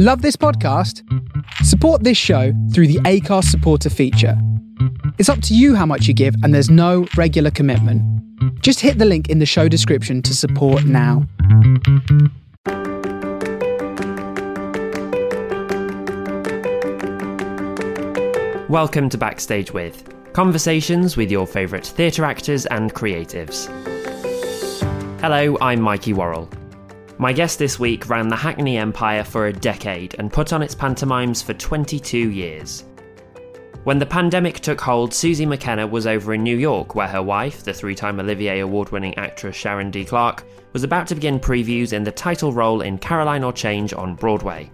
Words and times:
Love 0.00 0.22
this 0.22 0.36
podcast? 0.36 1.02
Support 1.64 2.04
this 2.04 2.16
show 2.16 2.52
through 2.72 2.86
the 2.86 3.00
Acast 3.00 3.46
supporter 3.46 3.90
feature. 3.90 4.40
It's 5.18 5.28
up 5.28 5.42
to 5.42 5.56
you 5.56 5.74
how 5.74 5.86
much 5.86 6.06
you 6.06 6.14
give, 6.14 6.36
and 6.44 6.54
there's 6.54 6.70
no 6.70 7.08
regular 7.16 7.50
commitment. 7.50 8.00
Just 8.62 8.78
hit 8.78 8.98
the 8.98 9.04
link 9.04 9.28
in 9.28 9.40
the 9.40 9.44
show 9.44 9.66
description 9.66 10.22
to 10.22 10.36
support 10.36 10.84
now. 10.84 11.26
Welcome 18.68 19.08
to 19.08 19.18
Backstage 19.18 19.72
With 19.72 20.04
conversations 20.32 21.16
with 21.16 21.28
your 21.28 21.44
favourite 21.44 21.84
theatre 21.84 22.24
actors 22.24 22.66
and 22.66 22.94
creatives. 22.94 23.66
Hello, 25.20 25.58
I'm 25.60 25.80
Mikey 25.80 26.12
Worrell. 26.12 26.48
My 27.20 27.32
guest 27.32 27.58
this 27.58 27.80
week 27.80 28.08
ran 28.08 28.28
the 28.28 28.36
Hackney 28.36 28.78
Empire 28.78 29.24
for 29.24 29.46
a 29.46 29.52
decade 29.52 30.14
and 30.20 30.32
put 30.32 30.52
on 30.52 30.62
its 30.62 30.76
pantomimes 30.76 31.42
for 31.42 31.52
22 31.52 32.16
years. 32.16 32.84
When 33.82 33.98
the 33.98 34.06
pandemic 34.06 34.60
took 34.60 34.80
hold, 34.80 35.12
Susie 35.12 35.44
McKenna 35.44 35.84
was 35.84 36.06
over 36.06 36.32
in 36.34 36.44
New 36.44 36.56
York, 36.56 36.94
where 36.94 37.08
her 37.08 37.20
wife, 37.20 37.64
the 37.64 37.74
three 37.74 37.96
time 37.96 38.20
Olivier 38.20 38.60
Award 38.60 38.90
winning 38.90 39.18
actress 39.18 39.56
Sharon 39.56 39.90
D. 39.90 40.04
Clarke, 40.04 40.44
was 40.72 40.84
about 40.84 41.08
to 41.08 41.16
begin 41.16 41.40
previews 41.40 41.92
in 41.92 42.04
the 42.04 42.12
title 42.12 42.52
role 42.52 42.82
in 42.82 42.98
Caroline 42.98 43.42
or 43.42 43.52
Change 43.52 43.92
on 43.92 44.14
Broadway. 44.14 44.70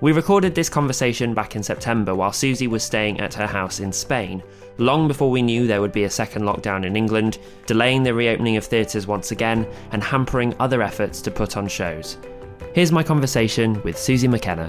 We 0.00 0.10
recorded 0.10 0.56
this 0.56 0.68
conversation 0.68 1.34
back 1.34 1.54
in 1.54 1.62
September 1.62 2.16
while 2.16 2.32
Susie 2.32 2.66
was 2.66 2.82
staying 2.82 3.20
at 3.20 3.34
her 3.34 3.46
house 3.46 3.78
in 3.78 3.92
Spain, 3.92 4.42
long 4.78 5.08
before 5.08 5.30
we 5.30 5.42
knew 5.42 5.66
there 5.66 5.80
would 5.80 5.92
be 5.92 6.04
a 6.04 6.10
second 6.10 6.42
lockdown 6.42 6.84
in 6.84 6.96
England, 6.96 7.38
delaying 7.66 8.02
the 8.02 8.14
reopening 8.14 8.56
of 8.56 8.64
theatres 8.64 9.06
once 9.06 9.30
again 9.30 9.66
and 9.92 10.02
hampering 10.02 10.54
other 10.58 10.82
efforts 10.82 11.20
to 11.22 11.30
put 11.30 11.56
on 11.56 11.68
shows. 11.68 12.18
Here's 12.74 12.92
my 12.92 13.02
conversation 13.02 13.80
with 13.82 13.98
Susie 13.98 14.28
McKenna. 14.28 14.68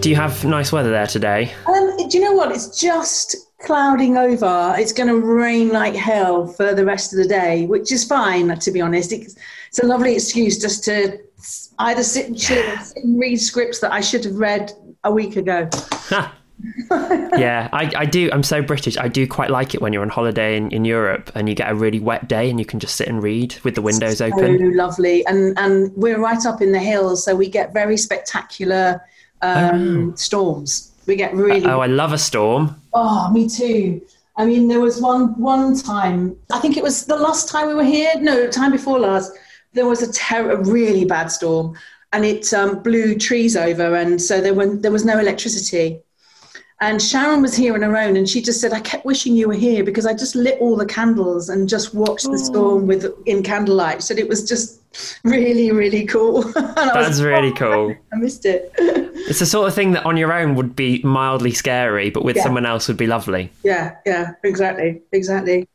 Do 0.00 0.10
you 0.10 0.16
have 0.16 0.44
nice 0.44 0.72
weather 0.72 0.90
there 0.90 1.06
today? 1.06 1.52
Um, 1.66 1.96
do 2.08 2.18
you 2.18 2.24
know 2.24 2.32
what? 2.32 2.52
It's 2.52 2.80
just 2.80 3.36
clouding 3.60 4.16
over. 4.16 4.74
It's 4.78 4.92
going 4.92 5.08
to 5.08 5.18
rain 5.18 5.70
like 5.70 5.94
hell 5.94 6.46
for 6.46 6.74
the 6.74 6.84
rest 6.84 7.12
of 7.12 7.18
the 7.18 7.28
day, 7.28 7.66
which 7.66 7.90
is 7.90 8.04
fine, 8.04 8.56
to 8.58 8.70
be 8.70 8.80
honest. 8.80 9.12
It's, 9.12 9.36
it's 9.68 9.80
a 9.80 9.86
lovely 9.86 10.14
excuse 10.14 10.58
just 10.58 10.84
to 10.84 11.18
either 11.80 12.02
sit 12.02 12.26
and 12.26 12.38
chill 12.38 12.64
or 12.72 12.78
sit 12.78 13.04
and 13.04 13.18
read 13.18 13.36
scripts 13.36 13.80
that 13.80 13.92
I 13.92 14.00
should 14.00 14.24
have 14.24 14.36
read 14.36 14.72
a 15.04 15.10
week 15.12 15.36
ago. 15.36 15.68
yeah, 16.90 17.68
I, 17.72 17.92
I 17.96 18.04
do. 18.06 18.30
I'm 18.32 18.42
so 18.42 18.62
British. 18.62 18.96
I 18.96 19.08
do 19.08 19.26
quite 19.26 19.50
like 19.50 19.74
it 19.74 19.82
when 19.82 19.92
you're 19.92 20.02
on 20.02 20.08
holiday 20.08 20.56
in, 20.56 20.70
in 20.70 20.84
Europe 20.84 21.30
and 21.34 21.48
you 21.48 21.54
get 21.54 21.70
a 21.70 21.74
really 21.74 22.00
wet 22.00 22.28
day 22.28 22.48
and 22.48 22.58
you 22.58 22.64
can 22.64 22.80
just 22.80 22.96
sit 22.96 23.08
and 23.08 23.22
read 23.22 23.56
with 23.62 23.74
the 23.74 23.82
windows 23.82 24.18
so 24.18 24.26
open. 24.26 24.76
lovely. 24.76 25.26
And 25.26 25.58
and 25.58 25.94
we're 25.96 26.18
right 26.18 26.44
up 26.46 26.62
in 26.62 26.72
the 26.72 26.78
hills, 26.78 27.24
so 27.24 27.34
we 27.34 27.48
get 27.48 27.72
very 27.72 27.96
spectacular 27.96 29.02
um, 29.42 30.12
oh. 30.12 30.16
storms. 30.16 30.92
We 31.06 31.16
get 31.16 31.34
really. 31.34 31.66
Oh, 31.66 31.80
I 31.80 31.86
love 31.86 32.12
a 32.12 32.18
storm. 32.18 32.80
Oh, 32.92 33.30
me 33.30 33.48
too. 33.48 34.00
I 34.36 34.44
mean, 34.44 34.68
there 34.68 34.80
was 34.80 35.00
one 35.00 35.38
one 35.40 35.76
time. 35.78 36.36
I 36.52 36.58
think 36.58 36.76
it 36.76 36.82
was 36.82 37.06
the 37.06 37.16
last 37.16 37.48
time 37.48 37.68
we 37.68 37.74
were 37.74 37.84
here. 37.84 38.12
No, 38.18 38.48
time 38.48 38.72
before 38.72 38.98
last. 38.98 39.32
There 39.72 39.86
was 39.86 40.00
a, 40.00 40.10
ter- 40.10 40.52
a 40.52 40.56
really 40.64 41.04
bad 41.04 41.30
storm, 41.30 41.76
and 42.14 42.24
it 42.24 42.52
um, 42.54 42.82
blew 42.82 43.14
trees 43.14 43.56
over, 43.56 43.94
and 43.94 44.20
so 44.20 44.40
there 44.40 44.54
were 44.54 44.74
there 44.74 44.90
was 44.90 45.04
no 45.04 45.18
electricity. 45.18 46.00
And 46.80 47.00
Sharon 47.00 47.40
was 47.40 47.56
here 47.56 47.72
on 47.72 47.80
her 47.80 47.96
own, 47.96 48.16
and 48.16 48.28
she 48.28 48.42
just 48.42 48.60
said, 48.60 48.72
"I 48.72 48.80
kept 48.80 49.06
wishing 49.06 49.34
you 49.34 49.48
were 49.48 49.54
here 49.54 49.82
because 49.82 50.04
I 50.04 50.12
just 50.12 50.34
lit 50.34 50.58
all 50.60 50.76
the 50.76 50.84
candles 50.84 51.48
and 51.48 51.68
just 51.68 51.94
watched 51.94 52.30
the 52.30 52.38
storm 52.38 52.82
oh. 52.82 52.86
with 52.86 53.14
in 53.24 53.42
candlelight." 53.42 53.96
She 53.96 54.02
said 54.02 54.18
it 54.18 54.28
was 54.28 54.46
just 54.46 54.80
really, 55.24 55.72
really 55.72 56.04
cool. 56.04 56.42
That's 56.52 57.08
was, 57.08 57.22
really 57.22 57.50
oh, 57.52 57.54
cool. 57.54 57.94
I 58.12 58.16
missed 58.16 58.44
it. 58.44 58.72
it's 58.78 59.38
the 59.38 59.46
sort 59.46 59.68
of 59.68 59.74
thing 59.74 59.92
that 59.92 60.04
on 60.04 60.18
your 60.18 60.32
own 60.32 60.54
would 60.54 60.76
be 60.76 61.00
mildly 61.02 61.52
scary, 61.52 62.10
but 62.10 62.24
with 62.24 62.36
yeah. 62.36 62.42
someone 62.42 62.66
else 62.66 62.88
would 62.88 62.98
be 62.98 63.06
lovely. 63.06 63.50
Yeah, 63.62 63.96
yeah, 64.04 64.32
exactly, 64.42 65.00
exactly. 65.12 65.66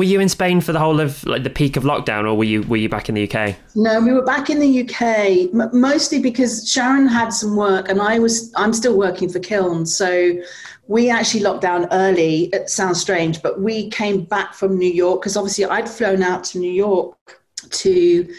Were 0.00 0.04
you 0.04 0.18
in 0.18 0.30
Spain 0.30 0.62
for 0.62 0.72
the 0.72 0.78
whole 0.78 0.98
of 0.98 1.22
like 1.26 1.42
the 1.42 1.50
peak 1.50 1.76
of 1.76 1.82
lockdown, 1.82 2.24
or 2.24 2.34
were 2.34 2.44
you 2.44 2.62
were 2.62 2.78
you 2.78 2.88
back 2.88 3.10
in 3.10 3.14
the 3.14 3.30
UK? 3.30 3.54
No, 3.74 4.00
we 4.00 4.14
were 4.14 4.24
back 4.24 4.48
in 4.48 4.58
the 4.58 4.80
UK 4.80 5.52
mostly 5.74 6.18
because 6.18 6.66
Sharon 6.66 7.06
had 7.06 7.34
some 7.34 7.54
work, 7.54 7.90
and 7.90 8.00
I 8.00 8.18
was 8.18 8.50
I'm 8.56 8.72
still 8.72 8.96
working 8.96 9.28
for 9.28 9.40
Kiln, 9.40 9.84
so 9.84 10.32
we 10.88 11.10
actually 11.10 11.40
locked 11.40 11.60
down 11.60 11.86
early. 11.92 12.44
It 12.44 12.70
sounds 12.70 12.98
strange, 12.98 13.42
but 13.42 13.60
we 13.60 13.90
came 13.90 14.24
back 14.24 14.54
from 14.54 14.78
New 14.78 14.90
York 14.90 15.20
because 15.20 15.36
obviously 15.36 15.66
I'd 15.66 15.86
flown 15.86 16.22
out 16.22 16.44
to 16.44 16.58
New 16.58 16.72
York 16.72 17.42
to 17.68 18.34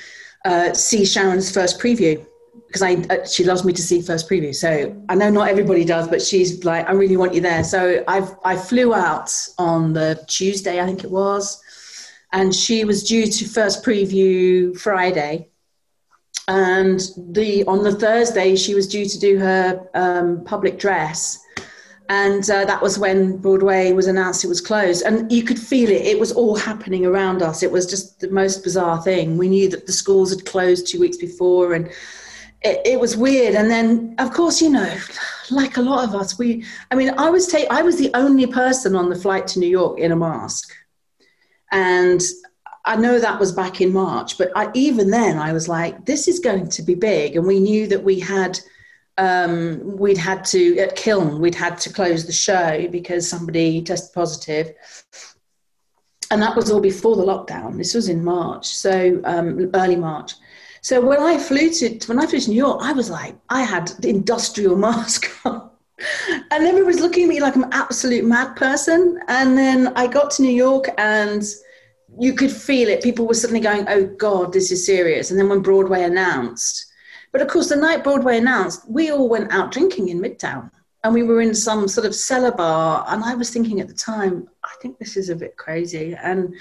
uh, 0.45 0.73
see 0.73 1.05
Sharon's 1.05 1.51
first 1.53 1.79
preview 1.79 2.25
because 2.67 2.81
I 2.81 2.93
uh, 3.13 3.25
she 3.25 3.43
loves 3.43 3.63
me 3.63 3.73
to 3.73 3.81
see 3.81 4.01
first 4.01 4.29
preview. 4.29 4.53
So 4.55 4.95
I 5.09 5.15
know 5.15 5.29
not 5.29 5.49
everybody 5.49 5.83
does, 5.83 6.07
but 6.07 6.21
she's 6.21 6.63
like, 6.63 6.87
I 6.87 6.93
really 6.93 7.17
want 7.17 7.33
you 7.33 7.41
there. 7.41 7.63
So 7.63 8.03
I 8.07 8.27
I 8.43 8.55
flew 8.55 8.93
out 8.93 9.31
on 9.57 9.93
the 9.93 10.23
Tuesday, 10.27 10.79
I 10.79 10.85
think 10.85 11.03
it 11.03 11.11
was, 11.11 11.61
and 12.31 12.53
she 12.55 12.85
was 12.85 13.03
due 13.03 13.27
to 13.27 13.45
first 13.45 13.83
preview 13.83 14.77
Friday, 14.77 15.49
and 16.47 17.01
the 17.17 17.65
on 17.65 17.83
the 17.83 17.93
Thursday 17.93 18.55
she 18.55 18.73
was 18.73 18.87
due 18.87 19.05
to 19.05 19.19
do 19.19 19.37
her 19.39 19.89
um, 19.93 20.43
public 20.45 20.79
dress. 20.79 21.39
And 22.09 22.43
uh, 22.49 22.65
that 22.65 22.81
was 22.81 22.99
when 22.99 23.37
Broadway 23.37 23.93
was 23.93 24.07
announced 24.07 24.43
it 24.43 24.49
was 24.49 24.59
closed. 24.59 25.05
And 25.05 25.31
you 25.31 25.43
could 25.43 25.57
feel 25.57 25.89
it. 25.89 26.01
It 26.01 26.19
was 26.19 26.33
all 26.33 26.57
happening 26.57 27.05
around 27.05 27.41
us. 27.41 27.63
It 27.63 27.71
was 27.71 27.85
just 27.85 28.19
the 28.19 28.29
most 28.29 28.65
bizarre 28.65 29.01
thing. 29.01 29.37
We 29.37 29.47
knew 29.47 29.69
that 29.69 29.85
the 29.85 29.93
schools 29.93 30.29
had 30.29 30.45
closed 30.45 30.87
two 30.87 30.99
weeks 30.99 31.15
before 31.15 31.73
and 31.73 31.89
it, 32.61 32.81
it, 32.85 32.99
was 32.99 33.17
weird. 33.17 33.55
And 33.55 33.69
then, 33.69 34.15
of 34.19 34.31
course, 34.31 34.61
you 34.61 34.69
know, 34.69 34.97
like 35.49 35.77
a 35.77 35.81
lot 35.81 36.07
of 36.07 36.15
us, 36.15 36.37
we, 36.37 36.63
I 36.91 36.95
mean, 36.95 37.11
I 37.17 37.29
was, 37.29 37.47
ta- 37.47 37.67
I 37.69 37.81
was 37.81 37.97
the 37.97 38.11
only 38.13 38.47
person 38.47 38.95
on 38.95 39.09
the 39.09 39.15
flight 39.15 39.47
to 39.47 39.59
New 39.59 39.69
York 39.69 39.99
in 39.99 40.11
a 40.11 40.15
mask. 40.15 40.71
And 41.71 42.21
I 42.85 42.95
know 42.95 43.19
that 43.19 43.39
was 43.39 43.51
back 43.51 43.81
in 43.81 43.93
March, 43.93 44.37
but 44.37 44.51
I, 44.55 44.69
even 44.73 45.09
then 45.09 45.37
I 45.37 45.53
was 45.53 45.67
like, 45.67 46.05
this 46.05 46.27
is 46.27 46.39
going 46.39 46.69
to 46.69 46.83
be 46.83 46.95
big. 46.95 47.35
And 47.35 47.45
we 47.45 47.59
knew 47.59 47.87
that 47.87 48.03
we 48.03 48.19
had, 48.19 48.59
um, 49.17 49.97
we'd 49.97 50.17
had 50.17 50.43
to, 50.45 50.77
at 50.79 50.95
Kiln, 50.95 51.39
we'd 51.39 51.55
had 51.55 51.77
to 51.79 51.93
close 51.93 52.25
the 52.25 52.33
show 52.33 52.87
because 52.91 53.29
somebody 53.29 53.81
tested 53.81 54.13
positive. 54.13 54.73
And 56.31 56.41
that 56.41 56.55
was 56.55 56.71
all 56.71 56.79
before 56.79 57.15
the 57.17 57.25
lockdown. 57.25 57.77
This 57.77 57.93
was 57.93 58.07
in 58.07 58.23
March, 58.23 58.67
so 58.67 59.19
um, 59.25 59.69
early 59.73 59.97
March. 59.97 60.33
So 60.81 60.99
when 60.99 61.21
I 61.21 61.37
flew 61.37 61.69
to 61.69 61.99
when 62.07 62.19
I 62.19 62.25
flew 62.25 62.39
to 62.39 62.49
New 62.49 62.55
York, 62.55 62.81
I 62.81 62.91
was 62.91 63.09
like, 63.09 63.35
I 63.49 63.61
had 63.61 63.87
the 63.99 64.09
industrial 64.09 64.75
mask 64.87 65.29
on. 65.45 65.69
And 66.49 66.65
everybody 66.65 66.83
was 66.83 66.99
looking 66.99 67.23
at 67.23 67.29
me 67.29 67.39
like 67.39 67.55
I'm 67.55 67.63
an 67.63 67.73
absolute 67.73 68.25
mad 68.25 68.55
person. 68.55 69.19
And 69.27 69.55
then 69.55 69.93
I 69.95 70.07
got 70.07 70.31
to 70.31 70.41
New 70.41 70.51
York 70.51 70.89
and 70.97 71.43
you 72.19 72.33
could 72.33 72.51
feel 72.51 72.89
it. 72.89 73.03
People 73.03 73.27
were 73.27 73.35
suddenly 73.35 73.61
going, 73.61 73.85
oh 73.87 74.05
God, 74.17 74.51
this 74.51 74.71
is 74.71 74.83
serious. 74.83 75.29
And 75.29 75.39
then 75.39 75.47
when 75.47 75.61
Broadway 75.61 76.03
announced, 76.03 76.87
but 77.31 77.41
of 77.41 77.47
course, 77.47 77.69
the 77.69 77.75
night 77.75 78.03
Broadway 78.03 78.39
announced, 78.39 78.89
we 78.89 79.11
all 79.11 79.29
went 79.29 79.51
out 79.53 79.71
drinking 79.71 80.09
in 80.09 80.19
Midtown. 80.19 80.71
And 81.03 81.13
we 81.13 81.23
were 81.23 81.41
in 81.41 81.55
some 81.55 81.87
sort 81.87 82.05
of 82.05 82.13
cellar 82.13 82.51
bar. 82.51 83.05
And 83.07 83.23
I 83.23 83.35
was 83.35 83.49
thinking 83.49 83.79
at 83.79 83.87
the 83.87 83.93
time, 83.93 84.47
I 84.63 84.73
think 84.81 84.97
this 84.97 85.17
is 85.17 85.29
a 85.29 85.35
bit 85.35 85.57
crazy. 85.57 86.15
And 86.15 86.53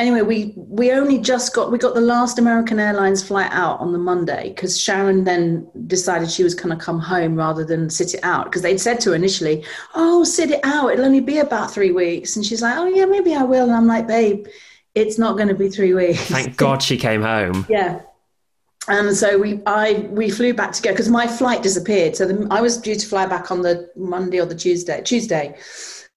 anyway, 0.00 0.22
we 0.22 0.52
we 0.56 0.90
only 0.92 1.18
just 1.18 1.54
got 1.54 1.70
we 1.70 1.78
got 1.78 1.94
the 1.94 2.00
last 2.00 2.38
American 2.38 2.80
Airlines 2.80 3.22
flight 3.22 3.50
out 3.52 3.78
on 3.80 3.92
the 3.92 3.98
Monday 3.98 4.48
because 4.48 4.80
Sharon 4.80 5.24
then 5.24 5.68
decided 5.86 6.30
she 6.30 6.42
was 6.42 6.54
going 6.54 6.76
to 6.76 6.82
come 6.82 6.98
home 6.98 7.36
rather 7.36 7.64
than 7.64 7.90
sit 7.90 8.14
it 8.14 8.24
out 8.24 8.46
because 8.46 8.62
they'd 8.62 8.80
said 8.80 8.98
to 9.00 9.10
her 9.10 9.16
initially, 9.16 9.64
"Oh, 9.94 10.24
sit 10.24 10.50
it 10.50 10.60
out. 10.64 10.92
It'll 10.92 11.04
only 11.04 11.20
be 11.20 11.38
about 11.38 11.70
three 11.70 11.92
weeks," 11.92 12.36
and 12.36 12.44
she's 12.44 12.62
like, 12.62 12.76
"Oh 12.76 12.86
yeah, 12.86 13.04
maybe 13.04 13.34
I 13.34 13.42
will." 13.42 13.64
And 13.64 13.74
I'm 13.74 13.86
like, 13.86 14.08
"Babe, 14.08 14.46
it's 14.94 15.18
not 15.18 15.36
going 15.36 15.48
to 15.48 15.54
be 15.54 15.68
three 15.68 15.94
weeks." 15.94 16.24
Thank 16.24 16.56
God 16.56 16.82
she 16.82 16.96
came 16.96 17.22
home. 17.22 17.66
yeah. 17.68 18.00
And 18.88 19.14
so 19.14 19.38
we, 19.38 19.60
I, 19.66 20.08
we 20.10 20.30
flew 20.30 20.54
back 20.54 20.72
together 20.72 20.94
because 20.94 21.10
my 21.10 21.26
flight 21.26 21.62
disappeared. 21.62 22.16
So 22.16 22.26
the, 22.26 22.48
I 22.50 22.62
was 22.62 22.78
due 22.78 22.96
to 22.96 23.06
fly 23.06 23.26
back 23.26 23.50
on 23.50 23.60
the 23.60 23.90
Monday 23.94 24.40
or 24.40 24.46
the 24.46 24.54
Tuesday, 24.54 25.02
Tuesday, 25.02 25.56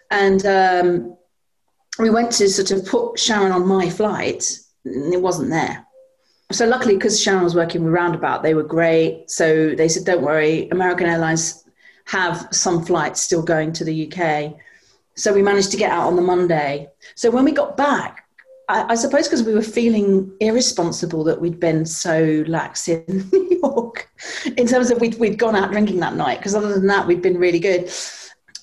and 0.10 0.46
um, 0.46 1.18
we 2.00 2.10
went 2.10 2.32
to 2.34 2.50
sort 2.50 2.72
of 2.72 2.86
put 2.86 3.20
Sharon 3.20 3.52
on 3.52 3.68
my 3.68 3.90
flight, 3.90 4.58
and 4.86 5.14
it 5.14 5.22
wasn't 5.22 5.50
there. 5.50 5.86
So 6.52 6.66
luckily, 6.66 6.96
because 6.96 7.22
Sharon 7.22 7.44
was 7.44 7.56
working 7.56 7.84
with 7.84 7.94
Roundabout, 7.94 8.44
they 8.44 8.54
were 8.54 8.64
great. 8.64 9.30
So 9.30 9.76
they 9.76 9.88
said, 9.88 10.06
"Don't 10.06 10.24
worry, 10.24 10.70
American 10.70 11.08
Airlines 11.08 11.64
have 12.06 12.48
some 12.52 12.84
flights 12.84 13.22
still 13.22 13.42
going 13.44 13.74
to 13.74 13.84
the 13.84 14.12
UK." 14.12 14.56
So 15.16 15.34
we 15.34 15.44
managed 15.44 15.72
to 15.72 15.78
get 15.78 15.92
out 15.92 16.08
on 16.08 16.16
the 16.16 16.22
Monday. 16.22 16.90
So 17.16 17.30
when 17.30 17.46
we 17.46 17.52
got 17.52 17.78
back, 17.78 18.24
I, 18.68 18.94
I 18.94 18.96
suppose 18.96 19.28
because 19.28 19.44
we 19.44 19.54
were 19.54 19.62
feeling 19.62 20.32
irresponsible 20.40 21.24
that 21.26 21.40
we'd 21.40 21.60
been 21.60 21.86
so 21.86 22.44
lax 22.48 22.88
in 22.88 23.04
New 23.32 23.60
York, 23.62 24.10
in 24.58 24.68
terms 24.68 24.90
of 24.90 25.00
we'd, 25.00 25.20
we'd 25.20 25.38
gone 25.38 25.56
out 25.56 25.72
drinking 25.72 26.00
that 26.00 26.16
night. 26.16 26.40
Because 26.40 26.56
other 26.56 26.74
than 26.74 26.88
that, 26.88 27.06
we'd 27.06 27.22
been 27.22 27.38
really 27.38 27.60
good 27.60 27.90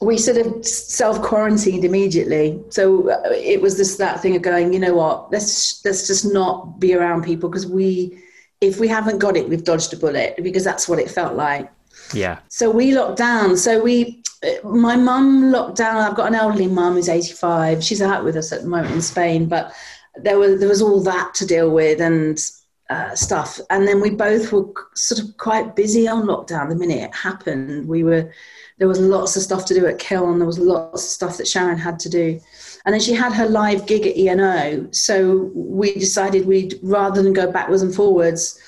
we 0.01 0.17
sort 0.17 0.39
of 0.39 0.67
self 0.67 1.21
quarantined 1.23 1.85
immediately. 1.85 2.63
So 2.71 3.11
uh, 3.11 3.21
it 3.33 3.61
was 3.61 3.77
this 3.77 3.97
that 3.97 4.21
thing 4.21 4.35
of 4.35 4.43
going, 4.43 4.73
you 4.73 4.79
know 4.79 4.95
what, 4.95 5.31
let's 5.31 5.85
let's 5.85 6.07
just 6.07 6.25
not 6.33 6.81
be 6.81 6.95
around 6.95 7.25
people 7.25 7.49
because 7.49 7.67
we 7.67 8.23
if 8.61 8.79
we 8.79 8.89
haven't 8.89 9.19
got 9.19 9.37
it, 9.37 9.49
we've 9.49 9.65
dodged 9.65 9.93
a 9.93 9.97
bullet 9.97 10.39
because 10.43 10.65
that's 10.65 10.89
what 10.89 10.99
it 10.99 11.11
felt 11.11 11.35
like. 11.35 11.71
Yeah. 12.13 12.41
So 12.49 12.71
we 12.71 12.93
locked 12.93 13.19
down. 13.19 13.57
So 13.57 13.83
we, 13.83 14.23
my 14.65 14.97
mum 14.97 15.51
locked 15.51 15.77
down. 15.77 15.97
I've 15.97 16.17
got 16.17 16.29
an 16.29 16.35
elderly 16.35 16.67
mum 16.67 16.95
who's 16.95 17.09
85. 17.09 17.83
She's 17.83 18.03
out 18.03 18.25
with 18.25 18.37
us 18.37 18.53
at 18.53 18.63
the 18.63 18.69
moment 18.69 18.95
in 18.95 19.03
Spain, 19.03 19.47
but 19.47 19.73
there 20.17 20.39
was 20.39 20.59
there 20.59 20.69
was 20.69 20.83
all 20.83 21.01
that 21.05 21.35
to 21.35 21.47
deal 21.47 21.71
with 21.71 22.01
and 22.01 22.39
uh, 22.91 23.15
stuff. 23.15 23.61
And 23.71 23.87
then 23.87 24.01
we 24.01 24.11
both 24.11 24.53
were 24.53 24.67
sort 24.95 25.21
of 25.21 25.37
quite 25.39 25.77
busy 25.77 26.07
on 26.07 26.25
lockdown. 26.27 26.69
The 26.69 26.75
minute 26.75 27.05
it 27.05 27.15
happened, 27.15 27.89
we 27.89 28.05
were 28.05 28.31
there 28.79 28.89
was 28.89 28.99
lots 28.99 29.37
of 29.37 29.43
stuff 29.43 29.67
to 29.67 29.75
do 29.75 29.87
at 29.87 29.99
Kiln. 29.99 30.39
There 30.39 30.47
was 30.47 30.59
lots 30.59 31.05
of 31.05 31.11
stuff 31.11 31.37
that 31.37 31.47
Sharon 31.47 31.77
had 31.77 31.99
to 32.01 32.09
do. 32.09 32.41
And 32.85 32.95
then 32.95 33.01
she 33.01 33.13
had 33.13 33.33
her 33.35 33.47
live 33.47 33.87
gig 33.87 34.07
at 34.07 34.17
ENO. 34.17 34.89
So 34.91 35.51
we 35.55 35.93
decided 35.93 36.47
we'd, 36.47 36.79
rather 36.83 37.23
than 37.23 37.35
go 37.35 37.53
backwards 37.53 37.83
and 37.83 37.95
forwards, 37.95 38.59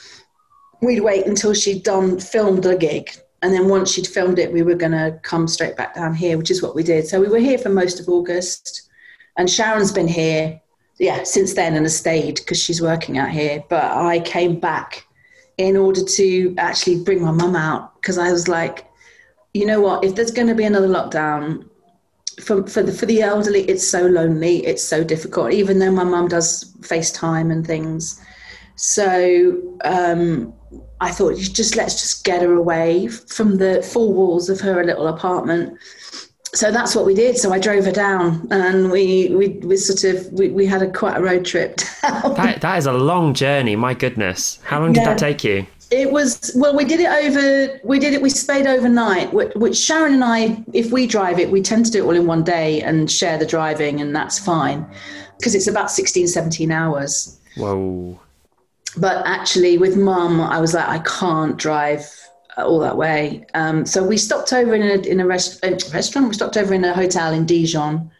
we'd 0.83 1.01
wait 1.01 1.27
until 1.27 1.55
she'd 1.55 1.83
done, 1.83 2.21
filmed 2.21 2.63
the 2.63 2.77
gig. 2.77 3.11
And 3.41 3.55
then 3.55 3.69
once 3.69 3.91
she'd 3.91 4.07
filmed 4.07 4.39
it, 4.39 4.53
we 4.53 4.63
were 4.63 4.75
going 4.75 4.93
to 4.93 5.19
come 5.23 5.49
straight 5.49 5.79
back 5.79 5.95
down 5.95 6.15
here, 6.15 6.37
which 6.37 6.51
is 6.51 6.63
what 6.63 6.75
we 6.75 6.83
did. 6.83 7.09
So 7.09 7.19
we 7.19 7.29
were 7.29 7.39
here 7.39 7.57
for 7.59 7.71
most 7.71 7.99
of 7.99 8.07
August. 8.07 8.91
And 9.39 9.49
Sharon's 9.49 9.93
been 9.93 10.09
here, 10.09 10.61
yeah, 11.03 11.25
since 11.25 11.55
then 11.55 11.75
and 11.75 11.85
has 11.85 11.97
stayed 11.97 12.37
because 12.37 12.63
she's 12.63 12.81
working 12.81 13.19
out 13.19 13.31
here. 13.31 13.65
But 13.69 13.85
I 13.85 14.21
came 14.21 14.61
back 14.61 15.05
in 15.59 15.77
order 15.77 16.03
to 16.05 16.55
actually 16.59 17.03
bring 17.03 17.21
my 17.21 17.33
mum 17.33 17.57
out 17.57 18.01
because 18.01 18.19
I 18.19 18.31
was 18.31 18.47
like, 18.47 18.87
you 19.53 19.67
know 19.67 19.81
what, 19.81 20.05
if 20.05 20.15
there's 20.15 20.31
going 20.31 20.47
to 20.47 20.55
be 20.55 20.65
another 20.65 20.87
lockdown, 20.87 21.69
for, 22.41 22.67
for 22.69 22.83
the 22.85 22.93
for 22.93 23.05
the 23.07 23.21
elderly, 23.21 23.63
it's 23.63 23.87
so 23.87 24.07
lonely. 24.07 24.65
It's 24.65 24.83
so 24.83 25.03
difficult. 25.03 25.53
Even 25.53 25.81
though 25.81 25.91
my 25.91 26.05
mum 26.05 26.29
does 26.29 26.73
FaceTime 26.81 27.51
and 27.51 27.67
things, 27.67 28.25
so 28.77 29.77
um, 29.85 30.55
I 31.01 31.11
thought 31.11 31.37
just 31.37 31.77
let's 31.77 32.01
just 32.01 32.25
get 32.25 32.43
her 32.43 32.55
away 32.55 33.09
from 33.09 33.59
the 33.59 33.83
four 33.83 34.13
walls 34.13 34.49
of 34.49 34.61
her 34.61 34.85
little 34.85 35.09
apartment. 35.09 35.77
So 36.55 36.71
that's 36.71 36.95
what 36.95 37.07
we 37.07 37.15
did. 37.15 37.39
So 37.39 37.51
I 37.53 37.59
drove 37.59 37.87
her 37.87 37.93
down, 37.93 38.47
and 38.51 38.91
we 38.91 39.35
we, 39.35 39.49
we 39.49 39.77
sort 39.77 40.05
of 40.05 40.31
we, 40.33 40.51
we 40.51 40.67
had 40.67 40.83
a 40.83 40.91
quite 40.91 41.17
a 41.17 41.23
road 41.23 41.45
trip. 41.45 41.81
That, 42.03 42.61
that 42.61 42.79
is 42.79 42.87
a 42.87 42.93
long 42.93 43.33
journey. 43.35 43.77
My 43.77 43.95
goodness, 43.95 44.59
how 44.65 44.81
long 44.81 44.93
did 44.93 45.01
yeah. 45.01 45.11
that 45.11 45.19
take 45.19 45.45
you? 45.45 45.67
It 45.91 46.11
was 46.11 46.53
well. 46.57 46.75
We 46.75 46.85
did 46.85 47.01
it 47.01 47.09
over. 47.09 47.81
We 47.85 47.99
did 47.99 48.13
it. 48.15 48.23
We 48.23 48.31
stayed 48.31 48.67
overnight. 48.67 49.33
Which 49.33 49.77
Sharon 49.77 50.15
and 50.15 50.25
I, 50.25 50.65
if 50.73 50.91
we 50.91 51.07
drive 51.07 51.39
it, 51.39 51.51
we 51.51 51.63
tend 51.63 51.87
to 51.87 51.93
do 51.93 52.03
it 52.03 52.07
all 52.07 52.17
in 52.17 52.27
one 52.27 52.43
day 52.43 52.81
and 52.83 53.11
share 53.11 53.39
the 53.39 53.47
driving, 53.47 54.01
and 54.01 54.15
that's 54.15 54.39
fine 54.39 54.87
because 55.39 55.55
it's 55.55 55.67
about 55.67 55.91
16, 55.91 56.29
17 56.29 56.71
hours. 56.71 57.39
Whoa! 57.57 58.19
But 58.97 59.27
actually, 59.27 59.79
with 59.79 59.97
Mum, 59.97 60.41
I 60.41 60.61
was 60.61 60.75
like, 60.75 60.89
I 60.89 60.99
can't 61.01 61.57
drive 61.57 62.09
Uh, 62.59 62.67
all 62.67 62.79
that 62.81 62.97
way. 62.97 63.47
Um, 63.55 63.87
so 63.87 64.05
we 64.05 64.19
stopped 64.19 64.53
over 64.53 64.75
in 64.75 64.83
a 64.83 65.09
in 65.09 65.21
a, 65.21 65.27
rest, 65.27 65.65
a 65.65 65.71
restaurant. 65.93 66.29
We 66.29 66.35
stopped 66.35 66.57
over 66.57 66.75
in 66.75 66.85
a 66.85 66.93
hotel 66.93 67.33
in 67.33 67.47
Dijon. 67.47 68.11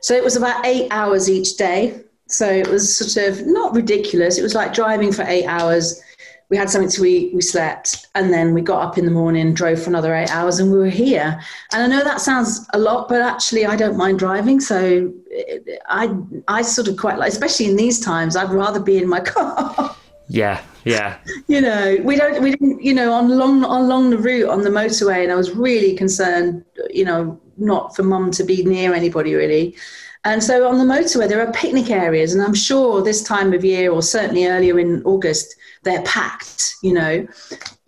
So 0.00 0.14
it 0.14 0.24
was 0.24 0.36
about 0.36 0.66
eight 0.66 0.88
hours 0.90 1.30
each 1.30 1.56
day. 1.56 2.00
So 2.26 2.46
it 2.46 2.68
was 2.68 2.96
sort 2.96 3.26
of 3.26 3.46
not 3.46 3.74
ridiculous. 3.74 4.38
It 4.38 4.42
was 4.42 4.54
like 4.54 4.74
driving 4.74 5.12
for 5.12 5.22
eight 5.22 5.46
hours 5.46 6.02
we 6.50 6.56
had 6.56 6.68
something 6.68 6.90
to 6.90 7.04
eat, 7.04 7.32
we 7.32 7.40
slept, 7.40 8.08
and 8.16 8.32
then 8.32 8.52
we 8.52 8.60
got 8.60 8.82
up 8.82 8.98
in 8.98 9.04
the 9.04 9.10
morning, 9.10 9.54
drove 9.54 9.80
for 9.80 9.88
another 9.88 10.14
eight 10.16 10.34
hours, 10.34 10.58
and 10.58 10.70
we 10.70 10.78
were 10.78 10.88
here. 10.88 11.40
And 11.72 11.82
I 11.82 11.86
know 11.86 12.02
that 12.02 12.20
sounds 12.20 12.66
a 12.74 12.78
lot, 12.78 13.08
but 13.08 13.22
actually, 13.22 13.64
I 13.64 13.76
don't 13.76 13.96
mind 13.96 14.18
driving. 14.18 14.58
So 14.58 15.12
uh, 15.32 15.72
I, 15.88 16.12
I 16.48 16.62
sort 16.62 16.88
of 16.88 16.96
quite 16.96 17.18
like, 17.18 17.30
especially 17.30 17.66
in 17.66 17.76
these 17.76 18.00
times, 18.00 18.34
I'd 18.34 18.50
rather 18.50 18.80
be 18.80 18.98
in 18.98 19.08
my 19.08 19.20
car. 19.34 19.94
Yeah, 20.32 20.62
yeah. 20.84 21.18
you 21.48 21.60
know, 21.60 21.98
we 22.04 22.14
don't, 22.14 22.40
we 22.40 22.52
didn't, 22.52 22.80
you 22.80 22.94
know, 22.94 23.12
on 23.12 23.36
long, 23.36 23.64
along 23.64 24.10
the 24.10 24.18
route 24.18 24.48
on 24.48 24.62
the 24.62 24.70
motorway, 24.70 25.24
and 25.24 25.32
I 25.32 25.34
was 25.34 25.50
really 25.50 25.96
concerned, 25.96 26.64
you 26.88 27.04
know, 27.04 27.40
not 27.58 27.96
for 27.96 28.04
mum 28.04 28.30
to 28.32 28.44
be 28.44 28.62
near 28.62 28.94
anybody 28.94 29.34
really. 29.34 29.74
And 30.24 30.42
so 30.42 30.68
on 30.68 30.78
the 30.78 30.84
motorway, 30.84 31.28
there 31.28 31.44
are 31.44 31.52
picnic 31.52 31.90
areas, 31.90 32.32
and 32.32 32.44
I'm 32.44 32.54
sure 32.54 33.02
this 33.02 33.24
time 33.24 33.52
of 33.52 33.64
year, 33.64 33.90
or 33.90 34.02
certainly 34.02 34.46
earlier 34.46 34.78
in 34.78 35.02
August, 35.02 35.56
they're 35.82 36.02
packed, 36.02 36.76
you 36.80 36.92
know, 36.92 37.26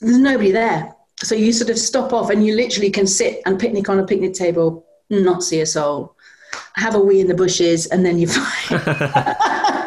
there's 0.01 0.19
nobody 0.19 0.51
there. 0.51 0.93
So 1.19 1.37
you 1.37 1.53
sort 1.53 1.71
of 1.71 1.79
stop 1.79 2.13
off 2.13 2.29
and 2.29 2.45
you 2.45 2.57
literally 2.57 2.91
can 2.91 3.07
sit 3.07 3.41
and 3.47 3.61
picnic 3.61 3.89
on 3.89 4.01
a 4.01 4.07
picnic 4.07 4.35
table, 4.35 4.85
not 5.11 5.45
see 5.45 5.61
a 5.61 5.67
soul, 5.67 6.17
have 6.75 6.97
a 6.97 7.01
wee 7.01 7.21
in 7.21 7.29
the 7.29 7.35
bushes, 7.35 7.87
and 7.87 8.05
then 8.05 8.19
you're 8.19 8.31
fine. 8.31 9.77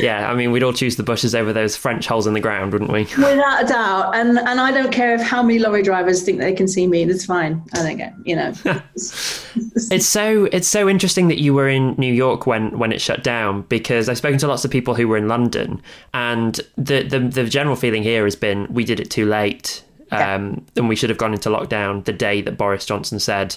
yeah, 0.00 0.30
I 0.30 0.34
mean, 0.34 0.52
we'd 0.52 0.62
all 0.62 0.72
choose 0.72 0.96
the 0.96 1.02
bushes 1.02 1.34
over 1.34 1.52
those 1.52 1.76
French 1.76 2.06
holes 2.06 2.26
in 2.26 2.34
the 2.34 2.40
ground, 2.40 2.72
wouldn't 2.72 2.90
we? 2.90 3.04
Without 3.16 3.64
a 3.64 3.66
doubt. 3.66 4.14
And 4.14 4.38
and 4.38 4.60
I 4.60 4.70
don't 4.72 4.92
care 4.92 5.14
if 5.14 5.22
how 5.22 5.42
many 5.42 5.58
lorry 5.58 5.82
drivers 5.82 6.22
think 6.22 6.38
they 6.38 6.52
can 6.52 6.68
see 6.68 6.86
me. 6.86 7.04
That's 7.04 7.24
fine. 7.24 7.62
I 7.74 7.82
don't 7.82 7.98
care. 7.98 8.14
You 8.24 8.36
know. 8.36 8.52
it's 8.94 10.06
so 10.06 10.44
it's 10.52 10.68
so 10.68 10.88
interesting 10.88 11.28
that 11.28 11.38
you 11.38 11.54
were 11.54 11.68
in 11.68 11.94
New 11.98 12.12
York 12.12 12.46
when 12.46 12.78
when 12.78 12.92
it 12.92 13.00
shut 13.00 13.22
down 13.22 13.62
because 13.62 14.08
I've 14.08 14.18
spoken 14.18 14.38
to 14.38 14.48
lots 14.48 14.64
of 14.64 14.70
people 14.70 14.94
who 14.94 15.08
were 15.08 15.16
in 15.16 15.28
London, 15.28 15.82
and 16.14 16.60
the 16.76 17.02
the, 17.02 17.20
the 17.20 17.44
general 17.44 17.76
feeling 17.76 18.02
here 18.02 18.24
has 18.24 18.36
been 18.36 18.66
we 18.72 18.84
did 18.84 19.00
it 19.00 19.10
too 19.10 19.26
late. 19.26 19.82
Um, 20.12 20.64
and 20.76 20.88
we 20.88 20.94
should 20.94 21.10
have 21.10 21.18
gone 21.18 21.32
into 21.32 21.48
lockdown 21.48 22.04
the 22.04 22.12
day 22.12 22.40
that 22.40 22.56
Boris 22.56 22.86
Johnson 22.86 23.18
said 23.18 23.56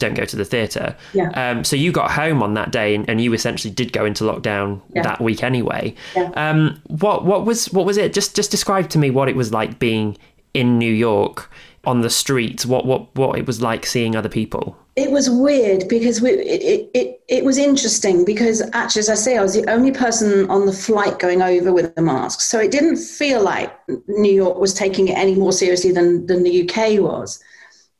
don't 0.00 0.14
go 0.14 0.24
to 0.24 0.34
the 0.34 0.44
theatre. 0.44 0.96
Yeah. 1.12 1.30
Um, 1.30 1.62
so 1.62 1.76
you 1.76 1.92
got 1.92 2.10
home 2.10 2.42
on 2.42 2.54
that 2.54 2.72
day, 2.72 2.96
and, 2.96 3.08
and 3.08 3.20
you 3.20 3.32
essentially 3.32 3.72
did 3.72 3.92
go 3.92 4.04
into 4.04 4.24
lockdown 4.24 4.80
yeah. 4.92 5.02
that 5.02 5.20
week 5.20 5.44
anyway. 5.44 5.94
Yeah. 6.16 6.32
Um, 6.34 6.82
what 6.88 7.24
what 7.24 7.46
was 7.46 7.66
what 7.72 7.86
was 7.86 7.96
it? 7.96 8.12
Just 8.12 8.34
just 8.34 8.50
describe 8.50 8.88
to 8.90 8.98
me 8.98 9.10
what 9.10 9.28
it 9.28 9.36
was 9.36 9.52
like 9.52 9.78
being 9.78 10.18
in 10.54 10.78
New 10.78 10.92
York 10.92 11.48
on 11.84 12.00
the 12.00 12.10
streets. 12.10 12.66
What 12.66 12.86
what 12.86 13.14
what 13.14 13.38
it 13.38 13.46
was 13.46 13.62
like 13.62 13.86
seeing 13.86 14.16
other 14.16 14.28
people. 14.28 14.76
It 14.96 15.12
was 15.12 15.30
weird 15.30 15.88
because 15.88 16.20
we, 16.20 16.30
it, 16.30 16.90
it, 16.92 17.22
it 17.28 17.44
was 17.44 17.56
interesting 17.56 18.24
because 18.24 18.60
actually, 18.72 19.00
as 19.00 19.08
I 19.08 19.14
say, 19.14 19.38
I 19.38 19.42
was 19.42 19.54
the 19.54 19.70
only 19.70 19.92
person 19.92 20.50
on 20.50 20.66
the 20.66 20.72
flight 20.72 21.20
going 21.20 21.40
over 21.40 21.72
with 21.72 21.96
a 21.96 22.02
mask. 22.02 22.40
So 22.40 22.58
it 22.58 22.72
didn't 22.72 22.96
feel 22.96 23.40
like 23.40 23.72
New 24.08 24.32
York 24.32 24.58
was 24.58 24.74
taking 24.74 25.08
it 25.08 25.16
any 25.16 25.36
more 25.36 25.52
seriously 25.52 25.92
than, 25.92 26.26
than 26.26 26.42
the 26.42 26.68
UK 26.68 27.00
was 27.00 27.42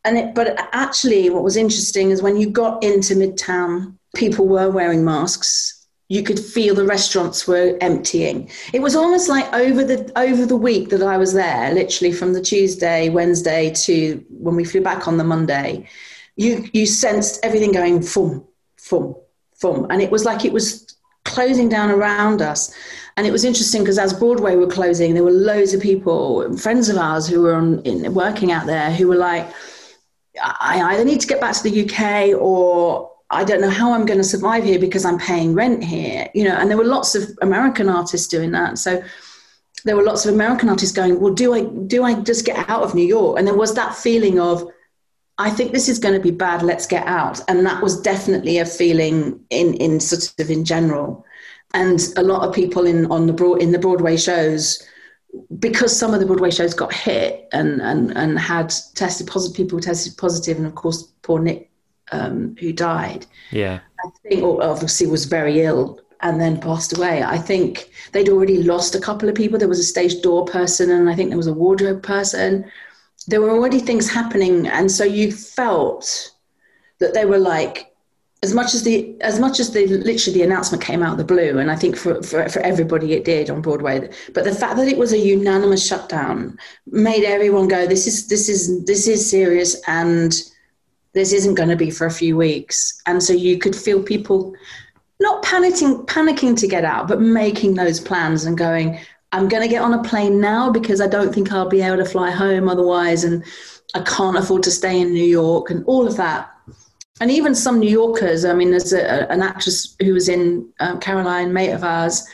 and 0.05 0.17
it, 0.17 0.35
but 0.35 0.69
actually, 0.73 1.29
what 1.31 1.43
was 1.43 1.57
interesting 1.57 2.11
is 2.11 2.23
when 2.23 2.37
you 2.37 2.49
got 2.49 2.83
into 2.83 3.15
Midtown, 3.15 3.97
people 4.15 4.47
were 4.49 4.71
wearing 4.71 5.05
masks. 5.05 5.77
You 6.09 6.23
could 6.23 6.41
feel 6.41 6.75
the 6.75 6.85
restaurants 6.85 7.47
were 7.47 7.77
emptying. 7.81 8.51
It 8.73 8.83
was 8.83 8.97
almost 8.97 9.29
like 9.29 9.53
over 9.53 9.85
the 9.85 10.11
over 10.17 10.45
the 10.45 10.57
week 10.57 10.89
that 10.89 11.03
I 11.03 11.17
was 11.19 11.35
there, 11.35 11.73
literally 11.73 12.13
from 12.13 12.33
the 12.33 12.41
Tuesday, 12.41 13.11
Wednesday 13.11 13.71
to 13.85 14.25
when 14.31 14.57
we 14.57 14.65
flew 14.65 14.81
back 14.81 15.07
on 15.07 15.19
the 15.19 15.25
Monday. 15.25 15.89
You 16.37 16.69
you 16.73 16.87
sensed 16.87 17.39
everything 17.45 17.71
going 17.71 18.03
fum, 18.03 18.45
fum, 18.77 19.15
fum, 19.55 19.87
and 19.91 20.03
it 20.03 20.11
was 20.11 20.25
like 20.25 20.45
it 20.45 20.53
was 20.53 20.97
closing 21.25 21.69
down 21.69 21.91
around 21.91 22.43
us. 22.43 22.75
And 23.17 23.27
it 23.27 23.33
was 23.33 23.45
interesting 23.45 23.83
because 23.83 23.99
as 23.99 24.15
Broadway 24.15 24.57
were 24.57 24.67
closing, 24.67 25.15
there 25.15 25.25
were 25.25 25.31
loads 25.31 25.75
of 25.75 25.83
people, 25.83 26.57
friends 26.57 26.89
of 26.89 26.97
ours 26.97 27.29
who 27.29 27.43
were 27.43 27.55
on, 27.55 27.81
in, 27.83 28.15
working 28.15 28.51
out 28.51 28.67
there, 28.67 28.91
who 28.91 29.09
were 29.09 29.17
like 29.17 29.49
I 30.43 30.95
either 30.95 31.05
need 31.05 31.21
to 31.21 31.27
get 31.27 31.41
back 31.41 31.55
to 31.57 31.63
the 31.63 31.85
UK 31.85 32.41
or 32.41 33.11
I 33.31 33.45
don't 33.45 33.61
know 33.61 33.71
how 33.71 33.93
I'm 33.93 34.07
going 34.07 34.19
to 34.19 34.25
survive 34.25 34.65
here 34.65 34.79
because 34.79 35.05
I'm 35.05 35.19
paying 35.19 35.55
rent 35.55 35.85
here, 35.85 36.29
you 36.35 36.45
know. 36.45 36.57
And 36.57 36.69
there 36.69 36.77
were 36.77 36.85
lots 36.85 37.15
of 37.15 37.31
American 37.43 37.89
artists 37.89 38.27
doing 38.27 38.51
that. 38.53 38.79
So 38.79 39.03
there 39.85 39.97
were 39.97 40.03
lots 40.03 40.27
of 40.27 40.35
American 40.35 40.69
artists 40.69 40.95
going, 40.95 41.21
well, 41.21 41.33
do 41.33 41.55
I 41.55 41.65
do 41.65 42.05
I 42.05 42.15
just 42.15 42.45
get 42.45 42.69
out 42.69 42.83
of 42.83 42.95
New 42.95 43.07
York? 43.07 43.39
And 43.39 43.47
there 43.47 43.57
was 43.57 43.75
that 43.75 43.95
feeling 43.95 44.41
of, 44.41 44.69
I 45.39 45.51
think 45.51 45.73
this 45.73 45.89
is 45.89 45.99
going 45.99 46.15
to 46.15 46.21
be 46.21 46.33
bad. 46.33 46.63
Let's 46.63 46.87
get 46.87 47.07
out. 47.07 47.41
And 47.49 47.65
that 47.67 47.83
was 47.83 48.01
definitely 48.01 48.59
a 48.59 48.67
feeling 48.67 49.41
in 49.51 49.75
in 49.75 50.01
sort 50.01 50.35
of 50.39 50.51
in 50.51 50.65
general. 50.65 51.25
And 51.73 52.01
a 52.17 52.23
lot 52.23 52.47
of 52.47 52.55
people 52.55 52.85
in 52.85 53.07
on 53.07 53.27
the 53.27 53.33
broad 53.33 53.63
in 53.63 53.71
the 53.71 53.79
Broadway 53.79 54.17
shows 54.17 54.85
because 55.59 55.97
some 55.97 56.15
of 56.15 56.21
the 56.21 56.27
Broadway 56.27 56.51
shows 56.51 56.75
got 56.75 56.93
hit 56.93 57.49
and, 57.53 57.81
and, 57.81 58.17
and 58.17 58.39
had 58.39 58.73
tested 58.95 59.27
positive, 59.27 59.57
people 59.57 59.81
tested 59.81 60.17
positive, 60.17 60.57
and 60.59 60.67
of 60.67 60.75
course, 60.75 61.13
poor 61.23 61.41
Nick, 61.41 61.71
um, 62.13 62.57
who 62.59 62.73
died. 62.73 63.27
Yeah. 63.51 63.81
I 64.05 64.29
think 64.29 64.43
obviously 64.43 65.07
was 65.07 65.27
very 65.27 65.61
ill 65.61 66.01
and 66.23 66.41
then 66.41 66.61
passed 66.61 66.97
away. 66.97 67.23
I 67.23 67.39
think 67.39 67.91
they'd 68.13 68.29
already 68.29 68.63
lost 68.63 68.95
a 68.95 69.01
couple 69.01 69.29
of 69.29 69.35
people. 69.35 69.59
There 69.59 69.69
was 69.69 69.79
a 69.79 69.85
stage 69.85 70.21
door 70.23 70.45
person, 70.45 70.91
and 70.91 71.09
I 71.09 71.15
think 71.15 71.31
there 71.31 71.37
was 71.37 71.47
a 71.47 71.55
wardrobe 71.55 72.03
person. 72.03 72.71
There 73.27 73.41
were 73.41 73.51
already 73.51 73.81
things 73.81 74.11
happening, 74.11 74.67
and 74.67 74.91
so 74.91 75.05
you 75.05 75.33
felt 75.33 76.33
that 76.99 77.15
they 77.15 77.25
were 77.25 77.39
like 77.39 77.90
as 78.43 78.55
much 78.55 78.75
as 78.75 78.83
the 78.85 79.15
as 79.21 79.39
much 79.39 79.61
as 79.61 79.73
the 79.73 79.87
literally 79.87 80.39
the 80.39 80.45
announcement 80.45 80.83
came 80.83 81.03
out 81.03 81.13
of 81.13 81.19
the 81.19 81.25
blue, 81.25 81.59
and 81.59 81.71
I 81.71 81.77
think 81.77 81.97
for, 81.97 82.23
for, 82.23 82.49
for 82.49 82.61
everybody 82.61 83.13
it 83.13 83.25
did 83.25 83.51
on 83.51 83.61
Broadway, 83.61 84.11
but 84.33 84.45
the 84.45 84.55
fact 84.55 84.77
that 84.77 84.89
it 84.89 84.97
was 84.97 85.13
a 85.13 85.19
unanimous 85.19 85.87
shutdown 85.87 86.59
made 86.87 87.25
everyone 87.25 87.69
go, 87.69 87.87
"This 87.87 88.07
is 88.07 88.29
this 88.29 88.49
is 88.49 88.85
this 88.85 89.07
is 89.07 89.29
serious," 89.29 89.77
and 89.87 90.33
this 91.13 91.33
isn't 91.33 91.55
going 91.55 91.69
to 91.69 91.77
be 91.77 91.91
for 91.91 92.07
a 92.07 92.11
few 92.11 92.37
weeks. 92.37 93.01
And 93.07 93.23
so 93.23 93.33
you 93.33 93.59
could 93.59 93.75
feel 93.75 94.03
people 94.03 94.55
not 95.21 95.43
panicking 95.43 96.07
panicking 96.07 96.59
to 96.59 96.69
get 96.69 96.85
out, 96.85 97.09
but 97.09 97.21
making 97.21 97.75
those 97.75 98.01
plans 98.01 98.45
and 98.45 98.57
going, 98.57 98.99
I'm 99.33 99.49
going 99.49 99.63
to 99.63 99.69
get 99.69 99.83
on 99.83 99.95
a 99.95 100.03
plane 100.03 100.41
now 100.41 100.71
because 100.71 101.01
I 101.01 101.07
don't 101.07 101.35
think 101.35 101.53
I'll 101.53 101.69
be 101.69 101.83
able 101.83 101.99
to 101.99 102.05
fly 102.05 102.31
home 102.31 102.69
otherwise. 102.69 103.25
And 103.25 103.45
I 103.95 104.01
can't 104.01 104.37
afford 104.37 104.63
to 104.65 104.71
stay 104.71 105.01
in 105.01 105.13
New 105.13 105.25
York 105.25 105.71
and 105.71 105.85
all 105.87 106.07
of 106.07 106.17
that. 106.17 106.51
And 107.21 107.31
even 107.31 107.55
some 107.55 107.79
New 107.79 107.91
Yorkers, 107.91 108.45
I 108.45 108.55
mean, 108.55 108.71
there's 108.71 108.93
a, 108.93 109.31
an 109.31 109.43
actress 109.43 109.95
who 110.01 110.15
was 110.15 110.29
in 110.29 110.69
um, 110.81 110.99
Caroline, 111.01 111.53
mate 111.53 111.71
of 111.71 111.85
ours. 111.85 112.27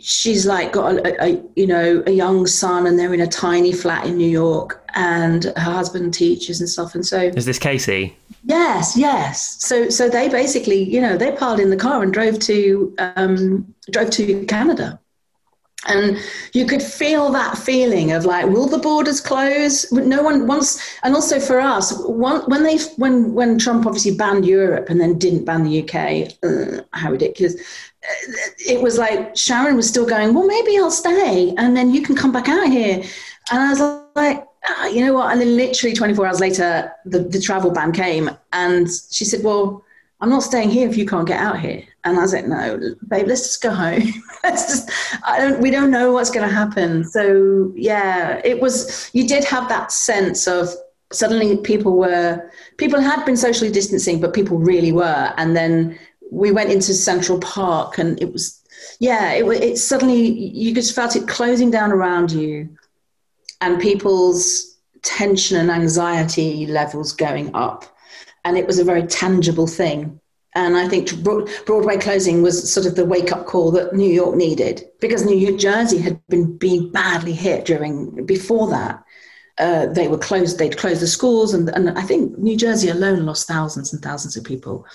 She's 0.00 0.46
like 0.46 0.72
got 0.72 0.96
a, 0.96 1.24
a, 1.24 1.42
you 1.56 1.66
know 1.66 2.02
a 2.06 2.10
young 2.10 2.46
son, 2.46 2.86
and 2.86 2.98
they're 2.98 3.14
in 3.14 3.20
a 3.20 3.26
tiny 3.26 3.72
flat 3.72 4.06
in 4.06 4.16
New 4.16 4.28
York, 4.28 4.84
and 4.94 5.44
her 5.44 5.72
husband 5.72 6.12
teaches 6.12 6.60
and 6.60 6.68
stuff. 6.68 6.94
And 6.94 7.06
so, 7.06 7.20
is 7.20 7.46
this 7.46 7.58
Casey? 7.58 8.16
Yes, 8.44 8.96
yes. 8.96 9.62
So, 9.64 9.88
so 9.88 10.08
they 10.08 10.28
basically, 10.28 10.82
you 10.82 11.00
know, 11.00 11.16
they 11.16 11.32
piled 11.32 11.60
in 11.60 11.70
the 11.70 11.76
car 11.76 12.02
and 12.02 12.12
drove 12.12 12.38
to 12.40 12.94
um, 12.98 13.74
drove 13.90 14.10
to 14.10 14.44
Canada 14.44 15.00
and 15.86 16.18
you 16.52 16.66
could 16.66 16.82
feel 16.82 17.30
that 17.30 17.56
feeling 17.56 18.10
of 18.10 18.24
like 18.24 18.46
will 18.46 18.66
the 18.66 18.78
borders 18.78 19.20
close? 19.20 19.90
No 19.92 20.22
one 20.22 20.46
wants 20.46 20.98
and 21.04 21.14
also 21.14 21.38
for 21.38 21.60
us 21.60 21.94
when 22.04 22.64
they 22.64 22.78
when 22.96 23.32
when 23.32 23.58
trump 23.58 23.86
obviously 23.86 24.14
banned 24.16 24.44
europe 24.44 24.88
and 24.90 25.00
then 25.00 25.18
didn't 25.18 25.44
ban 25.44 25.62
the 25.62 25.82
uk 25.82 25.94
uh, 26.42 26.82
how 26.92 27.12
ridiculous. 27.12 27.54
It 28.58 28.82
was 28.82 28.98
like 28.98 29.36
sharon 29.36 29.76
was 29.76 29.88
still 29.88 30.06
going 30.06 30.34
well 30.34 30.46
maybe 30.46 30.76
i'll 30.78 30.90
stay 30.90 31.54
and 31.56 31.76
then 31.76 31.94
you 31.94 32.02
can 32.02 32.16
come 32.16 32.32
back 32.32 32.48
out 32.48 32.68
here. 32.68 33.02
And 33.52 33.60
i 33.60 33.70
was 33.70 34.02
like 34.16 34.44
ah, 34.66 34.86
you 34.88 35.04
know 35.06 35.14
what? 35.14 35.30
And 35.30 35.40
then 35.40 35.56
literally 35.56 35.94
24 35.94 36.26
hours 36.26 36.40
later 36.40 36.92
the, 37.04 37.20
the 37.20 37.40
travel 37.40 37.70
ban 37.70 37.92
came 37.92 38.30
and 38.52 38.88
she 39.10 39.24
said 39.24 39.44
well 39.44 39.84
I'm 40.20 40.30
not 40.30 40.42
staying 40.42 40.70
here 40.70 40.88
if 40.88 40.96
you 40.96 41.06
can't 41.06 41.28
get 41.28 41.40
out 41.40 41.60
here. 41.60 41.84
And 42.04 42.18
I 42.18 42.22
was 42.22 42.32
like, 42.32 42.46
no, 42.46 42.78
babe, 43.08 43.26
let's 43.26 43.42
just 43.42 43.62
go 43.62 43.70
home. 43.70 44.02
let's 44.42 44.66
just, 44.66 44.90
I 45.24 45.38
don't, 45.38 45.60
we 45.60 45.70
don't 45.70 45.90
know 45.90 46.12
what's 46.12 46.30
going 46.30 46.48
to 46.48 46.54
happen. 46.54 47.04
So 47.04 47.72
yeah, 47.74 48.40
it 48.44 48.60
was, 48.60 49.10
you 49.12 49.26
did 49.26 49.44
have 49.44 49.68
that 49.68 49.92
sense 49.92 50.46
of 50.46 50.68
suddenly 51.12 51.56
people 51.58 51.96
were, 51.98 52.50
people 52.76 53.00
had 53.00 53.24
been 53.24 53.36
socially 53.36 53.70
distancing, 53.70 54.20
but 54.20 54.32
people 54.32 54.58
really 54.58 54.92
were. 54.92 55.34
And 55.36 55.56
then 55.56 55.98
we 56.30 56.50
went 56.52 56.70
into 56.70 56.94
Central 56.94 57.40
Park 57.40 57.98
and 57.98 58.20
it 58.22 58.32
was, 58.32 58.62
yeah, 59.00 59.32
it, 59.32 59.44
it 59.44 59.78
suddenly, 59.78 60.20
you 60.20 60.74
just 60.74 60.94
felt 60.94 61.16
it 61.16 61.26
closing 61.26 61.70
down 61.70 61.90
around 61.90 62.30
you 62.30 62.68
and 63.60 63.80
people's 63.80 64.76
tension 65.02 65.56
and 65.56 65.70
anxiety 65.70 66.66
levels 66.66 67.12
going 67.12 67.54
up 67.54 67.84
and 68.44 68.56
it 68.56 68.66
was 68.66 68.78
a 68.78 68.84
very 68.84 69.06
tangible 69.06 69.66
thing. 69.66 70.20
And 70.58 70.76
I 70.76 70.88
think 70.88 71.22
Broadway 71.22 71.98
closing 71.98 72.42
was 72.42 72.70
sort 72.70 72.84
of 72.84 72.96
the 72.96 73.04
wake 73.04 73.30
up 73.30 73.46
call 73.46 73.70
that 73.72 73.94
New 73.94 74.10
York 74.10 74.34
needed 74.34 74.84
because 75.00 75.24
New 75.24 75.56
Jersey 75.56 75.98
had 75.98 76.20
been 76.26 76.56
being 76.58 76.90
badly 76.90 77.32
hit 77.32 77.64
during 77.64 78.26
before 78.26 78.68
that. 78.70 79.04
Uh, 79.58 79.86
they 79.86 80.08
were 80.08 80.18
closed. 80.18 80.58
They'd 80.58 80.76
closed 80.76 81.00
the 81.00 81.06
schools, 81.08 81.52
and, 81.52 81.68
and 81.70 81.90
I 81.98 82.02
think 82.02 82.38
New 82.38 82.56
Jersey 82.56 82.88
alone 82.88 83.26
lost 83.26 83.48
thousands 83.48 83.92
and 83.92 84.00
thousands 84.02 84.36
of 84.36 84.44
people. 84.44 84.86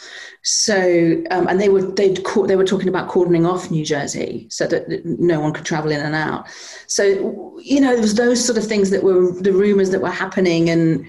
So, 0.42 1.24
um, 1.32 1.48
and 1.48 1.60
they 1.60 1.68
were 1.68 1.82
they 1.82 2.14
they 2.46 2.56
were 2.56 2.66
talking 2.66 2.88
about 2.88 3.10
cordoning 3.10 3.46
off 3.46 3.72
New 3.72 3.84
Jersey 3.84 4.48
so 4.50 4.66
that 4.68 5.06
no 5.06 5.42
one 5.42 5.54
could 5.54 5.66
travel 5.66 5.92
in 5.92 6.00
and 6.00 6.16
out. 6.16 6.48
So, 6.88 7.60
you 7.62 7.82
know, 7.82 7.92
there 7.92 8.02
was 8.02 8.16
those 8.16 8.44
sort 8.44 8.58
of 8.58 8.66
things 8.66 8.90
that 8.92 9.04
were 9.04 9.34
the 9.34 9.52
rumors 9.52 9.90
that 9.92 10.02
were 10.02 10.10
happening, 10.10 10.70
and 10.70 11.06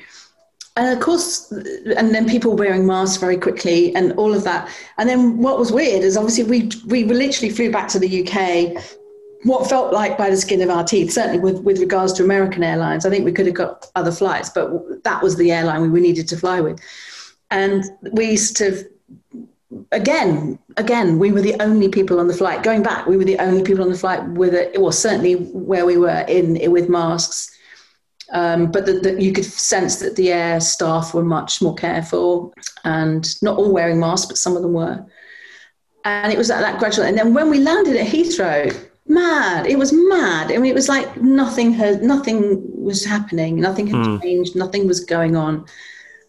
and 0.77 0.97
of 0.97 1.01
course, 1.01 1.53
and 1.53 2.15
then 2.15 2.29
people 2.29 2.57
wearing 2.57 2.87
masks 2.87 3.19
very 3.19 3.37
quickly 3.37 3.95
and 3.95 4.13
all 4.13 4.35
of 4.35 4.43
that. 4.45 4.69
And 4.99 5.09
then 5.09 5.39
what 5.39 5.57
was 5.59 5.71
weird 5.71 6.03
is 6.03 6.17
obviously 6.17 6.45
we 6.45 6.71
we 6.87 7.05
literally 7.05 7.51
flew 7.51 7.71
back 7.71 7.89
to 7.89 7.99
the 7.99 8.27
UK. 8.27 8.83
What 9.45 9.69
felt 9.69 9.93
like 9.93 10.17
by 10.19 10.31
the 10.31 10.37
skin 10.39 10.63
of 10.63 10.71
our 10.71 10.83
teeth, 10.83 11.13
certainly 11.13 11.39
with, 11.39 11.63
with 11.63 11.79
regards 11.79 12.15
to 12.15 12.25
American 12.25 12.65
Airlines. 12.65 13.05
I 13.05 13.11
think 13.11 13.27
we 13.27 13.33
could 13.33 13.45
have 13.45 13.55
got 13.55 13.87
other 13.95 14.11
flights, 14.11 14.49
but 14.49 15.05
that 15.05 15.23
was 15.23 15.37
the 15.37 15.53
airline 15.53 15.93
we 15.93 16.01
needed 16.01 16.27
to 16.29 16.37
fly 16.39 16.63
with. 16.63 16.81
And 17.51 17.85
we 18.13 18.31
used 18.31 18.57
to, 18.57 18.89
again, 19.93 20.59
again, 20.79 21.19
we 21.19 21.31
were 21.31 21.43
the 21.43 21.61
only 21.63 21.91
people 21.91 22.19
on 22.19 22.27
the 22.27 22.33
flight. 22.33 22.63
Going 22.63 22.83
back, 22.83 23.07
we 23.07 23.19
were 23.19 23.25
the 23.25 23.39
only 23.39 23.63
people 23.63 23.85
on 23.85 23.91
the 23.91 23.99
flight 23.99 24.27
with 24.31 24.55
it. 24.55 24.81
Well, 24.81 24.93
certainly 24.93 25.35
where 25.35 25.85
we 25.85 25.99
were 25.99 26.25
in 26.27 26.59
with 26.73 26.89
masks 26.89 27.54
um, 28.33 28.71
but 28.71 28.87
that 28.87 29.21
you 29.21 29.33
could 29.33 29.45
sense 29.45 29.97
that 29.97 30.17
the 30.17 30.33
air 30.33 30.61
staff 30.61 31.15
were 31.15 31.25
much 31.25 31.61
more 31.61 31.75
careful 31.75 32.55
and 32.85 33.41
not 33.43 33.59
all 33.59 33.73
wearing 33.73 34.01
masks, 34.01 34.27
but 34.27 34.39
some 34.39 34.57
of 34.57 34.63
them 34.63 34.73
were. 34.73 35.05
And 36.05 36.33
it 36.33 36.39
was 36.39 36.49
that, 36.49 36.61
that 36.61 36.79
gradual. 36.79 37.07
And 37.07 37.17
then 37.17 37.35
when 37.35 37.51
we 37.51 37.59
landed 37.59 37.97
at 37.97 38.07
Heathrow, 38.07 38.75
mad. 39.07 39.67
It 39.67 39.79
was 39.79 39.93
mad. 39.93 40.51
I 40.51 40.57
mean, 40.57 40.71
it 40.71 40.75
was 40.75 40.89
like 40.89 41.21
nothing 41.21 41.73
had, 41.73 42.03
nothing 42.03 42.63
was 42.83 43.05
happening. 43.05 43.61
Nothing 43.61 43.87
had 43.87 43.97
mm. 43.97 44.23
changed. 44.23 44.57
Nothing 44.57 44.87
was 44.87 45.01
going 45.01 45.37
on. 45.37 45.67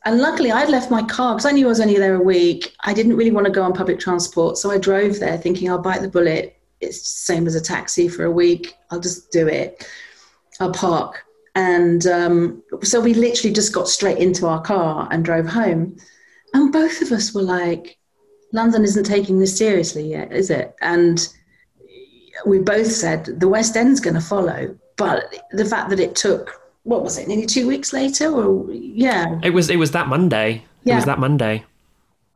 And 0.05 0.19
luckily, 0.19 0.51
I'd 0.51 0.69
left 0.69 0.91
my 0.91 1.01
car 1.01 1.33
because 1.33 1.47
I 1.47 1.51
knew 1.51 1.65
I 1.65 1.69
was 1.69 1.81
only 1.81 1.97
there 1.97 2.15
a 2.15 2.23
week. 2.23 2.75
I 2.81 2.93
didn't 2.93 3.15
really 3.15 3.31
want 3.31 3.47
to 3.47 3.51
go 3.51 3.63
on 3.63 3.73
public 3.73 3.99
transport, 3.99 4.57
so 4.57 4.69
I 4.69 4.77
drove 4.77 5.19
there 5.19 5.37
thinking 5.37 5.69
I'll 5.69 5.81
bite 5.81 6.01
the 6.01 6.07
bullet. 6.07 6.57
It's 6.79 7.01
the 7.01 7.33
same 7.33 7.47
as 7.47 7.55
a 7.55 7.61
taxi 7.61 8.07
for 8.07 8.25
a 8.25 8.31
week. 8.31 8.75
I'll 8.91 8.99
just 8.99 9.31
do 9.31 9.47
it. 9.47 9.87
I'll 10.59 10.71
park. 10.71 11.25
And 11.55 12.05
um, 12.07 12.63
so 12.83 12.99
we 12.99 13.13
literally 13.13 13.53
just 13.53 13.73
got 13.73 13.87
straight 13.87 14.17
into 14.17 14.45
our 14.45 14.61
car 14.61 15.07
and 15.09 15.23
drove 15.23 15.47
home. 15.47 15.97
And 16.53 16.71
both 16.71 17.01
of 17.01 17.11
us 17.11 17.33
were 17.33 17.41
like, 17.41 17.97
London 18.51 18.83
isn't 18.83 19.05
taking 19.05 19.39
this 19.39 19.57
seriously 19.57 20.09
yet, 20.09 20.31
is 20.31 20.49
it? 20.49 20.75
And 20.81 21.27
we 22.45 22.59
both 22.59 22.91
said 22.91 23.25
the 23.39 23.47
West 23.47 23.77
End's 23.77 23.99
going 23.99 24.13
to 24.13 24.21
follow. 24.21 24.77
But 24.97 25.35
the 25.51 25.65
fact 25.65 25.89
that 25.89 25.99
it 25.99 26.15
took, 26.15 26.61
what 26.83 27.03
was 27.03 27.17
it, 27.17 27.27
nearly 27.27 27.45
two 27.45 27.67
weeks 27.67 27.91
later? 27.93 28.29
Or 28.31 28.71
yeah, 28.71 29.39
it 29.43 29.49
was. 29.49 29.69
It 29.69 29.77
was 29.77 29.91
that 29.91 30.07
Monday. 30.07 30.63
Yeah. 30.83 30.93
It 30.93 30.97
was 30.97 31.05
that 31.05 31.19
Monday 31.19 31.65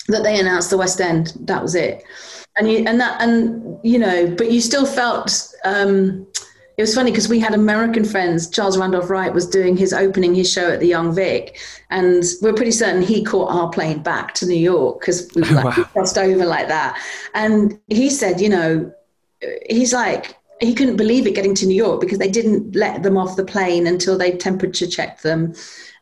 that 0.10 0.24
they 0.24 0.40
announced 0.40 0.70
the 0.70 0.78
West 0.78 1.00
End. 1.00 1.34
That 1.42 1.62
was 1.62 1.76
it. 1.76 2.04
And 2.58 2.70
you 2.70 2.84
and 2.86 3.00
that 3.00 3.22
and 3.22 3.80
you 3.84 4.00
know, 4.00 4.34
but 4.36 4.52
you 4.52 4.60
still 4.60 4.86
felt. 4.86 5.54
Um, 5.64 6.28
it 6.80 6.84
was 6.84 6.96
funny 6.96 7.12
because 7.12 7.28
we 7.28 7.42
had 7.42 7.54
American 7.54 8.06
friends. 8.06 8.50
Charles 8.50 8.78
Randolph 8.78 9.10
Wright 9.10 9.34
was 9.34 9.46
doing 9.46 9.76
his 9.76 9.92
opening 9.92 10.34
his 10.34 10.50
show 10.50 10.72
at 10.72 10.80
the 10.80 10.88
Young 10.88 11.14
Vic, 11.14 11.60
and 11.90 12.24
we're 12.42 12.54
pretty 12.54 12.72
certain 12.72 13.02
he 13.02 13.22
caught 13.22 13.52
our 13.52 13.70
plane 13.70 14.02
back 14.02 14.34
to 14.36 14.46
New 14.46 14.58
York 14.58 15.02
because 15.02 15.30
we 15.36 15.42
like, 15.50 15.66
wow. 15.66 15.84
crossed 15.92 16.18
over 16.18 16.46
like 16.46 16.70
that. 16.70 16.98
And 17.34 17.78
he 17.90 18.10
said, 18.10 18.40
you 18.40 18.48
know, 18.48 18.94
he's 19.70 19.92
like 19.92 20.38
he 20.62 20.74
couldn't 20.74 20.96
believe 20.96 21.28
it 21.28 21.36
getting 21.36 21.54
to 21.56 21.66
New 21.66 21.76
York 21.76 22.00
because 22.00 22.18
they 22.18 22.32
didn't 22.32 22.74
let 22.74 23.04
them 23.04 23.18
off 23.18 23.36
the 23.36 23.44
plane 23.44 23.86
until 23.86 24.18
they 24.18 24.32
temperature 24.38 24.88
checked 24.88 25.22
them 25.22 25.54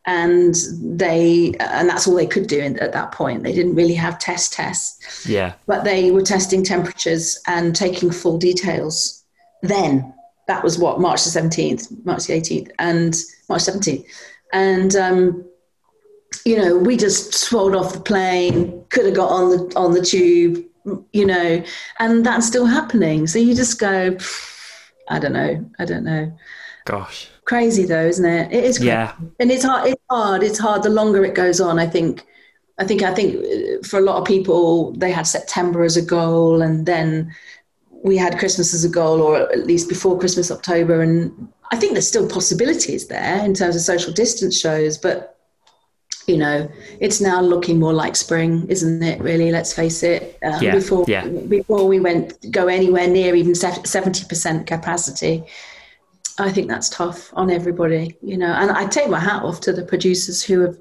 and 0.05 0.53
they 0.79 1.53
and 1.59 1.89
that's 1.89 2.07
all 2.07 2.13
they 2.13 2.27
could 2.27 2.47
do 2.47 2.61
at 2.61 2.93
that 2.93 3.11
point 3.11 3.43
they 3.43 3.51
didn't 3.51 3.75
really 3.75 3.93
have 3.93 4.17
test 4.17 4.53
tests 4.53 5.27
yeah 5.27 5.53
but 5.65 5.83
they 5.83 6.11
were 6.11 6.21
testing 6.21 6.63
temperatures 6.63 7.39
and 7.45 7.75
taking 7.75 8.09
full 8.09 8.37
details 8.37 9.25
then 9.63 10.13
that 10.47 10.63
was 10.63 10.79
what 10.79 10.99
March 10.99 11.23
the 11.23 11.29
seventeenth, 11.29 11.87
March 12.05 12.25
the 12.25 12.33
eighteenth, 12.33 12.69
and 12.79 13.15
March 13.49 13.61
seventeenth, 13.61 14.05
and 14.53 14.95
um, 14.95 15.45
you 16.45 16.57
know 16.57 16.77
we 16.77 16.97
just 16.97 17.33
swolled 17.33 17.75
off 17.75 17.93
the 17.93 17.99
plane, 17.99 18.83
could 18.89 19.05
have 19.05 19.15
got 19.15 19.29
on 19.29 19.49
the 19.49 19.73
on 19.75 19.91
the 19.91 20.01
tube, 20.01 20.63
you 21.13 21.25
know, 21.25 21.63
and 21.99 22.25
that's 22.25 22.47
still 22.47 22.65
happening. 22.65 23.27
So 23.27 23.39
you 23.39 23.53
just 23.53 23.79
go, 23.79 24.17
I 25.09 25.19
don't 25.19 25.33
know, 25.33 25.69
I 25.79 25.85
don't 25.85 26.03
know. 26.03 26.35
Gosh, 26.85 27.29
crazy 27.43 27.83
though, 27.85 28.07
isn't 28.07 28.25
it? 28.25 28.51
It 28.53 28.63
is. 28.63 28.77
Crazy. 28.77 28.87
Yeah, 28.87 29.13
and 29.39 29.51
it's 29.51 29.65
hard. 29.65 29.89
It's 29.89 30.01
hard. 30.09 30.43
It's 30.43 30.59
hard. 30.59 30.83
The 30.83 30.89
longer 30.89 31.25
it 31.25 31.35
goes 31.35 31.59
on, 31.59 31.77
I 31.79 31.87
think. 31.87 32.25
I 32.79 32.85
think. 32.85 33.01
I 33.01 33.13
think 33.13 33.43
uh, 33.43 33.85
for 33.85 33.97
a 33.97 34.03
lot 34.03 34.17
of 34.17 34.25
people, 34.25 34.93
they 34.93 35.11
had 35.11 35.27
September 35.27 35.83
as 35.83 35.97
a 35.97 36.01
goal, 36.01 36.61
and 36.61 36.85
then 36.85 37.35
we 38.03 38.17
had 38.17 38.39
Christmas 38.39 38.73
as 38.73 38.83
a 38.83 38.89
goal, 38.89 39.21
or 39.21 39.51
at 39.51 39.65
least 39.65 39.89
before 39.89 40.19
Christmas, 40.19 40.51
October, 40.51 41.01
and 41.01 41.51
I 41.71 41.75
think 41.75 41.93
there's 41.93 42.07
still 42.07 42.29
possibilities 42.29 43.07
there 43.07 43.43
in 43.43 43.53
terms 43.53 43.75
of 43.75 43.81
social 43.81 44.13
distance 44.13 44.59
shows, 44.59 44.97
but 44.97 45.37
you 46.27 46.37
know, 46.37 46.69
it's 46.99 47.21
now 47.21 47.41
looking 47.41 47.79
more 47.79 47.93
like 47.93 48.15
spring, 48.15 48.67
isn't 48.67 49.01
it? 49.01 49.21
Really, 49.21 49.49
let's 49.49 49.73
face 49.73 50.03
it. 50.03 50.37
Uh, 50.43 50.59
yeah, 50.61 50.73
before 50.73 51.05
yeah. 51.07 51.25
before 51.25 51.87
we 51.87 51.99
went 52.01 52.51
go 52.51 52.67
anywhere 52.67 53.07
near 53.07 53.33
even 53.33 53.55
seventy 53.55 54.25
percent 54.25 54.67
capacity, 54.67 55.45
I 56.37 56.51
think 56.51 56.67
that's 56.67 56.89
tough 56.89 57.31
on 57.33 57.49
everybody. 57.49 58.17
You 58.21 58.37
know, 58.37 58.51
and 58.53 58.71
I 58.71 58.87
take 58.87 59.09
my 59.09 59.19
hat 59.19 59.43
off 59.43 59.61
to 59.61 59.73
the 59.73 59.83
producers 59.83 60.43
who 60.43 60.61
have 60.61 60.77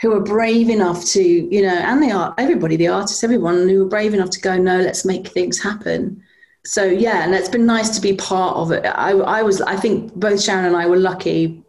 who 0.00 0.12
are 0.12 0.20
brave 0.20 0.70
enough 0.70 1.04
to, 1.04 1.22
you 1.22 1.60
know, 1.60 1.74
and 1.74 2.02
they 2.02 2.10
are 2.10 2.32
everybody, 2.38 2.76
the 2.76 2.88
artists, 2.88 3.24
everyone 3.24 3.68
who 3.68 3.84
are 3.84 3.88
brave 3.88 4.14
enough 4.14 4.30
to 4.30 4.40
go, 4.40 4.56
no, 4.56 4.80
let's 4.80 5.04
make 5.04 5.26
things 5.26 5.60
happen 5.60 6.22
so 6.68 6.84
yeah, 6.84 7.24
and 7.24 7.34
it's 7.34 7.48
been 7.48 7.64
nice 7.64 7.88
to 7.96 8.00
be 8.02 8.12
part 8.12 8.54
of 8.56 8.72
it. 8.72 8.84
I, 8.84 9.12
I 9.12 9.42
was, 9.42 9.62
I 9.62 9.74
think 9.74 10.14
both 10.14 10.42
Sharon 10.42 10.66
and 10.66 10.76
I 10.76 10.84
were 10.84 10.98
lucky. 10.98 11.62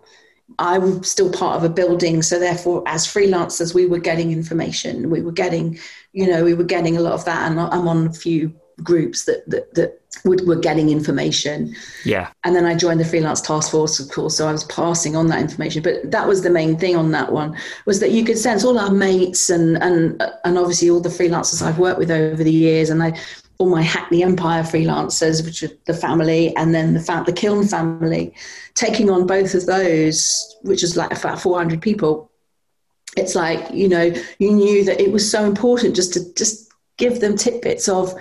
I'm 0.59 1.03
still 1.03 1.31
part 1.31 1.55
of 1.55 1.63
a 1.63 1.69
building, 1.69 2.21
so 2.21 2.37
therefore, 2.37 2.83
as 2.85 3.07
freelancers, 3.07 3.73
we 3.73 3.85
were 3.85 3.99
getting 3.99 4.33
information. 4.33 5.09
We 5.09 5.21
were 5.21 5.31
getting, 5.31 5.79
you 6.11 6.27
know, 6.29 6.43
we 6.43 6.53
were 6.53 6.65
getting 6.65 6.97
a 6.97 6.99
lot 6.99 7.13
of 7.13 7.23
that, 7.23 7.49
and 7.49 7.61
I'm 7.61 7.87
on 7.87 8.07
a 8.07 8.13
few 8.13 8.53
groups 8.83 9.23
that 9.23 9.49
that, 9.49 9.73
that 9.75 10.01
would, 10.25 10.45
were 10.45 10.57
getting 10.57 10.89
information. 10.89 11.73
Yeah. 12.03 12.31
And 12.43 12.53
then 12.53 12.65
I 12.65 12.75
joined 12.75 12.99
the 12.99 13.05
freelance 13.05 13.39
task 13.39 13.71
force, 13.71 14.01
of 14.01 14.09
course, 14.09 14.35
so 14.35 14.49
I 14.49 14.51
was 14.51 14.65
passing 14.65 15.15
on 15.15 15.27
that 15.27 15.39
information. 15.39 15.81
But 15.81 16.11
that 16.11 16.27
was 16.27 16.41
the 16.41 16.49
main 16.49 16.77
thing 16.77 16.97
on 16.97 17.11
that 17.11 17.31
one 17.31 17.55
was 17.85 18.01
that 18.01 18.11
you 18.11 18.25
could 18.25 18.37
sense 18.37 18.65
all 18.65 18.77
our 18.77 18.91
mates 18.91 19.49
and 19.49 19.81
and 19.81 20.21
and 20.43 20.57
obviously 20.57 20.89
all 20.89 20.99
the 20.99 21.07
freelancers 21.07 21.61
I've 21.61 21.79
worked 21.79 21.99
with 21.99 22.11
over 22.11 22.43
the 22.43 22.51
years, 22.51 22.89
and 22.89 23.01
I 23.01 23.17
all 23.59 23.69
my 23.69 23.81
Hackney 23.81 24.23
Empire 24.23 24.63
freelancers, 24.63 25.45
which 25.45 25.63
are 25.63 25.71
the 25.85 25.93
family, 25.93 26.55
and 26.55 26.73
then 26.73 26.93
the, 26.93 26.99
fam- 26.99 27.25
the 27.25 27.33
Kiln 27.33 27.67
family, 27.67 28.33
taking 28.73 29.09
on 29.09 29.27
both 29.27 29.53
of 29.53 29.65
those, 29.65 30.55
which 30.61 30.81
is 30.81 30.95
like 30.95 31.11
about 31.11 31.41
400 31.41 31.81
people. 31.81 32.31
It's 33.17 33.35
like, 33.35 33.69
you 33.73 33.89
know, 33.89 34.13
you 34.39 34.51
knew 34.51 34.85
that 34.85 35.01
it 35.01 35.11
was 35.11 35.29
so 35.29 35.43
important 35.43 35.95
just 35.95 36.13
to 36.13 36.33
just 36.35 36.71
give 36.95 37.19
them 37.19 37.35
tidbits 37.35 37.89
of 37.89 38.13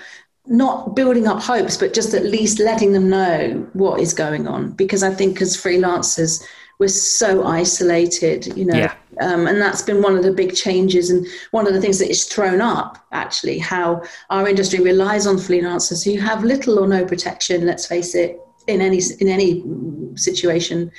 not 0.47 0.97
building 0.97 1.29
up 1.29 1.41
hopes, 1.41 1.77
but 1.77 1.95
just 1.95 2.15
at 2.15 2.25
least 2.25 2.59
letting 2.59 2.93
them 2.93 3.09
know 3.09 3.69
what 3.75 4.01
is 4.01 4.15
going 4.15 4.49
on. 4.49 4.73
Because 4.73 5.05
I 5.05 5.15
think 5.15 5.41
as 5.41 5.57
freelancers, 5.57 6.43
we're 6.79 6.89
so 6.89 7.45
isolated, 7.45 8.57
you 8.57 8.65
know. 8.65 8.77
Yeah. 8.77 8.95
Um, 9.21 9.49
and 9.49 9.61
that's 9.61 9.83
been 9.83 10.01
one 10.01 10.17
of 10.17 10.23
the 10.23 10.33
big 10.33 10.55
changes 10.55 11.11
and 11.11 11.27
one 11.51 11.67
of 11.67 11.75
the 11.75 11.81
things 11.81 11.99
that 11.99 12.09
is 12.09 12.25
thrown 12.25 12.61
up 12.61 13.05
actually 13.11 13.59
how 13.59 14.01
our 14.31 14.47
industry 14.47 14.79
relies 14.79 15.27
on 15.27 15.37
freelancers 15.39 16.05
who 16.05 16.21
have 16.21 16.45
little 16.45 16.79
or 16.79 16.87
no 16.87 17.05
protection 17.05 17.67
let's 17.67 17.85
face 17.85 18.15
it 18.15 18.39
in 18.69 18.81
any 18.81 19.01
in 19.19 19.27
any 19.27 19.65
situation 20.15 20.93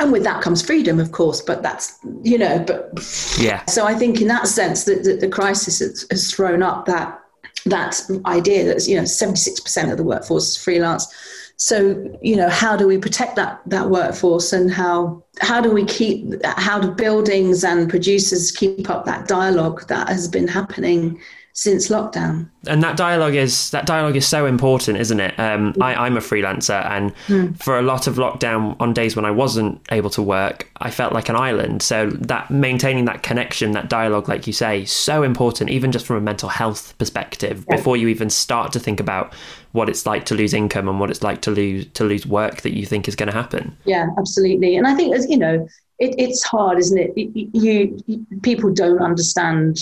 and 0.00 0.12
with 0.12 0.22
that 0.22 0.42
comes 0.42 0.60
freedom 0.60 1.00
of 1.00 1.12
course 1.12 1.40
but 1.40 1.62
that's 1.62 1.98
you 2.22 2.36
know 2.36 2.62
but 2.66 2.90
yeah 3.38 3.64
so 3.64 3.86
i 3.86 3.94
think 3.94 4.20
in 4.20 4.28
that 4.28 4.46
sense 4.46 4.84
that 4.84 5.02
the, 5.04 5.16
the, 5.16 5.28
crisis 5.28 5.78
has, 5.78 6.06
has 6.10 6.30
thrown 6.30 6.62
up 6.62 6.84
that 6.84 7.18
that 7.64 8.00
idea 8.26 8.64
that 8.64 8.86
you 8.86 8.96
know 8.96 9.02
76% 9.02 9.90
of 9.90 9.96
the 9.96 10.04
workforce 10.04 10.48
is 10.48 10.56
freelance 10.56 11.45
so 11.56 12.14
you 12.20 12.36
know 12.36 12.50
how 12.50 12.76
do 12.76 12.86
we 12.86 12.98
protect 12.98 13.34
that 13.36 13.60
that 13.66 13.88
workforce 13.88 14.52
and 14.52 14.70
how 14.70 15.22
how 15.40 15.60
do 15.60 15.70
we 15.70 15.84
keep 15.84 16.34
how 16.44 16.78
do 16.78 16.90
buildings 16.90 17.64
and 17.64 17.88
producers 17.88 18.50
keep 18.50 18.90
up 18.90 19.06
that 19.06 19.26
dialogue 19.26 19.86
that 19.88 20.08
has 20.08 20.28
been 20.28 20.46
happening 20.46 21.18
since 21.56 21.88
lockdown. 21.88 22.46
And 22.66 22.82
that 22.82 22.98
dialogue 22.98 23.34
is 23.34 23.70
that 23.70 23.86
dialogue 23.86 24.14
is 24.14 24.28
so 24.28 24.44
important, 24.44 24.98
isn't 24.98 25.18
it? 25.18 25.38
Um, 25.38 25.74
I, 25.80 26.06
am 26.06 26.18
a 26.18 26.20
freelancer, 26.20 26.84
and 26.90 27.14
mm. 27.28 27.58
for 27.58 27.78
a 27.78 27.82
lot 27.82 28.06
of 28.06 28.16
lockdown, 28.16 28.76
on 28.78 28.92
days 28.92 29.16
when 29.16 29.24
I 29.24 29.30
wasn't 29.30 29.80
able 29.90 30.10
to 30.10 30.22
work, 30.22 30.70
I 30.76 30.90
felt 30.90 31.14
like 31.14 31.30
an 31.30 31.36
island. 31.36 31.82
So 31.82 32.10
that 32.10 32.50
maintaining 32.50 33.06
that 33.06 33.22
connection, 33.22 33.72
that 33.72 33.88
dialogue, 33.88 34.28
like 34.28 34.46
you 34.46 34.52
say, 34.52 34.84
so 34.84 35.22
important, 35.22 35.70
even 35.70 35.92
just 35.92 36.04
from 36.04 36.16
a 36.16 36.20
mental 36.20 36.50
health 36.50 36.96
perspective. 36.98 37.64
Yeah. 37.70 37.76
Before 37.76 37.96
you 37.96 38.08
even 38.08 38.28
start 38.28 38.70
to 38.74 38.78
think 38.78 39.00
about 39.00 39.32
what 39.72 39.88
it's 39.88 40.04
like 40.04 40.26
to 40.26 40.34
lose 40.34 40.52
income 40.52 40.88
and 40.88 41.00
what 41.00 41.10
it's 41.10 41.22
like 41.22 41.40
to 41.42 41.50
lose 41.50 41.86
to 41.94 42.04
lose 42.04 42.26
work 42.26 42.60
that 42.62 42.74
you 42.74 42.84
think 42.84 43.08
is 43.08 43.16
going 43.16 43.28
to 43.28 43.32
happen. 43.32 43.74
Yeah, 43.86 44.08
absolutely. 44.18 44.76
And 44.76 44.86
I 44.86 44.94
think 44.94 45.16
as 45.16 45.26
you 45.30 45.38
know, 45.38 45.66
it, 45.98 46.14
it's 46.18 46.42
hard, 46.42 46.78
isn't 46.78 46.98
it? 46.98 47.16
You, 47.16 47.98
you 48.04 48.26
people 48.42 48.70
don't 48.74 49.00
understand 49.00 49.78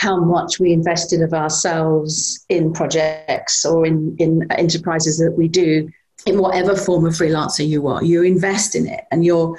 how 0.00 0.16
much 0.16 0.58
we 0.58 0.72
invested 0.72 1.20
of 1.20 1.32
ourselves 1.34 2.44
in 2.48 2.72
projects 2.72 3.64
or 3.64 3.84
in, 3.84 4.16
in 4.18 4.50
enterprises 4.52 5.18
that 5.18 5.34
we 5.36 5.46
do 5.46 5.90
in 6.26 6.38
whatever 6.38 6.74
form 6.74 7.04
of 7.04 7.12
freelancer 7.12 7.66
you 7.66 7.86
are. 7.86 8.02
You 8.02 8.22
invest 8.22 8.74
in 8.74 8.86
it 8.86 9.04
and 9.10 9.24
you're 9.24 9.58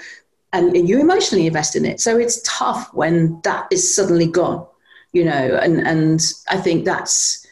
and, 0.54 0.76
and 0.76 0.90
you 0.90 1.00
emotionally 1.00 1.48
invest 1.48 1.76
in 1.76 1.86
it. 1.86 2.02
So 2.02 2.18
it's 2.18 2.42
tough 2.44 2.94
when 2.94 3.40
that 3.44 3.68
is 3.72 3.96
suddenly 3.96 4.28
gone 4.28 4.66
you 5.14 5.24
know 5.24 5.60
and 5.62 5.86
and 5.86 6.22
i 6.50 6.58
think 6.58 6.86
that's 6.86 7.46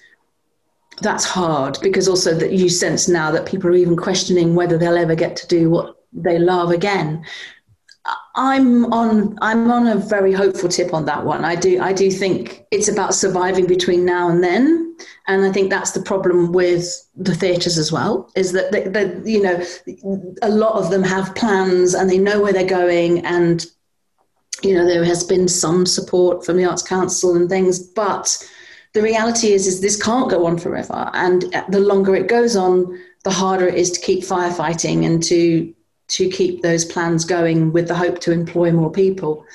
that's 1.01 1.25
hard 1.25 1.77
because 1.81 2.07
also 2.07 2.33
that 2.33 2.51
you 2.51 2.69
sense 2.69 3.07
now 3.07 3.31
that 3.31 3.45
people 3.45 3.69
are 3.69 3.75
even 3.75 3.95
questioning 3.95 4.55
whether 4.55 4.77
they'll 4.77 4.97
ever 4.97 5.15
get 5.15 5.35
to 5.35 5.47
do 5.47 5.69
what 5.69 5.95
they 6.11 6.39
love 6.39 6.71
again 6.71 7.23
I'm 8.39 8.85
on 8.93 9.37
I'm 9.41 9.69
on 9.69 9.85
a 9.85 9.97
very 9.97 10.31
hopeful 10.31 10.69
tip 10.69 10.93
on 10.93 11.03
that 11.05 11.25
one. 11.25 11.43
I 11.43 11.55
do 11.55 11.81
I 11.81 11.91
do 11.91 12.09
think 12.09 12.65
it's 12.71 12.87
about 12.87 13.13
surviving 13.13 13.67
between 13.67 14.05
now 14.05 14.29
and 14.29 14.41
then, 14.41 14.95
and 15.27 15.43
I 15.43 15.51
think 15.51 15.69
that's 15.69 15.91
the 15.91 16.01
problem 16.01 16.53
with 16.53 16.85
the 17.17 17.35
theatres 17.35 17.77
as 17.77 17.91
well. 17.91 18.31
Is 18.37 18.53
that 18.53 18.71
they, 18.71 18.87
they, 18.87 19.29
you 19.29 19.43
know 19.43 19.61
a 20.41 20.49
lot 20.49 20.81
of 20.81 20.89
them 20.89 21.03
have 21.03 21.35
plans 21.35 21.93
and 21.93 22.09
they 22.09 22.17
know 22.17 22.41
where 22.41 22.53
they're 22.53 22.63
going, 22.63 23.25
and 23.25 23.65
you 24.63 24.73
know 24.73 24.85
there 24.85 25.03
has 25.03 25.25
been 25.25 25.49
some 25.49 25.85
support 25.85 26.45
from 26.45 26.55
the 26.55 26.63
Arts 26.63 26.81
Council 26.81 27.35
and 27.35 27.49
things, 27.49 27.77
but 27.77 28.41
the 28.93 29.01
reality 29.01 29.51
is 29.51 29.67
is 29.67 29.81
this 29.81 30.01
can't 30.01 30.31
go 30.31 30.45
on 30.45 30.57
forever, 30.57 31.11
and 31.13 31.41
the 31.67 31.81
longer 31.81 32.15
it 32.15 32.29
goes 32.29 32.55
on, 32.55 32.97
the 33.25 33.31
harder 33.31 33.67
it 33.67 33.75
is 33.75 33.91
to 33.91 33.99
keep 33.99 34.23
firefighting 34.23 35.05
and 35.05 35.21
to 35.23 35.73
to 36.09 36.29
keep 36.29 36.61
those 36.61 36.85
plans 36.85 37.25
going 37.25 37.71
with 37.71 37.87
the 37.87 37.95
hope 37.95 38.19
to 38.21 38.31
employ 38.31 38.71
more 38.71 38.91
people. 38.91 39.45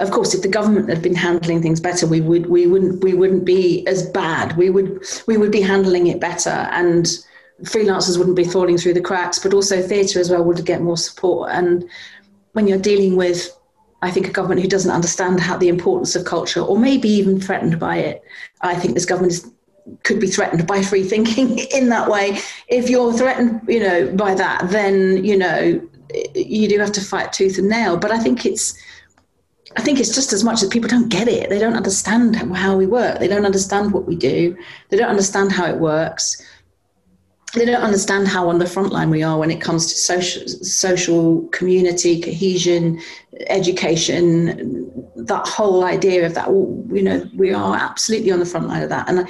Of 0.00 0.10
course, 0.10 0.34
if 0.34 0.42
the 0.42 0.48
government 0.48 0.88
had 0.88 1.02
been 1.02 1.14
handling 1.14 1.62
things 1.62 1.80
better, 1.80 2.06
we 2.06 2.20
would 2.20 2.46
we 2.46 2.66
wouldn't 2.66 3.02
we 3.02 3.14
wouldn't 3.14 3.44
be 3.44 3.86
as 3.86 4.08
bad. 4.10 4.56
We 4.56 4.70
would 4.70 5.04
we 5.26 5.36
would 5.36 5.52
be 5.52 5.60
handling 5.60 6.08
it 6.08 6.20
better, 6.20 6.50
and 6.50 7.06
freelancers 7.62 8.18
wouldn't 8.18 8.36
be 8.36 8.44
falling 8.44 8.76
through 8.76 8.94
the 8.94 9.00
cracks. 9.00 9.38
But 9.38 9.54
also, 9.54 9.80
theatre 9.80 10.18
as 10.18 10.30
well 10.30 10.44
would 10.44 10.64
get 10.66 10.82
more 10.82 10.96
support. 10.96 11.50
And 11.52 11.84
when 12.52 12.66
you're 12.66 12.78
dealing 12.78 13.16
with 13.16 13.56
I 14.04 14.10
think 14.10 14.28
a 14.28 14.32
government 14.32 14.60
who 14.60 14.68
doesn't 14.68 14.90
understand 14.90 15.40
how 15.40 15.56
the 15.56 15.68
importance 15.68 16.14
of 16.14 16.26
culture, 16.26 16.60
or 16.60 16.78
maybe 16.78 17.08
even 17.08 17.40
threatened 17.40 17.80
by 17.80 17.96
it. 17.96 18.22
I 18.60 18.74
think 18.74 18.92
this 18.92 19.06
government 19.06 19.32
is, 19.32 19.50
could 20.02 20.20
be 20.20 20.26
threatened 20.26 20.66
by 20.66 20.82
free 20.82 21.04
thinking 21.04 21.58
in 21.74 21.88
that 21.88 22.10
way. 22.10 22.38
If 22.68 22.90
you're 22.90 23.14
threatened, 23.14 23.62
you 23.66 23.80
know, 23.80 24.12
by 24.14 24.34
that, 24.34 24.68
then 24.70 25.24
you 25.24 25.38
know 25.38 25.80
you 26.34 26.68
do 26.68 26.78
have 26.78 26.92
to 26.92 27.00
fight 27.00 27.32
tooth 27.32 27.58
and 27.58 27.68
nail. 27.68 27.96
But 27.96 28.10
I 28.10 28.18
think 28.18 28.46
it's 28.46 28.78
I 29.76 29.80
think 29.82 29.98
it's 29.98 30.14
just 30.14 30.32
as 30.32 30.44
much 30.44 30.60
that 30.60 30.70
people 30.70 30.88
don't 30.88 31.08
get 31.08 31.26
it. 31.26 31.50
They 31.50 31.58
don't 31.58 31.76
understand 31.76 32.36
how 32.36 32.76
we 32.76 32.86
work. 32.86 33.18
They 33.18 33.28
don't 33.28 33.46
understand 33.46 33.92
what 33.92 34.06
we 34.06 34.14
do. 34.14 34.56
They 34.90 34.96
don't 34.96 35.08
understand 35.08 35.52
how 35.52 35.66
it 35.66 35.78
works. 35.78 36.40
They 37.54 37.64
don't 37.64 37.82
understand 37.82 38.28
how 38.28 38.48
on 38.48 38.58
the 38.58 38.66
front 38.66 38.92
line 38.92 39.10
we 39.10 39.22
are 39.22 39.38
when 39.38 39.50
it 39.50 39.60
comes 39.60 39.86
to 39.86 39.94
social, 39.96 40.46
social 40.48 41.46
community, 41.48 42.20
cohesion, 42.20 43.00
education, 43.46 44.92
that 45.16 45.46
whole 45.46 45.84
idea 45.84 46.26
of 46.26 46.34
that. 46.34 46.48
You 46.48 47.02
know, 47.02 47.28
we 47.36 47.52
are 47.52 47.76
absolutely 47.76 48.32
on 48.32 48.40
the 48.40 48.46
front 48.46 48.68
line 48.68 48.82
of 48.82 48.88
that. 48.90 49.08
And 49.08 49.28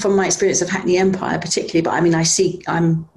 from 0.00 0.16
my 0.16 0.26
experience 0.26 0.62
of 0.62 0.68
Hackney 0.68 0.96
Empire, 0.96 1.38
particularly, 1.38 1.82
but 1.82 1.94
I 1.94 2.00
mean, 2.00 2.14
I 2.14 2.22
see 2.22 2.62
I'm 2.68 3.08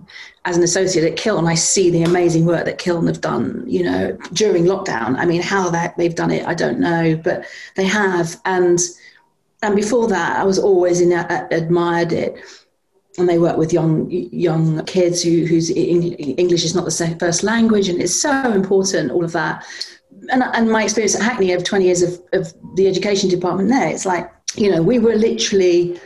as 0.45 0.57
an 0.57 0.63
associate 0.63 1.09
at 1.09 1.17
Kiln, 1.17 1.47
I 1.47 1.55
see 1.55 1.89
the 1.89 2.03
amazing 2.03 2.45
work 2.45 2.65
that 2.65 2.77
Kiln 2.77 3.07
have 3.07 3.21
done, 3.21 3.63
you 3.67 3.83
know, 3.83 4.17
during 4.33 4.65
lockdown. 4.65 5.17
I 5.17 5.25
mean, 5.25 5.41
how 5.41 5.69
that 5.71 5.97
they've 5.97 6.13
done 6.13 6.31
it, 6.31 6.47
I 6.47 6.53
don't 6.53 6.79
know, 6.79 7.19
but 7.23 7.45
they 7.75 7.85
have. 7.85 8.39
And 8.45 8.79
and 9.63 9.75
before 9.75 10.07
that, 10.09 10.39
I 10.39 10.43
was 10.43 10.59
always 10.59 11.01
in, 11.01 11.11
uh, 11.11 11.47
admired 11.49 12.13
it. 12.13 12.35
And 13.17 13.27
they 13.27 13.39
work 13.39 13.57
with 13.57 13.71
young 13.71 14.11
young 14.11 14.83
kids 14.85 15.23
who, 15.23 15.45
whose 15.45 15.71
English 15.71 16.65
is 16.65 16.75
not 16.75 16.85
the 16.85 17.17
first 17.19 17.43
language, 17.43 17.87
and 17.87 18.01
it's 18.01 18.21
so 18.21 18.51
important. 18.51 19.11
All 19.11 19.23
of 19.23 19.31
that, 19.31 19.65
and 20.29 20.43
and 20.43 20.69
my 20.69 20.83
experience 20.83 21.15
at 21.15 21.21
Hackney 21.21 21.53
over 21.53 21.63
twenty 21.63 21.85
years 21.85 22.01
of, 22.01 22.21
of 22.33 22.53
the 22.75 22.87
education 22.87 23.29
department 23.29 23.69
there, 23.69 23.87
it's 23.87 24.05
like 24.05 24.29
you 24.55 24.69
know 24.69 24.81
we 24.81 24.99
were 24.99 25.15
literally 25.15 25.97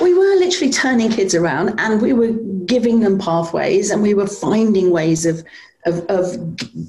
we 0.00 0.14
were 0.14 0.34
literally 0.36 0.72
turning 0.72 1.10
kids 1.10 1.34
around 1.34 1.78
and 1.78 2.00
we 2.02 2.12
were 2.12 2.32
giving 2.66 3.00
them 3.00 3.18
pathways 3.18 3.90
and 3.90 4.02
we 4.02 4.14
were 4.14 4.26
finding 4.26 4.90
ways 4.90 5.26
of, 5.26 5.44
of, 5.86 6.04
of 6.06 6.36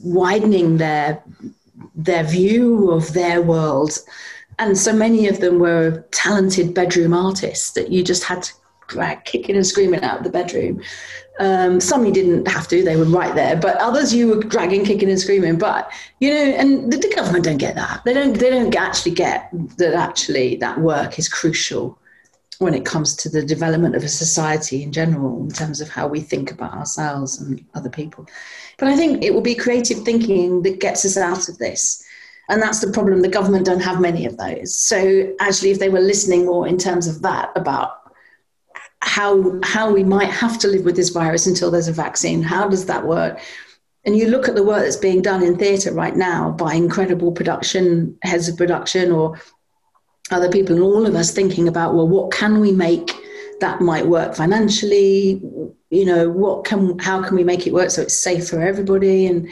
widening 0.03 0.77
their, 0.77 1.21
their 1.95 2.23
view 2.23 2.91
of 2.91 3.13
their 3.13 3.41
world. 3.41 3.99
And 4.59 4.77
so 4.77 4.93
many 4.93 5.27
of 5.27 5.39
them 5.39 5.59
were 5.59 6.05
talented 6.11 6.73
bedroom 6.73 7.13
artists 7.13 7.71
that 7.71 7.91
you 7.91 8.03
just 8.03 8.23
had 8.23 8.43
to 8.43 8.53
drag 8.87 9.25
kicking 9.25 9.55
and 9.55 9.67
screaming 9.67 10.03
out 10.03 10.19
of 10.19 10.23
the 10.23 10.29
bedroom. 10.29 10.81
Um, 11.39 11.79
some 11.79 12.05
you 12.05 12.11
didn't 12.11 12.47
have 12.47 12.67
to; 12.69 12.83
they 12.83 12.97
were 12.97 13.05
right 13.05 13.35
there. 13.35 13.55
But 13.55 13.77
others 13.77 14.13
you 14.13 14.29
were 14.29 14.41
dragging, 14.41 14.83
kicking, 14.83 15.09
and 15.09 15.19
screaming. 15.19 15.59
But 15.59 15.91
you 16.19 16.31
know, 16.31 16.35
and 16.35 16.91
the, 16.91 16.97
the 16.97 17.13
government 17.15 17.45
don't 17.45 17.57
get 17.57 17.75
that. 17.75 18.03
They 18.05 18.13
don't. 18.13 18.33
They 18.33 18.49
don't 18.49 18.75
actually 18.75 19.11
get 19.11 19.49
that. 19.77 19.93
Actually, 19.93 20.55
that 20.55 20.79
work 20.79 21.19
is 21.19 21.29
crucial 21.29 21.99
when 22.59 22.73
it 22.73 22.85
comes 22.85 23.15
to 23.15 23.29
the 23.29 23.43
development 23.43 23.95
of 23.95 24.03
a 24.03 24.07
society 24.07 24.83
in 24.83 24.91
general, 24.91 25.41
in 25.41 25.49
terms 25.49 25.81
of 25.81 25.89
how 25.89 26.07
we 26.07 26.21
think 26.21 26.51
about 26.51 26.73
ourselves 26.73 27.39
and 27.39 27.63
other 27.75 27.89
people. 27.89 28.25
But 28.77 28.87
I 28.87 28.95
think 28.95 29.23
it 29.23 29.33
will 29.33 29.41
be 29.41 29.55
creative 29.55 29.99
thinking 29.99 30.63
that 30.63 30.79
gets 30.79 31.05
us 31.05 31.17
out 31.17 31.49
of 31.49 31.57
this. 31.57 32.03
And 32.49 32.61
that's 32.61 32.79
the 32.79 32.91
problem. 32.91 33.21
The 33.21 33.27
government 33.27 33.65
don't 33.65 33.81
have 33.81 33.99
many 33.99 34.25
of 34.25 34.37
those. 34.37 34.75
So 34.75 35.33
actually, 35.39 35.71
if 35.71 35.79
they 35.79 35.89
were 35.89 35.99
listening 35.99 36.45
more 36.45 36.67
in 36.67 36.77
terms 36.77 37.07
of 37.07 37.21
that, 37.21 37.51
about 37.55 37.91
how 39.01 39.59
how 39.63 39.91
we 39.91 40.03
might 40.03 40.29
have 40.29 40.57
to 40.59 40.67
live 40.67 40.83
with 40.83 40.95
this 40.95 41.09
virus 41.09 41.45
until 41.45 41.69
there's 41.69 41.87
a 41.87 41.93
vaccine, 41.93 42.41
how 42.41 42.67
does 42.67 42.85
that 42.85 43.05
work? 43.05 43.39
And 44.05 44.17
you 44.17 44.29
look 44.29 44.47
at 44.47 44.55
the 44.55 44.63
work 44.63 44.83
that's 44.83 44.95
being 44.95 45.21
done 45.21 45.43
in 45.43 45.57
theatre 45.57 45.91
right 45.91 46.15
now 46.15 46.51
by 46.51 46.73
incredible 46.73 47.31
production 47.33 48.17
heads 48.23 48.47
of 48.47 48.55
production 48.57 49.11
or 49.11 49.37
other 50.31 50.49
people 50.49 50.75
and 50.75 50.83
all 50.83 51.05
of 51.05 51.15
us 51.15 51.31
thinking 51.31 51.67
about 51.67 51.93
well 51.95 52.07
what 52.07 52.31
can 52.31 52.59
we 52.59 52.71
make 52.71 53.11
that 53.59 53.81
might 53.81 54.07
work 54.07 54.35
financially. 54.35 55.41
You 55.89 56.05
know, 56.05 56.29
what 56.29 56.65
can 56.65 56.97
how 56.99 57.23
can 57.23 57.35
we 57.35 57.43
make 57.43 57.65
it 57.65 57.73
work 57.73 57.89
so 57.89 58.01
it's 58.03 58.17
safe 58.17 58.47
for 58.47 58.61
everybody? 58.61 59.25
And 59.25 59.49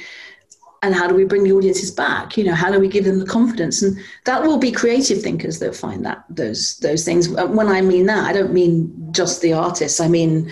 and 0.82 0.94
how 0.94 1.08
do 1.08 1.16
we 1.16 1.24
bring 1.24 1.44
the 1.44 1.54
audiences 1.54 1.92
back? 1.92 2.38
You 2.38 2.44
know 2.44 2.54
how 2.54 2.72
do 2.72 2.80
we 2.80 2.88
give 2.88 3.06
them 3.06 3.20
the 3.20 3.26
confidence? 3.26 3.82
And 3.82 3.98
that 4.26 4.44
will 4.44 4.58
be 4.58 4.72
creative 4.72 5.22
thinkers 5.22 5.60
that 5.60 5.76
find 5.76 6.06
that 6.06 6.26
those 6.30 6.78
those 6.78 7.04
things. 7.04 7.34
Uh, 7.36 7.48
when 7.48 7.68
i 7.68 7.82
mean 7.82 8.06
that 8.06 8.26
i 8.26 8.34
don't 8.34 8.54
mean 8.54 8.94
just 9.12 9.42
the 9.42 9.54
artists. 9.54 10.00
I 10.00 10.08
mean 10.08 10.52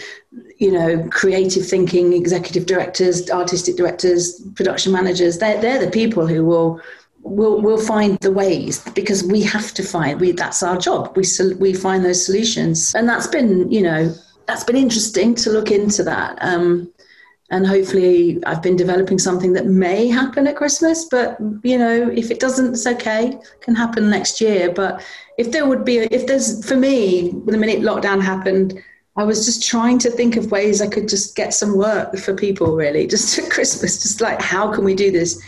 you 0.57 0.71
know 0.71 1.07
creative 1.09 1.67
thinking 1.67 2.13
executive 2.13 2.65
directors 2.65 3.29
artistic 3.29 3.75
directors 3.75 4.41
production 4.55 4.91
managers. 4.93 5.37
They're, 5.37 5.61
they're 5.61 5.83
the 5.83 5.91
people 5.91 6.25
who 6.25 6.45
will 6.45 6.81
will 7.23 7.61
we'll 7.61 7.77
find 7.77 8.19
the 8.19 8.31
ways 8.31 8.79
because 8.91 9.23
we 9.23 9.41
have 9.41 9.73
to 9.73 9.81
find 9.81 10.19
we 10.19 10.31
that's 10.31 10.61
our 10.61 10.77
job 10.77 11.15
we 11.15 11.23
we 11.59 11.73
find 11.73 12.03
those 12.03 12.23
solutions 12.23 12.93
and 12.95 13.07
that's 13.07 13.27
been 13.27 13.71
you 13.71 13.81
know 13.81 14.13
that's 14.45 14.63
been 14.65 14.75
interesting 14.75 15.33
to 15.33 15.49
look 15.49 15.71
into 15.71 16.03
that 16.03 16.37
um, 16.41 16.93
and 17.53 17.67
hopefully 17.67 18.43
I've 18.45 18.63
been 18.63 18.75
developing 18.75 19.19
something 19.19 19.53
that 19.53 19.67
may 19.67 20.07
happen 20.07 20.47
at 20.47 20.55
Christmas. 20.55 21.05
But 21.05 21.37
you 21.61 21.77
know, 21.77 22.09
if 22.09 22.31
it 22.31 22.39
doesn't, 22.39 22.73
it's 22.73 22.87
okay. 22.87 23.27
It 23.27 23.61
can 23.61 23.75
happen 23.75 24.09
next 24.09 24.41
year. 24.41 24.71
But 24.73 25.03
if 25.37 25.51
there 25.51 25.67
would 25.67 25.85
be, 25.85 25.99
if 25.99 26.25
there's 26.25 26.67
for 26.67 26.75
me, 26.75 27.31
the 27.45 27.57
minute 27.57 27.81
lockdown 27.81 28.23
happened, 28.23 28.81
I 29.17 29.23
was 29.23 29.45
just 29.45 29.67
trying 29.67 29.99
to 29.99 30.09
think 30.09 30.35
of 30.35 30.49
ways 30.49 30.81
I 30.81 30.87
could 30.87 31.07
just 31.07 31.35
get 31.35 31.53
some 31.53 31.77
work 31.77 32.17
for 32.17 32.33
people. 32.33 32.75
Really, 32.75 33.05
just 33.15 33.37
at 33.37 33.51
Christmas, 33.51 34.01
just 34.01 34.19
like 34.19 34.41
how 34.41 34.73
can 34.73 34.83
we 34.83 34.95
do 34.95 35.11
this? 35.11 35.39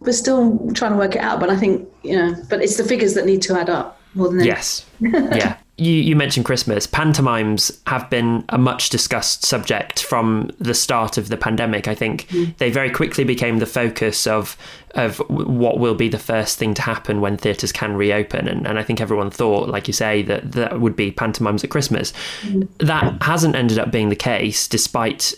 We're 0.00 0.12
still 0.12 0.72
trying 0.74 0.92
to 0.92 0.98
work 0.98 1.16
it 1.16 1.22
out, 1.22 1.40
but 1.40 1.50
I 1.50 1.56
think 1.56 1.88
you 2.02 2.16
know, 2.16 2.36
but 2.48 2.62
it's 2.62 2.76
the 2.76 2.84
figures 2.84 3.14
that 3.14 3.26
need 3.26 3.42
to 3.42 3.58
add 3.58 3.68
up 3.68 4.00
more 4.14 4.28
than 4.28 4.44
yes, 4.44 4.86
yeah 5.00 5.56
you, 5.78 5.92
you 5.92 6.16
mentioned 6.16 6.44
Christmas. 6.44 6.86
Pantomimes 6.86 7.80
have 7.86 8.10
been 8.10 8.44
a 8.48 8.58
much 8.58 8.90
discussed 8.90 9.44
subject 9.44 10.02
from 10.02 10.50
the 10.58 10.74
start 10.74 11.16
of 11.16 11.28
the 11.28 11.36
pandemic. 11.36 11.86
I 11.86 11.94
think 11.94 12.26
mm. 12.28 12.54
they 12.58 12.70
very 12.70 12.90
quickly 12.90 13.22
became 13.22 13.58
the 13.58 13.66
focus 13.66 14.26
of 14.26 14.56
of 14.94 15.18
what 15.28 15.78
will 15.78 15.94
be 15.94 16.08
the 16.08 16.18
first 16.18 16.58
thing 16.58 16.74
to 16.74 16.82
happen 16.82 17.20
when 17.20 17.36
theatres 17.36 17.70
can 17.70 17.94
reopen. 17.94 18.48
And, 18.48 18.66
and 18.66 18.78
I 18.78 18.82
think 18.82 19.00
everyone 19.00 19.30
thought, 19.30 19.68
like 19.68 19.86
you 19.86 19.92
say, 19.92 20.22
that 20.22 20.52
that 20.52 20.80
would 20.80 20.96
be 20.96 21.12
pantomimes 21.12 21.62
at 21.62 21.70
Christmas. 21.70 22.12
Mm. 22.42 22.68
That 22.78 23.22
hasn't 23.22 23.54
ended 23.54 23.78
up 23.78 23.92
being 23.92 24.08
the 24.08 24.16
case, 24.16 24.66
despite 24.66 25.34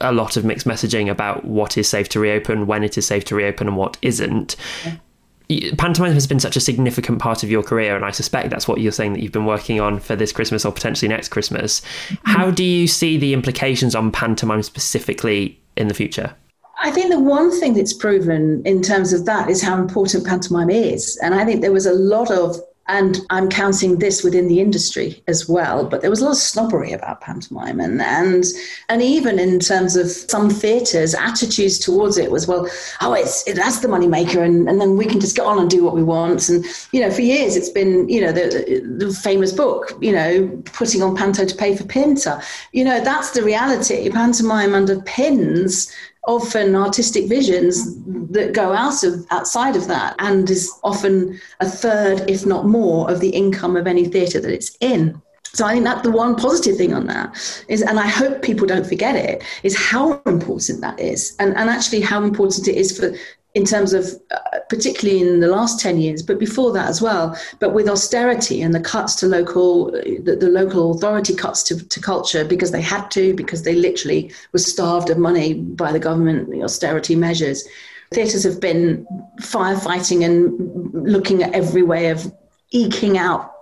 a 0.00 0.12
lot 0.12 0.36
of 0.36 0.44
mixed 0.44 0.66
messaging 0.66 1.10
about 1.10 1.44
what 1.44 1.76
is 1.78 1.88
safe 1.88 2.08
to 2.10 2.20
reopen, 2.20 2.66
when 2.66 2.84
it 2.84 2.96
is 2.98 3.06
safe 3.06 3.24
to 3.26 3.34
reopen, 3.34 3.68
and 3.68 3.76
what 3.76 3.96
isn't 4.02 4.56
pantomime 5.78 6.12
has 6.12 6.26
been 6.26 6.40
such 6.40 6.56
a 6.56 6.60
significant 6.60 7.18
part 7.20 7.42
of 7.42 7.50
your 7.50 7.62
career, 7.62 7.94
and 7.94 8.04
I 8.04 8.10
suspect 8.10 8.50
that's 8.50 8.66
what 8.66 8.80
you're 8.80 8.92
saying 8.92 9.12
that 9.12 9.22
you've 9.22 9.32
been 9.32 9.46
working 9.46 9.80
on 9.80 10.00
for 10.00 10.16
this 10.16 10.32
Christmas 10.32 10.64
or 10.64 10.72
potentially 10.72 11.08
next 11.08 11.28
Christmas. 11.28 11.80
Mm-hmm. 11.80 12.30
How 12.30 12.50
do 12.50 12.64
you 12.64 12.88
see 12.88 13.16
the 13.16 13.32
implications 13.32 13.94
on 13.94 14.10
pantomime 14.10 14.62
specifically 14.62 15.60
in 15.76 15.88
the 15.88 15.94
future? 15.94 16.34
I 16.82 16.90
think 16.90 17.10
the 17.10 17.20
one 17.20 17.58
thing 17.58 17.74
that's 17.74 17.92
proven 17.92 18.62
in 18.66 18.82
terms 18.82 19.12
of 19.12 19.24
that 19.26 19.48
is 19.48 19.62
how 19.62 19.78
important 19.78 20.26
pantomime 20.26 20.68
is. 20.68 21.18
And 21.22 21.34
I 21.34 21.44
think 21.44 21.60
there 21.60 21.72
was 21.72 21.86
a 21.86 21.94
lot 21.94 22.30
of 22.30 22.56
and 22.88 23.20
I'm 23.30 23.48
counting 23.48 23.98
this 23.98 24.22
within 24.22 24.48
the 24.48 24.60
industry 24.60 25.22
as 25.26 25.48
well. 25.48 25.86
But 25.86 26.02
there 26.02 26.10
was 26.10 26.20
a 26.20 26.24
lot 26.24 26.32
of 26.32 26.36
snobbery 26.36 26.92
about 26.92 27.20
pantomime, 27.20 27.80
and 27.80 28.00
and 28.00 28.44
and 28.88 29.02
even 29.02 29.38
in 29.38 29.58
terms 29.58 29.96
of 29.96 30.08
some 30.08 30.50
theatres, 30.50 31.14
attitudes 31.14 31.78
towards 31.78 32.16
it 32.16 32.30
was 32.30 32.46
well, 32.46 32.68
oh, 33.00 33.12
it's 33.12 33.46
it, 33.46 33.56
that's 33.56 33.80
the 33.80 33.88
moneymaker, 33.88 34.44
and 34.44 34.68
and 34.68 34.80
then 34.80 34.96
we 34.96 35.06
can 35.06 35.20
just 35.20 35.36
get 35.36 35.46
on 35.46 35.58
and 35.58 35.70
do 35.70 35.84
what 35.84 35.94
we 35.94 36.02
want. 36.02 36.48
And 36.48 36.64
you 36.92 37.00
know, 37.00 37.10
for 37.10 37.22
years 37.22 37.56
it's 37.56 37.70
been 37.70 38.08
you 38.08 38.20
know 38.20 38.32
the 38.32 38.82
the 38.98 39.12
famous 39.12 39.52
book, 39.52 39.92
you 40.00 40.12
know, 40.12 40.48
putting 40.66 41.02
on 41.02 41.16
panto 41.16 41.44
to 41.44 41.54
pay 41.56 41.76
for 41.76 41.84
Pinter. 41.84 42.40
You 42.72 42.84
know, 42.84 43.00
that's 43.02 43.32
the 43.32 43.42
reality. 43.42 44.08
Pantomime 44.10 44.70
underpins 44.70 45.92
often 46.26 46.74
artistic 46.74 47.28
visions 47.28 47.96
that 48.30 48.52
go 48.52 48.72
out 48.72 49.02
of 49.04 49.26
outside 49.30 49.76
of 49.76 49.86
that 49.88 50.14
and 50.18 50.50
is 50.50 50.72
often 50.82 51.38
a 51.60 51.68
third 51.68 52.28
if 52.28 52.44
not 52.44 52.66
more 52.66 53.10
of 53.10 53.20
the 53.20 53.30
income 53.30 53.76
of 53.76 53.86
any 53.86 54.06
theatre 54.06 54.40
that 54.40 54.52
it's 54.52 54.76
in. 54.80 55.20
So 55.44 55.64
I 55.64 55.72
think 55.72 55.84
that 55.84 56.02
the 56.02 56.10
one 56.10 56.36
positive 56.36 56.76
thing 56.76 56.92
on 56.92 57.06
that 57.06 57.34
is, 57.68 57.80
and 57.80 57.98
I 57.98 58.06
hope 58.06 58.42
people 58.42 58.66
don't 58.66 58.86
forget 58.86 59.16
it, 59.16 59.42
is 59.62 59.74
how 59.74 60.20
important 60.26 60.82
that 60.82 61.00
is, 61.00 61.34
and 61.38 61.56
and 61.56 61.70
actually 61.70 62.02
how 62.02 62.22
important 62.22 62.68
it 62.68 62.76
is 62.76 62.98
for 62.98 63.16
in 63.56 63.64
terms 63.64 63.94
of 63.94 64.04
uh, 64.32 64.58
particularly 64.68 65.18
in 65.18 65.40
the 65.40 65.48
last 65.48 65.80
10 65.80 65.98
years 65.98 66.22
but 66.22 66.38
before 66.38 66.72
that 66.72 66.88
as 66.88 67.00
well 67.00 67.34
but 67.58 67.72
with 67.72 67.88
austerity 67.88 68.60
and 68.60 68.74
the 68.74 68.80
cuts 68.80 69.14
to 69.14 69.26
local 69.26 69.90
the, 69.92 70.36
the, 70.38 70.48
local 70.48 70.90
authority 70.94 71.34
cuts 71.34 71.62
to, 71.62 71.88
to 71.88 71.98
culture 71.98 72.44
because 72.44 72.70
they 72.70 72.82
had 72.82 73.10
to 73.10 73.34
because 73.34 73.62
they 73.62 73.74
literally 73.74 74.30
were 74.52 74.58
starved 74.58 75.08
of 75.08 75.16
money 75.16 75.54
by 75.54 75.90
the 75.90 75.98
government 75.98 76.50
the 76.50 76.62
austerity 76.62 77.16
measures 77.16 77.66
theatres 78.12 78.44
have 78.44 78.60
been 78.60 79.06
firefighting 79.40 80.22
and 80.22 81.10
looking 81.10 81.42
at 81.42 81.54
every 81.54 81.82
way 81.82 82.10
of 82.10 82.30
eking 82.72 83.16
out 83.16 83.52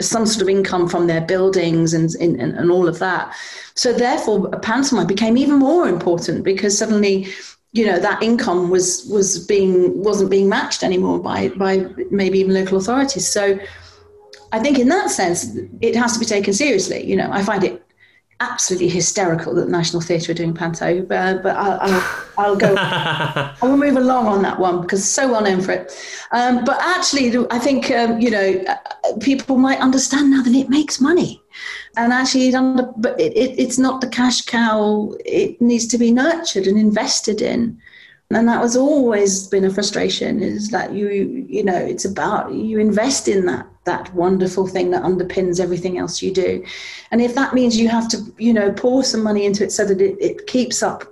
some 0.00 0.26
sort 0.26 0.42
of 0.42 0.48
income 0.48 0.88
from 0.88 1.08
their 1.08 1.22
buildings 1.22 1.92
and, 1.92 2.14
and, 2.20 2.40
and 2.40 2.70
all 2.70 2.86
of 2.86 3.00
that. 3.00 3.34
So 3.74 3.92
therefore, 3.92 4.48
a 4.52 4.60
pantomime 4.60 5.08
became 5.08 5.36
even 5.36 5.56
more 5.56 5.88
important 5.88 6.44
because 6.44 6.78
suddenly 6.78 7.26
you 7.72 7.84
know 7.84 7.98
that 7.98 8.22
income 8.22 8.70
was 8.70 9.06
was 9.10 9.46
being 9.46 10.02
wasn't 10.02 10.30
being 10.30 10.48
matched 10.48 10.82
anymore 10.82 11.18
by 11.18 11.48
by 11.50 11.86
maybe 12.10 12.38
even 12.38 12.54
local 12.54 12.78
authorities. 12.78 13.28
So 13.28 13.58
i 14.52 14.58
think 14.58 14.78
in 14.78 14.88
that 14.88 15.10
sense 15.10 15.56
it 15.82 15.94
has 15.94 16.14
to 16.14 16.18
be 16.18 16.24
taken 16.24 16.52
seriously. 16.52 17.04
You 17.04 17.16
know 17.16 17.30
i 17.30 17.42
find 17.42 17.64
it 17.64 17.84
absolutely 18.40 18.88
hysterical 18.88 19.52
that 19.52 19.64
the 19.64 19.70
national 19.70 20.00
theatre 20.00 20.30
are 20.30 20.34
doing 20.34 20.54
panto 20.54 21.02
but, 21.02 21.42
but 21.42 21.56
I'll, 21.56 21.78
I'll, 21.80 22.24
I'll 22.38 22.56
go 22.56 22.72
i 22.78 23.56
will 23.60 23.76
move 23.76 23.96
along 23.96 24.28
on 24.28 24.42
that 24.42 24.60
one 24.60 24.80
because 24.80 25.04
so 25.04 25.28
well 25.28 25.42
known 25.42 25.60
for 25.60 25.72
it. 25.72 25.92
Um, 26.30 26.64
but 26.64 26.78
actually 26.80 27.36
i 27.50 27.58
think 27.58 27.90
um, 27.90 28.20
you 28.20 28.30
know 28.30 28.64
uh, 28.68 28.76
people 29.20 29.58
might 29.58 29.80
understand 29.80 30.30
now 30.30 30.42
that 30.42 30.54
it 30.54 30.68
makes 30.68 31.00
money 31.00 31.42
and 31.96 32.12
actually, 32.12 32.54
under, 32.54 32.84
but 32.96 33.18
it, 33.20 33.36
it, 33.36 33.58
it's 33.58 33.78
not 33.78 34.00
the 34.00 34.08
cash 34.08 34.42
cow. 34.42 35.14
It 35.24 35.60
needs 35.60 35.86
to 35.88 35.98
be 35.98 36.10
nurtured 36.10 36.66
and 36.66 36.78
invested 36.78 37.42
in. 37.42 37.80
And 38.30 38.46
that 38.46 38.60
was 38.60 38.76
always 38.76 39.46
been 39.46 39.64
a 39.64 39.70
frustration 39.70 40.42
is 40.42 40.68
that 40.68 40.92
you, 40.92 41.08
you 41.48 41.64
know, 41.64 41.74
it's 41.76 42.04
about 42.04 42.52
you 42.52 42.78
invest 42.78 43.26
in 43.26 43.46
that 43.46 43.66
that 43.84 44.12
wonderful 44.12 44.66
thing 44.66 44.90
that 44.90 45.02
underpins 45.02 45.60
everything 45.60 45.96
else 45.96 46.20
you 46.20 46.30
do. 46.30 46.62
And 47.10 47.22
if 47.22 47.34
that 47.36 47.54
means 47.54 47.78
you 47.78 47.88
have 47.88 48.06
to, 48.08 48.18
you 48.36 48.52
know, 48.52 48.70
pour 48.70 49.02
some 49.02 49.22
money 49.22 49.46
into 49.46 49.64
it 49.64 49.72
so 49.72 49.86
that 49.86 50.02
it, 50.02 50.18
it 50.20 50.46
keeps 50.46 50.82
up 50.82 51.04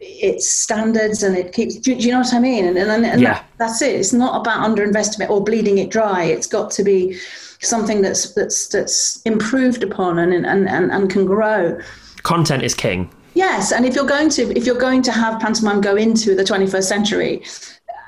its 0.00 0.50
standards 0.50 1.22
and 1.22 1.36
it 1.36 1.52
keeps 1.52 1.76
do, 1.76 1.94
do 1.94 2.04
you 2.04 2.12
know 2.12 2.18
what 2.18 2.34
I 2.34 2.40
mean? 2.40 2.64
And, 2.64 2.76
and, 2.76 3.06
and 3.06 3.20
yeah. 3.20 3.34
that, 3.34 3.46
that's 3.58 3.82
it. 3.82 3.94
It's 3.94 4.12
not 4.12 4.40
about 4.40 4.68
underinvestment 4.68 5.30
or 5.30 5.44
bleeding 5.44 5.78
it 5.78 5.90
dry. 5.90 6.24
It's 6.24 6.48
got 6.48 6.72
to 6.72 6.82
be 6.82 7.18
something 7.60 8.02
that's 8.02 8.34
that's 8.34 8.68
that's 8.68 9.22
improved 9.22 9.82
upon 9.82 10.18
and 10.18 10.32
and, 10.32 10.68
and, 10.68 10.90
and 10.90 11.10
can 11.10 11.26
grow. 11.26 11.78
Content 12.22 12.62
is 12.62 12.74
king. 12.74 13.10
Yes, 13.34 13.72
and 13.72 13.84
if 13.84 13.94
you're 13.94 14.06
going 14.06 14.30
to 14.30 14.56
if 14.56 14.66
you're 14.66 14.78
going 14.78 15.02
to 15.02 15.12
have 15.12 15.40
pantomime 15.40 15.80
go 15.80 15.96
into 15.96 16.34
the 16.34 16.42
21st 16.42 16.84
century, 16.84 17.42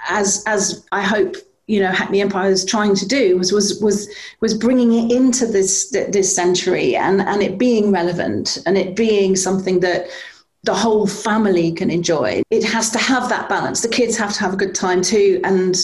as 0.08 0.42
as 0.46 0.86
I 0.92 1.02
hope 1.02 1.36
you 1.66 1.80
know 1.80 1.90
Hackney 1.90 2.20
Empire 2.20 2.50
is 2.50 2.64
trying 2.64 2.94
to 2.96 3.06
do 3.06 3.38
was 3.38 3.52
was 3.52 3.80
was 3.80 4.08
was 4.40 4.54
bringing 4.54 4.92
it 4.92 5.14
into 5.14 5.46
this 5.46 5.90
this 5.90 6.34
century 6.34 6.96
and 6.96 7.20
and 7.22 7.42
it 7.42 7.58
being 7.58 7.92
relevant 7.92 8.58
and 8.66 8.76
it 8.76 8.96
being 8.96 9.36
something 9.36 9.80
that 9.80 10.08
the 10.64 10.74
whole 10.74 11.06
family 11.06 11.72
can 11.72 11.90
enjoy. 11.90 12.42
It 12.50 12.64
has 12.64 12.90
to 12.90 12.98
have 12.98 13.28
that 13.30 13.48
balance. 13.48 13.80
The 13.80 13.88
kids 13.88 14.16
have 14.18 14.32
to 14.34 14.40
have 14.40 14.52
a 14.52 14.56
good 14.56 14.74
time 14.74 15.00
too, 15.00 15.40
and 15.44 15.76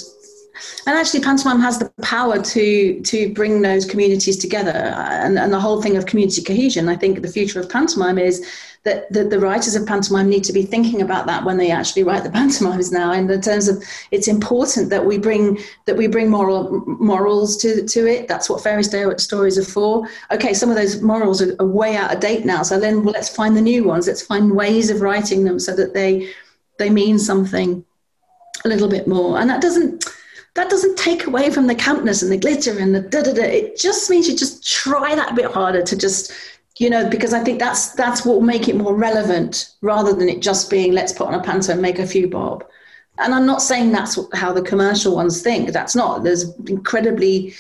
and 0.87 0.97
actually 0.97 1.21
pantomime 1.21 1.61
has 1.61 1.79
the 1.79 1.91
power 2.03 2.43
to 2.43 3.01
to 3.03 3.33
bring 3.35 3.63
those 3.63 3.85
communities 3.85 4.37
together. 4.37 4.71
And, 4.71 5.39
and 5.39 5.53
the 5.53 5.61
whole 5.61 5.83
thing 5.83 5.97
of 5.97 6.07
community 6.07 6.43
cohesion 6.43 6.89
i 6.89 6.97
think 6.97 7.23
the 7.23 7.29
future 7.29 7.61
of 7.61 7.69
pantomime 7.69 8.19
is 8.19 8.45
that, 8.87 9.13
that 9.13 9.31
the 9.31 9.41
writers 9.41 9.75
of 9.75 9.85
pantomime 9.85 10.29
need 10.29 10.45
to 10.45 10.53
be 10.53 10.63
thinking 10.63 11.03
about 11.03 11.27
that 11.27 11.45
when 11.45 11.57
they 11.57 11.73
actually 11.73 12.05
write 12.05 12.23
the 12.23 12.31
pantomimes 12.39 12.93
now 12.93 13.13
in 13.13 13.27
the 13.27 13.39
terms 13.39 13.69
of 13.69 13.83
it's 14.13 14.29
important 14.29 14.89
that 14.91 15.05
we 15.05 15.19
bring 15.19 15.59
that 15.87 15.97
we 15.97 16.07
bring 16.07 16.31
moral 16.31 16.85
morals 16.87 17.57
to 17.59 17.85
to 17.87 18.07
it. 18.07 18.29
That's 18.29 18.49
what 18.49 18.63
fairy 18.63 18.85
stories 18.85 19.59
are 19.59 19.65
for. 19.65 20.09
Okay 20.31 20.55
some 20.55 20.71
of 20.71 20.77
those 20.77 21.03
morals 21.03 21.43
are, 21.43 21.55
are 21.59 21.67
way 21.67 21.97
out 21.97 22.15
of 22.15 22.21
date 22.21 22.45
now. 22.47 22.63
So 22.63 22.79
then 22.79 23.03
well, 23.03 23.13
let's 23.13 23.29
find 23.29 23.57
the 23.57 23.61
new 23.61 23.83
ones. 23.85 24.07
Let's 24.07 24.23
find 24.23 24.55
ways 24.55 24.89
of 24.89 25.01
writing 25.01 25.45
them 25.45 25.59
so 25.59 25.75
that 25.75 25.93
they 25.93 26.33
they 26.79 26.89
mean 26.89 27.19
something 27.19 27.85
a 28.65 28.69
little 28.69 28.89
bit 28.89 29.09
more. 29.09 29.41
And 29.41 29.51
that 29.51 29.61
doesn't 29.61 30.05
that 30.57 30.71
doesn't 30.71 30.99
take 30.99 31.27
away 31.27 31.51
from 31.51 31.67
the 31.67 31.75
campness 31.75 32.23
and 32.23 32.33
the 32.33 32.37
glitter 32.37 32.79
and 32.79 32.95
the 32.95 33.01
da 33.01 33.23
da 33.23 33.33
da. 33.33 33.43
It 33.43 33.79
just 33.79 34.11
means 34.11 34.29
you 34.29 34.37
just 34.37 34.67
try 34.67 35.15
that 35.15 35.33
a 35.33 35.35
bit 35.35 35.51
harder 35.51 35.83
to 35.83 35.97
just, 35.97 36.33
you 36.79 36.91
know, 36.91 37.09
because 37.09 37.33
I 37.33 37.45
think 37.45 37.59
that's 37.59 37.91
that's 37.93 38.25
what 38.25 38.35
will 38.35 38.43
make 38.43 38.69
it 38.69 38.77
more 38.77 38.95
relevant 38.95 39.73
rather 39.83 40.13
than 40.13 40.29
it 40.29 40.43
just 40.43 40.71
being 40.71 40.93
let's 40.93 41.13
put 41.13 41.29
on 41.29 41.35
a 41.35 41.43
panto 41.43 41.73
and 41.73 41.83
make 41.83 41.99
a 41.99 42.07
few 42.07 42.29
bob. 42.29 42.65
And 43.19 43.33
I'm 43.33 43.47
not 43.47 43.63
saying 43.63 43.93
that's 43.93 44.19
how 44.35 44.53
the 44.53 44.61
commercial 44.63 45.15
ones 45.15 45.41
think. 45.41 45.73
That's 45.73 45.97
not. 45.97 46.23
There's 46.23 46.55
incredibly 46.67 47.55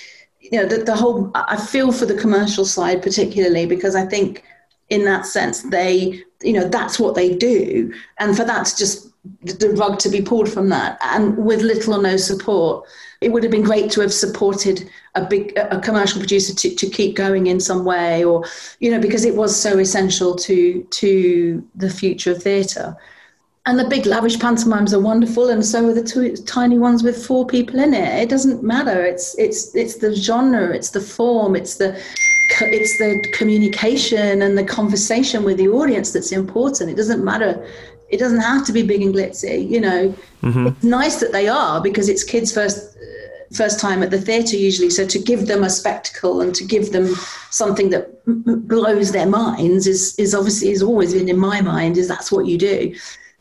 you 0.50 0.60
know, 0.60 0.66
the, 0.66 0.78
the 0.78 0.94
whole, 0.94 1.30
I 1.34 1.56
feel 1.56 1.92
for 1.92 2.06
the 2.06 2.14
commercial 2.14 2.64
side 2.64 3.02
particularly 3.02 3.66
because 3.66 3.94
I 3.94 4.06
think 4.06 4.44
in 4.88 5.04
that 5.04 5.26
sense, 5.26 5.62
they, 5.62 6.22
you 6.42 6.52
know, 6.52 6.68
that's 6.68 6.98
what 6.98 7.14
they 7.14 7.34
do. 7.34 7.92
And 8.18 8.36
for 8.36 8.44
that 8.44 8.66
to 8.66 8.76
just, 8.76 9.05
the 9.42 9.70
rug 9.76 9.98
to 10.00 10.08
be 10.08 10.22
pulled 10.22 10.48
from 10.48 10.68
that 10.68 10.98
and 11.02 11.36
with 11.36 11.60
little 11.62 11.94
or 11.94 12.02
no 12.02 12.16
support, 12.16 12.86
it 13.20 13.30
would 13.30 13.42
have 13.42 13.52
been 13.52 13.62
great 13.62 13.90
to 13.92 14.00
have 14.00 14.12
supported 14.12 14.88
a 15.14 15.24
big 15.24 15.56
a 15.56 15.80
commercial 15.80 16.20
producer 16.20 16.54
to, 16.54 16.74
to 16.74 16.88
keep 16.88 17.16
going 17.16 17.46
in 17.46 17.58
some 17.60 17.84
way 17.84 18.24
or 18.24 18.44
you 18.80 18.90
know 18.90 19.00
because 19.00 19.24
it 19.24 19.34
was 19.34 19.54
so 19.54 19.78
essential 19.78 20.34
to 20.36 20.82
to 20.90 21.66
the 21.74 21.88
future 21.88 22.32
of 22.32 22.42
theatre 22.42 22.96
and 23.64 23.78
the 23.78 23.88
big 23.88 24.04
lavish 24.04 24.38
pantomimes 24.38 24.92
are 24.92 25.00
wonderful 25.00 25.48
and 25.48 25.64
so 25.64 25.88
are 25.88 25.94
the 25.94 26.02
two 26.02 26.36
tiny 26.36 26.78
ones 26.78 27.02
with 27.02 27.26
four 27.26 27.46
people 27.46 27.80
in 27.80 27.94
it 27.94 28.22
it 28.22 28.28
doesn't 28.28 28.62
matter 28.62 29.04
it's 29.04 29.36
it's 29.38 29.74
it's 29.74 29.96
the 29.96 30.14
genre 30.14 30.74
it's 30.74 30.90
the 30.90 31.00
form 31.00 31.56
it's 31.56 31.76
the 31.76 31.98
it's 32.60 32.98
the 32.98 33.20
communication 33.32 34.42
and 34.42 34.56
the 34.56 34.64
conversation 34.64 35.44
with 35.44 35.56
the 35.58 35.68
audience 35.68 36.12
that's 36.12 36.32
important. 36.32 36.90
It 36.90 36.96
doesn't 36.96 37.24
matter. 37.24 37.66
It 38.08 38.18
doesn't 38.18 38.40
have 38.40 38.64
to 38.66 38.72
be 38.72 38.82
big 38.82 39.02
and 39.02 39.14
glitzy. 39.14 39.68
You 39.68 39.80
know, 39.80 40.14
mm-hmm. 40.42 40.66
it's 40.68 40.84
nice 40.84 41.16
that 41.16 41.32
they 41.32 41.48
are 41.48 41.80
because 41.80 42.08
it's 42.08 42.24
kids' 42.24 42.52
first 42.52 42.96
first 43.54 43.78
time 43.78 44.02
at 44.02 44.10
the 44.10 44.20
theatre 44.20 44.56
usually. 44.56 44.90
So 44.90 45.06
to 45.06 45.18
give 45.18 45.46
them 45.46 45.62
a 45.62 45.70
spectacle 45.70 46.40
and 46.40 46.54
to 46.54 46.64
give 46.64 46.92
them 46.92 47.14
something 47.50 47.90
that 47.90 48.12
blows 48.68 49.12
their 49.12 49.26
minds 49.26 49.86
is 49.86 50.14
is 50.18 50.34
obviously 50.34 50.70
has 50.70 50.82
always 50.82 51.14
been 51.14 51.28
in 51.28 51.38
my 51.38 51.60
mind. 51.60 51.96
Is 51.96 52.08
that's 52.08 52.30
what 52.30 52.46
you 52.46 52.58
do 52.58 52.94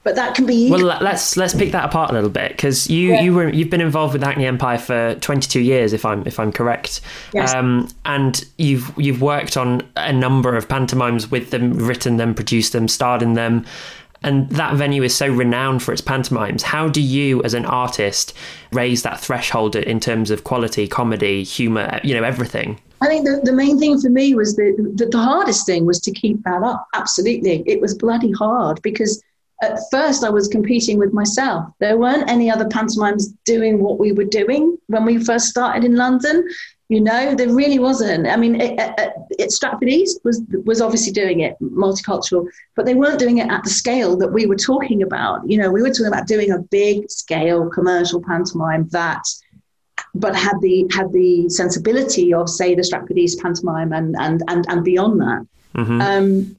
but 0.06 0.16
that 0.16 0.36
can 0.36 0.46
be 0.46 0.70
well 0.70 0.80
let's 0.80 1.36
let's 1.36 1.54
pick 1.54 1.74
that 1.74 1.84
apart 1.84 2.12
a 2.12 2.14
little 2.14 2.30
bit 2.30 2.52
because 2.52 2.90
you 2.90 3.10
yeah. 3.10 3.22
you 3.22 3.34
were 3.34 3.50
you've 3.50 3.72
been 3.72 3.82
involved 3.82 4.14
with 4.14 4.24
Hackney 4.24 4.46
Empire 4.46 4.78
for 4.78 5.16
22 5.16 5.60
years 5.60 5.92
if 5.92 6.06
i'm 6.06 6.26
if 6.26 6.40
i'm 6.40 6.52
correct 6.52 7.02
yes. 7.34 7.54
Um, 7.54 7.90
and 8.06 8.46
you've 8.58 8.94
you've 8.98 9.22
worked 9.22 9.58
on 9.58 9.82
a 9.98 10.14
number 10.14 10.56
of 10.56 10.70
pantomimes 10.70 11.30
with 11.30 11.50
them 11.50 11.74
written 11.74 12.18
them 12.18 12.34
produced 12.34 12.72
them 12.72 12.88
starred 12.88 13.24
in 13.24 13.34
them 13.34 13.66
and 14.26 14.50
that 14.50 14.76
venue 14.76 15.04
is 15.04 15.16
so 15.16 15.28
renowned 15.28 15.82
for 15.82 15.94
its 15.94 16.02
pantomimes 16.02 16.64
how 16.64 16.90
do 16.90 17.02
you 17.02 17.42
as 17.44 17.54
an 17.54 17.66
artist 17.66 18.34
raise 18.72 19.04
that 19.04 19.20
threshold 19.20 19.76
in 19.76 20.00
terms 20.00 20.32
of 20.32 20.44
quality 20.44 20.88
comedy 20.88 21.44
humor 21.44 22.00
you 22.04 22.14
know 22.14 22.24
everything 22.24 22.80
I 23.02 23.08
think 23.08 23.26
the, 23.26 23.42
the 23.44 23.54
main 23.54 23.78
thing 23.78 24.00
for 24.00 24.10
me 24.10 24.36
was 24.36 24.56
that 24.56 24.94
the, 24.96 25.06
the 25.06 25.18
hardest 25.18 25.66
thing 25.66 25.86
was 25.86 26.00
to 26.00 26.12
keep 26.12 26.42
that 26.44 26.64
up. 26.64 26.88
Absolutely. 26.94 27.62
It 27.68 27.82
was 27.82 27.94
bloody 27.94 28.32
hard 28.32 28.82
because 28.82 29.22
at 29.62 29.80
first 29.92 30.24
I 30.24 30.30
was 30.30 30.48
competing 30.48 30.98
with 30.98 31.14
myself. 31.14 31.66
There 31.80 31.98
weren't 31.98 32.30
any 32.30 32.50
other 32.50 32.68
pantomimes 32.68 33.34
doing 33.46 33.82
what 33.82 34.00
we 34.00 34.12
were 34.12 34.26
doing 34.26 34.78
when 34.88 35.06
we 35.06 35.24
first 35.24 35.48
started 35.48 35.84
in 35.84 35.96
London. 35.96 36.48
You 36.88 37.02
know, 37.02 37.34
there 37.34 37.50
really 37.50 37.80
wasn't. 37.80 38.28
I 38.28 38.36
mean, 38.36 38.62
it, 38.62 38.80
it, 38.80 39.14
it, 39.40 39.52
Stratford 39.52 39.90
East 39.90 40.20
was 40.24 40.44
was 40.66 40.82
obviously 40.82 41.12
doing 41.12 41.40
it 41.40 41.56
multicultural, 41.60 42.48
but 42.76 42.86
they 42.86 42.94
weren't 42.94 43.18
doing 43.18 43.40
it 43.40 43.50
at 43.50 43.64
the 43.64 43.72
scale 43.72 44.16
that 44.18 44.32
we 44.32 44.46
were 44.46 44.56
talking 44.56 45.02
about. 45.02 45.50
You 45.50 45.58
know, 45.58 45.72
we 45.72 45.82
were 45.82 45.90
talking 45.90 46.08
about 46.08 46.28
doing 46.28 46.52
a 46.52 46.60
big 46.60 47.10
scale 47.10 47.70
commercial 47.70 48.22
pantomime 48.22 48.88
that, 48.90 49.24
but 50.14 50.36
had 50.36 50.62
the 50.62 50.86
had 50.92 51.12
the 51.12 51.50
sensibility 51.50 52.36
of 52.36 52.50
say 52.50 52.76
the 52.76 52.84
Stratford 52.84 53.18
East 53.18 53.42
pantomime 53.42 53.92
and 53.92 54.16
and 54.20 54.44
and 54.48 54.66
and 54.70 54.84
beyond 54.84 55.20
that. 55.22 55.48
Mm-hmm. 55.76 56.02
Um, 56.02 56.56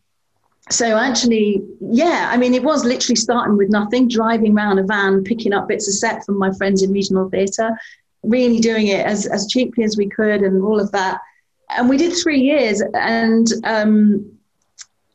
so 0.71 0.97
actually, 0.97 1.63
yeah, 1.81 2.29
I 2.33 2.37
mean, 2.37 2.53
it 2.53 2.65
was 2.65 2.85
literally 2.85 3.17
starting 3.17 3.57
with 3.57 3.71
nothing, 3.71 4.09
driving 4.09 4.57
around 4.57 4.81
a 4.81 4.83
van, 4.83 5.23
picking 5.23 5.53
up 5.53 5.69
bits 5.69 5.87
of 5.87 5.95
set 5.95 6.25
from 6.25 6.39
my 6.39 6.53
friends 6.55 6.83
in 6.83 6.93
regional 6.93 7.31
theatre, 7.31 7.79
really 8.27 8.61
doing 8.61 8.89
it 8.89 9.05
as, 9.05 9.27
as 9.27 9.47
cheaply 9.47 9.85
as 9.85 9.97
we 9.97 10.09
could 10.09 10.43
and 10.43 10.63
all 10.63 10.81
of 10.81 10.91
that. 10.93 11.21
And 11.71 11.89
we 11.89 11.97
did 11.97 12.13
three 12.13 12.41
years 12.41 12.83
and, 12.95 13.47
um, 13.65 14.33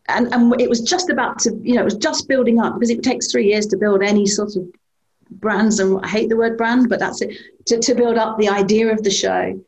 and, 0.09 0.33
and 0.33 0.59
it 0.59 0.69
was 0.69 0.81
just 0.81 1.09
about 1.09 1.39
to, 1.39 1.57
you 1.63 1.75
know, 1.75 1.81
it 1.81 1.85
was 1.85 1.95
just 1.95 2.27
building 2.27 2.59
up 2.59 2.75
because 2.75 2.89
it 2.89 3.03
takes 3.03 3.31
three 3.31 3.47
years 3.47 3.67
to 3.67 3.77
build 3.77 4.01
any 4.01 4.25
sort 4.25 4.55
of 4.55 4.65
brands. 5.29 5.79
And 5.79 6.03
I 6.03 6.07
hate 6.07 6.29
the 6.29 6.37
word 6.37 6.57
brand, 6.57 6.89
but 6.89 6.99
that's 6.99 7.21
it, 7.21 7.37
to, 7.67 7.79
to 7.79 7.95
build 7.95 8.17
up 8.17 8.37
the 8.37 8.49
idea 8.49 8.91
of 8.91 9.03
the 9.03 9.11
show 9.11 9.61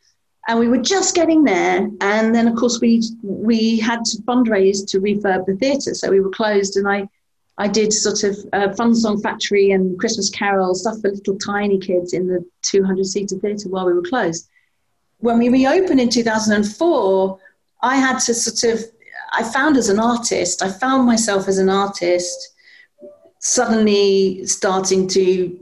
and 0.47 0.60
we 0.60 0.67
were 0.67 0.77
just 0.77 1.15
getting 1.15 1.43
there 1.43 1.89
and 2.01 2.36
then 2.36 2.47
of 2.47 2.56
course 2.56 2.79
we 2.82 3.01
we 3.23 3.79
had 3.79 4.03
to 4.03 4.21
fundraise 4.23 4.86
to 4.88 4.99
refurb 4.99 5.45
the 5.45 5.56
theatre 5.56 5.93
so 5.93 6.10
we 6.10 6.19
were 6.19 6.29
closed 6.29 6.77
and 6.77 6.88
i 6.88 7.08
i 7.57 7.67
did 7.67 7.91
sort 7.93 8.23
of 8.23 8.37
a 8.53 8.75
fun 8.75 8.95
song 8.95 9.21
factory 9.21 9.71
and 9.71 9.99
christmas 9.99 10.29
carol 10.29 10.73
stuff 10.75 10.99
for 11.01 11.11
little 11.11 11.37
tiny 11.37 11.77
kids 11.77 12.13
in 12.13 12.27
the 12.27 12.43
200 12.63 13.05
seater 13.05 13.37
theatre 13.37 13.69
while 13.69 13.85
we 13.85 13.93
were 13.93 14.01
closed. 14.01 14.49
When 15.19 15.37
we 15.39 15.49
reopened 15.49 15.99
in 15.99 16.09
2004 16.09 17.39
i 17.81 17.95
had 17.95 18.19
to 18.19 18.33
sort 18.33 18.73
of 18.73 18.83
i 19.31 19.43
found 19.43 19.77
as 19.77 19.89
an 19.89 19.99
artist 19.99 20.61
i 20.61 20.69
found 20.69 21.05
myself 21.05 21.47
as 21.47 21.57
an 21.57 21.69
artist 21.69 22.53
suddenly 23.39 24.45
starting 24.45 25.05
to 25.05 25.57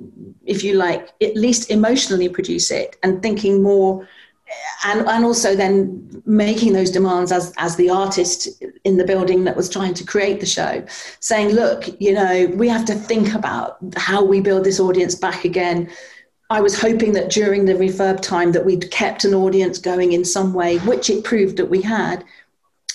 if 0.46 0.64
you 0.64 0.74
like 0.74 1.10
at 1.22 1.36
least 1.36 1.72
emotionally 1.72 2.30
produce 2.30 2.70
it 2.70 2.96
and 3.04 3.22
thinking 3.22 3.62
more 3.64 4.08
and 4.84 5.08
and 5.08 5.26
also 5.26 5.56
then 5.56 6.24
making 6.26 6.74
those 6.74 6.92
demands 6.92 7.32
as 7.32 7.54
as 7.58 7.76
the 7.76 7.90
artist 7.90 8.64
in 8.84 8.98
the 8.98 9.06
building 9.06 9.44
that 9.44 9.56
was 9.56 9.70
trying 9.70 9.94
to 9.94 10.04
create 10.04 10.40
the 10.40 10.46
show 10.46 10.84
saying 11.20 11.50
look 11.50 11.86
you 12.02 12.14
know 12.14 12.48
we 12.56 12.68
have 12.68 12.86
to 12.86 12.96
think 12.96 13.34
about 13.34 13.78
how 13.96 14.24
we 14.24 14.42
build 14.42 14.64
this 14.64 14.80
audience 14.80 15.16
back 15.16 15.46
again. 15.46 15.90
I 16.50 16.60
was 16.60 16.80
hoping 16.80 17.14
that 17.14 17.30
during 17.30 17.64
the 17.64 17.74
refurb 17.74 18.20
time 18.22 18.52
that 18.52 18.66
we'd 18.66 18.92
kept 18.92 19.24
an 19.24 19.34
audience 19.34 19.78
going 19.78 20.12
in 20.12 20.26
some 20.26 20.54
way 20.54 20.80
which 20.80 21.10
it 21.10 21.24
proved 21.24 21.58
that 21.58 21.68
we 21.68 21.82
had. 21.82 22.26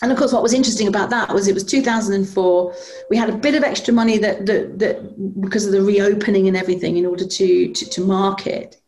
And 0.03 0.13
of 0.13 0.19
course 0.19 0.33
what 0.33 0.43
was 0.43 0.53
interesting 0.53 0.89
about 0.89 1.11
that 1.11 1.33
was 1.33 1.49
it 1.49 1.55
was 1.55 1.65
2004 1.65 2.75
we 3.09 3.17
had 3.17 3.31
a 3.31 3.37
bit 3.37 3.55
of 3.55 3.63
extra 3.63 3.95
money 3.95 4.19
that 4.19 4.45
that, 4.47 4.79
that 4.79 5.41
because 5.41 5.65
of 5.67 5.73
the 5.73 5.83
reopening 5.83 6.49
and 6.49 6.57
everything 6.57 6.97
in 6.97 7.07
order 7.07 7.27
to 7.27 7.73
to, 7.73 7.91
to 7.91 8.01
market. 8.03 8.81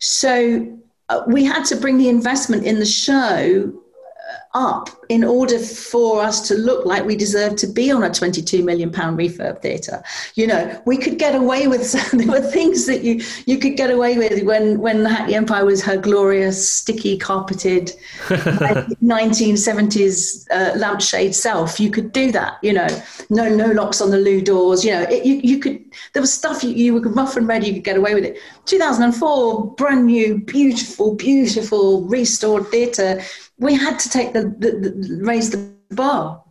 So 0.00 0.78
uh, 1.08 1.22
we 1.26 1.44
had 1.44 1.64
to 1.64 1.76
bring 1.76 1.98
the 1.98 2.08
investment 2.08 2.64
in 2.64 2.78
the 2.78 2.86
show 2.86 3.72
up 4.54 4.88
in 5.08 5.24
order 5.24 5.58
for 5.58 6.22
us 6.22 6.46
to 6.48 6.54
look 6.54 6.86
like 6.86 7.04
we 7.04 7.16
deserve 7.16 7.56
to 7.56 7.66
be 7.66 7.90
on 7.90 8.02
a 8.02 8.10
22 8.10 8.62
million 8.62 8.90
pound 8.90 9.18
refurb 9.18 9.60
theatre. 9.60 10.02
You 10.34 10.46
know 10.46 10.82
we 10.86 10.96
could 10.96 11.18
get 11.18 11.34
away 11.34 11.68
with 11.68 11.86
some, 11.86 12.18
there 12.18 12.28
were 12.28 12.40
things 12.40 12.86
that 12.86 13.02
you 13.02 13.22
you 13.46 13.58
could 13.58 13.76
get 13.76 13.90
away 13.90 14.16
with 14.16 14.42
when 14.44 14.80
when 14.80 15.02
the 15.02 15.10
hackney 15.10 15.34
empire 15.34 15.64
was 15.64 15.82
her 15.82 15.96
glorious 15.96 16.72
sticky 16.72 17.18
carpeted 17.18 17.92
1970s 18.28 20.46
uh, 20.50 20.78
lampshade 20.78 21.34
self. 21.34 21.78
You 21.78 21.90
could 21.90 22.12
do 22.12 22.32
that 22.32 22.58
you 22.62 22.72
know. 22.72 22.88
No 23.30 23.48
no 23.48 23.70
locks 23.72 24.00
on 24.00 24.10
the 24.10 24.18
loo 24.18 24.40
doors 24.40 24.84
you 24.84 24.92
know. 24.92 25.02
It, 25.02 25.24
you, 25.24 25.34
you 25.34 25.58
could 25.58 25.84
there 26.14 26.22
was 26.22 26.32
stuff 26.32 26.64
you, 26.64 26.70
you 26.70 26.94
were 26.94 27.00
rough 27.00 27.36
and 27.36 27.46
ready 27.46 27.66
you 27.66 27.74
could 27.74 27.84
get 27.84 27.96
away 27.96 28.14
with 28.14 28.24
it. 28.24 28.38
2004 28.64 29.74
brand 29.74 30.06
new 30.06 30.38
beautiful 30.38 31.14
beautiful 31.14 32.06
restored 32.06 32.66
theatre 32.68 33.20
we 33.58 33.74
had 33.74 33.98
to 33.98 34.10
take 34.10 34.32
the, 34.32 34.42
the, 34.58 34.70
the 34.72 35.20
raise 35.22 35.50
the 35.50 35.70
bar. 35.90 36.42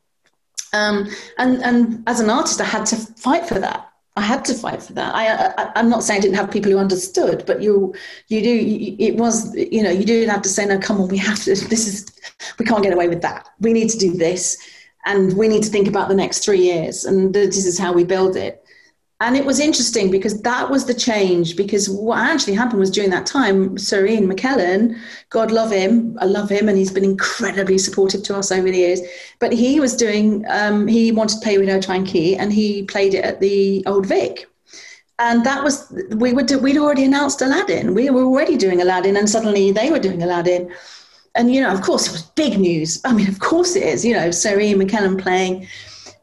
Um, 0.74 1.08
and 1.38 1.64
and 1.64 2.04
as 2.08 2.20
an 2.20 2.30
artist, 2.30 2.60
I 2.62 2.66
had 2.66 2.86
to 2.88 2.96
fight 2.96 3.48
for 3.48 3.60
that. 3.60 3.90
I 4.18 4.22
had 4.22 4.44
to 4.46 4.54
fight 4.56 4.82
for 4.82 4.94
that. 4.94 5.14
I, 5.16 5.80
am 5.80 5.90
not 5.90 6.04
saying 6.04 6.20
I 6.20 6.22
didn't 6.22 6.38
have 6.38 6.50
people 6.50 6.72
who 6.72 6.78
understood, 6.78 7.44
but 7.46 7.62
you 7.62 7.94
you 8.28 8.42
do. 8.42 8.50
You, 8.50 8.96
it 9.00 9.16
was 9.16 9.56
you 9.56 9.82
know 9.82 9.92
you 9.92 10.06
do 10.06 10.26
have 10.26 10.42
to 10.42 10.50
say 10.50 10.66
no. 10.66 10.80
Come 10.80 11.00
on, 11.00 11.08
we 11.08 11.18
have 11.18 11.42
to. 11.44 11.56
This 11.68 11.88
is 11.88 12.06
we 12.60 12.66
can't 12.66 12.84
get 12.84 12.94
away 12.94 13.08
with 13.08 13.22
that. 13.22 13.48
We 13.60 13.74
need 13.74 13.90
to 13.90 13.98
do 13.98 14.12
this, 14.14 14.58
and 15.06 15.38
we 15.38 15.48
need 15.48 15.64
to 15.64 15.70
think 15.70 15.88
about 15.88 16.10
the 16.10 16.16
next 16.16 16.44
three 16.44 16.62
years, 16.62 17.06
and 17.06 17.34
this 17.34 17.66
is 17.66 17.80
how 17.80 17.94
we 17.94 18.04
build 18.04 18.36
it 18.36 18.64
and 19.20 19.36
it 19.36 19.46
was 19.46 19.60
interesting 19.60 20.12
because 20.12 20.42
that 20.44 20.70
was 20.70 20.86
the 20.86 20.94
change 20.94 21.56
because 21.56 21.90
what 21.90 22.20
actually 22.20 22.54
happened 22.54 22.80
was 22.80 22.92
during 22.92 23.10
that 23.10 23.26
time 23.26 23.78
sir 23.78 24.06
ian 24.06 24.28
mckellen 24.28 24.96
god 25.30 25.52
love 25.52 25.72
him 25.72 26.18
i 26.22 26.26
love 26.26 26.50
him 26.50 26.70
and 26.70 26.78
he's 26.78 26.92
been 26.92 27.04
incredibly 27.04 27.78
supportive 27.78 28.24
to 28.24 28.36
us 28.36 28.52
over 28.52 28.70
the 28.70 28.78
years. 28.78 29.02
But 29.40 29.54
he 29.54 29.80
was 29.80 29.96
doing 29.96 30.46
um, 30.50 30.88
he 30.88 31.12
wanted 31.12 31.36
to 31.36 31.44
play 31.44 31.58
with 31.58 31.68
no 31.68 31.80
Key, 32.06 32.36
and 32.36 32.52
he 32.52 32.84
played 32.84 33.14
it 33.14 33.24
at 33.24 33.40
the 33.40 33.84
old 33.86 34.06
vic. 34.06 34.48
And 35.20 35.44
that 35.46 35.64
was 35.64 35.92
we 36.16 36.34
were 36.34 36.44
do, 36.44 36.60
we'd 36.60 36.78
already 36.78 37.04
announced 37.04 37.42
aladdin. 37.42 37.94
We 37.94 38.10
were 38.10 38.24
already 38.24 38.56
doing 38.56 38.82
aladdin 38.82 39.18
and 39.18 39.30
suddenly 39.30 39.72
they 39.72 39.90
were 39.90 40.00
doing 40.00 40.22
aladdin. 40.22 40.72
And 41.34 41.54
you 41.54 41.62
know 41.62 41.72
of 41.72 41.82
course 41.82 42.08
it 42.08 42.12
was 42.12 42.24
big 42.44 42.60
news. 42.60 43.02
I 43.04 43.14
mean 43.14 43.28
of 43.28 43.40
course 43.40 43.76
it 43.76 43.84
is 43.84 44.06
you 44.06 44.14
know 44.14 44.30
sir 44.32 44.60
ian 44.60 44.80
mckellen 44.80 45.20
playing 45.20 45.68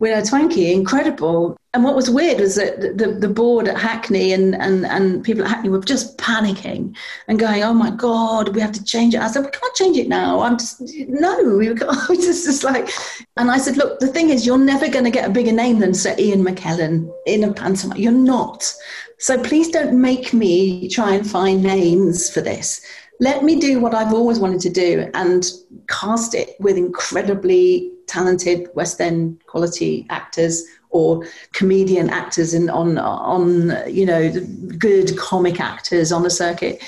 Widow 0.04 0.20
Twanky, 0.20 0.70
incredible. 0.70 1.56
And 1.72 1.82
what 1.82 1.96
was 1.96 2.10
weird 2.10 2.38
was 2.38 2.56
that 2.56 2.98
the, 2.98 3.16
the 3.18 3.26
board 3.26 3.66
at 3.68 3.78
Hackney 3.78 4.34
and, 4.34 4.54
and, 4.54 4.84
and 4.84 5.24
people 5.24 5.42
at 5.42 5.48
Hackney 5.48 5.70
were 5.70 5.80
just 5.80 6.18
panicking 6.18 6.94
and 7.26 7.38
going, 7.38 7.62
oh 7.62 7.72
my 7.72 7.90
God, 7.90 8.54
we 8.54 8.60
have 8.60 8.72
to 8.72 8.84
change 8.84 9.14
it. 9.14 9.22
I 9.22 9.28
said, 9.28 9.46
we 9.46 9.50
can't 9.50 9.74
change 9.74 9.96
it 9.96 10.06
now. 10.06 10.40
I'm 10.40 10.58
just, 10.58 10.82
no, 11.08 11.56
we 11.56 11.74
can't. 11.74 11.96
It's 12.10 12.44
just 12.44 12.64
like, 12.64 12.90
and 13.38 13.50
I 13.50 13.56
said, 13.56 13.78
look, 13.78 13.98
the 13.98 14.06
thing 14.06 14.28
is, 14.28 14.44
you're 14.44 14.58
never 14.58 14.90
going 14.90 15.06
to 15.06 15.10
get 15.10 15.26
a 15.26 15.32
bigger 15.32 15.52
name 15.52 15.78
than 15.78 15.94
Sir 15.94 16.14
Ian 16.18 16.44
McKellen 16.44 17.10
in 17.24 17.42
a 17.42 17.54
pantomime. 17.54 17.96
You're 17.96 18.12
not. 18.12 18.70
So 19.16 19.42
please 19.42 19.70
don't 19.70 19.98
make 19.98 20.34
me 20.34 20.90
try 20.90 21.14
and 21.14 21.26
find 21.26 21.62
names 21.62 22.28
for 22.28 22.42
this 22.42 22.82
let 23.20 23.44
me 23.44 23.60
do 23.60 23.78
what 23.78 23.94
I've 23.94 24.12
always 24.12 24.40
wanted 24.40 24.60
to 24.62 24.70
do 24.70 25.08
and 25.14 25.48
cast 25.88 26.34
it 26.34 26.56
with 26.58 26.76
incredibly 26.76 27.93
talented 28.06 28.68
West 28.74 29.00
End 29.00 29.42
quality 29.46 30.06
actors 30.10 30.64
or 30.90 31.26
comedian 31.52 32.08
actors 32.08 32.54
and 32.54 32.70
on 32.70 32.98
on 32.98 33.76
you 33.92 34.06
know 34.06 34.30
good 34.78 35.16
comic 35.18 35.60
actors 35.60 36.12
on 36.12 36.22
the 36.22 36.30
circuit. 36.30 36.82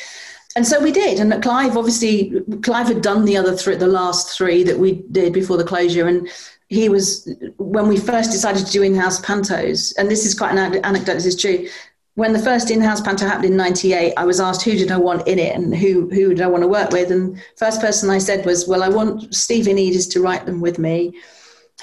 And 0.55 0.67
so 0.67 0.81
we 0.81 0.91
did, 0.91 1.21
and 1.21 1.43
Clive 1.43 1.77
obviously 1.77 2.41
Clive 2.63 2.87
had 2.87 3.03
done 3.03 3.27
the 3.27 3.37
other 3.37 3.55
three, 3.55 3.77
the 3.77 3.87
last 3.87 4.37
three 4.37 4.63
that 4.65 4.79
we 4.79 5.05
did 5.13 5.35
before 5.35 5.59
the 5.59 5.65
closure, 5.65 6.09
and 6.09 6.29
he 6.69 6.89
was 6.89 7.29
when 7.59 7.89
we 7.89 7.99
first 7.99 8.33
decided 8.33 8.65
to 8.65 8.73
do 8.73 8.83
in-house 8.83 9.21
pantos, 9.21 9.93
and 9.99 10.11
this 10.11 10.25
is 10.25 10.35
quite 10.35 10.57
an 10.57 10.83
anecdote. 10.85 11.15
This 11.15 11.27
is 11.27 11.41
true 11.41 11.69
when 12.17 12.33
the 12.33 12.39
first 12.39 12.71
in-house 12.71 13.03
panto 13.03 13.27
happened 13.27 13.45
in 13.45 13.57
98 13.57 14.15
i 14.17 14.25
was 14.25 14.41
asked 14.41 14.63
who 14.63 14.73
did 14.73 14.91
i 14.91 14.97
want 14.97 15.27
in 15.29 15.39
it 15.39 15.55
and 15.55 15.77
who 15.77 16.09
who 16.11 16.31
did 16.31 16.41
i 16.41 16.47
want 16.49 16.63
to 16.63 16.69
work 16.69 16.91
with. 16.91 17.13
And 17.13 17.41
first 17.57 17.81
person 17.81 18.11
i 18.11 18.19
said 18.19 18.45
was 18.45 18.67
well 18.67 18.83
i 18.83 18.89
want 18.89 19.35
steven 19.35 19.77
edis 19.77 20.11
to 20.13 20.21
write 20.21 20.45
them 20.45 20.61
with 20.61 20.79
me 20.79 21.15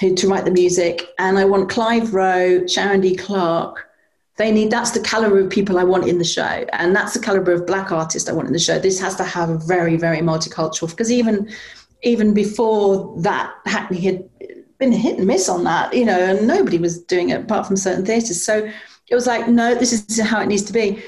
who 0.00 0.14
to 0.14 0.28
write 0.28 0.44
the 0.44 0.50
music. 0.50 1.08
And 1.18 1.38
i 1.38 1.44
want 1.44 1.70
clive 1.70 2.12
rowe 2.12 2.66
sharon 2.66 3.00
d. 3.00 3.16
Clarke. 3.16 3.88
They 4.36 4.50
need 4.50 4.72
that's 4.72 4.90
the 4.90 5.00
caliber 5.00 5.38
of 5.38 5.50
people 5.50 5.78
i 5.78 5.84
want 5.84 6.08
in 6.08 6.18
the 6.18 6.24
show. 6.24 6.66
And 6.72 6.94
that's 6.94 7.14
the 7.14 7.20
caliber 7.20 7.52
of 7.52 7.66
black 7.66 7.92
artist 7.92 8.28
i 8.28 8.32
want 8.32 8.48
in 8.48 8.52
the 8.52 8.58
show. 8.58 8.78
This 8.78 9.00
has 9.00 9.14
to 9.16 9.24
have 9.24 9.50
a 9.50 9.58
very 9.58 9.96
very 9.96 10.18
multicultural 10.18 10.90
because 10.90 11.12
even 11.12 11.48
even 12.02 12.34
before 12.34 13.14
that 13.22 13.54
hackney 13.64 14.00
had 14.00 14.28
been 14.78 14.90
hit 14.90 15.16
and 15.18 15.26
miss 15.28 15.48
on 15.48 15.62
that 15.62 15.94
you 15.94 16.04
know 16.04 16.18
and 16.18 16.48
nobody 16.48 16.78
was 16.78 17.00
doing 17.04 17.30
it 17.30 17.42
apart 17.42 17.68
from 17.68 17.76
certain 17.76 18.04
theatres. 18.04 18.44
So 18.44 18.68
it 19.08 19.14
was 19.14 19.26
like, 19.26 19.48
no, 19.48 19.74
this 19.74 19.92
is 19.92 20.20
how 20.20 20.40
it 20.40 20.46
needs 20.46 20.62
to 20.64 20.72
be. 20.72 21.02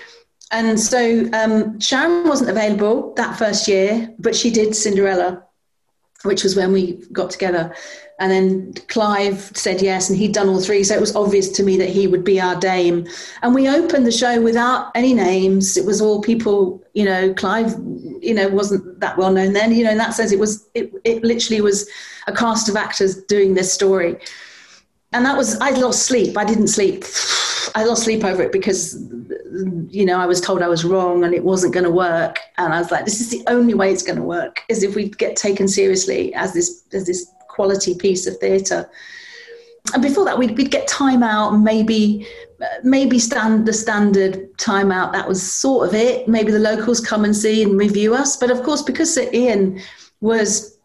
And 0.52 0.78
so 0.78 1.28
um, 1.32 1.80
Sharon 1.80 2.28
wasn't 2.28 2.50
available 2.50 3.14
that 3.14 3.36
first 3.36 3.66
year, 3.66 4.14
but 4.18 4.36
she 4.36 4.50
did 4.50 4.76
Cinderella, 4.76 5.42
which 6.22 6.44
was 6.44 6.54
when 6.54 6.72
we 6.72 7.04
got 7.12 7.30
together. 7.30 7.74
And 8.18 8.30
then 8.30 8.72
Clive 8.88 9.40
said 9.54 9.82
yes, 9.82 10.08
and 10.08 10.18
he'd 10.18 10.32
done 10.32 10.48
all 10.48 10.60
three. 10.60 10.84
So 10.84 10.94
it 10.94 11.00
was 11.00 11.16
obvious 11.16 11.50
to 11.50 11.62
me 11.62 11.76
that 11.78 11.90
he 11.90 12.06
would 12.06 12.24
be 12.24 12.40
our 12.40 12.58
dame. 12.58 13.06
And 13.42 13.54
we 13.54 13.68
opened 13.68 14.06
the 14.06 14.12
show 14.12 14.40
without 14.40 14.92
any 14.94 15.12
names. 15.12 15.76
It 15.76 15.84
was 15.84 16.00
all 16.00 16.22
people, 16.22 16.82
you 16.94 17.04
know, 17.04 17.34
Clive, 17.34 17.72
you 18.22 18.32
know, 18.32 18.48
wasn't 18.48 19.00
that 19.00 19.18
well 19.18 19.32
known 19.32 19.52
then. 19.52 19.74
You 19.74 19.84
know, 19.84 19.90
in 19.90 19.98
that 19.98 20.14
sense, 20.14 20.32
it 20.32 20.38
was, 20.38 20.68
it, 20.74 20.92
it 21.04 21.24
literally 21.24 21.60
was 21.60 21.88
a 22.26 22.32
cast 22.32 22.68
of 22.68 22.76
actors 22.76 23.22
doing 23.24 23.54
this 23.54 23.72
story. 23.72 24.16
And 25.12 25.26
that 25.26 25.36
was, 25.36 25.58
I 25.60 25.70
lost 25.70 26.02
sleep. 26.06 26.38
I 26.38 26.44
didn't 26.44 26.68
sleep 26.68 27.04
I 27.76 27.84
lost 27.84 28.04
sleep 28.04 28.24
over 28.24 28.42
it 28.42 28.52
because, 28.52 28.94
you 29.90 30.06
know, 30.06 30.18
I 30.18 30.24
was 30.24 30.40
told 30.40 30.62
I 30.62 30.68
was 30.68 30.82
wrong 30.82 31.24
and 31.24 31.34
it 31.34 31.44
wasn't 31.44 31.74
going 31.74 31.84
to 31.84 31.90
work. 31.90 32.40
And 32.56 32.72
I 32.72 32.78
was 32.78 32.90
like, 32.90 33.04
this 33.04 33.20
is 33.20 33.28
the 33.28 33.44
only 33.48 33.74
way 33.74 33.92
it's 33.92 34.02
going 34.02 34.16
to 34.16 34.24
work 34.24 34.62
is 34.70 34.82
if 34.82 34.96
we 34.96 35.10
get 35.10 35.36
taken 35.36 35.68
seriously 35.68 36.32
as 36.34 36.54
this 36.54 36.84
as 36.94 37.04
this 37.04 37.30
quality 37.48 37.94
piece 37.94 38.26
of 38.26 38.38
theatre. 38.38 38.88
And 39.92 40.02
before 40.02 40.24
that, 40.24 40.38
we'd, 40.38 40.56
we'd 40.56 40.70
get 40.70 40.88
time 40.88 41.22
out, 41.22 41.50
maybe 41.50 42.26
maybe 42.82 43.18
stand 43.18 43.66
the 43.66 43.74
standard 43.74 44.56
time 44.56 44.90
out. 44.90 45.12
That 45.12 45.28
was 45.28 45.42
sort 45.42 45.86
of 45.86 45.94
it. 45.94 46.26
Maybe 46.26 46.52
the 46.52 46.58
locals 46.58 47.00
come 47.00 47.26
and 47.26 47.36
see 47.36 47.62
and 47.62 47.78
review 47.78 48.14
us. 48.14 48.38
But 48.38 48.50
of 48.50 48.62
course, 48.62 48.80
because 48.80 49.12
Sir 49.12 49.28
Ian 49.34 49.82
was 50.22 50.78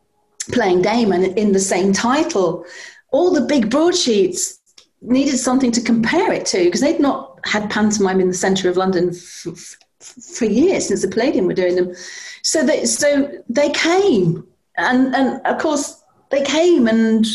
playing 0.51 0.81
Damon 0.81 1.23
in 1.37 1.53
the 1.53 1.59
same 1.59 1.93
title, 1.93 2.65
all 3.11 3.31
the 3.31 3.47
big 3.47 3.69
broadsheets 3.69 4.60
needed 5.01 5.37
something 5.37 5.71
to 5.71 5.81
compare 5.81 6.31
it 6.31 6.45
to 6.47 6.65
because 6.65 6.81
they'd 6.81 6.99
not 6.99 7.39
had 7.45 7.69
pantomime 7.69 8.19
in 8.19 8.27
the 8.27 8.33
centre 8.33 8.69
of 8.69 8.77
London 8.77 9.13
for 9.13 10.45
years 10.45 10.87
since 10.87 11.01
the 11.01 11.07
Palladium 11.07 11.45
were 11.45 11.53
doing 11.53 11.75
them. 11.75 11.93
So 12.43 12.63
they, 12.63 12.85
so 12.85 13.31
they 13.49 13.69
came, 13.71 14.45
and 14.77 15.15
and 15.15 15.45
of 15.45 15.59
course 15.59 16.03
they 16.29 16.43
came 16.43 16.87
and 16.87 17.25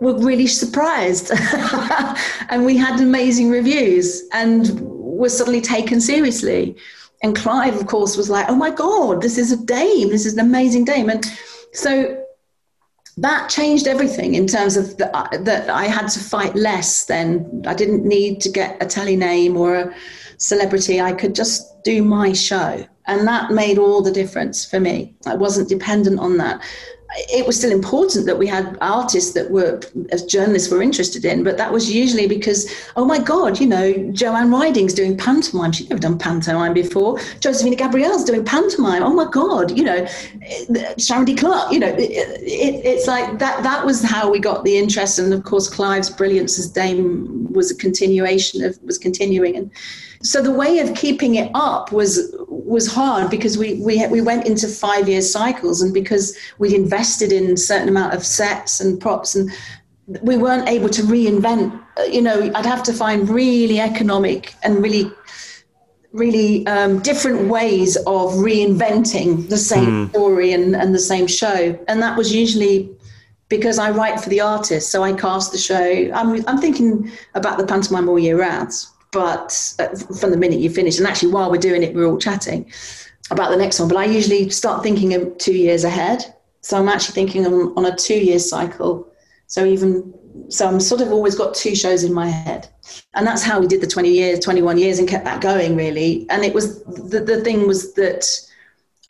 were 0.00 0.18
really 0.18 0.46
surprised, 0.46 1.30
and 2.50 2.64
we 2.64 2.76
had 2.76 3.00
amazing 3.00 3.50
reviews 3.50 4.22
and 4.32 4.80
were 4.80 5.28
suddenly 5.28 5.60
taken 5.60 6.00
seriously. 6.00 6.76
And 7.22 7.34
Clive, 7.34 7.74
of 7.74 7.86
course, 7.88 8.16
was 8.16 8.30
like, 8.30 8.46
"Oh 8.48 8.54
my 8.54 8.70
God, 8.70 9.22
this 9.22 9.38
is 9.38 9.52
a 9.52 9.56
dame! 9.56 10.10
This 10.10 10.26
is 10.26 10.34
an 10.34 10.40
amazing 10.40 10.84
dame!" 10.84 11.10
And 11.10 11.24
so 11.72 12.17
that 13.20 13.48
changed 13.48 13.86
everything 13.86 14.34
in 14.34 14.46
terms 14.46 14.76
of 14.76 14.96
the, 14.96 15.14
uh, 15.16 15.36
that 15.42 15.68
I 15.70 15.84
had 15.84 16.08
to 16.08 16.20
fight 16.20 16.54
less 16.54 17.04
then. 17.04 17.62
I 17.66 17.74
didn't 17.74 18.04
need 18.04 18.40
to 18.42 18.48
get 18.48 18.82
a 18.82 18.86
telly 18.86 19.16
name 19.16 19.56
or 19.56 19.74
a 19.74 19.94
celebrity. 20.38 21.00
I 21.00 21.12
could 21.12 21.34
just 21.34 21.82
do 21.82 22.02
my 22.02 22.32
show. 22.32 22.86
And 23.06 23.26
that 23.26 23.50
made 23.50 23.78
all 23.78 24.02
the 24.02 24.12
difference 24.12 24.64
for 24.64 24.78
me. 24.78 25.14
I 25.26 25.34
wasn't 25.34 25.68
dependent 25.68 26.20
on 26.20 26.36
that 26.36 26.62
it 27.16 27.46
was 27.46 27.56
still 27.56 27.72
important 27.72 28.26
that 28.26 28.38
we 28.38 28.46
had 28.46 28.76
artists 28.80 29.32
that 29.32 29.50
were 29.50 29.80
as 30.10 30.24
journalists 30.24 30.70
were 30.70 30.82
interested 30.82 31.24
in 31.24 31.42
but 31.42 31.56
that 31.56 31.72
was 31.72 31.90
usually 31.90 32.28
because 32.28 32.70
oh 32.96 33.04
my 33.04 33.18
god 33.18 33.58
you 33.58 33.66
know 33.66 33.92
joanna 34.12 34.54
riding's 34.54 34.92
doing 34.92 35.16
pantomime. 35.16 35.72
She'd 35.72 35.88
never 35.88 36.00
done 36.00 36.18
pantomime 36.18 36.74
before. 36.74 37.18
Josefina 37.40 37.76
gabrielle's 37.76 38.24
doing 38.24 38.44
pantomime. 38.44 39.02
Oh 39.02 39.14
my 39.14 39.28
god 39.30 39.76
you 39.76 39.84
know 39.84 40.06
sharon 40.98 41.24
d 41.24 41.34
clarke 41.34 41.72
you 41.72 41.78
know 41.78 41.88
it, 41.88 42.00
it, 42.00 42.84
it's 42.84 43.06
like 43.06 43.38
that 43.38 43.62
that 43.62 43.86
was 43.86 44.02
how 44.02 44.30
we 44.30 44.38
got 44.38 44.64
the 44.64 44.76
interest. 44.76 45.18
And 45.18 45.32
of 45.32 45.44
course 45.44 45.68
clive's 45.68 46.10
brilliance 46.10 46.58
as 46.58 46.70
dame 46.70 47.50
was 47.52 47.70
a 47.70 47.76
continuation 47.76 48.62
of 48.64 48.78
was 48.82 48.98
continuing. 48.98 49.56
And 49.56 49.70
so 50.22 50.42
the 50.42 50.50
way 50.50 50.78
of 50.80 50.94
keeping 50.94 51.36
it 51.36 51.50
up 51.54 51.92
was 51.92 52.34
was 52.48 52.86
hard 52.86 53.30
because 53.30 53.56
we 53.56 53.74
we 53.74 54.04
we 54.08 54.20
went 54.20 54.46
into 54.46 54.66
five 54.66 55.08
year 55.08 55.22
cycles, 55.22 55.80
and 55.80 55.94
because 55.94 56.36
we'd 56.58 56.72
invested 56.72 57.32
in 57.32 57.52
a 57.52 57.56
certain 57.56 57.88
amount 57.88 58.14
of 58.14 58.24
sets 58.24 58.80
and 58.80 59.00
props, 59.00 59.34
and 59.34 59.50
we 60.22 60.36
weren't 60.36 60.68
able 60.68 60.88
to 60.88 61.02
reinvent. 61.02 61.80
You 62.10 62.22
know, 62.22 62.50
I'd 62.54 62.66
have 62.66 62.82
to 62.84 62.92
find 62.92 63.28
really 63.28 63.80
economic 63.80 64.54
and 64.62 64.82
really 64.82 65.10
really 66.12 66.66
um, 66.66 67.00
different 67.00 67.48
ways 67.48 67.96
of 67.96 68.32
reinventing 68.32 69.48
the 69.50 69.58
same 69.58 70.08
mm. 70.08 70.10
story 70.10 70.52
and, 70.54 70.74
and 70.74 70.94
the 70.94 70.98
same 70.98 71.26
show. 71.26 71.78
And 71.86 72.00
that 72.02 72.16
was 72.16 72.34
usually 72.34 72.90
because 73.50 73.78
I 73.78 73.90
write 73.90 74.18
for 74.18 74.30
the 74.30 74.40
artist. 74.40 74.90
So 74.90 75.02
I 75.02 75.12
cast 75.12 75.52
the 75.52 75.58
show. 75.58 76.10
I'm, 76.14 76.42
I'm 76.48 76.58
thinking 76.58 77.12
about 77.34 77.58
the 77.58 77.66
pantomime 77.66 78.08
all 78.08 78.18
year 78.18 78.40
round 78.40 78.72
but 79.18 79.74
uh, 79.80 79.88
from 80.20 80.30
the 80.30 80.36
minute 80.36 80.60
you 80.60 80.70
finish, 80.70 80.96
and 80.98 81.06
actually 81.08 81.32
while 81.32 81.50
we're 81.50 81.58
doing 81.58 81.82
it, 81.82 81.92
we're 81.92 82.06
all 82.06 82.18
chatting 82.18 82.70
about 83.32 83.50
the 83.50 83.56
next 83.56 83.80
one. 83.80 83.88
But 83.88 83.98
I 83.98 84.04
usually 84.04 84.48
start 84.48 84.84
thinking 84.84 85.12
of 85.12 85.36
two 85.38 85.54
years 85.54 85.82
ahead. 85.82 86.32
So 86.60 86.78
I'm 86.78 86.88
actually 86.88 87.14
thinking 87.14 87.44
on, 87.44 87.76
on 87.76 87.84
a 87.84 87.96
two 87.96 88.14
year 88.14 88.38
cycle. 88.38 89.12
So 89.48 89.64
even 89.64 90.14
so, 90.50 90.68
I'm 90.68 90.78
sort 90.78 91.00
of 91.00 91.10
always 91.10 91.34
got 91.34 91.52
two 91.52 91.74
shows 91.74 92.04
in 92.04 92.12
my 92.12 92.28
head, 92.28 92.68
and 93.14 93.26
that's 93.26 93.42
how 93.42 93.58
we 93.58 93.66
did 93.66 93.80
the 93.80 93.88
20 93.88 94.08
years, 94.08 94.38
21 94.38 94.78
years, 94.78 95.00
and 95.00 95.08
kept 95.08 95.24
that 95.24 95.40
going 95.40 95.74
really. 95.74 96.24
And 96.30 96.44
it 96.44 96.54
was 96.54 96.84
the, 96.84 97.18
the 97.18 97.42
thing 97.42 97.66
was 97.66 97.94
that 97.94 98.24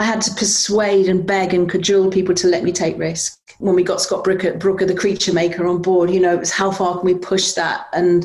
I 0.01 0.05
had 0.05 0.23
to 0.23 0.35
persuade 0.35 1.11
and 1.11 1.27
beg 1.27 1.53
and 1.53 1.68
cajole 1.68 2.11
people 2.11 2.35
to 2.37 2.47
let 2.47 2.64
me 2.64 2.73
take 2.73 2.97
risk. 2.97 3.38
When 3.59 3.75
we 3.75 3.83
got 3.83 4.01
Scott 4.01 4.25
Brooker, 4.25 4.55
Brooker, 4.55 4.87
the 4.87 4.94
creature 4.94 5.35
maker, 5.35 5.66
on 5.66 5.83
board, 5.83 6.11
you 6.11 6.21
know, 6.21 6.33
it 6.33 6.40
was 6.40 6.53
how 6.53 6.71
far 6.71 6.97
can 6.97 7.05
we 7.05 7.14
push 7.14 7.53
that 7.53 7.88
and 7.92 8.25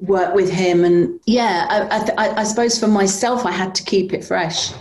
work 0.00 0.34
with 0.34 0.50
him. 0.50 0.84
And 0.84 1.20
yeah, 1.26 1.66
I, 1.68 2.12
I, 2.16 2.40
I, 2.40 2.44
suppose 2.44 2.78
for 2.78 2.88
myself, 2.88 3.44
I 3.44 3.52
had 3.52 3.74
to 3.74 3.84
keep 3.84 4.12
it 4.12 4.24
fresh. 4.24 4.72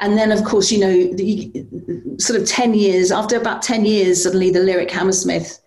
And 0.00 0.18
then, 0.18 0.32
of 0.32 0.44
course, 0.44 0.72
you 0.72 0.80
know, 0.80 1.14
the, 1.14 1.66
sort 2.18 2.40
of 2.40 2.48
10 2.48 2.74
years, 2.74 3.12
after 3.12 3.36
about 3.36 3.62
10 3.62 3.84
years, 3.84 4.22
suddenly 4.22 4.50
the 4.50 4.60
lyric 4.60 4.90
Hammersmith, 4.90 5.60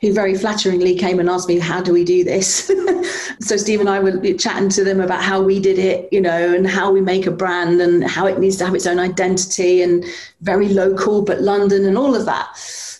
who 0.00 0.12
very 0.12 0.34
flatteringly 0.34 0.96
came 0.96 1.20
and 1.20 1.30
asked 1.30 1.48
me, 1.48 1.58
How 1.58 1.80
do 1.80 1.92
we 1.92 2.04
do 2.04 2.24
this? 2.24 2.70
so, 3.40 3.56
Steve 3.56 3.80
and 3.80 3.88
I 3.88 4.00
were 4.00 4.20
chatting 4.34 4.68
to 4.70 4.84
them 4.84 5.00
about 5.00 5.22
how 5.22 5.40
we 5.40 5.60
did 5.60 5.78
it, 5.78 6.12
you 6.12 6.20
know, 6.20 6.54
and 6.54 6.66
how 6.66 6.90
we 6.90 7.00
make 7.00 7.26
a 7.26 7.30
brand 7.30 7.80
and 7.80 8.04
how 8.04 8.26
it 8.26 8.40
needs 8.40 8.56
to 8.56 8.64
have 8.64 8.74
its 8.74 8.86
own 8.86 8.98
identity 8.98 9.80
and 9.80 10.04
very 10.40 10.68
local, 10.68 11.22
but 11.22 11.40
London 11.40 11.86
and 11.86 11.96
all 11.96 12.16
of 12.16 12.26
that. 12.26 12.48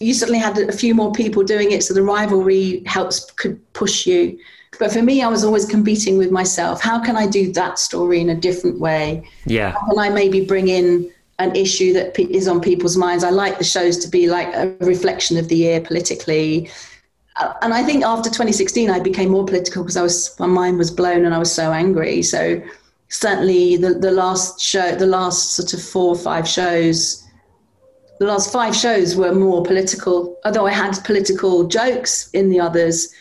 You 0.00 0.14
suddenly 0.14 0.38
had 0.38 0.58
a 0.58 0.72
few 0.72 0.94
more 0.94 1.12
people 1.12 1.42
doing 1.42 1.72
it, 1.72 1.82
so 1.82 1.92
the 1.92 2.02
rivalry 2.02 2.82
helps 2.86 3.30
could 3.32 3.60
push 3.72 4.06
you. 4.06 4.38
But 4.82 4.90
for 4.90 5.00
me, 5.00 5.22
I 5.22 5.28
was 5.28 5.44
always 5.44 5.64
competing 5.64 6.18
with 6.18 6.32
myself. 6.32 6.82
How 6.82 6.98
can 6.98 7.16
I 7.16 7.28
do 7.28 7.52
that 7.52 7.78
story 7.78 8.20
in 8.20 8.28
a 8.30 8.34
different 8.34 8.80
way? 8.80 9.22
Yeah. 9.46 9.70
How 9.70 9.86
can 9.86 9.96
I 9.96 10.08
maybe 10.08 10.44
bring 10.44 10.66
in 10.66 11.08
an 11.38 11.54
issue 11.54 11.92
that 11.92 12.18
is 12.18 12.48
on 12.48 12.60
people's 12.60 12.96
minds? 12.96 13.22
I 13.22 13.30
like 13.30 13.58
the 13.58 13.64
shows 13.64 13.96
to 13.98 14.08
be 14.08 14.28
like 14.28 14.48
a 14.48 14.74
reflection 14.80 15.36
of 15.36 15.46
the 15.46 15.54
year 15.54 15.80
politically. 15.80 16.68
Uh, 17.36 17.52
and 17.62 17.72
I 17.72 17.84
think 17.84 18.02
after 18.02 18.28
2016, 18.28 18.90
I 18.90 18.98
became 18.98 19.30
more 19.30 19.44
political 19.46 19.84
because 19.84 19.96
I 19.96 20.02
was 20.02 20.36
my 20.40 20.48
mind 20.48 20.78
was 20.78 20.90
blown 20.90 21.24
and 21.24 21.32
I 21.32 21.38
was 21.38 21.54
so 21.54 21.70
angry. 21.70 22.20
So 22.20 22.60
certainly 23.08 23.76
the, 23.76 23.94
the 23.94 24.10
last 24.10 24.60
show, 24.60 24.96
the 24.96 25.06
last 25.06 25.52
sort 25.52 25.74
of 25.74 25.80
four 25.80 26.08
or 26.08 26.18
five 26.18 26.48
shows, 26.48 27.24
the 28.18 28.26
last 28.26 28.52
five 28.52 28.74
shows 28.74 29.14
were 29.14 29.32
more 29.32 29.62
political. 29.62 30.40
Although 30.44 30.66
I 30.66 30.72
had 30.72 30.98
political 31.04 31.68
jokes 31.68 32.30
in 32.30 32.50
the 32.50 32.58
others, 32.58 33.14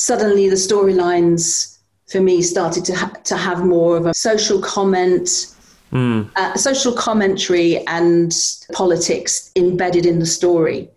suddenly 0.00 0.48
the 0.48 0.56
storylines 0.56 1.78
for 2.08 2.20
me 2.20 2.42
started 2.42 2.84
to 2.86 2.94
ha- 2.94 3.12
to 3.24 3.36
have 3.36 3.64
more 3.64 3.96
of 3.96 4.06
a 4.06 4.14
social 4.14 4.60
comment, 4.60 5.54
mm. 5.92 6.28
uh, 6.36 6.54
social 6.56 6.92
commentary 6.92 7.84
and 7.86 8.32
politics 8.72 9.52
embedded 9.56 10.06
in 10.06 10.18
the 10.18 10.26
story 10.26 10.88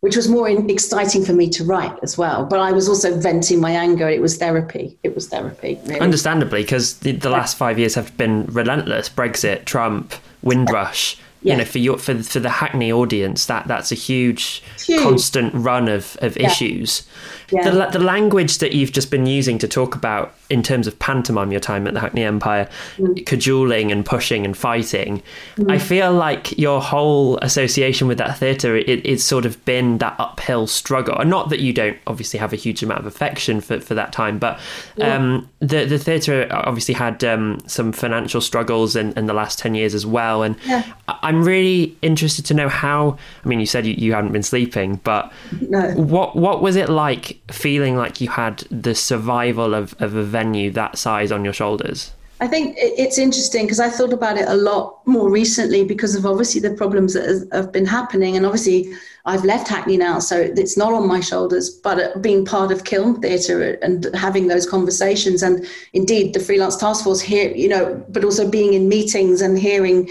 which 0.00 0.14
was 0.14 0.28
more 0.28 0.48
exciting 0.48 1.24
for 1.24 1.32
me 1.32 1.48
to 1.50 1.64
write 1.64 1.96
as 2.02 2.16
well. 2.16 2.44
But 2.44 2.60
I 2.60 2.70
was 2.70 2.88
also 2.88 3.18
venting 3.18 3.60
my 3.60 3.72
anger. 3.72 4.08
It 4.08 4.20
was 4.20 4.36
therapy. 4.36 4.96
It 5.02 5.14
was 5.14 5.28
therapy. 5.28 5.78
Really. 5.86 6.00
Understandably, 6.00 6.62
because 6.62 6.98
the, 7.00 7.12
the, 7.12 7.30
last 7.30 7.56
five 7.56 7.78
years 7.78 7.94
have 7.96 8.16
been 8.16 8.46
relentless. 8.46 9.08
Brexit, 9.08 9.64
Trump, 9.64 10.14
Windrush. 10.42 11.16
Yeah. 11.42 11.52
You 11.52 11.58
know, 11.58 11.64
for 11.64 11.78
your 11.78 11.98
for 11.98 12.20
for 12.22 12.40
the 12.40 12.50
Hackney 12.50 12.90
audience, 12.90 13.46
that 13.46 13.68
that's 13.68 13.92
a 13.92 13.94
huge, 13.94 14.62
huge. 14.84 15.00
constant 15.00 15.54
run 15.54 15.88
of 15.88 16.16
of 16.20 16.36
yeah. 16.36 16.48
issues. 16.48 17.06
Yeah. 17.50 17.70
The, 17.70 17.98
the 17.98 17.98
language 17.98 18.58
that 18.58 18.72
you've 18.72 18.92
just 18.92 19.10
been 19.10 19.26
using 19.26 19.58
to 19.58 19.68
talk 19.68 19.94
about 19.94 20.34
in 20.50 20.62
terms 20.62 20.86
of 20.86 20.98
pantomime, 20.98 21.50
your 21.50 21.60
time 21.60 21.86
at 21.86 21.94
the 21.94 22.00
Hackney 22.00 22.24
Empire, 22.24 22.68
mm. 22.96 23.24
cajoling 23.26 23.92
and 23.92 24.04
pushing 24.04 24.44
and 24.44 24.56
fighting, 24.56 25.22
mm. 25.56 25.70
I 25.70 25.78
feel 25.78 26.12
like 26.12 26.56
your 26.58 26.80
whole 26.80 27.38
association 27.38 28.08
with 28.08 28.18
that 28.18 28.38
theatre, 28.38 28.76
it, 28.76 28.88
it's 29.04 29.24
sort 29.24 29.46
of 29.46 29.62
been 29.64 29.98
that 29.98 30.14
uphill 30.18 30.66
struggle. 30.66 31.18
And 31.18 31.30
not 31.30 31.48
that 31.50 31.60
you 31.60 31.72
don't 31.72 31.96
obviously 32.06 32.38
have 32.38 32.52
a 32.52 32.56
huge 32.56 32.82
amount 32.82 33.00
of 33.00 33.06
affection 33.06 33.60
for, 33.60 33.80
for 33.80 33.94
that 33.94 34.12
time, 34.12 34.38
but 34.38 34.58
um, 35.00 35.48
the, 35.60 35.84
the 35.84 35.98
theatre 35.98 36.46
obviously 36.50 36.94
had 36.94 37.22
um, 37.24 37.60
some 37.66 37.92
financial 37.92 38.40
struggles 38.40 38.96
in, 38.96 39.12
in 39.18 39.26
the 39.26 39.34
last 39.34 39.58
10 39.58 39.74
years 39.74 39.94
as 39.94 40.06
well. 40.06 40.42
And 40.42 40.56
yeah. 40.66 40.92
I'm 41.08 41.44
really 41.44 41.96
interested 42.02 42.44
to 42.46 42.54
know 42.54 42.68
how, 42.68 43.18
I 43.44 43.48
mean, 43.48 43.60
you 43.60 43.66
said 43.66 43.86
you, 43.86 43.94
you 43.94 44.12
hadn't 44.12 44.32
been 44.32 44.42
sleeping, 44.42 44.96
but 45.04 45.32
no. 45.60 45.92
what, 45.92 46.36
what 46.36 46.62
was 46.62 46.76
it 46.76 46.88
like 46.88 47.37
feeling 47.50 47.96
like 47.96 48.20
you 48.20 48.28
had 48.28 48.58
the 48.70 48.94
survival 48.94 49.74
of, 49.74 49.94
of 50.00 50.14
a 50.14 50.22
venue 50.22 50.70
that 50.72 50.98
size 50.98 51.32
on 51.32 51.44
your 51.44 51.54
shoulders? 51.54 52.12
I 52.40 52.46
think 52.46 52.76
it's 52.78 53.18
interesting 53.18 53.64
because 53.64 53.80
I 53.80 53.88
thought 53.88 54.12
about 54.12 54.38
it 54.38 54.46
a 54.46 54.54
lot 54.54 55.04
more 55.06 55.28
recently 55.28 55.84
because 55.84 56.14
of 56.14 56.24
obviously 56.24 56.60
the 56.60 56.70
problems 56.70 57.14
that 57.14 57.48
have 57.52 57.72
been 57.72 57.86
happening. 57.86 58.36
And 58.36 58.46
obviously, 58.46 58.92
I've 59.24 59.44
left 59.44 59.66
Hackney 59.66 59.96
now, 59.96 60.20
so 60.20 60.38
it's 60.38 60.76
not 60.76 60.92
on 60.92 61.08
my 61.08 61.18
shoulders. 61.18 61.68
But 61.68 61.98
uh, 61.98 62.18
being 62.20 62.44
part 62.44 62.70
of 62.70 62.84
Kiln 62.84 63.20
Theatre 63.20 63.76
and 63.82 64.06
having 64.14 64.46
those 64.46 64.68
conversations, 64.68 65.42
and 65.42 65.66
indeed 65.94 66.32
the 66.32 66.38
freelance 66.38 66.76
task 66.76 67.02
force 67.02 67.20
here, 67.20 67.50
you 67.50 67.68
know, 67.68 68.04
but 68.08 68.22
also 68.22 68.48
being 68.48 68.74
in 68.74 68.88
meetings 68.88 69.40
and 69.40 69.58
hearing 69.58 70.08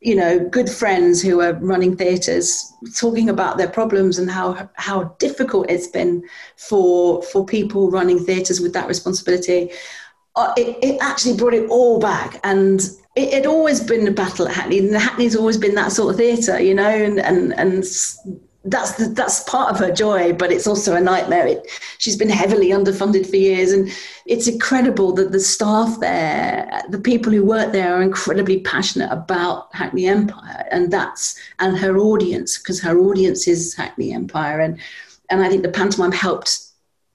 you 0.00 0.14
know, 0.14 0.38
good 0.38 0.70
friends 0.70 1.20
who 1.20 1.40
are 1.40 1.54
running 1.54 1.96
theatres 1.96 2.72
talking 2.96 3.28
about 3.28 3.58
their 3.58 3.68
problems 3.68 4.18
and 4.18 4.30
how 4.30 4.68
how 4.74 5.04
difficult 5.18 5.68
it's 5.68 5.88
been 5.88 6.22
for 6.56 7.22
for 7.24 7.44
people 7.44 7.90
running 7.90 8.24
theatres 8.24 8.60
with 8.60 8.72
that 8.74 8.86
responsibility. 8.86 9.70
Uh, 10.36 10.52
it, 10.56 10.78
it 10.82 10.98
actually 11.00 11.36
brought 11.36 11.54
it 11.54 11.68
all 11.68 11.98
back, 11.98 12.38
and 12.44 12.90
it 13.16 13.32
had 13.32 13.46
always 13.46 13.80
been 13.80 14.06
a 14.06 14.12
battle 14.12 14.46
at 14.46 14.54
Hackney, 14.54 14.78
and 14.78 14.94
Hackney's 14.94 15.34
always 15.34 15.56
been 15.56 15.74
that 15.74 15.90
sort 15.90 16.14
of 16.14 16.16
theatre, 16.16 16.60
you 16.60 16.74
know, 16.74 16.88
and 16.88 17.18
and 17.18 17.52
and 17.58 17.84
that's 18.64 18.92
the, 18.92 19.06
that's 19.06 19.44
part 19.44 19.70
of 19.70 19.78
her 19.78 19.92
joy, 19.92 20.32
but 20.32 20.50
it's 20.50 20.66
also 20.66 20.94
a 20.94 21.00
nightmare. 21.00 21.46
It, 21.46 21.70
she's 21.98 22.16
been 22.16 22.28
heavily 22.28 22.70
underfunded 22.70 23.28
for 23.28 23.36
years, 23.36 23.72
and 23.72 23.90
it's 24.26 24.48
incredible 24.48 25.12
that 25.12 25.30
the 25.30 25.40
staff 25.40 26.00
there, 26.00 26.82
the 26.88 26.98
people 26.98 27.32
who 27.32 27.44
work 27.44 27.72
there, 27.72 27.94
are 27.94 28.02
incredibly 28.02 28.60
passionate 28.60 29.12
about 29.12 29.74
Hackney 29.74 30.06
Empire, 30.06 30.66
and 30.70 30.90
that's 30.90 31.38
and 31.60 31.78
her 31.78 31.98
audience 31.98 32.58
because 32.58 32.80
her 32.80 32.98
audience 32.98 33.46
is 33.46 33.74
Hackney 33.74 34.12
Empire, 34.12 34.60
and 34.60 34.78
and 35.30 35.40
I 35.40 35.48
think 35.48 35.62
the 35.62 35.70
pantomime 35.70 36.12
helped 36.12 36.58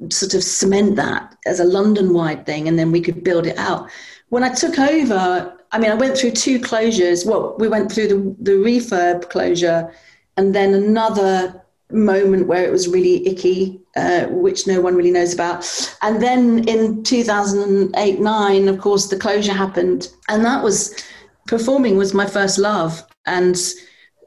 sort 0.10 0.34
of 0.34 0.44
cement 0.44 0.96
that 0.96 1.36
as 1.46 1.60
a 1.60 1.66
London-wide 1.66 2.46
thing, 2.46 2.68
and 2.68 2.80
then 2.80 2.92
we 2.92 3.02
could 3.02 3.24
build 3.24 3.46
it 3.48 3.58
out. 3.58 3.90
When 4.30 4.44
I 4.44 4.50
took 4.50 4.80
over, 4.80 5.58
I 5.72 5.80
mean, 5.80 5.92
I 5.92 5.96
went 5.96 6.18
through 6.18 6.32
two 6.32 6.60
closures. 6.60 7.26
Well, 7.26 7.56
we 7.60 7.68
went 7.68 7.92
through 7.92 8.08
the 8.08 8.36
the 8.40 8.54
refurb 8.54 9.30
closure 9.30 9.94
and 10.38 10.54
then 10.54 10.74
another 10.74 11.64
moment 11.92 12.48
where 12.48 12.66
it 12.66 12.72
was 12.72 12.88
really 12.88 13.28
icky, 13.28 13.80
uh, 13.96 14.26
which 14.26 14.68
no 14.68 14.82
one 14.82 14.96
really 14.96 15.12
knows 15.12 15.34
about. 15.34 15.66
And 16.02 16.22
then 16.22 16.68
in 16.68 17.04
2008 17.04 18.20
9, 18.20 18.68
of 18.68 18.80
course, 18.80 19.08
the 19.08 19.18
closure 19.18 19.54
happened. 19.54 20.10
And 20.28 20.44
that 20.44 20.64
was 20.64 20.96
performing 21.48 21.98
was 21.98 22.14
my 22.14 22.26
first 22.26 22.58
love. 22.58 23.04
And 23.26 23.56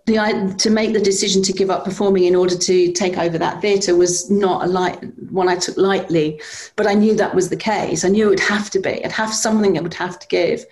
the, 0.06 0.54
to 0.58 0.70
make 0.70 0.92
the 0.92 1.00
decision 1.00 1.42
to 1.42 1.52
give 1.52 1.68
up 1.68 1.84
performing 1.84 2.24
in 2.24 2.36
order 2.36 2.56
to 2.56 2.92
take 2.92 3.18
over 3.18 3.36
that 3.38 3.60
theatre 3.60 3.96
was 3.96 4.30
not 4.30 4.64
a 4.64 4.68
light 4.68 5.02
one 5.30 5.48
I 5.48 5.56
took 5.56 5.76
lightly, 5.76 6.40
but 6.76 6.86
I 6.86 6.94
knew 6.94 7.14
that 7.16 7.34
was 7.34 7.48
the 7.48 7.56
case. 7.56 8.04
I 8.04 8.08
knew 8.08 8.26
it 8.26 8.30
would 8.30 8.40
have 8.40 8.70
to 8.70 8.78
be. 8.78 8.90
It'd 8.90 9.12
have 9.12 9.34
something 9.34 9.74
it 9.74 9.82
would 9.82 9.94
have 9.94 10.18
to 10.20 10.28
give, 10.28 10.64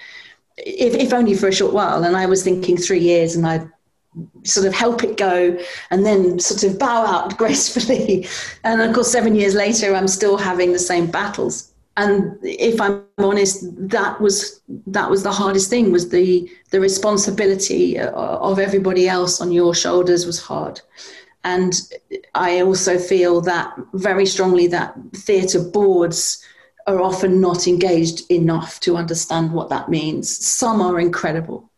if, 0.57 0.95
if 0.95 1.13
only 1.13 1.35
for 1.35 1.49
a 1.49 1.53
short 1.53 1.75
while. 1.75 2.05
And 2.05 2.17
I 2.17 2.27
was 2.27 2.45
thinking 2.45 2.77
three 2.77 3.01
years, 3.01 3.35
and 3.35 3.45
I 3.45 3.67
sort 4.45 4.67
of 4.67 4.75
help 4.75 5.03
it 5.03 5.17
go 5.17 5.59
and 5.91 6.05
then 6.05 6.39
sort 6.39 6.63
of 6.65 6.79
bow 6.79 7.05
out 7.07 7.37
gracefully. 7.43 8.27
And 8.63 8.81
of 8.81 8.95
course, 8.95 9.11
seven 9.11 9.35
years 9.35 9.55
later, 9.55 9.95
I'm 9.95 10.09
still 10.09 10.37
having 10.37 10.73
the 10.73 10.79
same 10.79 11.11
battles. 11.11 11.73
And 11.97 12.37
if 12.43 12.81
I'm 12.81 13.05
honest, 13.19 13.65
that 13.89 14.21
was 14.21 14.61
that 14.89 15.09
was 15.09 15.23
the 15.23 15.31
hardest 15.31 15.71
thing. 15.71 15.93
Was 15.93 16.09
the 16.09 16.51
the 16.71 16.81
responsibility 16.81 17.99
uh, 17.99 18.11
of 18.11 18.59
everybody 18.59 19.09
else 19.09 19.41
on 19.41 19.53
your 19.53 19.75
shoulders 19.75 20.27
was 20.27 20.41
hard. 20.41 20.81
And 21.45 21.75
I 22.35 22.63
also 22.63 22.99
feel 22.99 23.43
that 23.43 23.77
very 23.93 24.27
strongly 24.27 24.67
that 24.69 24.97
theatre 25.15 25.63
boards 25.63 26.43
are 26.87 27.01
often 27.01 27.41
not 27.41 27.69
engaged 27.69 28.31
enough 28.31 28.81
to 28.81 28.97
understand 28.97 29.53
what 29.53 29.69
that 29.69 29.89
means. 29.89 30.45
Some 30.45 30.81
are 30.81 30.99
incredible, 30.99 31.71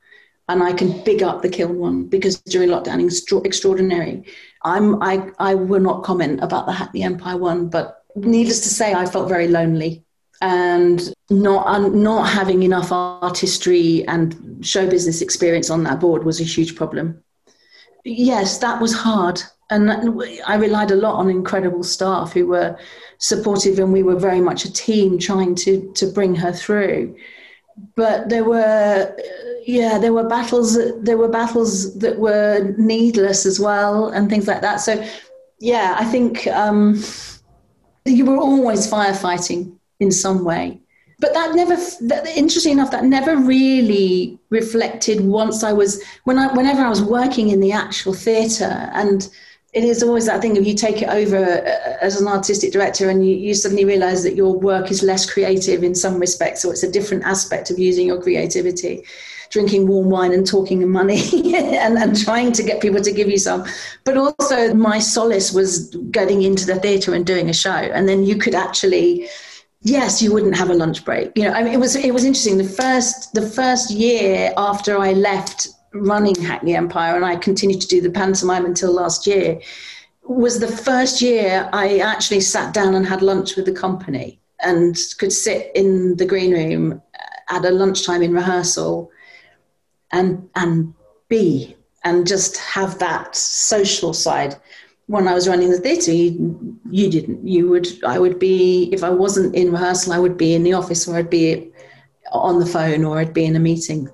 and 0.48 0.62
I 0.62 0.72
can 0.72 1.02
big 1.04 1.22
up 1.22 1.42
the 1.42 1.48
Kiln 1.48 1.78
one 1.78 2.04
because 2.04 2.40
during 2.42 2.68
lockdown 2.68 3.04
it's 3.04 3.24
extraordinary. 3.44 4.24
I'm 4.62 5.02
I 5.02 5.30
I 5.38 5.54
will 5.54 5.80
not 5.80 6.04
comment 6.04 6.40
about 6.42 6.66
the 6.66 6.72
Hackney 6.72 7.02
Empire 7.02 7.36
one, 7.36 7.68
but 7.68 8.04
needless 8.16 8.60
to 8.60 8.68
say, 8.68 8.94
I 8.94 9.06
felt 9.06 9.28
very 9.28 9.48
lonely 9.48 10.04
and 10.42 11.14
not 11.30 11.92
not 11.92 12.28
having 12.28 12.62
enough 12.62 12.92
artistry 12.92 14.06
and 14.06 14.64
show 14.64 14.88
business 14.88 15.20
experience 15.20 15.70
on 15.70 15.84
that 15.84 16.00
board 16.00 16.24
was 16.24 16.40
a 16.40 16.44
huge 16.44 16.76
problem. 16.76 17.22
Yes, 18.04 18.58
that 18.58 18.80
was 18.80 18.94
hard, 18.94 19.42
and 19.70 19.90
I 20.46 20.56
relied 20.56 20.90
a 20.90 20.96
lot 20.96 21.16
on 21.16 21.30
incredible 21.30 21.82
staff 21.82 22.32
who 22.32 22.46
were 22.46 22.78
supportive, 23.18 23.78
and 23.78 23.92
we 23.92 24.02
were 24.02 24.18
very 24.18 24.40
much 24.40 24.64
a 24.64 24.72
team 24.72 25.18
trying 25.18 25.54
to 25.56 25.92
to 25.94 26.06
bring 26.06 26.34
her 26.36 26.52
through. 26.52 27.16
But 27.94 28.28
there 28.28 28.44
were 28.44 29.16
yeah, 29.66 29.98
there 29.98 30.12
were 30.12 30.28
battles. 30.28 30.78
There 31.02 31.18
were 31.18 31.28
battles 31.28 31.98
that 31.98 32.18
were 32.18 32.74
needless 32.78 33.44
as 33.44 33.58
well, 33.58 34.08
and 34.08 34.30
things 34.30 34.46
like 34.46 34.60
that. 34.60 34.76
So, 34.76 35.04
yeah, 35.58 35.96
I 35.98 36.04
think 36.04 36.46
um, 36.46 37.02
you 38.04 38.24
were 38.24 38.36
always 38.36 38.90
firefighting 38.90 39.76
in 39.98 40.12
some 40.12 40.44
way. 40.44 40.80
But 41.18 41.32
that 41.32 41.54
never, 41.54 41.74
that, 41.74 42.26
interesting 42.36 42.72
enough, 42.72 42.90
that 42.92 43.04
never 43.04 43.36
really 43.36 44.38
reflected 44.50 45.22
once 45.22 45.64
I 45.64 45.72
was 45.72 46.02
when 46.24 46.38
I 46.38 46.52
whenever 46.54 46.82
I 46.82 46.88
was 46.88 47.02
working 47.02 47.48
in 47.48 47.60
the 47.60 47.72
actual 47.72 48.12
theatre 48.12 48.90
and 48.92 49.28
it 49.76 49.84
is 49.84 50.02
always 50.02 50.24
that 50.24 50.40
thing 50.40 50.56
of 50.56 50.66
you 50.66 50.72
take 50.72 51.02
it 51.02 51.10
over 51.10 51.36
uh, 51.36 51.98
as 52.00 52.18
an 52.18 52.26
artistic 52.26 52.72
director 52.72 53.10
and 53.10 53.28
you, 53.28 53.36
you 53.36 53.52
suddenly 53.52 53.84
realize 53.84 54.22
that 54.22 54.34
your 54.34 54.58
work 54.58 54.90
is 54.90 55.02
less 55.02 55.30
creative 55.30 55.84
in 55.84 55.94
some 55.94 56.18
respects 56.18 56.64
or 56.64 56.72
it's 56.72 56.82
a 56.82 56.90
different 56.90 57.24
aspect 57.24 57.70
of 57.70 57.78
using 57.78 58.06
your 58.06 58.20
creativity. 58.20 59.04
Drinking 59.50 59.86
warm 59.86 60.08
wine 60.08 60.32
and 60.32 60.46
talking 60.46 60.88
money 60.88 61.20
and, 61.54 61.98
and 61.98 62.18
trying 62.18 62.52
to 62.52 62.62
get 62.62 62.80
people 62.80 63.02
to 63.02 63.12
give 63.12 63.28
you 63.28 63.36
some. 63.36 63.66
But 64.04 64.16
also 64.16 64.72
my 64.72 64.98
solace 64.98 65.52
was 65.52 65.94
getting 66.10 66.40
into 66.42 66.64
the 66.64 66.76
theatre 66.76 67.14
and 67.14 67.26
doing 67.26 67.50
a 67.50 67.54
show. 67.54 67.70
And 67.70 68.08
then 68.08 68.24
you 68.24 68.38
could 68.38 68.54
actually 68.54 69.28
yes 69.82 70.22
you 70.22 70.32
wouldn't 70.32 70.56
have 70.56 70.70
a 70.70 70.74
lunch 70.74 71.04
break. 71.04 71.32
You 71.36 71.44
know 71.44 71.52
I 71.52 71.62
mean, 71.62 71.74
it 71.74 71.80
was 71.80 71.96
it 71.96 72.14
was 72.14 72.24
interesting. 72.24 72.56
The 72.56 72.64
first 72.64 73.34
the 73.34 73.46
first 73.46 73.90
year 73.90 74.54
after 74.56 74.98
i 74.98 75.12
left 75.12 75.68
running 76.00 76.34
Hackney 76.34 76.74
Empire, 76.74 77.16
and 77.16 77.24
I 77.24 77.36
continued 77.36 77.80
to 77.80 77.88
do 77.88 78.00
the 78.00 78.10
pantomime 78.10 78.64
until 78.64 78.92
last 78.92 79.26
year, 79.26 79.60
was 80.22 80.58
the 80.58 80.68
first 80.68 81.22
year 81.22 81.68
I 81.72 81.98
actually 81.98 82.40
sat 82.40 82.74
down 82.74 82.94
and 82.94 83.06
had 83.06 83.22
lunch 83.22 83.56
with 83.56 83.66
the 83.66 83.72
company 83.72 84.40
and 84.60 84.96
could 85.18 85.32
sit 85.32 85.70
in 85.74 86.16
the 86.16 86.26
green 86.26 86.52
room 86.52 87.02
at 87.48 87.64
a 87.64 87.70
lunchtime 87.70 88.22
in 88.22 88.32
rehearsal 88.32 89.10
and 90.12 90.48
and 90.56 90.94
be 91.28 91.76
and 92.04 92.26
just 92.26 92.56
have 92.58 92.98
that 92.98 93.34
social 93.36 94.12
side. 94.12 94.56
When 95.06 95.28
I 95.28 95.34
was 95.34 95.48
running 95.48 95.70
the 95.70 95.78
theatre, 95.78 96.12
you, 96.12 96.78
you 96.90 97.10
didn't. 97.10 97.46
You 97.46 97.68
would. 97.68 97.86
I 98.04 98.18
would 98.18 98.38
be 98.38 98.90
if 98.92 99.04
I 99.04 99.10
wasn't 99.10 99.54
in 99.54 99.70
rehearsal, 99.70 100.12
I 100.12 100.18
would 100.18 100.36
be 100.36 100.54
in 100.54 100.64
the 100.64 100.72
office, 100.72 101.06
or 101.06 101.16
I'd 101.16 101.30
be 101.30 101.70
on 102.32 102.58
the 102.58 102.66
phone, 102.66 103.04
or 103.04 103.18
I'd 103.18 103.34
be 103.34 103.44
in 103.44 103.54
a 103.54 103.60
meeting 103.60 104.08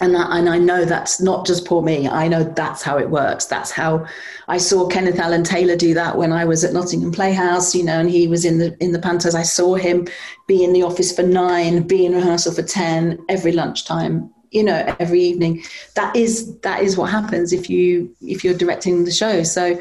and 0.00 0.16
I, 0.16 0.38
and 0.38 0.48
I 0.48 0.58
know 0.58 0.84
that's 0.84 1.20
not 1.20 1.46
just 1.46 1.64
poor 1.64 1.82
me. 1.82 2.06
I 2.06 2.28
know 2.28 2.44
that's 2.44 2.82
how 2.82 2.98
it 2.98 3.08
works. 3.08 3.46
That's 3.46 3.70
how 3.70 4.06
I 4.46 4.58
saw 4.58 4.86
Kenneth 4.88 5.18
Alan 5.18 5.42
Taylor 5.42 5.76
do 5.76 5.94
that 5.94 6.18
when 6.18 6.32
I 6.32 6.44
was 6.44 6.64
at 6.64 6.74
Nottingham 6.74 7.12
Playhouse, 7.12 7.74
you 7.74 7.82
know, 7.82 7.98
and 7.98 8.10
he 8.10 8.28
was 8.28 8.44
in 8.44 8.58
the 8.58 8.76
in 8.80 8.92
the 8.92 8.98
pantos. 8.98 9.34
I 9.34 9.42
saw 9.42 9.74
him 9.74 10.06
be 10.46 10.62
in 10.62 10.72
the 10.72 10.82
office 10.82 11.14
for 11.14 11.22
nine, 11.22 11.86
be 11.86 12.04
in 12.04 12.14
rehearsal 12.14 12.52
for 12.52 12.62
ten 12.62 13.18
every 13.28 13.52
lunchtime, 13.52 14.30
you 14.50 14.62
know 14.62 14.96
every 15.00 15.20
evening 15.20 15.62
that 15.94 16.14
is 16.16 16.58
that 16.60 16.82
is 16.82 16.96
what 16.96 17.10
happens 17.10 17.52
if 17.52 17.68
you 17.68 18.14
if 18.20 18.44
you're 18.44 18.54
directing 18.54 19.04
the 19.04 19.10
show 19.10 19.42
so 19.42 19.78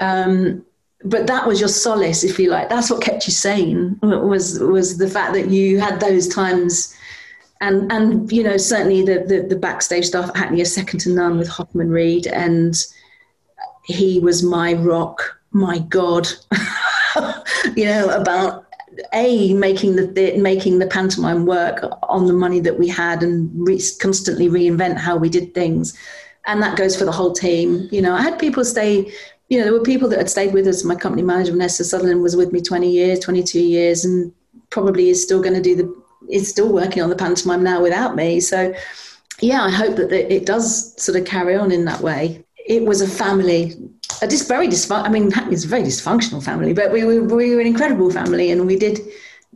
um 0.00 0.64
but 1.04 1.26
that 1.26 1.46
was 1.46 1.60
your 1.60 1.68
solace 1.68 2.24
if 2.24 2.38
you 2.38 2.50
like 2.50 2.68
that's 2.68 2.90
what 2.90 3.02
kept 3.02 3.26
you 3.26 3.32
sane 3.32 3.98
was 4.02 4.58
was 4.58 4.98
the 4.98 5.08
fact 5.08 5.32
that 5.32 5.48
you 5.48 5.78
had 5.78 6.00
those 6.00 6.28
times 6.28 6.94
and 7.60 7.90
and 7.92 8.30
you 8.32 8.42
know 8.42 8.56
certainly 8.56 9.02
the 9.02 9.24
the, 9.26 9.46
the 9.48 9.56
backstage 9.56 10.06
stuff 10.06 10.28
at 10.30 10.36
hackney 10.36 10.60
is 10.60 10.74
second 10.74 10.98
to 11.00 11.10
none 11.10 11.38
with 11.38 11.48
hoffman 11.48 11.90
reed 11.90 12.26
and 12.26 12.86
he 13.84 14.20
was 14.20 14.42
my 14.42 14.74
rock 14.74 15.38
my 15.52 15.78
god 15.78 16.28
you 17.76 17.84
know 17.84 18.08
about 18.10 18.66
a 19.12 19.54
making 19.54 19.96
the 19.96 20.36
making 20.38 20.78
the 20.78 20.86
pantomime 20.86 21.46
work 21.46 21.84
on 22.04 22.26
the 22.26 22.32
money 22.32 22.60
that 22.60 22.78
we 22.78 22.88
had 22.88 23.22
and 23.22 23.50
re- 23.54 23.80
constantly 24.00 24.48
reinvent 24.48 24.96
how 24.96 25.16
we 25.16 25.28
did 25.28 25.54
things. 25.54 25.96
And 26.46 26.62
that 26.62 26.76
goes 26.76 26.96
for 26.96 27.04
the 27.04 27.12
whole 27.12 27.32
team. 27.32 27.88
You 27.90 28.02
know 28.02 28.14
i 28.14 28.22
had 28.22 28.38
people 28.38 28.64
stay 28.64 29.12
you 29.48 29.58
know 29.58 29.64
there 29.64 29.72
were 29.72 29.82
people 29.82 30.08
that 30.08 30.18
had 30.18 30.30
stayed 30.30 30.52
with 30.52 30.66
us. 30.66 30.84
My 30.84 30.94
company 30.94 31.22
manager 31.22 31.52
vanessa 31.52 31.84
sutherland 31.84 32.22
was 32.22 32.36
with 32.36 32.52
me 32.52 32.60
20 32.60 32.90
years 32.90 33.18
22 33.20 33.60
years 33.60 34.04
and 34.04 34.32
probably 34.70 35.10
is 35.10 35.22
still 35.22 35.42
going 35.42 35.54
to 35.54 35.62
do 35.62 35.74
the 35.74 36.02
is 36.32 36.48
still 36.48 36.72
working 36.72 37.02
on 37.02 37.10
the 37.10 37.16
pantomime 37.16 37.62
now 37.62 37.80
without 37.82 38.16
me 38.16 38.40
so 38.40 38.72
yeah 39.40 39.62
i 39.62 39.70
hope 39.70 39.96
that 39.96 40.12
it 40.12 40.46
does 40.46 41.00
sort 41.02 41.18
of 41.18 41.24
carry 41.24 41.54
on 41.54 41.72
in 41.72 41.84
that 41.84 42.00
way 42.00 42.44
it 42.66 42.84
was 42.84 43.00
a 43.00 43.08
family 43.08 43.74
a 44.22 44.28
just 44.28 44.48
very 44.48 44.68
dysfunctional. 44.68 45.04
I 45.04 45.08
mean, 45.08 45.30
it's 45.52 45.64
a 45.64 45.68
very 45.68 45.82
dysfunctional 45.82 46.42
family, 46.42 46.72
but 46.72 46.92
we 46.92 47.04
were, 47.04 47.22
we 47.22 47.54
were 47.54 47.60
an 47.60 47.66
incredible 47.66 48.10
family, 48.10 48.50
and 48.50 48.66
we 48.66 48.76
did 48.76 49.00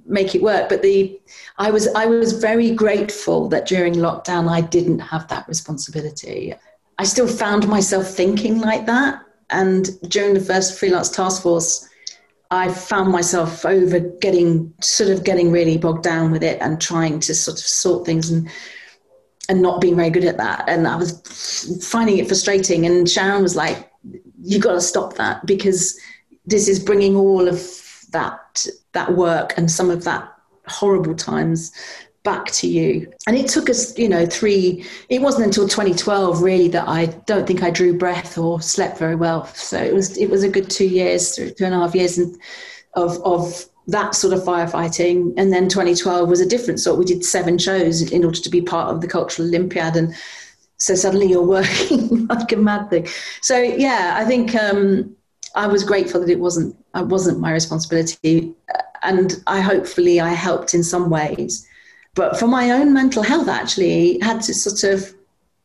make 0.06 0.34
it 0.34 0.42
work. 0.42 0.68
But 0.68 0.82
the 0.82 1.20
I 1.58 1.70
was 1.70 1.88
I 1.88 2.06
was 2.06 2.32
very 2.32 2.70
grateful 2.74 3.48
that 3.48 3.66
during 3.66 3.94
lockdown 3.94 4.48
I 4.50 4.60
didn't 4.60 5.00
have 5.00 5.28
that 5.28 5.46
responsibility. 5.48 6.54
I 6.98 7.04
still 7.04 7.28
found 7.28 7.68
myself 7.68 8.08
thinking 8.08 8.60
like 8.60 8.86
that, 8.86 9.22
and 9.50 9.88
during 10.08 10.34
the 10.34 10.40
first 10.40 10.78
freelance 10.78 11.10
task 11.10 11.42
force. 11.42 11.88
I 12.50 12.72
found 12.72 13.10
myself 13.10 13.64
over 13.64 14.00
getting 14.00 14.72
sort 14.80 15.10
of 15.10 15.24
getting 15.24 15.50
really 15.50 15.76
bogged 15.76 16.04
down 16.04 16.30
with 16.30 16.42
it 16.42 16.60
and 16.60 16.80
trying 16.80 17.20
to 17.20 17.34
sort 17.34 17.58
of 17.58 17.64
sort 17.64 18.06
things 18.06 18.30
and 18.30 18.48
and 19.48 19.60
not 19.60 19.80
being 19.80 19.96
very 19.96 20.10
good 20.10 20.24
at 20.24 20.38
that. 20.38 20.64
And 20.68 20.86
I 20.86 20.96
was 20.96 21.20
finding 21.86 22.18
it 22.18 22.28
frustrating. 22.28 22.86
And 22.86 23.08
Sharon 23.08 23.42
was 23.42 23.56
like, 23.56 23.90
you 24.42 24.58
got 24.58 24.72
to 24.72 24.80
stop 24.80 25.14
that 25.14 25.44
because 25.44 25.98
this 26.46 26.68
is 26.68 26.78
bringing 26.78 27.16
all 27.16 27.46
of 27.48 27.60
that 28.10 28.66
that 28.92 29.14
work 29.14 29.54
and 29.56 29.70
some 29.70 29.90
of 29.90 30.04
that 30.04 30.32
horrible 30.66 31.14
times 31.14 31.72
back 32.24 32.46
to 32.46 32.66
you. 32.66 33.12
And 33.26 33.36
it 33.36 33.48
took 33.48 33.70
us 33.70 33.96
you 33.98 34.08
know 34.08 34.26
three 34.26 34.84
it 35.08 35.20
wasn't 35.20 35.46
until 35.46 35.68
2012 35.68 36.42
really 36.42 36.68
that 36.68 36.88
i 36.88 37.06
don't 37.26 37.46
think 37.46 37.62
i 37.62 37.70
drew 37.70 37.96
breath 37.96 38.38
or 38.38 38.60
slept 38.60 38.98
very 38.98 39.14
well. 39.14 39.46
So 39.46 39.78
it 39.78 39.94
was 39.94 40.16
it 40.16 40.30
was 40.30 40.42
a 40.42 40.48
good 40.48 40.70
two 40.70 40.88
years 40.88 41.36
two 41.36 41.54
and 41.60 41.74
a 41.74 41.78
half 41.78 41.94
years 41.94 42.18
of 42.18 43.18
of 43.22 43.66
that 43.86 44.14
sort 44.14 44.32
of 44.32 44.40
firefighting. 44.40 45.34
And 45.36 45.52
then 45.52 45.68
2012 45.68 46.28
was 46.28 46.40
a 46.40 46.48
different 46.48 46.80
sort. 46.80 46.98
We 46.98 47.04
did 47.04 47.24
seven 47.24 47.58
shows 47.58 48.00
in 48.10 48.24
order 48.24 48.40
to 48.40 48.50
be 48.50 48.62
part 48.62 48.90
of 48.90 49.00
the 49.00 49.08
cultural 49.08 49.48
olympiad. 49.48 49.96
And 49.96 50.14
so 50.78 50.94
suddenly 50.94 51.26
you're 51.26 51.42
working 51.46 52.26
like 52.26 52.52
a 52.52 52.56
mad 52.56 52.90
thing. 52.90 53.06
So 53.42 53.58
yeah, 53.58 54.14
I 54.18 54.24
think 54.24 54.54
um, 54.54 55.14
I 55.54 55.66
was 55.66 55.84
grateful 55.84 56.20
that 56.20 56.30
it 56.30 56.40
wasn't 56.40 56.76
I 56.94 57.02
wasn't 57.02 57.40
my 57.40 57.52
responsibility, 57.52 58.54
and 59.02 59.42
I 59.46 59.60
hopefully 59.60 60.20
I 60.20 60.30
helped 60.30 60.74
in 60.74 60.82
some 60.82 61.10
ways. 61.10 61.66
But 62.14 62.38
for 62.38 62.46
my 62.46 62.70
own 62.70 62.92
mental 62.92 63.22
health, 63.22 63.48
actually, 63.48 64.18
had 64.20 64.40
to 64.42 64.54
sort 64.54 64.84
of 64.84 65.14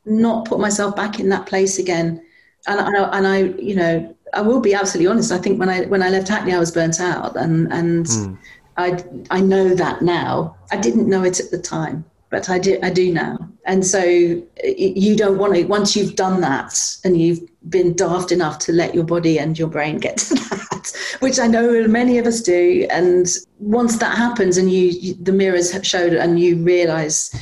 not 0.05 0.45
put 0.45 0.59
myself 0.59 0.95
back 0.95 1.19
in 1.19 1.29
that 1.29 1.45
place 1.45 1.77
again. 1.77 2.23
And 2.67 2.79
I, 2.79 3.17
and 3.17 3.27
I, 3.27 3.37
you 3.61 3.75
know, 3.75 4.15
I 4.33 4.41
will 4.41 4.59
be 4.59 4.73
absolutely 4.73 5.09
honest. 5.09 5.31
I 5.31 5.37
think 5.37 5.59
when 5.59 5.69
I 5.69 5.85
when 5.85 6.03
I 6.03 6.09
left 6.09 6.27
Hackney, 6.27 6.53
I 6.53 6.59
was 6.59 6.71
burnt 6.71 6.99
out, 6.99 7.35
and 7.35 7.71
and 7.71 8.05
mm. 8.05 8.37
I 8.77 9.03
I 9.29 9.41
know 9.41 9.75
that 9.75 10.01
now. 10.01 10.55
I 10.71 10.77
didn't 10.77 11.07
know 11.07 11.23
it 11.23 11.39
at 11.39 11.51
the 11.51 11.57
time 11.57 12.05
but 12.29 12.49
I 12.49 12.59
do, 12.59 12.79
I 12.83 12.89
do 12.89 13.11
now. 13.11 13.37
And 13.65 13.85
so 13.85 14.03
you 14.03 15.15
don't 15.15 15.37
want 15.37 15.55
to, 15.55 15.63
once 15.65 15.95
you've 15.95 16.15
done 16.15 16.41
that 16.41 16.75
and 17.03 17.19
you've 17.19 17.39
been 17.69 17.95
daft 17.95 18.31
enough 18.31 18.59
to 18.59 18.71
let 18.71 18.95
your 18.95 19.03
body 19.03 19.37
and 19.39 19.57
your 19.57 19.67
brain 19.67 19.97
get 19.97 20.17
to 20.17 20.35
that, 20.49 20.93
which 21.19 21.39
I 21.39 21.47
know 21.47 21.87
many 21.87 22.17
of 22.17 22.25
us 22.25 22.41
do. 22.41 22.87
And 22.89 23.27
once 23.59 23.97
that 23.97 24.17
happens 24.17 24.57
and 24.57 24.71
you, 24.71 25.13
the 25.15 25.31
mirrors 25.31 25.77
showed 25.83 26.13
and 26.13 26.39
you 26.39 26.57
realize 26.57 27.33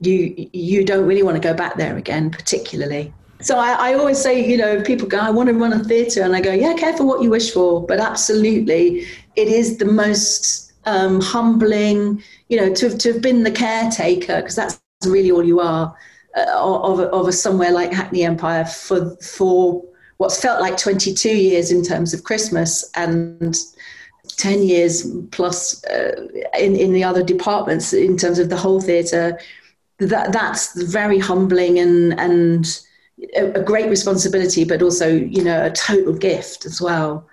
you, 0.00 0.48
you 0.52 0.84
don't 0.84 1.06
really 1.06 1.22
want 1.22 1.36
to 1.36 1.48
go 1.48 1.54
back 1.54 1.76
there 1.76 1.96
again, 1.96 2.30
particularly. 2.30 3.12
So 3.40 3.58
I, 3.58 3.90
I 3.90 3.94
always 3.94 4.18
say, 4.18 4.44
you 4.44 4.56
know, 4.56 4.82
people 4.82 5.08
go, 5.08 5.18
I 5.18 5.30
want 5.30 5.48
to 5.48 5.54
run 5.54 5.72
a 5.72 5.82
theatre. 5.82 6.22
And 6.22 6.34
I 6.34 6.40
go, 6.40 6.52
yeah, 6.52 6.74
careful 6.74 7.06
what 7.06 7.22
you 7.22 7.30
wish 7.30 7.50
for. 7.50 7.84
But 7.84 7.98
absolutely, 7.98 9.06
it 9.36 9.48
is 9.48 9.78
the 9.78 9.84
most 9.84 10.71
um, 10.84 11.20
humbling, 11.20 12.22
you 12.48 12.56
know, 12.56 12.72
to, 12.74 12.96
to 12.96 13.12
have 13.12 13.22
been 13.22 13.42
the 13.42 13.50
caretaker, 13.50 14.36
because 14.36 14.56
that's 14.56 14.80
really 15.04 15.30
all 15.30 15.44
you 15.44 15.60
are, 15.60 15.94
uh, 16.36 16.44
of, 16.56 17.00
of 17.00 17.28
a 17.28 17.32
somewhere 17.32 17.72
like 17.72 17.92
Hackney 17.92 18.24
Empire 18.24 18.64
for, 18.64 19.16
for 19.16 19.84
what's 20.18 20.40
felt 20.40 20.60
like 20.60 20.76
22 20.76 21.28
years 21.28 21.70
in 21.70 21.82
terms 21.82 22.14
of 22.14 22.24
Christmas 22.24 22.90
and 22.94 23.56
10 24.36 24.62
years 24.62 25.06
plus 25.30 25.84
uh, 25.84 26.28
in, 26.58 26.76
in 26.76 26.92
the 26.92 27.04
other 27.04 27.22
departments 27.22 27.92
in 27.92 28.16
terms 28.16 28.38
of 28.38 28.48
the 28.48 28.56
whole 28.56 28.80
theatre. 28.80 29.38
That, 29.98 30.32
that's 30.32 30.80
very 30.82 31.18
humbling 31.18 31.78
and, 31.78 32.18
and 32.18 32.80
a, 33.36 33.62
great 33.62 33.88
responsibility, 33.88 34.64
but 34.64 34.82
also, 34.82 35.08
you 35.08 35.44
know, 35.44 35.64
a 35.64 35.70
total 35.70 36.12
gift 36.12 36.66
as 36.66 36.80
well. 36.80 37.28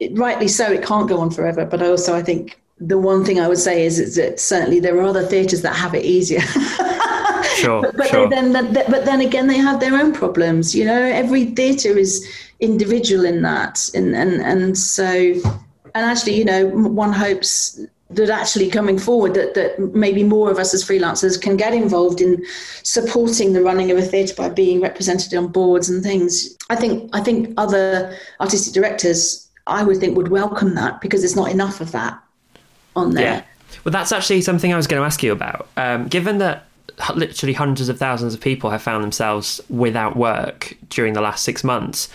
It, 0.00 0.18
rightly 0.18 0.48
so, 0.48 0.70
it 0.70 0.84
can't 0.84 1.08
go 1.08 1.18
on 1.18 1.30
forever, 1.30 1.64
but 1.64 1.82
also 1.82 2.14
I 2.14 2.22
think 2.22 2.59
the 2.80 2.98
one 2.98 3.24
thing 3.24 3.38
I 3.38 3.46
would 3.46 3.58
say 3.58 3.84
is, 3.84 3.98
is 3.98 4.16
that 4.16 4.40
certainly 4.40 4.80
there 4.80 4.98
are 4.98 5.02
other 5.02 5.26
theatres 5.26 5.62
that 5.62 5.74
have 5.76 5.94
it 5.94 6.04
easier. 6.04 6.40
sure, 7.56 7.82
but, 7.82 7.96
but 7.96 8.08
sure. 8.08 8.28
then, 8.28 8.52
but 8.52 9.04
then 9.04 9.20
again, 9.20 9.46
they 9.46 9.58
have 9.58 9.80
their 9.80 9.94
own 9.94 10.12
problems. 10.12 10.74
You 10.74 10.86
know, 10.86 11.02
every 11.02 11.46
theatre 11.46 11.96
is 11.96 12.26
individual 12.60 13.26
in 13.26 13.42
that, 13.42 13.88
and 13.94 14.14
and 14.16 14.40
and 14.40 14.78
so, 14.78 15.04
and 15.04 15.42
actually, 15.94 16.36
you 16.36 16.44
know, 16.44 16.68
one 16.68 17.12
hopes 17.12 17.78
that 18.12 18.28
actually 18.28 18.68
coming 18.68 18.98
forward 18.98 19.34
that, 19.34 19.54
that 19.54 19.78
maybe 19.94 20.24
more 20.24 20.50
of 20.50 20.58
us 20.58 20.74
as 20.74 20.84
freelancers 20.84 21.40
can 21.40 21.56
get 21.56 21.72
involved 21.72 22.20
in 22.20 22.44
supporting 22.82 23.52
the 23.52 23.62
running 23.62 23.92
of 23.92 23.98
a 23.98 24.02
theatre 24.02 24.34
by 24.34 24.48
being 24.48 24.80
represented 24.80 25.32
on 25.34 25.46
boards 25.46 25.88
and 25.88 26.02
things. 26.02 26.56
I 26.70 26.76
think 26.76 27.10
I 27.14 27.20
think 27.20 27.52
other 27.58 28.16
artistic 28.40 28.72
directors 28.72 29.48
I 29.66 29.84
would 29.84 29.98
think 29.98 30.16
would 30.16 30.28
welcome 30.28 30.74
that 30.76 31.02
because 31.02 31.20
there's 31.20 31.36
not 31.36 31.50
enough 31.50 31.82
of 31.82 31.92
that 31.92 32.20
on 32.96 33.12
there. 33.12 33.24
Yeah. 33.24 33.44
Well, 33.84 33.92
that's 33.92 34.12
actually 34.12 34.42
something 34.42 34.72
I 34.72 34.76
was 34.76 34.86
going 34.86 35.00
to 35.00 35.06
ask 35.06 35.22
you 35.22 35.32
about. 35.32 35.68
Um, 35.76 36.08
given 36.08 36.38
that 36.38 36.66
literally 37.14 37.54
hundreds 37.54 37.88
of 37.88 37.98
thousands 37.98 38.34
of 38.34 38.40
people 38.40 38.70
have 38.70 38.82
found 38.82 39.02
themselves 39.02 39.60
without 39.68 40.16
work 40.16 40.76
during 40.90 41.14
the 41.14 41.20
last 41.20 41.44
six 41.44 41.64
months, 41.64 42.08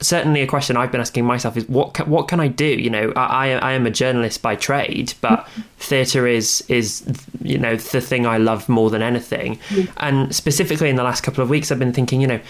certainly 0.00 0.42
a 0.42 0.46
question 0.46 0.76
I've 0.76 0.92
been 0.92 1.00
asking 1.00 1.24
myself 1.24 1.56
is 1.56 1.68
what 1.68 1.94
can, 1.94 2.08
what 2.10 2.28
can 2.28 2.40
I 2.40 2.48
do? 2.48 2.66
You 2.66 2.90
know, 2.90 3.12
I, 3.16 3.52
I 3.52 3.72
am 3.72 3.86
a 3.86 3.90
journalist 3.90 4.42
by 4.42 4.56
trade, 4.56 5.14
but 5.20 5.48
theatre 5.78 6.26
is 6.26 6.64
is 6.68 7.04
you 7.42 7.58
know 7.58 7.76
the 7.76 8.00
thing 8.00 8.26
I 8.26 8.38
love 8.38 8.68
more 8.68 8.90
than 8.90 9.02
anything. 9.02 9.58
And 9.98 10.34
specifically 10.34 10.90
in 10.90 10.96
the 10.96 11.04
last 11.04 11.22
couple 11.22 11.42
of 11.42 11.50
weeks, 11.50 11.70
I've 11.70 11.78
been 11.78 11.92
thinking, 11.92 12.20
you 12.20 12.26
know, 12.26 12.40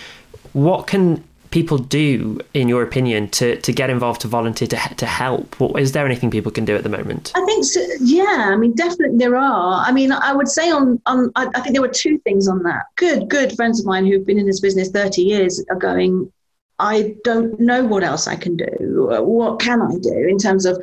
what 0.52 0.86
can 0.86 1.22
people 1.56 1.78
do, 1.78 2.38
in 2.52 2.68
your 2.68 2.82
opinion, 2.82 3.30
to, 3.30 3.58
to 3.62 3.72
get 3.72 3.88
involved, 3.88 4.20
to 4.20 4.28
volunteer, 4.28 4.68
to, 4.68 4.76
to 4.94 5.06
help? 5.06 5.58
What, 5.58 5.80
is 5.80 5.92
there 5.92 6.04
anything 6.04 6.30
people 6.30 6.52
can 6.52 6.66
do 6.66 6.76
at 6.76 6.82
the 6.82 6.90
moment? 6.90 7.32
I 7.34 7.42
think, 7.46 7.64
so, 7.64 7.80
yeah, 8.02 8.50
I 8.52 8.56
mean, 8.56 8.74
definitely 8.74 9.16
there 9.16 9.36
are. 9.36 9.82
I 9.82 9.90
mean, 9.90 10.12
I 10.12 10.34
would 10.34 10.48
say 10.48 10.70
on, 10.70 11.00
on 11.06 11.32
I, 11.34 11.46
I 11.54 11.60
think 11.60 11.72
there 11.72 11.80
were 11.80 11.88
two 11.88 12.18
things 12.18 12.46
on 12.46 12.62
that. 12.64 12.82
Good, 12.96 13.30
good 13.30 13.56
friends 13.56 13.80
of 13.80 13.86
mine 13.86 14.04
who've 14.04 14.26
been 14.26 14.38
in 14.38 14.44
this 14.44 14.60
business 14.60 14.90
30 14.90 15.22
years 15.22 15.64
are 15.70 15.78
going, 15.78 16.30
I 16.78 17.14
don't 17.24 17.58
know 17.58 17.86
what 17.86 18.04
else 18.04 18.26
I 18.26 18.36
can 18.36 18.58
do. 18.58 19.08
What 19.22 19.58
can 19.58 19.80
I 19.80 19.96
do 19.98 20.26
in 20.28 20.36
terms 20.36 20.66
of 20.66 20.78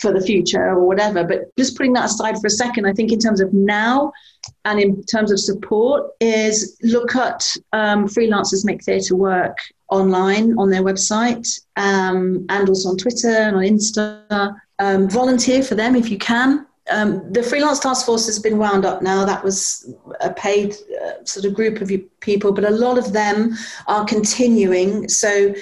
for 0.00 0.12
the 0.12 0.20
future 0.20 0.68
or 0.68 0.86
whatever? 0.86 1.24
But 1.24 1.56
just 1.56 1.78
putting 1.78 1.94
that 1.94 2.10
aside 2.10 2.38
for 2.38 2.48
a 2.48 2.50
second, 2.50 2.84
I 2.84 2.92
think 2.92 3.10
in 3.10 3.20
terms 3.20 3.40
of 3.40 3.54
now 3.54 4.12
and 4.66 4.78
in 4.78 5.02
terms 5.04 5.32
of 5.32 5.40
support, 5.40 6.10
is 6.20 6.76
look 6.82 7.16
at 7.16 7.42
um, 7.72 8.06
freelancers 8.06 8.66
make 8.66 8.84
theatre 8.84 9.16
work 9.16 9.56
online 9.90 10.58
on 10.58 10.70
their 10.70 10.82
website 10.82 11.60
um, 11.76 12.46
and 12.48 12.68
also 12.68 12.90
on 12.90 12.96
Twitter 12.96 13.28
and 13.28 13.56
on 13.56 13.62
Insta. 13.62 14.56
Um, 14.78 15.10
volunteer 15.10 15.62
for 15.62 15.74
them 15.74 15.94
if 15.94 16.10
you 16.10 16.18
can. 16.18 16.66
Um, 16.90 17.32
the 17.32 17.42
freelance 17.42 17.78
task 17.78 18.06
force 18.06 18.26
has 18.26 18.38
been 18.38 18.58
wound 18.58 18.84
up 18.84 19.02
now. 19.02 19.24
That 19.24 19.44
was 19.44 19.94
a 20.20 20.32
paid 20.32 20.74
uh, 21.04 21.24
sort 21.24 21.44
of 21.44 21.54
group 21.54 21.80
of 21.80 21.90
people, 22.20 22.52
but 22.52 22.64
a 22.64 22.70
lot 22.70 22.98
of 22.98 23.12
them 23.12 23.56
are 23.86 24.04
continuing. 24.04 25.08
So 25.08 25.54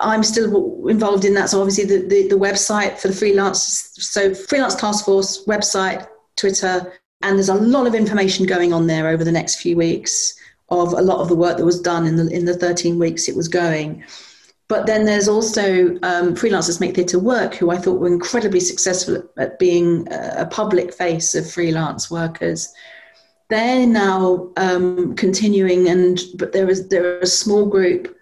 I'm 0.00 0.22
still 0.22 0.88
involved 0.88 1.24
in 1.24 1.34
that. 1.34 1.50
So 1.50 1.60
obviously 1.60 1.84
the, 1.84 2.06
the, 2.06 2.28
the 2.28 2.38
website 2.38 2.98
for 2.98 3.08
the 3.08 3.14
freelance, 3.14 3.94
so 3.98 4.34
freelance 4.34 4.74
task 4.74 5.04
force 5.04 5.44
website, 5.46 6.06
Twitter, 6.36 6.92
and 7.22 7.38
there's 7.38 7.48
a 7.48 7.54
lot 7.54 7.86
of 7.86 7.94
information 7.94 8.44
going 8.44 8.72
on 8.74 8.86
there 8.86 9.08
over 9.08 9.24
the 9.24 9.32
next 9.32 9.56
few 9.56 9.76
weeks 9.76 10.34
of 10.68 10.92
a 10.92 11.02
lot 11.02 11.20
of 11.20 11.28
the 11.28 11.36
work 11.36 11.56
that 11.56 11.64
was 11.64 11.80
done 11.80 12.06
in 12.06 12.16
the 12.16 12.28
in 12.28 12.44
the 12.44 12.56
13 12.56 12.98
weeks 12.98 13.28
it 13.28 13.36
was 13.36 13.48
going. 13.48 14.02
But 14.68 14.86
then 14.86 15.04
there's 15.04 15.28
also 15.28 15.90
um, 16.02 16.34
freelancers 16.34 16.80
make 16.80 16.96
theatre 16.96 17.20
work, 17.20 17.54
who 17.54 17.70
I 17.70 17.76
thought 17.76 18.00
were 18.00 18.08
incredibly 18.08 18.58
successful 18.58 19.22
at 19.36 19.60
being 19.60 20.08
a 20.10 20.46
public 20.46 20.92
face 20.92 21.36
of 21.36 21.48
freelance 21.48 22.10
workers. 22.10 22.72
They're 23.48 23.86
now 23.86 24.50
um, 24.56 25.14
continuing, 25.14 25.88
and 25.88 26.20
but 26.36 26.52
there 26.52 26.68
is 26.68 26.88
there 26.88 27.04
are 27.04 27.20
a 27.20 27.26
small 27.26 27.66
group, 27.66 28.16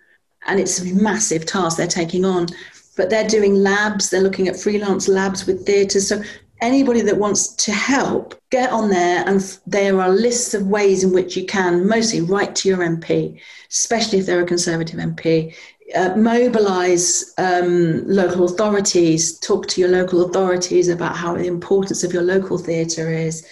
and 0.47 0.61
it's 0.61 0.81
a 0.81 0.95
massive 0.95 1.47
task 1.47 1.79
they're 1.79 1.87
taking 1.87 2.27
on. 2.27 2.49
But 2.95 3.09
they're 3.09 3.27
doing 3.27 3.55
labs. 3.55 4.11
They're 4.11 4.21
looking 4.21 4.47
at 4.47 4.61
freelance 4.61 5.09
labs 5.09 5.47
with 5.47 5.65
theatres. 5.65 6.09
So 6.09 6.23
anybody 6.61 7.01
that 7.03 7.19
wants 7.19 7.49
to 7.49 7.73
help, 7.73 8.35
get 8.51 8.71
on 8.71 8.89
there, 8.89 9.25
and 9.27 9.59
there 9.67 10.01
are 10.01 10.09
lists 10.09 10.55
of 10.55 10.67
ways 10.67 11.05
in 11.05 11.13
which 11.13 11.37
you 11.37 11.45
can 11.47 11.87
mostly 11.89 12.21
write 12.21 12.55
to 12.57 12.69
your 12.69 12.79
MP, 12.79 13.41
especially 13.71 14.19
if 14.19 14.27
they're 14.27 14.43
a 14.43 14.47
Conservative 14.47 14.99
MP. 14.99 15.55
Uh, 15.95 16.15
mobilize 16.17 17.35
um, 17.37 18.07
local 18.09 18.47
authorities, 18.47 19.39
talk 19.41 19.67
to 19.69 19.81
your 19.81 19.91
local 19.91 20.25
authorities 20.25 20.89
about 20.89 21.15
how 21.15 21.35
the 21.35 21.47
importance 21.47 22.03
of 22.03 22.13
your 22.13 22.23
local 22.23 22.57
theatre 22.57 23.11
is. 23.11 23.47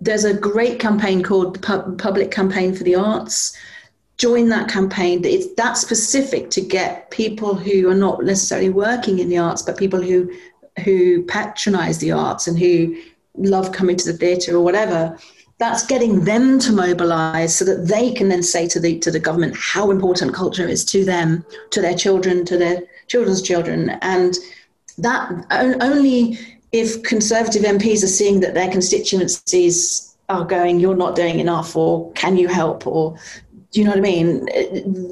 There's 0.00 0.24
a 0.24 0.34
great 0.34 0.80
campaign 0.80 1.22
called 1.22 1.56
the 1.56 1.96
Public 1.98 2.30
Campaign 2.30 2.74
for 2.74 2.84
the 2.84 2.96
Arts. 2.96 3.56
Join 4.18 4.48
that 4.48 4.68
campaign. 4.68 5.24
It's 5.24 5.54
that 5.54 5.76
specific 5.76 6.50
to 6.50 6.60
get 6.60 7.10
people 7.10 7.54
who 7.54 7.88
are 7.88 7.94
not 7.94 8.24
necessarily 8.24 8.70
working 8.70 9.20
in 9.20 9.28
the 9.28 9.38
arts, 9.38 9.62
but 9.62 9.76
people 9.76 10.02
who 10.02 10.30
who 10.84 11.22
patronize 11.24 11.98
the 11.98 12.12
arts 12.12 12.46
and 12.46 12.58
who 12.58 12.96
love 13.36 13.72
coming 13.72 13.96
to 13.96 14.10
the 14.12 14.18
theatre 14.18 14.56
or 14.56 14.62
whatever 14.62 15.18
that's 15.58 15.86
getting 15.86 16.24
them 16.24 16.58
to 16.58 16.72
mobilize 16.72 17.56
so 17.56 17.64
that 17.64 17.88
they 17.88 18.12
can 18.12 18.28
then 18.28 18.42
say 18.42 18.68
to 18.68 18.78
the 18.78 18.98
to 18.98 19.10
the 19.10 19.20
government 19.20 19.56
how 19.56 19.90
important 19.90 20.34
culture 20.34 20.68
is 20.68 20.84
to 20.84 21.04
them 21.04 21.44
to 21.70 21.80
their 21.80 21.94
children 21.94 22.44
to 22.44 22.58
their 22.58 22.82
children's 23.06 23.42
children. 23.42 23.90
And 24.02 24.36
that 24.98 25.30
only 25.50 26.38
if 26.72 27.02
conservative 27.04 27.62
MPs 27.62 28.02
are 28.02 28.08
seeing 28.08 28.40
that 28.40 28.54
their 28.54 28.70
constituencies 28.70 30.16
are 30.28 30.44
going 30.44 30.80
you're 30.80 30.96
not 30.96 31.16
doing 31.16 31.38
enough 31.38 31.76
or 31.76 32.12
can 32.12 32.36
you 32.36 32.48
help? 32.48 32.86
or 32.86 33.16
do 33.70 33.80
you 33.80 33.84
know 33.84 33.92
what 33.92 33.98
I 33.98 34.02
mean? 34.02 34.48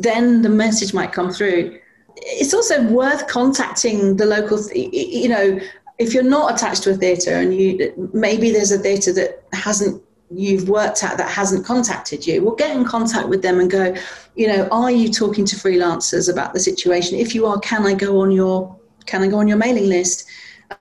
Then 0.01 0.43
the 0.43 0.49
message 0.49 0.95
might 0.95 1.12
come 1.12 1.31
through 1.31 1.79
it's 2.25 2.55
also 2.55 2.83
worth 2.85 3.29
contacting 3.29 4.16
the 4.16 4.27
local, 4.27 4.59
you 4.72 5.29
know, 5.29 5.61
if 5.99 6.12
you're 6.12 6.22
not 6.22 6.55
attached 6.55 6.83
to 6.85 6.91
a 6.91 6.95
theatre 6.95 7.35
and 7.35 7.55
you 7.55 8.11
maybe 8.12 8.51
there's 8.51 8.72
a 8.72 8.79
theatre 8.79 9.12
that 9.12 9.45
hasn't 9.53 10.03
you've 10.31 10.68
worked 10.68 11.05
at 11.05 11.16
that 11.18 11.31
hasn't 11.31 11.64
contacted 11.64 12.27
you 12.27 12.43
well 12.43 12.55
get 12.57 12.75
in 12.75 12.85
contact 12.85 13.29
with 13.29 13.43
them 13.43 13.61
and 13.61 13.70
go 13.70 13.95
you 14.35 14.49
know 14.49 14.66
are 14.72 14.91
you 14.91 15.09
talking 15.09 15.45
to 15.45 15.55
freelancers 15.55 16.33
about 16.33 16.53
the 16.53 16.61
situation? 16.61 17.18
If 17.18 17.35
you 17.35 17.47
are 17.47 17.59
can 17.61 17.87
i 17.87 17.95
go 17.95 18.20
on 18.20 18.31
your 18.31 18.77
can 19.07 19.22
i 19.22 19.29
go 19.29 19.39
on 19.39 19.47
your 19.47 19.59
mailing 19.59 19.89
list? 19.89 20.27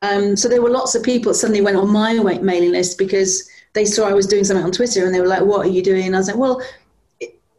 Um, 0.02 0.36
so 0.36 0.48
there 0.48 0.62
were 0.62 0.70
lots 0.70 0.96
of 0.96 1.04
people 1.04 1.32
that 1.34 1.38
suddenly 1.38 1.62
went 1.62 1.78
on 1.78 1.90
my 1.90 2.14
mailing 2.14 2.72
list 2.72 2.98
because 2.98 3.48
they 3.74 3.86
saw 3.86 4.08
i 4.08 4.14
was 4.14 4.26
doing 4.26 4.44
something 4.44 4.66
on 4.66 4.72
twitter 4.72 5.06
and 5.06 5.14
they 5.14 5.20
were 5.22 5.28
like 5.28 5.42
what 5.42 5.66
are 5.66 5.70
you 5.70 5.84
doing? 5.84 6.08
And 6.08 6.16
i 6.16 6.20
was 6.20 6.28
like 6.28 6.38
well 6.38 6.62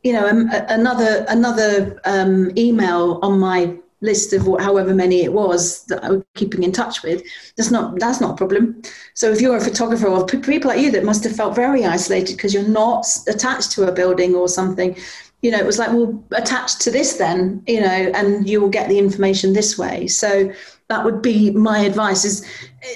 you 0.05 0.13
know, 0.13 0.29
um, 0.29 0.51
another 0.69 1.25
another 1.29 2.01
um, 2.05 2.53
email 2.57 3.19
on 3.23 3.39
my 3.39 3.75
list 4.03 4.35
of 4.35 4.43
however 4.61 4.95
many 4.95 5.23
it 5.23 5.33
was 5.33 5.85
that 5.87 6.05
I 6.05 6.11
was 6.11 6.23
keeping 6.35 6.63
in 6.63 6.73
touch 6.73 7.03
with. 7.03 7.23
That's 7.57 7.71
not 7.71 7.99
that's 7.99 8.21
not 8.21 8.33
a 8.33 8.37
problem. 8.37 8.83
So 9.15 9.33
if 9.33 9.41
you're 9.41 9.57
a 9.57 9.61
photographer 9.61 10.07
or 10.07 10.27
people 10.27 10.69
like 10.69 10.81
you 10.81 10.91
that 10.93 11.05
must 11.05 11.25
have 11.25 11.35
felt 11.35 11.57
very 11.57 11.85
isolated 11.87 12.37
because 12.37 12.53
you're 12.53 12.69
not 12.69 13.07
attached 13.27 13.73
to 13.73 13.89
a 13.89 13.93
building 13.93 14.35
or 14.35 14.47
something, 14.47 14.95
you 15.41 15.51
know, 15.51 15.59
it 15.59 15.67
was 15.67 15.79
like, 15.79 15.93
well, 15.93 16.23
attached 16.33 16.83
to 16.83 16.91
this 16.91 17.15
then, 17.15 17.63
you 17.67 17.81
know, 17.81 18.13
and 18.15 18.49
you 18.49 18.61
will 18.61 18.69
get 18.69 18.91
the 18.91 18.99
information 18.99 19.55
this 19.55 19.79
way. 19.79 20.07
So 20.07 20.53
that 20.89 21.05
would 21.05 21.23
be 21.23 21.51
my 21.51 21.79
advice 21.79 22.27
is 22.27 22.47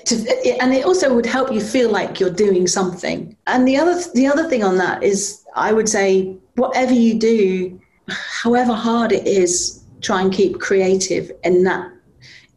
to, 0.05 0.15
and 0.61 0.75
it 0.75 0.85
also 0.85 1.15
would 1.15 1.27
help 1.27 1.51
you 1.53 1.61
feel 1.61 1.91
like 1.91 2.21
you're 2.21 2.31
doing 2.47 2.67
something. 2.67 3.35
And 3.47 3.67
the 3.67 3.79
other 3.79 3.99
the 4.15 4.27
other 4.27 4.47
thing 4.47 4.63
on 4.63 4.77
that 4.77 5.03
is 5.03 5.43
I 5.57 5.73
would 5.73 5.89
say 5.89 6.37
whatever 6.59 6.93
you 6.93 7.19
do, 7.19 7.81
however 8.09 8.73
hard 8.73 9.13
it 9.13 9.27
is, 9.27 9.83
try 10.01 10.21
and 10.23 10.33
keep 10.33 10.61
creative 10.61 11.31
in 11.45 11.65
that 11.65 11.91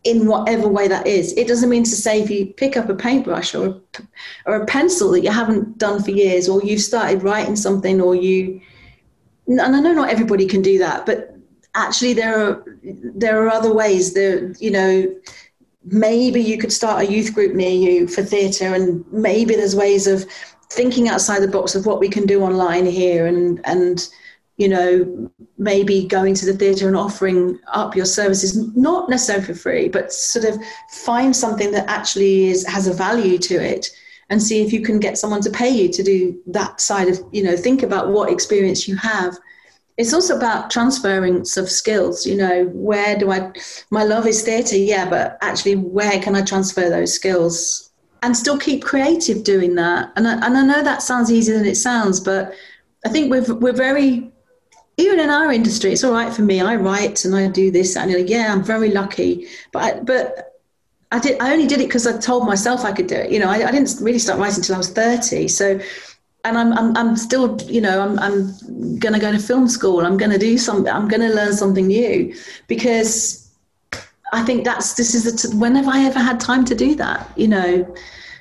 in 0.03 0.25
whatever 0.25 0.67
way 0.67 0.87
that 0.87 1.05
is. 1.05 1.31
It 1.33 1.47
doesn't 1.47 1.69
mean 1.69 1.83
to 1.83 1.95
say 1.95 2.21
if 2.21 2.29
you 2.29 2.47
pick 2.47 2.75
up 2.75 2.89
a 2.89 2.95
paintbrush 2.95 3.53
or 3.53 3.67
a, 3.67 3.81
or 4.47 4.55
a 4.55 4.65
pencil 4.65 5.11
that 5.11 5.21
you 5.21 5.29
haven't 5.29 5.77
done 5.77 6.01
for 6.01 6.11
years, 6.11 6.49
or 6.49 6.61
you've 6.63 6.81
started 6.81 7.23
writing 7.23 7.55
something, 7.55 8.01
or 8.01 8.15
you. 8.15 8.61
And 9.47 9.61
I 9.61 9.79
know 9.79 9.93
not 9.93 10.09
everybody 10.09 10.47
can 10.47 10.61
do 10.61 10.79
that, 10.79 11.05
but 11.05 11.35
actually 11.75 12.13
there 12.13 12.35
are 12.39 12.63
there 12.83 13.43
are 13.43 13.49
other 13.49 13.73
ways. 13.73 14.13
There, 14.13 14.51
you 14.53 14.71
know, 14.71 15.15
maybe 15.83 16.41
you 16.41 16.57
could 16.57 16.71
start 16.71 17.03
a 17.03 17.11
youth 17.11 17.33
group 17.33 17.53
near 17.53 17.69
you 17.69 18.07
for 18.07 18.23
theatre, 18.23 18.73
and 18.73 19.05
maybe 19.11 19.55
there's 19.55 19.75
ways 19.75 20.07
of 20.07 20.25
thinking 20.71 21.09
outside 21.09 21.41
the 21.41 21.47
box 21.47 21.75
of 21.75 21.85
what 21.85 21.99
we 21.99 22.07
can 22.07 22.25
do 22.25 22.43
online 22.43 22.85
here 22.85 23.25
and 23.27 23.59
and 23.65 24.07
you 24.55 24.69
know 24.69 25.29
maybe 25.57 26.05
going 26.07 26.33
to 26.33 26.45
the 26.45 26.53
theatre 26.53 26.87
and 26.87 26.95
offering 26.95 27.59
up 27.73 27.95
your 27.95 28.05
services 28.05 28.55
not 28.75 29.09
necessarily 29.09 29.45
for 29.45 29.53
free 29.53 29.89
but 29.89 30.13
sort 30.13 30.45
of 30.45 30.55
find 30.89 31.35
something 31.35 31.71
that 31.71 31.89
actually 31.89 32.45
is 32.45 32.65
has 32.65 32.87
a 32.87 32.93
value 32.93 33.37
to 33.37 33.55
it 33.55 33.89
and 34.29 34.41
see 34.41 34.61
if 34.61 34.71
you 34.71 34.81
can 34.81 34.97
get 34.97 35.17
someone 35.17 35.41
to 35.41 35.49
pay 35.49 35.69
you 35.69 35.89
to 35.89 36.01
do 36.01 36.41
that 36.47 36.79
side 36.79 37.09
of 37.09 37.19
you 37.33 37.43
know 37.43 37.57
think 37.57 37.83
about 37.83 38.09
what 38.09 38.31
experience 38.31 38.87
you 38.87 38.95
have. 38.95 39.37
It's 39.97 40.13
also 40.13 40.37
about 40.37 40.71
transference 40.71 41.57
of 41.57 41.69
skills 41.69 42.25
you 42.25 42.35
know 42.35 42.65
where 42.73 43.19
do 43.19 43.29
i 43.29 43.51
my 43.91 44.03
love 44.03 44.25
is 44.25 44.41
theatre 44.41 44.77
yeah 44.77 45.07
but 45.07 45.37
actually 45.41 45.75
where 45.75 46.19
can 46.21 46.35
i 46.35 46.41
transfer 46.41 46.89
those 46.89 47.13
skills 47.13 47.90
and 48.21 48.35
still 48.35 48.57
keep 48.57 48.83
creative 48.83 49.43
doing 49.43 49.75
that. 49.75 50.11
And 50.15 50.27
I, 50.27 50.33
and 50.45 50.57
I 50.57 50.65
know 50.65 50.83
that 50.83 51.01
sounds 51.01 51.31
easier 51.31 51.57
than 51.57 51.65
it 51.65 51.75
sounds, 51.75 52.19
but 52.19 52.53
I 53.05 53.09
think 53.09 53.31
we're 53.31 53.53
we're 53.55 53.73
very 53.73 54.31
even 54.97 55.19
in 55.19 55.29
our 55.29 55.51
industry. 55.51 55.91
It's 55.91 56.03
all 56.03 56.13
right 56.13 56.33
for 56.33 56.43
me. 56.43 56.61
I 56.61 56.75
write 56.75 57.25
and 57.25 57.35
I 57.35 57.47
do 57.47 57.71
this, 57.71 57.95
and 57.95 58.13
like, 58.13 58.29
yeah, 58.29 58.53
I'm 58.53 58.63
very 58.63 58.91
lucky. 58.91 59.47
But 59.71 59.83
I, 59.83 59.99
but 60.01 60.59
I 61.11 61.19
did. 61.19 61.41
I 61.41 61.51
only 61.53 61.67
did 61.67 61.81
it 61.81 61.87
because 61.87 62.05
I 62.07 62.17
told 62.17 62.45
myself 62.45 62.85
I 62.85 62.91
could 62.91 63.07
do 63.07 63.15
it. 63.15 63.31
You 63.31 63.39
know, 63.39 63.49
I, 63.49 63.67
I 63.67 63.71
didn't 63.71 63.99
really 64.01 64.19
start 64.19 64.39
writing 64.39 64.59
until 64.59 64.75
I 64.75 64.77
was 64.79 64.89
thirty. 64.89 65.47
So. 65.47 65.79
And 66.43 66.57
I'm, 66.57 66.73
I'm, 66.73 66.97
I'm 66.97 67.15
still, 67.17 67.61
you 67.67 67.81
know, 67.81 68.01
I'm, 68.01 68.17
I'm 68.17 68.97
going 68.97 69.13
to 69.13 69.19
go 69.19 69.31
to 69.31 69.37
film 69.37 69.67
school. 69.67 70.03
I'm 70.03 70.17
going 70.17 70.31
to 70.31 70.39
do 70.39 70.57
something. 70.57 70.91
I'm 70.91 71.07
going 71.07 71.21
to 71.21 71.29
learn 71.29 71.53
something 71.53 71.85
new 71.85 72.33
because 72.65 73.50
I 74.31 74.43
think 74.43 74.63
that's 74.63 74.93
this 74.93 75.13
is 75.13 75.23
the 75.25 75.49
t- 75.49 75.57
when 75.57 75.75
have 75.75 75.87
I 75.87 76.05
ever 76.05 76.19
had 76.19 76.39
time 76.39 76.63
to 76.65 76.75
do 76.75 76.95
that? 76.95 77.29
You 77.35 77.49
know, 77.49 77.95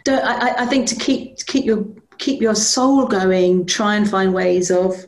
don't, 0.05 0.25
I, 0.25 0.63
I 0.63 0.67
think 0.67 0.87
to 0.89 0.95
keep 0.95 1.45
keep 1.47 1.65
your 1.65 1.85
keep 2.19 2.41
your 2.41 2.55
soul 2.55 3.07
going, 3.07 3.67
try 3.67 3.97
and 3.97 4.09
find 4.09 4.33
ways 4.33 4.71
of 4.71 5.07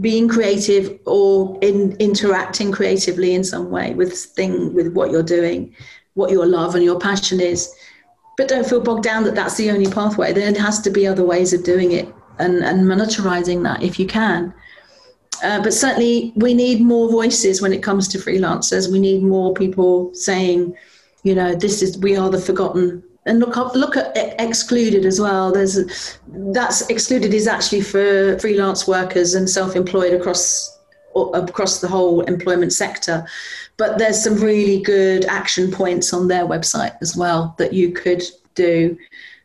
being 0.00 0.28
creative 0.28 0.98
or 1.06 1.58
in 1.62 1.96
interacting 1.98 2.72
creatively 2.72 3.34
in 3.34 3.44
some 3.44 3.70
way 3.70 3.94
with 3.94 4.12
thing 4.12 4.74
with 4.74 4.92
what 4.92 5.10
you're 5.10 5.22
doing, 5.22 5.74
what 6.14 6.30
your 6.30 6.46
love 6.46 6.74
and 6.74 6.84
your 6.84 6.98
passion 6.98 7.40
is. 7.40 7.72
But 8.36 8.48
don't 8.48 8.66
feel 8.66 8.80
bogged 8.80 9.02
down 9.02 9.24
that 9.24 9.34
that's 9.34 9.56
the 9.56 9.70
only 9.70 9.90
pathway. 9.90 10.32
There 10.32 10.52
has 10.54 10.80
to 10.82 10.90
be 10.90 11.06
other 11.06 11.24
ways 11.24 11.52
of 11.52 11.64
doing 11.64 11.92
it 11.92 12.08
and, 12.38 12.62
and 12.64 12.86
monetizing 12.86 13.62
that 13.64 13.82
if 13.82 13.98
you 13.98 14.06
can. 14.06 14.54
Uh, 15.42 15.62
but 15.62 15.72
certainly, 15.72 16.32
we 16.36 16.54
need 16.54 16.80
more 16.80 17.10
voices 17.10 17.62
when 17.62 17.72
it 17.72 17.82
comes 17.82 18.08
to 18.08 18.18
freelancers. 18.18 18.90
We 18.90 18.98
need 18.98 19.22
more 19.22 19.54
people 19.54 20.12
saying, 20.14 20.74
you 21.22 21.34
know, 21.34 21.54
this 21.54 21.82
is 21.82 21.98
we 21.98 22.16
are 22.16 22.30
the 22.30 22.40
forgotten. 22.40 23.02
And 23.26 23.40
look 23.40 23.56
up, 23.56 23.74
look 23.74 23.96
at 23.96 24.16
excluded 24.40 25.04
as 25.04 25.20
well. 25.20 25.52
There's 25.52 26.18
that's 26.28 26.88
excluded 26.88 27.34
is 27.34 27.46
actually 27.46 27.82
for 27.82 28.38
freelance 28.38 28.88
workers 28.88 29.34
and 29.34 29.48
self-employed 29.48 30.14
across 30.14 30.78
across 31.14 31.80
the 31.80 31.88
whole 31.88 32.22
employment 32.22 32.72
sector. 32.72 33.26
But 33.76 33.98
there's 33.98 34.22
some 34.22 34.36
really 34.36 34.80
good 34.80 35.24
action 35.26 35.70
points 35.70 36.12
on 36.12 36.28
their 36.28 36.46
website 36.46 36.96
as 37.00 37.16
well 37.16 37.54
that 37.58 37.72
you 37.72 37.92
could 37.92 38.22
do 38.54 38.96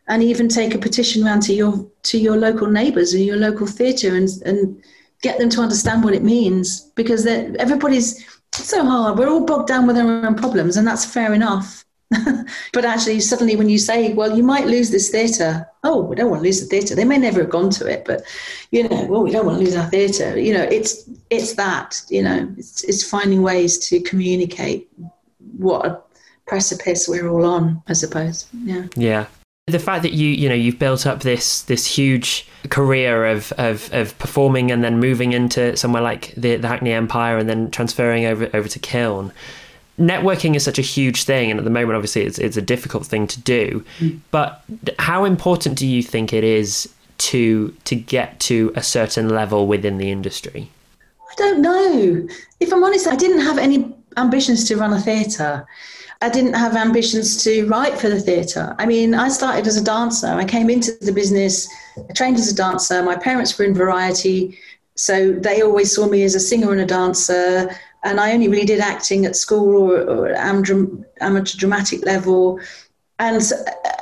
and 0.08 0.22
even 0.22 0.48
take 0.48 0.74
a 0.74 0.78
petition 0.78 1.24
around 1.24 1.40
to 1.40 1.54
your 1.54 1.86
to 2.02 2.18
your 2.18 2.36
local 2.36 2.66
neighbours 2.66 3.14
and 3.14 3.24
your 3.24 3.36
local 3.36 3.66
theatre 3.66 4.14
and 4.14 4.28
and 4.44 4.82
get 5.24 5.38
them 5.38 5.48
to 5.48 5.62
understand 5.62 6.04
what 6.04 6.14
it 6.14 6.22
means 6.22 6.92
because 6.94 7.26
everybody's 7.26 8.08
so 8.52 8.84
hard. 8.84 9.18
We're 9.18 9.30
all 9.30 9.46
bogged 9.46 9.68
down 9.68 9.86
with 9.86 9.96
our 9.96 10.26
own 10.26 10.34
problems, 10.34 10.76
and 10.76 10.86
that's 10.86 11.06
fair 11.06 11.32
enough. 11.32 11.84
but 12.74 12.84
actually, 12.84 13.18
suddenly, 13.20 13.56
when 13.56 13.70
you 13.70 13.78
say, 13.78 14.12
"Well, 14.12 14.36
you 14.36 14.44
might 14.44 14.66
lose 14.66 14.90
this 14.90 15.08
theatre," 15.10 15.66
oh, 15.82 16.02
we 16.02 16.14
don't 16.14 16.30
want 16.30 16.42
to 16.42 16.48
lose 16.48 16.60
the 16.60 16.66
theatre. 16.66 16.94
They 16.94 17.06
may 17.06 17.18
never 17.18 17.40
have 17.40 17.50
gone 17.50 17.70
to 17.70 17.86
it, 17.86 18.04
but 18.04 18.22
you 18.70 18.86
know, 18.86 19.06
well, 19.06 19.22
we 19.22 19.32
don't 19.32 19.46
want 19.46 19.58
to 19.58 19.64
lose 19.64 19.74
our 19.74 19.88
theatre. 19.88 20.38
You 20.38 20.52
know, 20.54 20.62
it's 20.62 21.08
it's 21.30 21.54
that. 21.54 22.02
You 22.10 22.22
know, 22.22 22.54
it's 22.58 22.84
it's 22.84 23.02
finding 23.02 23.42
ways 23.42 23.78
to 23.88 24.00
communicate 24.00 24.88
what 25.56 25.86
a 25.86 26.00
precipice 26.46 27.08
we're 27.08 27.28
all 27.28 27.46
on. 27.46 27.82
I 27.88 27.94
suppose. 27.94 28.46
Yeah. 28.52 28.86
Yeah. 28.94 29.26
The 29.66 29.78
fact 29.78 30.02
that 30.02 30.12
you 30.12 30.28
you 30.28 30.48
know 30.48 30.54
you've 30.54 30.78
built 30.78 31.06
up 31.06 31.20
this 31.20 31.62
this 31.62 31.86
huge 31.86 32.46
career 32.68 33.26
of 33.26 33.52
of, 33.52 33.92
of 33.92 34.16
performing 34.18 34.70
and 34.70 34.84
then 34.84 34.98
moving 34.98 35.32
into 35.32 35.76
somewhere 35.76 36.02
like 36.02 36.34
the, 36.36 36.56
the 36.56 36.68
Hackney 36.68 36.92
Empire 36.92 37.38
and 37.38 37.48
then 37.48 37.70
transferring 37.70 38.26
over 38.26 38.50
over 38.52 38.68
to 38.68 38.78
Kiln. 38.78 39.32
Networking 39.98 40.56
is 40.56 40.64
such 40.64 40.78
a 40.78 40.82
huge 40.82 41.22
thing, 41.22 41.50
and 41.50 41.58
at 41.58 41.64
the 41.64 41.70
moment, 41.70 41.94
obviously, 41.94 42.22
it's 42.22 42.38
it's 42.38 42.56
a 42.56 42.62
difficult 42.62 43.06
thing 43.06 43.26
to 43.28 43.40
do. 43.40 43.84
Mm. 44.00 44.20
But 44.30 44.62
how 44.98 45.24
important 45.24 45.78
do 45.78 45.86
you 45.86 46.02
think 46.02 46.32
it 46.32 46.44
is 46.44 46.92
to 47.18 47.74
to 47.84 47.94
get 47.94 48.40
to 48.40 48.72
a 48.74 48.82
certain 48.82 49.28
level 49.28 49.66
within 49.66 49.98
the 49.98 50.10
industry? 50.10 50.70
I 51.30 51.34
don't 51.36 51.62
know. 51.62 52.28
If 52.60 52.72
I'm 52.72 52.84
honest, 52.84 53.06
I 53.06 53.16
didn't 53.16 53.40
have 53.40 53.58
any 53.58 53.94
ambitions 54.16 54.64
to 54.68 54.76
run 54.76 54.92
a 54.92 55.00
theatre. 55.00 55.66
I 56.24 56.30
didn't 56.30 56.54
have 56.54 56.74
ambitions 56.74 57.44
to 57.44 57.66
write 57.66 57.98
for 57.98 58.08
the 58.08 58.18
theatre. 58.18 58.74
I 58.78 58.86
mean, 58.86 59.12
I 59.14 59.28
started 59.28 59.66
as 59.66 59.76
a 59.76 59.84
dancer. 59.84 60.28
I 60.28 60.46
came 60.46 60.70
into 60.70 60.92
the 61.02 61.12
business, 61.12 61.68
I 61.98 62.12
trained 62.14 62.38
as 62.38 62.50
a 62.50 62.54
dancer. 62.54 63.02
My 63.02 63.14
parents 63.14 63.58
were 63.58 63.66
in 63.66 63.74
variety, 63.74 64.58
so 64.94 65.32
they 65.32 65.60
always 65.60 65.94
saw 65.94 66.06
me 66.08 66.22
as 66.24 66.34
a 66.34 66.40
singer 66.40 66.72
and 66.72 66.80
a 66.80 66.86
dancer. 66.86 67.70
And 68.04 68.18
I 68.18 68.32
only 68.32 68.48
really 68.48 68.64
did 68.64 68.80
acting 68.80 69.26
at 69.26 69.36
school 69.36 69.76
or, 69.76 70.00
or 70.00 70.34
amateur 70.34 71.58
dramatic 71.58 72.06
level. 72.06 72.58
And, 73.18 73.42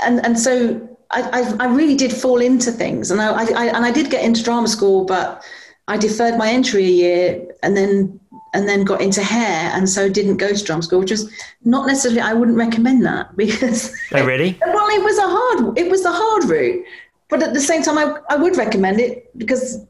and, 0.05 0.25
and 0.25 0.39
so 0.39 0.81
I, 1.11 1.23
I, 1.41 1.65
I 1.65 1.75
really 1.75 1.97
did 1.97 2.13
fall 2.13 2.41
into 2.41 2.71
things. 2.71 3.11
And 3.11 3.21
I, 3.21 3.33
I, 3.33 3.67
and 3.67 3.85
I 3.85 3.91
did 3.91 4.13
get 4.13 4.25
into 4.25 4.45
drama 4.45 4.69
school, 4.69 5.05
but 5.05 5.45
I 5.89 5.97
deferred 5.97 6.39
my 6.39 6.51
entry 6.51 6.85
a 6.85 6.97
year 7.05 7.47
and 7.65 7.77
then 7.77 8.21
and 8.55 8.69
then 8.69 8.85
got 8.85 9.01
into 9.01 9.23
hair 9.23 9.71
and 9.75 9.89
so 9.89 10.09
didn't 10.09 10.37
go 10.37 10.53
to 10.53 10.65
drama 10.65 10.83
school, 10.83 11.01
which 11.01 11.11
was 11.11 11.31
not 11.65 11.87
necessarily 11.87 12.21
I 12.21 12.33
wouldn't 12.35 12.59
recommend 12.59 13.05
that 13.07 13.37
because 13.43 13.95
Oh 14.13 14.25
really? 14.25 14.59
well 14.67 14.89
it 14.91 15.03
was 15.03 15.19
a 15.19 15.29
hard 15.29 15.79
it 15.79 15.91
was 15.91 16.03
the 16.03 16.13
hard 16.13 16.45
route. 16.45 16.85
But 17.29 17.43
at 17.43 17.55
the 17.55 17.61
same 17.61 17.83
time 17.83 17.99
I, 17.99 18.19
I 18.29 18.37
would 18.37 18.57
recommend 18.57 19.01
it 19.01 19.37
because 19.39 19.85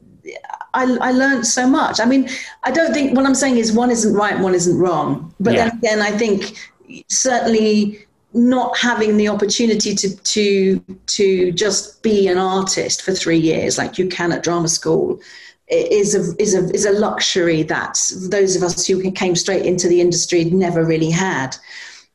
I, 0.73 0.97
I 1.01 1.11
learned 1.11 1.45
so 1.45 1.67
much. 1.67 1.99
I 1.99 2.05
mean, 2.05 2.29
I 2.63 2.71
don't 2.71 2.93
think 2.93 3.15
what 3.15 3.25
I'm 3.25 3.35
saying 3.35 3.57
is 3.57 3.73
one 3.73 3.91
isn't 3.91 4.13
right, 4.13 4.39
one 4.39 4.55
isn't 4.55 4.77
wrong. 4.77 5.33
But 5.39 5.53
yeah. 5.53 5.69
then 5.69 5.77
again, 5.77 6.01
I 6.01 6.11
think 6.11 6.57
certainly 7.09 8.07
not 8.33 8.77
having 8.77 9.17
the 9.17 9.27
opportunity 9.27 9.93
to 9.93 10.15
to 10.15 10.79
to 11.05 11.51
just 11.51 12.01
be 12.01 12.27
an 12.27 12.37
artist 12.37 13.01
for 13.03 13.11
three 13.11 13.37
years 13.37 13.77
like 13.77 13.99
you 13.99 14.07
can 14.07 14.31
at 14.31 14.41
drama 14.41 14.67
school 14.67 15.19
is 15.67 16.13
a 16.15 16.41
is 16.41 16.53
a 16.53 16.69
is 16.73 16.85
a 16.85 16.91
luxury 16.91 17.63
that 17.63 17.97
those 18.29 18.55
of 18.55 18.63
us 18.63 18.85
who 18.85 19.11
came 19.11 19.35
straight 19.35 19.65
into 19.65 19.87
the 19.87 20.01
industry 20.01 20.45
never 20.45 20.83
really 20.83 21.11
had. 21.11 21.55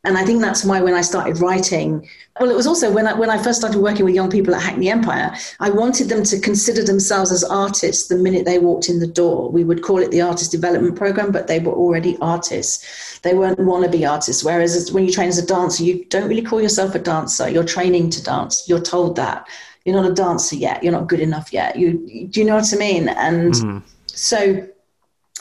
And 0.04 0.16
I 0.16 0.24
think 0.24 0.40
that's 0.40 0.64
why 0.64 0.80
when 0.80 0.94
I 0.94 1.00
started 1.00 1.40
writing, 1.40 2.08
well, 2.38 2.50
it 2.50 2.54
was 2.54 2.68
also 2.68 2.90
when 2.90 3.08
I, 3.08 3.14
when 3.14 3.30
I 3.30 3.42
first 3.42 3.58
started 3.58 3.80
working 3.80 4.04
with 4.04 4.14
young 4.14 4.30
people 4.30 4.54
at 4.54 4.62
Hackney 4.62 4.88
Empire, 4.88 5.34
I 5.58 5.70
wanted 5.70 6.08
them 6.08 6.22
to 6.22 6.38
consider 6.38 6.84
themselves 6.84 7.32
as 7.32 7.42
artists 7.42 8.06
the 8.06 8.16
minute 8.16 8.44
they 8.44 8.60
walked 8.60 8.88
in 8.88 9.00
the 9.00 9.08
door. 9.08 9.50
We 9.50 9.64
would 9.64 9.82
call 9.82 9.98
it 9.98 10.12
the 10.12 10.20
artist 10.20 10.52
development 10.52 10.94
program, 10.94 11.32
but 11.32 11.48
they 11.48 11.58
were 11.58 11.72
already 11.72 12.16
artists. 12.20 13.18
They 13.22 13.34
weren't 13.34 13.58
wannabe 13.58 14.08
artists. 14.08 14.44
Whereas 14.44 14.92
when 14.92 15.04
you 15.04 15.12
train 15.12 15.28
as 15.28 15.38
a 15.38 15.44
dancer, 15.44 15.82
you 15.82 16.04
don't 16.04 16.28
really 16.28 16.42
call 16.42 16.62
yourself 16.62 16.94
a 16.94 17.00
dancer. 17.00 17.50
You're 17.50 17.64
training 17.64 18.10
to 18.10 18.22
dance. 18.22 18.68
You're 18.68 18.80
told 18.80 19.16
that 19.16 19.48
you're 19.88 20.02
not 20.02 20.10
a 20.10 20.14
dancer 20.14 20.54
yet. 20.54 20.82
You're 20.82 20.92
not 20.92 21.08
good 21.08 21.20
enough 21.20 21.50
yet. 21.50 21.76
You 21.76 21.94
do 22.28 22.40
you 22.40 22.46
know 22.46 22.56
what 22.56 22.74
I 22.74 22.76
mean? 22.76 23.08
And 23.08 23.54
mm. 23.54 23.82
so 24.06 24.66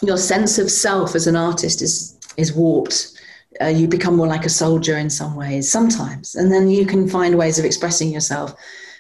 your 0.02 0.18
sense 0.18 0.58
of 0.58 0.72
self 0.72 1.16
as 1.16 1.28
an 1.28 1.36
artist 1.36 1.82
is 1.82 2.18
is 2.38 2.54
warped. 2.54 3.12
Uh, 3.60 3.66
you 3.66 3.88
become 3.90 4.16
more 4.16 4.28
like 4.28 4.46
a 4.46 4.50
soldier 4.50 4.96
in 4.96 5.10
some 5.10 5.36
ways 5.36 5.70
sometimes, 5.70 6.36
and 6.36 6.50
then 6.50 6.70
you 6.70 6.86
can 6.86 7.10
find 7.10 7.38
ways 7.38 7.60
of 7.60 7.66
expressing 7.66 8.10
yourself. 8.10 8.56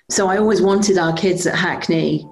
So 0.10 0.28
I 0.28 0.38
always 0.38 0.62
wanted 0.62 0.98
our 0.98 1.14
kids 1.14 1.48
at 1.48 1.56
Hackney 1.56 2.30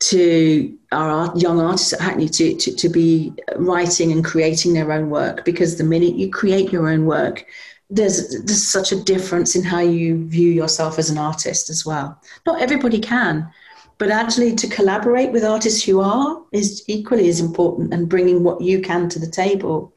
to 0.00 0.76
our 0.92 1.32
young 1.36 1.60
artists 1.60 1.94
at 1.94 2.00
Hackney 2.00 2.28
to, 2.28 2.54
to, 2.54 2.74
to 2.74 2.88
be 2.88 3.32
writing 3.56 4.12
and 4.12 4.24
creating 4.24 4.74
their 4.74 4.92
own 4.92 5.08
work 5.08 5.44
because 5.44 5.76
the 5.76 5.84
minute 5.84 6.16
you 6.16 6.30
create 6.30 6.70
your 6.70 6.88
own 6.88 7.06
work, 7.06 7.46
there's 7.90 8.42
there's 8.44 8.66
such 8.66 8.92
a 8.92 9.02
difference 9.02 9.56
in 9.56 9.62
how 9.62 9.80
you 9.80 10.26
view 10.28 10.50
yourself 10.50 10.98
as 10.98 11.10
an 11.10 11.18
artist 11.18 11.70
as 11.70 11.86
well. 11.86 12.20
Not 12.46 12.60
everybody 12.60 13.00
can, 13.00 13.50
but 13.96 14.10
actually 14.10 14.54
to 14.56 14.68
collaborate 14.68 15.32
with 15.32 15.44
artists 15.44 15.84
who 15.84 16.00
are 16.00 16.42
is 16.52 16.84
equally 16.86 17.28
as 17.28 17.40
important 17.40 17.92
and 17.94 18.08
bringing 18.08 18.44
what 18.44 18.60
you 18.60 18.80
can 18.80 19.08
to 19.10 19.18
the 19.18 19.30
table. 19.30 19.92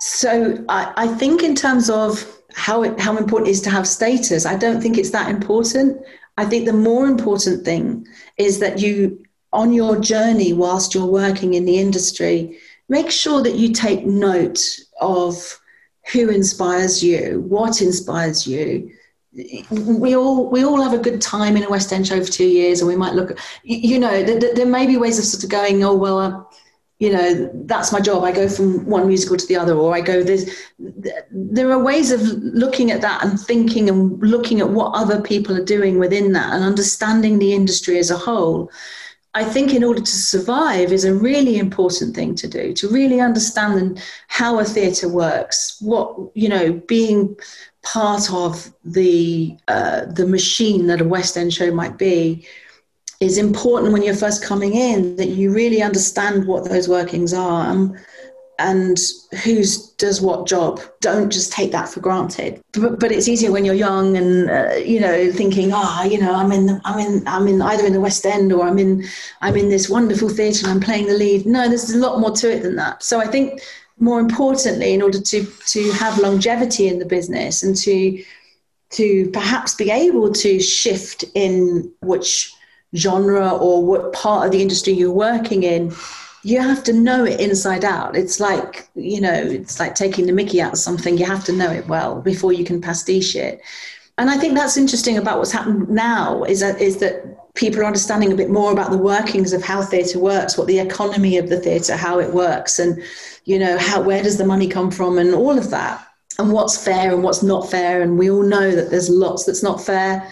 So 0.00 0.64
I, 0.68 0.92
I 0.96 1.06
think 1.08 1.42
in 1.42 1.54
terms 1.54 1.90
of 1.90 2.24
how 2.54 2.82
it, 2.82 3.00
how 3.00 3.16
important 3.16 3.48
it 3.48 3.52
is 3.52 3.62
to 3.62 3.70
have 3.70 3.86
status, 3.86 4.46
I 4.46 4.56
don't 4.56 4.80
think 4.80 4.98
it's 4.98 5.10
that 5.10 5.30
important. 5.30 6.00
I 6.36 6.44
think 6.44 6.66
the 6.66 6.72
more 6.72 7.06
important 7.06 7.64
thing 7.64 8.06
is 8.36 8.60
that 8.60 8.80
you 8.80 9.24
on 9.52 9.72
your 9.72 9.98
journey 9.98 10.52
whilst 10.52 10.94
you're 10.94 11.06
working 11.06 11.54
in 11.54 11.64
the 11.64 11.78
industry, 11.78 12.58
make 12.90 13.10
sure 13.10 13.42
that 13.42 13.54
you 13.54 13.72
take 13.72 14.04
note 14.04 14.60
of 15.00 15.58
who 16.12 16.28
inspires 16.30 17.02
you, 17.02 17.44
what 17.48 17.82
inspires 17.82 18.46
you. 18.46 18.90
We 19.70 20.16
all 20.16 20.48
we 20.50 20.64
all 20.64 20.82
have 20.82 20.94
a 20.94 20.98
good 21.02 21.20
time 21.20 21.56
in 21.56 21.62
a 21.62 21.70
West 21.70 21.92
End 21.92 22.06
show 22.06 22.22
for 22.24 22.32
two 22.32 22.48
years, 22.48 22.80
and 22.80 22.88
we 22.88 22.96
might 22.96 23.14
look. 23.14 23.32
At, 23.32 23.38
You 23.62 23.98
know, 23.98 24.22
there, 24.22 24.54
there 24.54 24.66
may 24.66 24.86
be 24.86 24.96
ways 24.96 25.18
of 25.18 25.24
sort 25.24 25.44
of 25.44 25.50
going. 25.50 25.84
Oh 25.84 25.94
well, 25.94 26.18
uh, 26.18 26.42
you 26.98 27.12
know, 27.12 27.50
that's 27.66 27.92
my 27.92 28.00
job. 28.00 28.24
I 28.24 28.32
go 28.32 28.48
from 28.48 28.84
one 28.86 29.06
musical 29.06 29.36
to 29.36 29.46
the 29.46 29.56
other, 29.56 29.74
or 29.74 29.94
I 29.94 30.00
go 30.00 30.22
this. 30.24 30.66
There 31.30 31.70
are 31.70 31.82
ways 31.82 32.10
of 32.10 32.20
looking 32.22 32.90
at 32.90 33.02
that 33.02 33.22
and 33.24 33.38
thinking 33.38 33.88
and 33.88 34.20
looking 34.20 34.60
at 34.60 34.70
what 34.70 34.94
other 34.94 35.20
people 35.20 35.56
are 35.56 35.64
doing 35.64 35.98
within 35.98 36.32
that, 36.32 36.52
and 36.52 36.64
understanding 36.64 37.38
the 37.38 37.52
industry 37.52 37.98
as 37.98 38.10
a 38.10 38.16
whole. 38.16 38.70
I 39.34 39.44
think 39.44 39.74
in 39.74 39.84
order 39.84 40.00
to 40.00 40.06
survive 40.06 40.90
is 40.90 41.04
a 41.04 41.14
really 41.14 41.58
important 41.58 42.14
thing 42.14 42.34
to 42.36 42.48
do, 42.48 42.72
to 42.74 42.88
really 42.88 43.20
understand 43.20 44.02
how 44.28 44.58
a 44.58 44.64
theatre 44.64 45.08
works, 45.08 45.76
what, 45.80 46.16
you 46.34 46.48
know, 46.48 46.72
being 46.72 47.36
part 47.82 48.32
of 48.32 48.72
the, 48.84 49.56
uh, 49.68 50.06
the 50.06 50.26
machine 50.26 50.86
that 50.86 51.00
a 51.00 51.04
West 51.04 51.36
End 51.36 51.52
show 51.52 51.70
might 51.70 51.98
be 51.98 52.46
is 53.20 53.36
important 53.36 53.92
when 53.92 54.02
you're 54.02 54.14
first 54.14 54.44
coming 54.44 54.74
in, 54.74 55.16
that 55.16 55.28
you 55.28 55.52
really 55.52 55.82
understand 55.82 56.46
what 56.46 56.68
those 56.68 56.88
workings 56.88 57.34
are. 57.34 57.66
Um, 57.66 57.96
and 58.58 58.98
who 59.44 59.62
does 59.98 60.20
what 60.20 60.46
job. 60.46 60.80
Don't 61.00 61.30
just 61.30 61.52
take 61.52 61.72
that 61.72 61.88
for 61.88 62.00
granted. 62.00 62.60
But, 62.72 62.98
but 62.98 63.12
it's 63.12 63.28
easier 63.28 63.52
when 63.52 63.64
you're 63.64 63.74
young 63.74 64.16
and 64.16 64.50
uh, 64.50 64.74
you 64.74 65.00
know 65.00 65.30
thinking, 65.32 65.70
ah, 65.72 66.00
oh, 66.02 66.08
you 66.08 66.20
know, 66.20 66.34
I'm 66.34 66.52
in, 66.52 66.66
the, 66.66 66.80
I'm 66.84 66.98
in, 66.98 67.28
I'm 67.28 67.48
in 67.48 67.62
either 67.62 67.86
in 67.86 67.92
the 67.92 68.00
West 68.00 68.26
End 68.26 68.52
or 68.52 68.66
I'm 68.66 68.78
in, 68.78 69.04
I'm 69.40 69.56
in 69.56 69.68
this 69.68 69.88
wonderful 69.88 70.28
theatre 70.28 70.66
and 70.66 70.72
I'm 70.74 70.80
playing 70.80 71.06
the 71.06 71.14
lead. 71.14 71.46
No, 71.46 71.68
there's 71.68 71.90
a 71.90 71.98
lot 71.98 72.20
more 72.20 72.32
to 72.32 72.52
it 72.52 72.62
than 72.62 72.76
that. 72.76 73.02
So 73.02 73.20
I 73.20 73.26
think 73.26 73.60
more 74.00 74.20
importantly, 74.20 74.92
in 74.94 75.02
order 75.02 75.20
to 75.20 75.44
to 75.44 75.92
have 75.92 76.18
longevity 76.18 76.88
in 76.88 76.98
the 76.98 77.06
business 77.06 77.62
and 77.62 77.76
to 77.76 78.24
to 78.90 79.30
perhaps 79.32 79.74
be 79.74 79.90
able 79.90 80.32
to 80.32 80.60
shift 80.60 81.24
in 81.34 81.92
which 82.00 82.52
genre 82.96 83.50
or 83.50 83.84
what 83.84 84.12
part 84.14 84.46
of 84.46 84.52
the 84.52 84.62
industry 84.62 84.94
you're 84.94 85.12
working 85.12 85.62
in 85.62 85.90
you 86.42 86.60
have 86.60 86.84
to 86.84 86.92
know 86.92 87.24
it 87.24 87.40
inside 87.40 87.84
out. 87.84 88.16
It's 88.16 88.40
like, 88.40 88.88
you 88.94 89.20
know, 89.20 89.32
it's 89.32 89.80
like 89.80 89.94
taking 89.94 90.26
the 90.26 90.32
mickey 90.32 90.60
out 90.60 90.72
of 90.72 90.78
something. 90.78 91.18
You 91.18 91.26
have 91.26 91.44
to 91.44 91.52
know 91.52 91.70
it 91.70 91.88
well 91.88 92.20
before 92.20 92.52
you 92.52 92.64
can 92.64 92.80
pastiche 92.80 93.34
it. 93.34 93.60
And 94.18 94.30
I 94.30 94.36
think 94.36 94.54
that's 94.54 94.76
interesting 94.76 95.16
about 95.16 95.38
what's 95.38 95.52
happened 95.52 95.88
now 95.88 96.42
is 96.44 96.60
that, 96.60 96.80
is 96.80 96.98
that 96.98 97.54
people 97.54 97.80
are 97.80 97.84
understanding 97.84 98.32
a 98.32 98.36
bit 98.36 98.50
more 98.50 98.72
about 98.72 98.90
the 98.90 98.98
workings 98.98 99.52
of 99.52 99.62
how 99.62 99.82
theatre 99.82 100.18
works, 100.18 100.56
what 100.56 100.66
the 100.66 100.78
economy 100.78 101.38
of 101.38 101.48
the 101.48 101.60
theatre, 101.60 101.96
how 101.96 102.18
it 102.18 102.32
works, 102.32 102.78
and, 102.78 103.02
you 103.44 103.58
know, 103.58 103.78
how, 103.78 104.00
where 104.00 104.22
does 104.22 104.38
the 104.38 104.44
money 104.44 104.68
come 104.68 104.90
from 104.90 105.18
and 105.18 105.34
all 105.34 105.56
of 105.56 105.70
that, 105.70 106.04
and 106.38 106.52
what's 106.52 106.82
fair 106.82 107.12
and 107.12 107.22
what's 107.22 107.42
not 107.42 107.68
fair. 107.70 108.02
And 108.02 108.18
we 108.18 108.30
all 108.30 108.42
know 108.42 108.70
that 108.72 108.90
there's 108.90 109.08
lots 109.08 109.44
that's 109.44 109.62
not 109.62 109.84
fair 109.84 110.28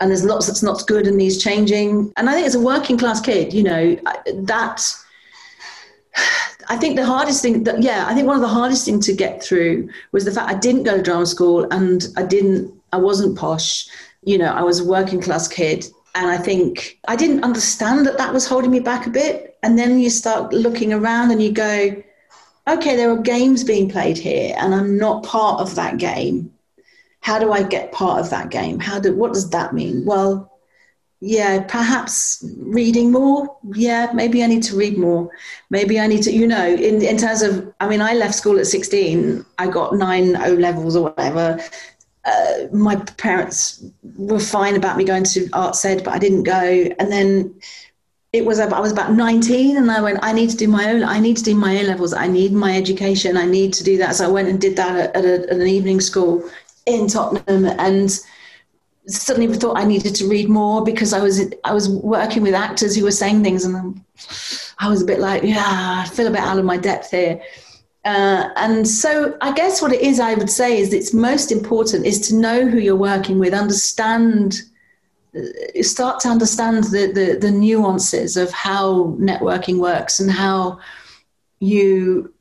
and 0.00 0.10
there's 0.10 0.24
lots 0.24 0.46
that's 0.46 0.62
not 0.62 0.86
good 0.86 1.06
and 1.06 1.16
needs 1.16 1.42
changing. 1.42 2.12
And 2.16 2.28
I 2.28 2.34
think 2.34 2.46
as 2.46 2.54
a 2.54 2.60
working 2.60 2.98
class 2.98 3.20
kid, 3.20 3.54
you 3.54 3.62
know, 3.62 3.96
that 4.34 4.82
I 6.68 6.76
think 6.76 6.96
the 6.96 7.06
hardest 7.06 7.42
thing 7.42 7.64
that 7.64 7.82
yeah, 7.82 8.06
I 8.08 8.14
think 8.14 8.26
one 8.26 8.36
of 8.36 8.42
the 8.42 8.48
hardest 8.48 8.84
things 8.84 9.06
to 9.06 9.12
get 9.12 9.42
through 9.42 9.88
was 10.12 10.24
the 10.24 10.32
fact 10.32 10.50
I 10.50 10.58
didn't 10.58 10.82
go 10.82 10.96
to 10.96 11.02
drama 11.02 11.26
school 11.26 11.66
and 11.70 12.08
I 12.16 12.22
didn't 12.22 12.72
I 12.92 12.96
wasn't 12.96 13.38
posh. 13.38 13.86
You 14.22 14.38
know, 14.38 14.52
I 14.52 14.62
was 14.62 14.80
a 14.80 14.84
working 14.84 15.20
class 15.20 15.46
kid 15.46 15.86
and 16.14 16.26
I 16.30 16.38
think 16.38 16.98
I 17.06 17.14
didn't 17.14 17.44
understand 17.44 18.06
that 18.06 18.18
that 18.18 18.32
was 18.32 18.46
holding 18.46 18.70
me 18.70 18.80
back 18.80 19.06
a 19.06 19.10
bit. 19.10 19.58
And 19.62 19.78
then 19.78 20.00
you 20.00 20.10
start 20.10 20.52
looking 20.52 20.92
around 20.92 21.30
and 21.30 21.42
you 21.42 21.52
go, 21.52 22.02
okay, 22.68 22.96
there 22.96 23.10
are 23.10 23.18
games 23.18 23.62
being 23.64 23.88
played 23.88 24.18
here 24.18 24.54
and 24.58 24.74
I'm 24.74 24.96
not 24.98 25.24
part 25.24 25.60
of 25.60 25.74
that 25.74 25.98
game. 25.98 26.52
How 27.20 27.38
do 27.38 27.52
I 27.52 27.62
get 27.62 27.92
part 27.92 28.20
of 28.20 28.30
that 28.30 28.50
game? 28.50 28.78
How 28.78 28.98
do 28.98 29.14
what 29.14 29.32
does 29.32 29.50
that 29.50 29.74
mean? 29.74 30.04
Well, 30.04 30.55
yeah, 31.20 31.62
perhaps 31.62 32.44
reading 32.58 33.10
more. 33.10 33.56
Yeah, 33.74 34.10
maybe 34.12 34.42
I 34.44 34.46
need 34.46 34.62
to 34.64 34.76
read 34.76 34.98
more. 34.98 35.30
Maybe 35.70 35.98
I 35.98 36.06
need 36.06 36.22
to, 36.24 36.32
you 36.32 36.46
know, 36.46 36.66
in, 36.66 37.02
in 37.02 37.16
terms 37.16 37.42
of, 37.42 37.72
I 37.80 37.88
mean, 37.88 38.02
I 38.02 38.14
left 38.14 38.34
school 38.34 38.58
at 38.58 38.66
16, 38.66 39.44
I 39.58 39.66
got 39.68 39.94
nine 39.94 40.36
O 40.36 40.52
levels 40.54 40.94
or 40.96 41.04
whatever. 41.04 41.58
uh, 42.26 42.66
my 42.72 42.96
parents 43.16 43.84
were 44.16 44.40
fine 44.40 44.76
about 44.76 44.96
me 44.96 45.04
going 45.04 45.24
to 45.24 45.48
arts 45.52 45.84
ed, 45.84 46.02
but 46.04 46.12
I 46.12 46.18
didn't 46.18 46.42
go. 46.42 46.88
And 46.98 47.10
then 47.10 47.54
it 48.32 48.44
was 48.44 48.58
I 48.58 48.80
was 48.80 48.92
about 48.92 49.12
19 49.12 49.76
and 49.76 49.90
I 49.90 50.00
went, 50.02 50.18
I 50.22 50.32
need 50.32 50.50
to 50.50 50.56
do 50.56 50.68
my 50.68 50.90
own, 50.90 51.04
I 51.04 51.20
need 51.20 51.36
to 51.38 51.44
do 51.44 51.54
my 51.54 51.72
A 51.72 51.84
levels. 51.84 52.12
I 52.12 52.26
need 52.26 52.52
my 52.52 52.76
education. 52.76 53.36
I 53.36 53.46
need 53.46 53.72
to 53.74 53.84
do 53.84 53.96
that. 53.98 54.16
So 54.16 54.24
I 54.26 54.28
went 54.28 54.48
and 54.48 54.60
did 54.60 54.76
that 54.76 54.96
at, 54.96 55.16
at, 55.16 55.24
a, 55.24 55.34
at 55.50 55.56
an 55.56 55.66
evening 55.66 56.00
school 56.00 56.48
in 56.84 57.06
Tottenham 57.08 57.66
and 57.66 58.20
suddenly 59.08 59.52
thought 59.54 59.78
I 59.78 59.84
needed 59.84 60.14
to 60.16 60.28
read 60.28 60.48
more 60.48 60.82
because 60.84 61.12
I 61.12 61.20
was 61.20 61.40
I 61.64 61.72
was 61.72 61.88
working 61.88 62.42
with 62.42 62.54
actors 62.54 62.96
who 62.96 63.04
were 63.04 63.10
saying 63.10 63.42
things 63.42 63.64
and 63.64 64.00
I 64.78 64.88
was 64.88 65.02
a 65.02 65.06
bit 65.06 65.20
like 65.20 65.42
yeah 65.42 66.04
I 66.04 66.08
feel 66.08 66.26
a 66.26 66.30
bit 66.30 66.40
out 66.40 66.58
of 66.58 66.64
my 66.64 66.76
depth 66.76 67.10
here. 67.10 67.40
Uh, 68.04 68.50
and 68.54 68.86
so 68.86 69.36
I 69.40 69.52
guess 69.52 69.82
what 69.82 69.92
it 69.92 70.00
is 70.00 70.20
I 70.20 70.34
would 70.34 70.50
say 70.50 70.78
is 70.78 70.92
it's 70.92 71.12
most 71.12 71.50
important 71.50 72.06
is 72.06 72.20
to 72.28 72.36
know 72.36 72.66
who 72.66 72.78
you're 72.78 72.94
working 72.94 73.40
with 73.40 73.52
understand 73.52 74.62
uh, 75.36 75.82
start 75.82 76.20
to 76.20 76.28
understand 76.28 76.84
the, 76.84 77.10
the, 77.12 77.38
the 77.40 77.50
nuances 77.50 78.36
of 78.36 78.52
how 78.52 79.16
networking 79.18 79.78
works 79.78 80.20
and 80.20 80.30
how 80.30 80.78
you 81.58 82.32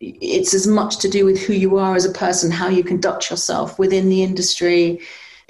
it's 0.00 0.54
as 0.54 0.66
much 0.66 0.98
to 0.98 1.08
do 1.08 1.24
with 1.24 1.40
who 1.40 1.52
you 1.52 1.78
are 1.78 1.94
as 1.94 2.04
a 2.04 2.12
person 2.12 2.50
how 2.50 2.68
you 2.68 2.82
conduct 2.82 3.30
yourself 3.30 3.78
within 3.78 4.08
the 4.08 4.24
industry 4.24 5.00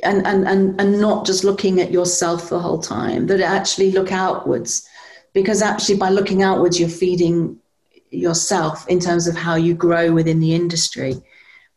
and, 0.02 0.26
and, 0.26 0.46
and, 0.46 0.80
and 0.80 1.00
not 1.00 1.26
just 1.26 1.44
looking 1.44 1.80
at 1.80 1.90
yourself 1.90 2.48
the 2.48 2.58
whole 2.58 2.80
time, 2.80 3.26
that 3.26 3.40
actually 3.40 3.92
look 3.92 4.12
outwards. 4.12 4.86
Because 5.32 5.62
actually, 5.62 5.96
by 5.96 6.10
looking 6.10 6.42
outwards, 6.42 6.78
you're 6.78 6.88
feeding 6.88 7.58
yourself 8.10 8.86
in 8.88 9.00
terms 9.00 9.26
of 9.26 9.36
how 9.36 9.54
you 9.54 9.74
grow 9.74 10.12
within 10.12 10.40
the 10.40 10.54
industry. 10.54 11.22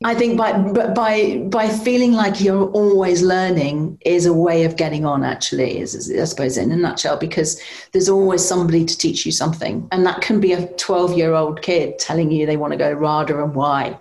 I 0.03 0.13
think 0.13 0.37
by 0.37 0.51
by 0.59 1.37
by 1.49 1.69
feeling 1.69 2.11
like 2.11 2.41
you're 2.41 2.69
always 2.71 3.21
learning 3.21 3.97
is 4.05 4.25
a 4.25 4.33
way 4.33 4.65
of 4.65 4.75
getting 4.75 5.05
on. 5.05 5.23
Actually, 5.23 5.79
is, 5.79 5.95
is, 5.95 6.11
I 6.19 6.25
suppose 6.25 6.57
in 6.57 6.71
a 6.71 6.75
nutshell, 6.75 7.15
because 7.15 7.61
there's 7.93 8.09
always 8.09 8.43
somebody 8.43 8.83
to 8.83 8.97
teach 8.97 9.25
you 9.25 9.31
something, 9.31 9.87
and 9.93 10.05
that 10.05 10.19
can 10.19 10.41
be 10.41 10.51
a 10.51 10.67
12 10.67 11.17
year 11.17 11.33
old 11.33 11.61
kid 11.61 11.97
telling 11.97 12.29
you 12.29 12.45
they 12.45 12.57
want 12.57 12.73
to 12.73 12.77
go 12.77 12.91
RADA 12.91 13.41
and 13.41 13.55
why, 13.55 13.97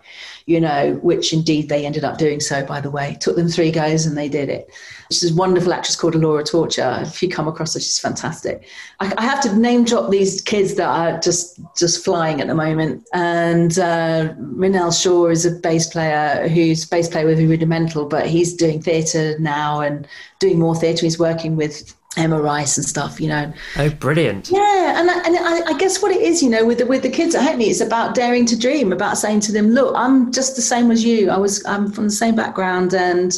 you 0.47 0.61
know, 0.61 0.99
which 1.03 1.33
indeed 1.33 1.69
they 1.69 1.87
ended 1.87 2.05
up 2.05 2.19
doing 2.19 2.39
so. 2.39 2.65
By 2.65 2.81
the 2.81 2.91
way, 2.91 3.13
it 3.13 3.21
took 3.21 3.37
them 3.37 3.49
three 3.49 3.71
goes 3.71 4.05
and 4.05 4.17
they 4.17 4.29
did 4.29 4.51
it. 4.51 4.71
There's 5.09 5.23
this 5.23 5.33
wonderful 5.33 5.73
actress 5.73 5.97
called 5.97 6.15
Laura 6.15 6.45
Torcher. 6.45 7.03
If 7.03 7.23
you 7.23 7.29
come 7.31 7.49
across 7.49 7.75
her, 7.75 7.81
she's 7.81 7.99
fantastic. 7.99 8.67
I, 9.01 9.13
I, 9.17 9.23
have 9.23 9.41
to 9.43 9.57
name 9.57 9.85
drop 9.85 10.11
these 10.11 10.43
kids 10.43 10.75
that 10.75 10.87
are 10.87 11.19
just 11.19 11.61
just 11.77 12.05
flying 12.05 12.41
at 12.41 12.49
the 12.49 12.55
moment. 12.55 13.07
And 13.15 13.79
uh, 13.79 14.91
Shaw 14.91 15.29
is 15.29 15.47
a 15.47 15.51
bass 15.51 15.89
player 15.89 16.47
who's 16.49 16.85
bass 16.85 17.09
player 17.09 17.27
with 17.27 17.41
Rudimental, 17.41 18.07
but 18.07 18.27
he's 18.27 18.55
doing 18.55 18.83
theatre 18.83 19.39
now 19.39 19.81
and 19.81 20.07
doing 20.41 20.59
more 20.59 20.75
theatre. 20.75 21.07
He's 21.07 21.19
working 21.19 21.57
with 21.57 21.95
Emma 22.17 22.41
Rice 22.41 22.77
and 22.77 22.87
stuff, 22.87 23.21
you 23.21 23.29
know. 23.29 23.53
Oh, 23.77 23.91
brilliant! 23.91 24.51
Yeah, 24.51 25.01
and 25.01 25.11
I, 25.11 25.19
and 25.25 25.37
I, 25.37 25.73
I, 25.73 25.79
guess 25.79 26.03
what 26.03 26.12
it 26.12 26.21
is, 26.21 26.43
you 26.43 26.51
know, 26.51 26.65
with 26.65 26.79
the 26.79 26.87
with 26.87 27.03
the 27.03 27.11
kids 27.11 27.35
at 27.35 27.43
Hackney, 27.43 27.67
it's 27.67 27.81
about 27.81 28.15
daring 28.15 28.47
to 28.47 28.59
dream, 28.59 28.93
about 28.93 29.19
saying 29.19 29.41
to 29.41 29.53
them, 29.53 29.71
"Look, 29.71 29.95
I'm 29.97 30.33
just 30.33 30.57
the 30.57 30.62
same 30.62 30.91
as 30.91 31.05
you. 31.05 31.31
I 31.31 31.37
was, 31.37 31.65
I'm 31.67 31.91
from 31.91 32.05
the 32.05 32.11
same 32.11 32.37
background, 32.37 32.95
and 32.95 33.37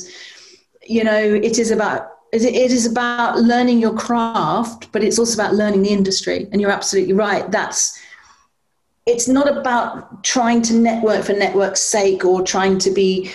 you 0.86 1.04
know, 1.04 1.18
it 1.18 1.58
is 1.58 1.70
about 1.70 2.10
it 2.32 2.70
is 2.72 2.86
about 2.86 3.38
learning 3.38 3.78
your 3.78 3.94
craft, 3.94 4.90
but 4.92 5.02
it's 5.02 5.18
also 5.18 5.40
about 5.40 5.54
learning 5.54 5.82
the 5.82 5.90
industry. 5.90 6.48
And 6.52 6.60
you're 6.60 6.70
absolutely 6.70 7.14
right. 7.14 7.50
That's 7.50 7.98
it's 9.06 9.28
not 9.28 9.48
about 9.56 10.24
trying 10.24 10.62
to 10.62 10.74
network 10.74 11.24
for 11.24 11.32
network's 11.32 11.80
sake 11.80 12.24
or 12.24 12.42
trying 12.42 12.78
to 12.78 12.90
be 12.90 13.30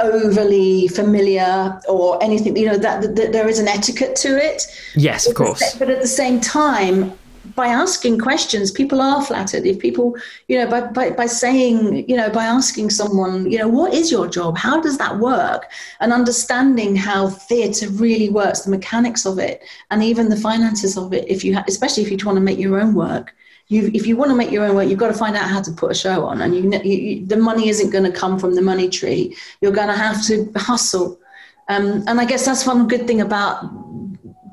overly 0.00 0.88
familiar 0.88 1.80
or 1.88 2.22
anything 2.22 2.56
you 2.56 2.66
know 2.66 2.78
that, 2.78 3.02
that, 3.02 3.32
there 3.32 3.48
is 3.48 3.58
an 3.58 3.66
etiquette 3.66 4.14
to 4.14 4.36
it 4.36 4.62
yes 4.94 5.26
of 5.26 5.34
course 5.34 5.74
but 5.76 5.90
at 5.90 6.00
the 6.00 6.06
same 6.06 6.40
time 6.40 7.12
by 7.54 7.66
asking 7.66 8.18
questions, 8.18 8.70
people 8.70 9.00
are 9.00 9.20
flattered. 9.24 9.66
If 9.66 9.78
people, 9.78 10.16
you 10.48 10.58
know, 10.58 10.68
by, 10.68 10.80
by, 10.82 11.10
by 11.10 11.26
saying, 11.26 12.08
you 12.08 12.16
know, 12.16 12.30
by 12.30 12.44
asking 12.44 12.90
someone, 12.90 13.50
you 13.50 13.58
know, 13.58 13.68
what 13.68 13.92
is 13.92 14.10
your 14.10 14.28
job? 14.28 14.56
How 14.56 14.80
does 14.80 14.98
that 14.98 15.18
work? 15.18 15.70
And 16.00 16.12
understanding 16.12 16.94
how 16.94 17.30
theatre 17.30 17.88
really 17.88 18.28
works, 18.28 18.60
the 18.60 18.70
mechanics 18.70 19.26
of 19.26 19.38
it, 19.38 19.62
and 19.90 20.02
even 20.02 20.28
the 20.28 20.36
finances 20.36 20.96
of 20.96 21.12
it, 21.12 21.28
if 21.28 21.44
you 21.44 21.54
ha- 21.54 21.64
especially 21.66 22.04
if 22.04 22.10
you 22.10 22.18
want 22.24 22.36
to 22.36 22.40
make 22.40 22.58
your 22.58 22.80
own 22.80 22.94
work. 22.94 23.34
You, 23.68 23.90
if 23.92 24.06
you 24.06 24.16
want 24.16 24.30
to 24.30 24.36
make 24.36 24.50
your 24.50 24.64
own 24.64 24.74
work, 24.74 24.88
you've 24.88 24.98
got 24.98 25.08
to 25.08 25.18
find 25.18 25.36
out 25.36 25.48
how 25.48 25.60
to 25.60 25.70
put 25.72 25.90
a 25.90 25.94
show 25.94 26.24
on, 26.24 26.40
and 26.40 26.54
you, 26.54 26.80
you, 26.82 27.26
the 27.26 27.36
money 27.36 27.68
isn't 27.68 27.90
going 27.90 28.04
to 28.04 28.10
come 28.10 28.38
from 28.38 28.54
the 28.54 28.62
money 28.62 28.88
tree. 28.88 29.36
You're 29.60 29.72
going 29.72 29.88
to 29.88 29.94
have 29.94 30.24
to 30.26 30.50
hustle, 30.56 31.20
um, 31.68 32.02
and 32.06 32.18
I 32.20 32.24
guess 32.24 32.46
that's 32.46 32.66
one 32.66 32.88
good 32.88 33.06
thing 33.06 33.20
about 33.20 33.62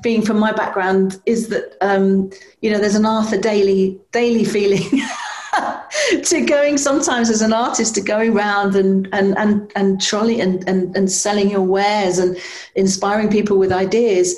being 0.02 0.22
from 0.22 0.38
my 0.38 0.52
background 0.52 1.20
is 1.26 1.48
that 1.48 1.76
um, 1.80 2.30
you 2.60 2.70
know 2.70 2.78
there's 2.78 2.94
an 2.94 3.06
Arthur 3.06 3.38
Daily 3.38 3.98
Daley 4.12 4.44
feeling 4.44 5.02
to 6.24 6.44
going 6.44 6.78
sometimes 6.78 7.30
as 7.30 7.42
an 7.42 7.52
artist 7.52 7.94
to 7.94 8.00
going 8.00 8.36
around 8.36 8.76
and 8.76 9.08
and 9.12 9.36
and 9.38 9.72
and 9.74 10.00
trolley 10.00 10.40
and, 10.40 10.68
and 10.68 10.94
and 10.96 11.10
selling 11.10 11.50
your 11.50 11.62
wares 11.62 12.18
and 12.18 12.36
inspiring 12.74 13.30
people 13.30 13.58
with 13.58 13.72
ideas 13.72 14.34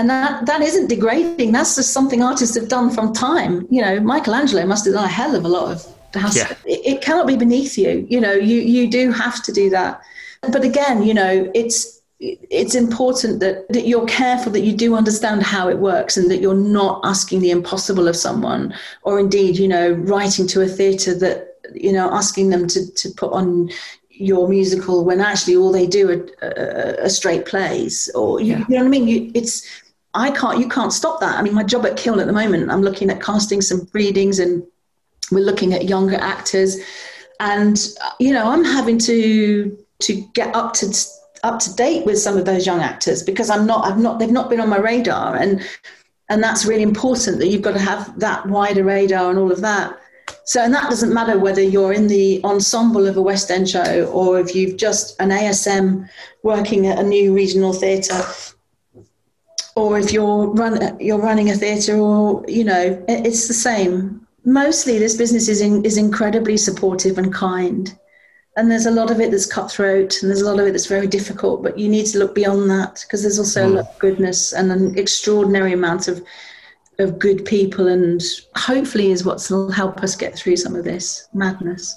and 0.00 0.08
that 0.08 0.46
that 0.46 0.62
isn't 0.62 0.88
degrading. 0.88 1.52
That's 1.52 1.76
just 1.76 1.92
something 1.92 2.22
artists 2.22 2.56
have 2.56 2.68
done 2.68 2.90
from 2.90 3.12
time. 3.12 3.66
You 3.70 3.82
know 3.82 4.00
michelangelo 4.00 4.66
must 4.66 4.84
have 4.86 4.94
done 4.94 5.04
a 5.04 5.08
hell 5.08 5.34
of 5.36 5.44
a 5.44 5.48
lot 5.48 5.72
of 5.72 5.86
yeah. 6.34 6.52
it, 6.64 6.80
it 6.92 7.02
cannot 7.02 7.26
be 7.26 7.36
beneath 7.36 7.76
you. 7.78 8.06
You 8.08 8.20
know 8.20 8.32
you 8.32 8.60
you 8.60 8.90
do 8.90 9.12
have 9.12 9.42
to 9.44 9.52
do 9.52 9.70
that. 9.70 10.00
But 10.40 10.64
again 10.64 11.02
you 11.02 11.14
know 11.14 11.50
it's 11.54 12.00
it's 12.20 12.74
important 12.74 13.40
that, 13.40 13.66
that 13.70 13.86
you're 13.86 14.04
careful 14.06 14.52
that 14.52 14.60
you 14.60 14.76
do 14.76 14.94
understand 14.94 15.42
how 15.42 15.70
it 15.70 15.78
works 15.78 16.18
and 16.18 16.30
that 16.30 16.40
you're 16.42 16.54
not 16.54 17.00
asking 17.02 17.40
the 17.40 17.50
impossible 17.50 18.06
of 18.08 18.14
someone 18.14 18.74
or 19.04 19.18
indeed 19.18 19.56
you 19.56 19.66
know 19.66 19.92
writing 19.92 20.46
to 20.46 20.60
a 20.60 20.66
theatre 20.66 21.14
that 21.14 21.56
you 21.74 21.90
know 21.90 22.10
asking 22.12 22.50
them 22.50 22.66
to, 22.68 22.92
to 22.92 23.08
put 23.16 23.32
on 23.32 23.70
your 24.10 24.48
musical 24.48 25.02
when 25.02 25.18
actually 25.18 25.56
all 25.56 25.72
they 25.72 25.86
do 25.86 26.10
are, 26.10 26.46
uh, 26.46 27.04
are 27.04 27.08
straight 27.08 27.46
plays 27.46 28.10
or 28.14 28.38
you, 28.38 28.52
yeah. 28.52 28.64
you 28.68 28.76
know 28.76 28.82
what 28.82 28.86
i 28.86 28.90
mean? 28.90 29.08
You, 29.08 29.32
it's 29.34 29.66
i 30.14 30.30
can't 30.30 30.58
you 30.58 30.68
can't 30.68 30.92
stop 30.92 31.20
that. 31.20 31.38
I 31.38 31.42
mean 31.42 31.54
my 31.54 31.62
job 31.62 31.86
at 31.86 31.96
kiln 31.96 32.20
at 32.20 32.26
the 32.26 32.32
moment 32.32 32.70
i'm 32.70 32.82
looking 32.82 33.10
at 33.10 33.22
casting 33.22 33.60
some 33.60 33.88
readings 33.92 34.38
and 34.38 34.62
we're 35.30 35.44
looking 35.44 35.74
at 35.74 35.88
younger 35.88 36.16
actors. 36.16 36.76
And 37.38 37.78
you 38.18 38.32
know 38.32 38.50
i'm 38.50 38.64
having 38.64 38.98
to 38.98 39.76
to 40.00 40.14
get 40.34 40.54
up 40.54 40.72
to 40.74 40.92
up 41.42 41.58
to 41.60 41.74
date 41.74 42.04
with 42.04 42.18
some 42.18 42.36
of 42.36 42.44
those 42.44 42.66
young 42.66 42.80
actors 42.80 43.22
because 43.22 43.50
I'm 43.50 43.66
not, 43.66 43.86
I've 43.86 43.98
not, 43.98 44.18
they've 44.18 44.30
not 44.30 44.50
been 44.50 44.60
on 44.60 44.68
my 44.68 44.78
radar, 44.78 45.36
and 45.36 45.66
and 46.28 46.42
that's 46.42 46.64
really 46.64 46.82
important 46.82 47.38
that 47.38 47.48
you've 47.48 47.62
got 47.62 47.72
to 47.72 47.80
have 47.80 48.18
that 48.20 48.46
wider 48.46 48.84
radar 48.84 49.30
and 49.30 49.38
all 49.38 49.50
of 49.50 49.60
that. 49.62 49.98
So, 50.44 50.62
and 50.62 50.72
that 50.72 50.88
doesn't 50.88 51.12
matter 51.12 51.38
whether 51.40 51.60
you're 51.60 51.92
in 51.92 52.06
the 52.06 52.40
ensemble 52.44 53.08
of 53.08 53.16
a 53.16 53.22
West 53.22 53.50
End 53.50 53.68
show 53.68 54.04
or 54.12 54.38
if 54.38 54.54
you've 54.54 54.76
just 54.76 55.20
an 55.20 55.30
ASM 55.30 56.08
working 56.44 56.86
at 56.86 57.00
a 57.00 57.02
new 57.02 57.34
regional 57.34 57.72
theatre, 57.72 58.22
or 59.80 59.98
if 59.98 60.12
you're 60.12 60.48
run 60.48 60.98
you're 61.00 61.18
running 61.18 61.50
a 61.50 61.54
theatre, 61.54 61.96
or 61.96 62.44
you 62.48 62.64
know, 62.64 63.02
it's 63.08 63.48
the 63.48 63.54
same. 63.54 64.26
Mostly, 64.44 64.98
this 64.98 65.16
business 65.16 65.48
is 65.48 65.60
in, 65.60 65.84
is 65.84 65.96
incredibly 65.96 66.56
supportive 66.56 67.18
and 67.18 67.32
kind 67.32 67.98
and 68.56 68.70
there's 68.70 68.86
a 68.86 68.90
lot 68.90 69.10
of 69.10 69.20
it 69.20 69.30
that's 69.30 69.46
cutthroat 69.46 70.20
and 70.20 70.30
there's 70.30 70.42
a 70.42 70.50
lot 70.50 70.60
of 70.60 70.66
it 70.66 70.72
that's 70.72 70.86
very 70.86 71.06
difficult 71.06 71.62
but 71.62 71.78
you 71.78 71.88
need 71.88 72.06
to 72.06 72.18
look 72.18 72.34
beyond 72.34 72.68
that 72.68 73.02
because 73.06 73.22
there's 73.22 73.38
also 73.38 73.62
mm. 73.62 73.64
a 73.64 73.68
hmm. 73.68 73.76
lot 73.76 73.88
of 73.88 73.98
goodness 73.98 74.52
and 74.52 74.70
an 74.70 74.98
extraordinary 74.98 75.72
amount 75.72 76.08
of 76.08 76.22
of 76.98 77.18
good 77.18 77.44
people 77.46 77.86
and 77.88 78.20
hopefully 78.56 79.10
is 79.10 79.24
what 79.24 79.44
will 79.50 79.70
help 79.70 80.02
us 80.02 80.14
get 80.14 80.36
through 80.36 80.56
some 80.56 80.74
of 80.74 80.84
this 80.84 81.28
madness 81.32 81.96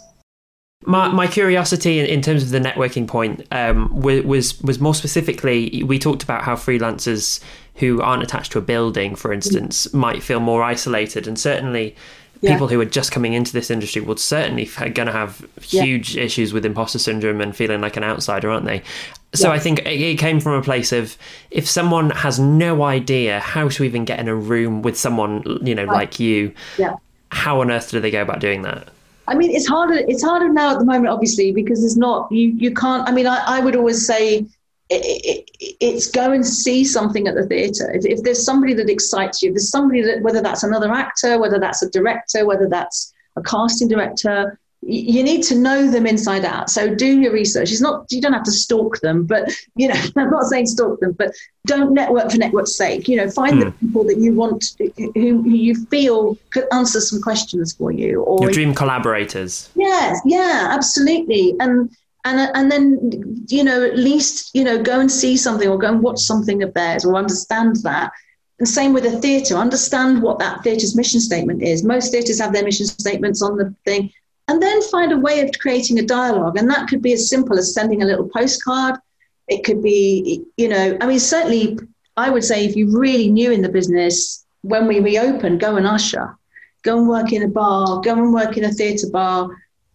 my, 0.86 1.08
my 1.08 1.28
curiosity 1.28 2.00
in, 2.00 2.06
in 2.06 2.22
terms 2.22 2.44
of 2.44 2.50
the 2.50 2.60
networking 2.60 3.08
point 3.08 3.46
um, 3.52 3.90
was 4.02 4.62
was 4.62 4.80
more 4.80 4.96
specifically 4.96 5.84
we 5.84 6.00
talked 6.00 6.24
about 6.24 6.44
how 6.44 6.56
freelancers 6.56 7.42
who 7.76 8.02
aren't 8.02 8.24
attached 8.24 8.52
to 8.54 8.60
a 8.60 8.62
building, 8.62 9.16
for 9.16 9.34
instance, 9.34 9.88
mm. 9.88 9.94
might 9.96 10.24
feel 10.24 10.40
more 10.40 10.64
isolated, 10.64 11.28
and 11.28 11.40
certainly 11.40 11.96
yeah. 12.42 12.52
people 12.52 12.68
who 12.68 12.80
are 12.80 12.86
just 12.86 13.12
coming 13.12 13.34
into 13.34 13.54
this 13.54 13.72
industry 13.72 14.02
would 14.02 14.20
certainly 14.20 14.66
going 14.66 15.08
to 15.08 15.12
have 15.12 15.46
huge 15.62 16.16
yeah. 16.16 16.24
issues 16.24 16.54
with 16.54 16.66
imposter 16.66 17.00
syndrome 17.00 17.42
and 17.42 17.56
feeling 17.56 17.82
like 17.82 17.98
an 17.98 18.04
outsider, 18.04 18.52
aren't 18.52 18.66
they? 18.66 18.84
So 19.34 19.48
yeah. 19.48 19.56
I 19.56 19.60
think 19.60 19.80
it 19.86 20.20
came 20.20 20.40
from 20.40 20.54
a 20.54 20.62
place 20.62 20.92
of 20.92 21.18
if 21.50 21.68
someone 21.68 22.12
has 22.12 22.40
no 22.40 22.84
idea 22.84 23.40
how 23.40 23.70
to 23.70 23.84
even 23.84 24.06
get 24.06 24.20
in 24.20 24.28
a 24.28 24.36
room 24.36 24.82
with 24.84 24.98
someone, 24.98 25.44
you 25.64 25.74
know, 25.74 25.86
right. 25.86 25.94
like 25.94 26.20
you, 26.20 26.54
yeah. 26.78 26.96
how 27.32 27.62
on 27.62 27.72
earth 27.72 27.90
do 27.90 28.00
they 28.00 28.12
go 28.12 28.22
about 28.22 28.40
doing 28.40 28.62
that? 28.64 28.90
I 29.28 29.36
mean, 29.36 29.52
it's 29.52 29.66
harder. 29.66 29.96
It's 29.96 30.22
harder 30.22 30.50
now 30.50 30.74
at 30.74 30.80
the 30.80 30.86
moment, 30.86 31.08
obviously, 31.08 31.54
because 31.54 31.80
there's 31.80 31.98
not 31.98 32.30
you. 32.30 32.50
You 32.50 32.74
can't. 32.74 33.08
I 33.08 33.12
mean, 33.14 33.26
I, 33.26 33.42
I 33.46 33.60
would 33.62 33.76
always 33.76 34.06
say 34.06 34.46
it, 34.90 35.48
it, 35.60 35.76
it's 35.80 36.08
go 36.08 36.32
and 36.32 36.46
see 36.46 36.84
something 36.84 37.28
at 37.28 37.36
the 37.36 37.46
theatre. 37.46 37.92
If, 37.92 38.06
if, 38.06 38.24
there's 38.24 38.44
somebody 38.44 38.74
that 38.76 38.90
excites 38.90 39.42
you, 39.42 39.52
there's 39.52 39.70
somebody 39.70 40.02
that, 40.02 40.22
whether 40.22 40.42
that's 40.42 40.64
another 40.64 40.92
actor, 40.92 41.40
whether 41.40 41.60
that's 41.60 41.82
a 41.82 41.90
director, 41.90 42.46
whether 42.46 42.68
that's 42.68 43.14
a 43.36 43.42
casting 43.42 43.88
director, 43.88 44.60
you 44.86 45.24
need 45.24 45.44
to 45.44 45.56
know 45.56 45.90
them 45.90 46.06
inside 46.06 46.44
out. 46.44 46.70
So 46.70 46.94
do 46.94 47.20
your 47.20 47.32
research. 47.32 47.72
It's 47.72 47.82
not 47.82 48.06
you 48.12 48.22
don't 48.22 48.34
have 48.34 48.44
to 48.44 48.52
stalk 48.52 49.00
them, 49.00 49.26
but 49.26 49.50
you 49.76 49.88
know 49.88 49.96
I'm 50.18 50.30
not 50.30 50.44
saying 50.44 50.68
stalk 50.68 51.00
them, 51.00 51.14
but 51.14 51.34
don't 51.66 51.94
network 51.94 52.32
for 52.32 52.38
network's 52.38 52.76
sake. 52.76 53.08
You 53.08 53.18
know, 53.18 53.30
find 53.30 53.62
the 53.62 53.70
hmm. 53.70 53.88
people 53.88 54.04
that 54.06 54.18
you 54.18 54.34
want, 54.34 54.76
who, 54.78 55.12
who 55.14 55.50
you 55.50 55.86
feel 55.86 56.38
could 56.52 56.66
answer 56.74 57.00
some 57.00 57.22
questions 57.22 57.74
for 57.74 57.92
you, 57.92 58.22
or 58.24 58.44
your 58.44 58.52
dream 58.52 58.76
collaborators. 58.76 59.70
Yes, 59.76 60.20
yeah, 60.26 60.68
absolutely, 60.72 61.56
and 61.60 61.90
and 62.26 62.40
uh, 62.40 62.52
and 62.56 62.72
then 62.72 63.46
you 63.48 63.64
know 63.64 63.84
at 63.84 63.98
least 63.98 64.52
you 64.54 64.64
know 64.64 64.82
go 64.82 65.00
and 65.00 65.12
see 65.12 65.38
something 65.38 65.68
or 65.68 65.78
go 65.78 65.90
and 65.90 66.02
watch 66.02 66.20
something 66.20 66.64
of 66.64 66.74
theirs 66.74 67.06
or 67.06 67.16
understand 67.16 67.78
that. 67.84 68.12
And 68.60 68.68
same 68.68 68.94
with 68.94 69.06
a 69.06 69.20
theatre. 69.20 69.56
Understand 69.56 70.22
what 70.22 70.40
that 70.40 70.64
theatre's 70.64 70.96
mission 70.96 71.20
statement 71.20 71.64
is. 71.64 71.84
Most 71.84 72.12
theatres 72.12 72.40
have 72.40 72.54
their 72.54 72.64
mission 72.64 72.86
statements 72.86 73.42
on 73.42 73.58
the 73.58 73.74
thing 73.84 74.12
and 74.48 74.62
then 74.62 74.82
find 74.84 75.12
a 75.12 75.18
way 75.18 75.42
of 75.42 75.52
creating 75.60 76.00
a 76.00 76.06
dialogue. 76.06 76.58
And 76.58 76.70
that 76.70 76.88
could 76.88 77.02
be 77.02 77.14
as 77.14 77.30
simple 77.30 77.58
as 77.58 77.74
sending 77.74 78.04
a 78.04 78.06
little 78.06 78.30
postcard. 78.30 78.96
It 79.48 79.64
could 79.64 79.82
be, 79.82 80.44
you 80.58 80.70
know, 80.70 80.98
I 81.02 81.08
mean, 81.08 81.20
certainly, 81.20 81.80
I 82.18 82.30
would 82.30 82.44
say 82.44 82.66
if 82.66 82.76
you're 82.76 82.98
really 82.98 83.30
new 83.30 83.52
in 83.52 83.62
the 83.62 83.70
business, 83.70 84.46
when 84.62 84.88
we 84.88 85.00
reopen, 85.00 85.58
go 85.58 85.76
and 85.76 85.88
usher, 85.88 86.38
go 86.84 86.98
and 86.98 87.08
work 87.08 87.34
in 87.34 87.44
a 87.44 87.48
bar, 87.48 88.02
go 88.02 88.14
and 88.14 88.34
work 88.34 88.58
in 88.58 88.66
a 88.66 88.72
theatre 88.72 89.10
bar. 89.12 89.50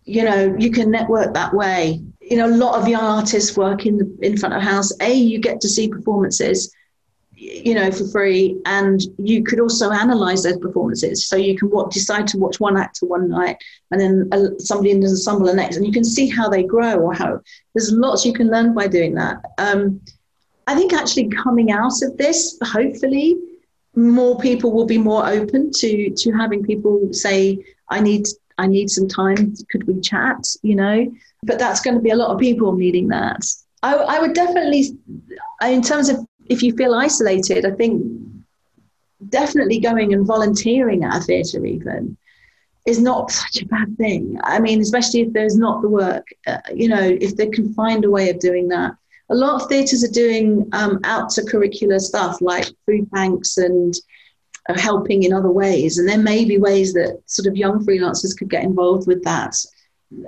You 0.05 0.25
know, 0.25 0.57
you 0.59 0.71
can 0.71 0.91
network 0.91 1.35
that 1.35 1.55
way. 1.55 2.03
You 2.31 2.37
know, 2.37 2.47
a 2.47 2.57
lot 2.65 2.81
of 2.81 2.89
young 2.89 3.05
artists 3.05 3.57
work 3.57 3.87
in 3.87 3.99
the 3.99 4.19
in 4.23 4.37
front 4.37 4.55
of 4.55 4.63
house. 4.63 4.93
A, 5.01 5.13
you 5.13 5.39
get 5.41 5.61
to 5.63 5.69
see 5.69 5.89
performances 5.89 6.75
you 7.39 7.75
know, 7.75 7.91
for 7.91 8.07
free. 8.09 8.61
And 8.67 9.01
you 9.19 9.45
could 9.45 9.61
also 9.61 9.91
analyze 9.91 10.43
those 10.43 10.59
performances. 10.59 11.27
So 11.27 11.37
you 11.37 11.57
can 11.57 11.69
what, 11.71 11.91
decide 11.91 12.27
to 12.29 12.39
watch 12.39 12.59
one 12.59 12.77
actor 12.77 13.07
one 13.07 13.29
night 13.29 13.57
and 13.91 14.01
then 14.01 14.29
uh, 14.33 14.59
somebody 14.59 14.91
in 14.91 15.01
the 15.01 15.09
ensemble 15.09 15.47
the 15.47 15.55
next, 15.55 15.77
and 15.77 15.87
you 15.87 15.93
can 15.93 16.05
see 16.05 16.29
how 16.29 16.49
they 16.49 16.63
grow 16.63 16.97
or 16.97 17.15
how 17.15 17.41
there's 17.75 17.93
lots 17.93 18.25
you 18.25 18.33
can 18.33 18.51
learn 18.51 18.75
by 18.75 18.87
doing 18.87 19.15
that. 19.15 19.41
Um, 19.59 20.01
I 20.67 20.75
think 20.75 20.93
actually 20.93 21.29
coming 21.29 21.71
out 21.71 22.03
of 22.03 22.17
this, 22.17 22.59
hopefully, 22.63 23.37
more 23.95 24.39
people 24.39 24.73
will 24.73 24.87
be 24.87 24.99
more 24.99 25.27
open 25.27 25.71
to 25.73 26.11
to 26.11 26.33
having 26.33 26.63
people 26.65 27.13
say, 27.13 27.65
"I 27.89 28.01
need 28.01 28.27
I 28.59 28.67
need 28.67 28.91
some 28.91 29.09
time. 29.09 29.55
Could 29.71 29.85
we 29.87 30.01
chat?" 30.01 30.45
You 30.63 30.77
know, 30.77 31.13
but 31.43 31.59
that's 31.59 31.81
going 31.81 31.97
to 31.97 32.03
be 32.03 32.11
a 32.11 32.17
lot 32.17 32.31
of 32.31 32.39
people 32.39 32.73
needing 32.73 33.09
that. 33.09 33.45
I, 33.83 33.95
I 33.95 34.21
would 34.21 34.35
definitely, 34.35 34.99
in 35.63 35.83
terms 35.83 36.09
of 36.09 36.27
if 36.49 36.63
you 36.63 36.75
feel 36.77 36.95
isolated, 36.95 37.65
I 37.65 37.71
think 37.73 38.05
definitely 39.29 39.81
going 39.81 40.13
and 40.13 40.27
volunteering 40.27 41.05
at 41.05 41.17
a 41.17 41.21
theatre 41.21 41.65
even 41.65 42.17
is 42.87 42.99
not 42.99 43.31
such 43.31 43.63
a 43.63 43.67
bad 43.67 43.97
thing. 43.99 44.41
I 44.43 44.59
mean, 44.59 44.81
especially 44.81 45.21
if 45.21 45.33
there's 45.33 45.57
not 45.57 45.83
the 45.83 45.89
work, 45.89 46.27
uh, 46.47 46.59
you 46.75 46.89
know, 46.89 47.03
if 47.21 47.37
they 47.37 47.49
can 47.49 47.73
find 47.75 48.05
a 48.05 48.11
way 48.11 48.31
of 48.31 48.39
doing 48.39 48.69
that. 48.69 48.95
A 49.31 49.35
lot 49.35 49.61
of 49.61 49.69
theatres 49.69 50.03
are 50.03 50.11
doing 50.11 50.67
um, 50.73 51.01
out 51.05 51.29
to 51.31 51.43
curricular 51.43 52.01
stuff 52.01 52.41
like 52.41 52.67
food 52.87 53.11
banks 53.11 53.59
and 53.59 53.95
uh, 54.69 54.79
helping 54.79 55.23
in 55.23 55.33
other 55.33 55.51
ways. 55.51 55.99
And 55.99 56.09
there 56.09 56.19
may 56.19 56.45
be 56.45 56.59
ways 56.59 56.93
that 56.95 57.21
sort 57.27 57.47
of 57.47 57.57
young 57.57 57.85
freelancers 57.85 58.37
could 58.37 58.51
get 58.51 58.65
involved 58.65 59.07
with 59.07 59.23
that 59.25 59.57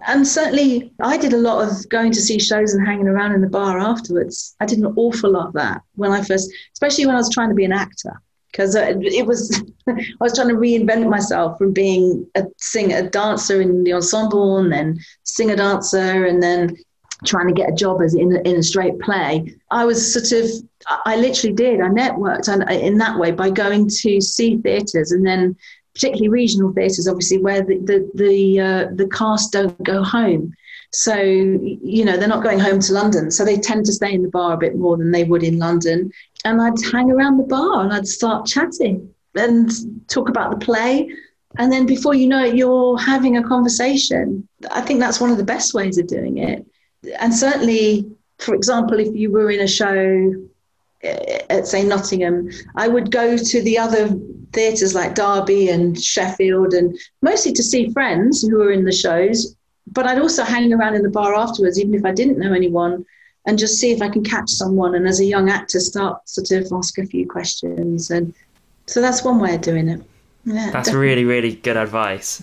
and 0.07 0.27
certainly 0.27 0.93
I 1.01 1.17
did 1.17 1.33
a 1.33 1.39
lot 1.39 1.67
of 1.67 1.89
going 1.89 2.13
to 2.13 2.21
see 2.21 2.39
shows 2.39 2.75
and 2.75 2.87
hanging 2.87 3.09
around 3.09 3.33
in 3.33 3.41
the 3.41 3.49
bar 3.49 3.79
afterwards. 3.79 4.55
I 4.61 4.67
did 4.67 4.79
an 4.79 4.93
awful 4.97 5.31
lot 5.31 5.49
of 5.49 5.53
that 5.55 5.83
when 5.95 6.13
I 6.13 6.23
first, 6.23 6.51
especially 6.75 7.07
when 7.07 7.15
I 7.15 7.19
was 7.19 7.33
trying 7.33 7.49
to 7.49 7.55
be 7.55 7.65
an 7.65 7.73
actor, 7.73 8.21
because 8.51 8.75
it 8.75 9.27
was 9.27 9.63
I 9.89 9.95
was 10.21 10.35
trying 10.35 10.49
to 10.49 10.55
reinvent 10.55 11.09
myself 11.09 11.57
from 11.57 11.73
being 11.73 12.27
a 12.35 12.45
singer, 12.59 12.99
a 12.99 13.03
dancer 13.03 13.61
in 13.61 13.85
the 13.85 13.95
ensemble, 13.95 14.59
and 14.59 14.71
then 14.71 14.99
singer 15.23 15.57
dancer, 15.57 16.27
and 16.27 16.43
then 16.43 16.77
trying 17.25 17.49
to 17.49 17.55
get 17.55 17.71
a 17.71 17.75
job 17.75 18.01
as 18.03 18.15
in 18.15 18.35
a, 18.35 18.41
in 18.49 18.57
a 18.57 18.63
straight 18.63 18.99
play. 19.01 19.55
I 19.71 19.85
was 19.85 20.13
sort 20.13 20.33
of 20.33 20.51
I 21.05 21.17
literally 21.17 21.55
did. 21.55 21.81
I 21.81 21.89
networked 21.89 22.49
in 22.71 22.99
that 22.99 23.19
way 23.19 23.31
by 23.33 23.51
going 23.51 23.89
to 23.89 24.21
see 24.21 24.57
theatres 24.57 25.13
and 25.13 25.27
then 25.27 25.57
particularly 25.95 26.29
regional 26.29 26.73
theatres, 26.73 27.09
obviously, 27.09 27.39
where 27.39 27.63
the 27.63 27.79
the 27.79 28.11
the, 28.15 28.61
uh, 28.61 28.87
the 28.95 29.09
cast 29.09 29.53
don't 29.53 29.83
go 29.83 30.03
home. 30.03 30.55
So 30.93 31.15
you 31.15 32.05
know 32.05 32.17
they're 32.17 32.29
not 32.29 32.43
going 32.43 32.59
home 32.59 32.81
to 32.81 32.93
London, 32.93 33.31
so 33.31 33.45
they 33.45 33.59
tend 33.59 33.87
to 33.87 33.93
stay 33.93 34.13
in 34.13 34.23
the 34.23 34.29
bar 34.29 34.55
a 34.55 34.59
bit 34.59 34.77
more 34.77 34.97
than 34.97 35.11
they 35.11 35.25
would 35.25 35.43
in 35.43 35.59
London. 35.59 36.11
And 36.45 36.61
I'd 36.61 36.83
hang 36.93 37.11
around 37.11 37.37
the 37.37 37.45
bar 37.45 37.83
and 37.85 37.93
I'd 37.93 38.09
start 38.09 38.47
chatting 38.47 39.13
and 39.35 39.71
talk 40.09 40.29
about 40.29 40.51
the 40.51 40.65
play. 40.65 41.15
And 41.59 41.71
then 41.71 41.85
before 41.85 42.15
you 42.15 42.29
know 42.29 42.45
it, 42.45 42.55
you're 42.55 42.97
having 42.99 43.37
a 43.37 43.43
conversation. 43.43 44.49
I 44.71 44.81
think 44.81 45.01
that's 45.01 45.21
one 45.21 45.31
of 45.31 45.37
the 45.37 45.45
best 45.45 45.75
ways 45.75 45.99
of 45.99 46.07
doing 46.07 46.39
it. 46.39 46.65
And 47.19 47.35
certainly, 47.35 48.11
for 48.39 48.55
example, 48.55 48.99
if 48.99 49.15
you 49.15 49.31
were 49.31 49.51
in 49.51 49.61
a 49.61 49.67
show 49.67 50.35
eh, 51.03 51.41
at 51.49 51.67
say 51.67 51.85
Nottingham, 51.85 52.51
I 52.77 52.89
would 52.89 53.11
go 53.11 53.37
to 53.37 53.63
the 53.63 53.79
other 53.79 54.11
theatres 54.53 54.95
like 54.95 55.15
Derby 55.15 55.69
and 55.69 56.01
Sheffield, 56.01 56.75
and 56.75 56.99
mostly 57.23 57.53
to 57.53 57.63
see 57.63 57.91
friends 57.91 58.43
who 58.43 58.57
were 58.57 58.73
in 58.73 58.85
the 58.85 58.93
shows. 58.93 59.57
But 59.93 60.07
I'd 60.07 60.21
also 60.21 60.45
hang 60.45 60.73
around 60.73 60.95
in 60.95 61.03
the 61.03 61.11
bar 61.11 61.35
afterwards, 61.35 61.79
even 61.79 61.95
if 61.95 62.05
I 62.05 62.13
didn't 62.13 62.39
know 62.39 62.53
anyone, 62.53 63.05
and 63.47 63.59
just 63.59 63.79
see 63.79 63.93
if 63.93 64.03
I 64.03 64.09
can 64.09 64.23
catch 64.23 64.51
someone. 64.51 64.95
And 64.95 65.07
as 65.07 65.21
a 65.21 65.25
young 65.25 65.49
actor, 65.49 65.81
start 65.81 66.29
sort 66.29 66.51
of 66.51 66.73
ask 66.73 66.99
a 66.99 67.07
few 67.07 67.27
questions. 67.27 68.11
And 68.11 68.35
so 68.87 69.01
that's 69.01 69.25
one 69.25 69.41
way 69.41 69.55
of 69.55 69.63
doing 69.63 69.89
it. 69.89 70.03
Yeah, 70.45 70.71
that's 70.71 70.89
definitely. 70.89 71.01
really, 71.01 71.25
really 71.25 71.55
good 71.57 71.77
advice 71.77 72.43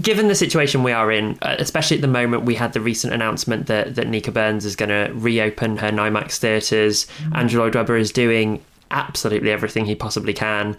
given 0.00 0.28
the 0.28 0.34
situation 0.34 0.82
we 0.82 0.92
are 0.92 1.10
in, 1.10 1.38
uh, 1.42 1.56
especially 1.58 1.96
at 1.96 2.00
the 2.02 2.08
moment, 2.08 2.44
we 2.44 2.54
had 2.54 2.72
the 2.72 2.80
recent 2.80 3.12
announcement 3.12 3.66
that, 3.66 3.94
that 3.94 4.08
Nica 4.08 4.30
Burns 4.30 4.64
is 4.64 4.76
going 4.76 4.90
to 4.90 5.12
reopen 5.14 5.78
her 5.78 5.90
NIMAX 5.90 6.38
theatres. 6.38 7.06
Mm-hmm. 7.06 7.36
Andrew 7.36 7.60
Lloyd 7.60 7.74
Webber 7.74 7.96
is 7.96 8.12
doing 8.12 8.62
absolutely 8.90 9.50
everything 9.50 9.86
he 9.86 9.94
possibly 9.94 10.32
can. 10.34 10.76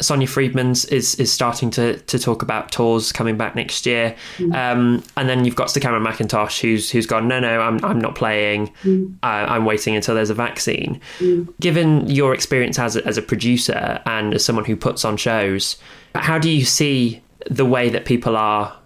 Sonia 0.00 0.26
Friedman's 0.26 0.84
is 0.86 1.14
is 1.16 1.32
starting 1.32 1.70
to 1.70 1.98
to 1.98 2.18
talk 2.18 2.42
about 2.42 2.72
tours 2.72 3.12
coming 3.12 3.36
back 3.36 3.54
next 3.54 3.86
year, 3.86 4.16
mm. 4.38 4.52
um, 4.54 5.02
and 5.16 5.28
then 5.28 5.44
you've 5.44 5.54
got 5.54 5.70
Sir 5.70 5.80
Cameron 5.80 6.02
Mackintosh 6.02 6.60
who's 6.60 6.90
who's 6.90 7.06
gone. 7.06 7.28
No, 7.28 7.38
no, 7.38 7.60
I'm 7.60 7.84
I'm 7.84 8.00
not 8.00 8.14
playing. 8.14 8.72
Mm. 8.82 9.14
Uh, 9.22 9.26
I'm 9.26 9.64
waiting 9.64 9.94
until 9.94 10.14
there's 10.14 10.30
a 10.30 10.34
vaccine. 10.34 11.00
Mm. 11.18 11.52
Given 11.60 12.08
your 12.10 12.34
experience 12.34 12.78
as 12.78 12.96
a, 12.96 13.06
as 13.06 13.16
a 13.16 13.22
producer 13.22 14.00
and 14.06 14.34
as 14.34 14.44
someone 14.44 14.64
who 14.64 14.76
puts 14.76 15.04
on 15.04 15.16
shows, 15.16 15.76
how 16.14 16.38
do 16.38 16.50
you 16.50 16.64
see 16.64 17.22
the 17.50 17.64
way 17.64 17.88
that 17.90 18.04
people 18.04 18.36
are 18.36 18.76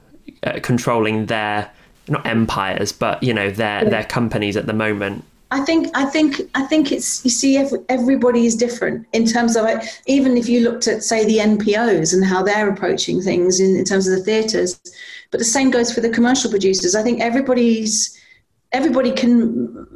uh, 0.43 0.59
controlling 0.63 1.27
their 1.27 1.71
not 2.09 2.27
empires, 2.27 2.93
but 2.93 3.23
you 3.23 3.35
know 3.35 3.51
their 3.51 3.85
their 3.85 4.05
companies 4.05 4.57
at 4.57 4.67
the 4.67 4.73
moment? 4.73 5.25
I 5.51 5.61
think 5.61 5.89
I 5.95 6.05
think 6.07 6.41
I 6.55 6.63
think 6.65 6.91
it's 6.91 7.25
you 7.25 7.31
see 7.31 7.57
every, 7.57 7.79
everybody 7.89 8.47
is 8.47 8.57
different 8.57 9.07
in 9.13 9.27
terms 9.27 9.57
of 9.57 9.67
it. 9.67 9.85
Even 10.07 10.37
if 10.37 10.49
you 10.49 10.61
looked 10.61 10.89
at 10.89 11.05
say 11.05 11.25
the 11.25 11.39
NPOs 11.39 12.13
and 12.13 12.25
how 12.25 12.43
they're 12.43 12.69
approaching 12.69 13.23
things 13.23 13.61
in, 13.61 13.77
in 13.77 13.85
terms 13.85 14.09
of 14.09 14.19
the 14.19 14.25
theatres, 14.25 14.81
but 15.31 15.39
the 15.39 15.45
same 15.45 15.71
goes 15.71 15.93
for 15.93 16.01
the 16.01 16.11
commercial 16.11 16.51
producers. 16.51 16.95
I 16.95 17.03
think 17.03 17.21
everybody's 17.21 18.17
everybody 18.73 19.13
can 19.13 19.87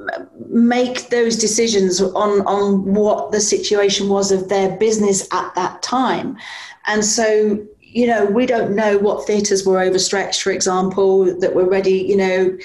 make 0.49 1.11
those 1.11 1.37
decisions 1.37 2.01
on 2.01 2.43
on 2.43 2.95
what 2.95 3.33
the 3.33 3.41
situation 3.41 4.09
was 4.09 4.31
of 4.31 4.49
their 4.49 4.77
business 4.77 5.27
at 5.33 5.53
that 5.57 5.83
time, 5.83 6.39
and 6.87 7.05
so 7.05 7.61
you 7.93 8.07
know 8.07 8.25
we 8.27 8.47
don't 8.47 8.75
know 8.75 8.99
what 8.99 9.27
theatres 9.27 9.67
were 9.67 9.81
overstretched, 9.81 10.43
for 10.43 10.53
example, 10.53 11.39
that 11.41 11.55
were 11.55 11.69
ready. 11.69 11.99
You 11.99 12.17
know 12.17 12.59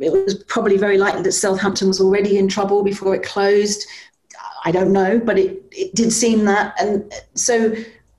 it 0.00 0.12
was 0.12 0.34
probably 0.44 0.76
very 0.76 0.98
likely 0.98 1.22
that 1.22 1.32
Southampton 1.32 1.88
was 1.88 2.00
already 2.00 2.38
in 2.38 2.48
trouble 2.48 2.82
before 2.82 3.14
it 3.14 3.22
closed. 3.22 3.86
I 4.64 4.70
don't 4.70 4.92
know, 4.92 5.18
but 5.18 5.38
it, 5.38 5.62
it 5.70 5.94
did 5.94 6.12
seem 6.12 6.44
that. 6.44 6.74
And 6.80 7.12
so, 7.34 7.74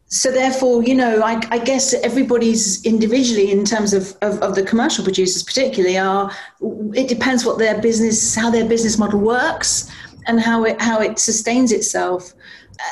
so 0.08 0.32
therefore, 0.32 0.84
you 0.84 0.96
know, 0.96 1.22
I, 1.22 1.42
I 1.52 1.60
guess 1.60 1.94
everybody's 1.94 2.84
individually 2.86 3.52
in 3.52 3.66
terms 3.66 3.94
of, 3.94 4.16
of, 4.22 4.42
of, 4.42 4.56
the 4.56 4.64
commercial 4.64 5.04
producers, 5.04 5.44
particularly, 5.44 5.98
are 5.98 6.32
it 6.94 7.08
depends 7.08 7.46
what 7.46 7.60
their 7.60 7.80
business, 7.82 8.36
how 8.36 8.50
their 8.50 8.68
business 8.68 8.98
model 8.98 9.20
works, 9.20 9.92
and 10.28 10.40
how 10.40 10.64
it 10.64 10.82
how 10.82 11.00
it 11.00 11.20
sustains 11.20 11.72
itself 11.72 12.34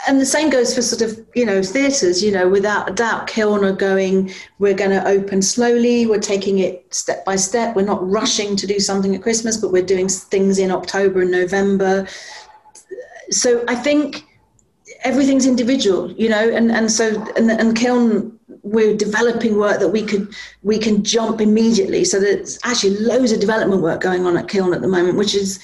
and 0.08 0.20
the 0.20 0.26
same 0.26 0.50
goes 0.50 0.76
for 0.76 0.82
sort 0.82 1.02
of 1.02 1.26
you 1.34 1.46
know 1.46 1.62
theatres 1.62 2.24
you 2.24 2.32
know 2.32 2.48
without 2.48 2.90
a 2.90 2.94
doubt 2.94 3.28
kiln 3.28 3.64
are 3.64 3.74
going 3.74 4.32
we're 4.60 4.74
going 4.74 4.92
to 4.92 5.06
open 5.08 5.42
slowly 5.42 6.06
we're 6.06 6.20
taking 6.20 6.60
it 6.60 6.86
step 6.94 7.24
by 7.24 7.36
step 7.36 7.76
we're 7.76 7.82
not 7.82 8.06
rushing 8.10 8.56
to 8.56 8.68
do 8.68 8.80
something 8.80 9.16
at 9.16 9.22
christmas 9.22 9.58
but 9.58 9.72
we're 9.72 9.86
doing 9.86 10.10
things 10.10 10.60
in 10.60 10.72
october 10.72 11.22
and 11.22 11.32
november. 11.32 12.08
So 13.30 13.64
i 13.68 13.76
think 13.76 14.26
everything's 15.04 15.46
individual 15.46 16.12
you 16.12 16.30
know 16.30 16.50
and 16.50 16.72
and 16.72 16.92
so 16.92 17.22
and, 17.36 17.50
and 17.52 17.76
kiln 17.76 18.38
we're 18.64 18.96
developing 18.96 19.58
work 19.58 19.80
that 19.80 19.90
we 19.90 20.04
could 20.04 20.34
we 20.64 20.78
can 20.78 21.04
jump 21.04 21.42
immediately. 21.42 22.04
So 22.04 22.20
there's 22.20 22.60
actually 22.64 22.98
loads 22.98 23.32
of 23.32 23.40
development 23.40 23.82
work 23.82 24.02
going 24.02 24.26
on 24.26 24.38
at 24.38 24.48
kiln 24.48 24.74
at 24.74 24.82
the 24.82 24.88
moment 24.88 25.18
which 25.18 25.36
is 25.36 25.60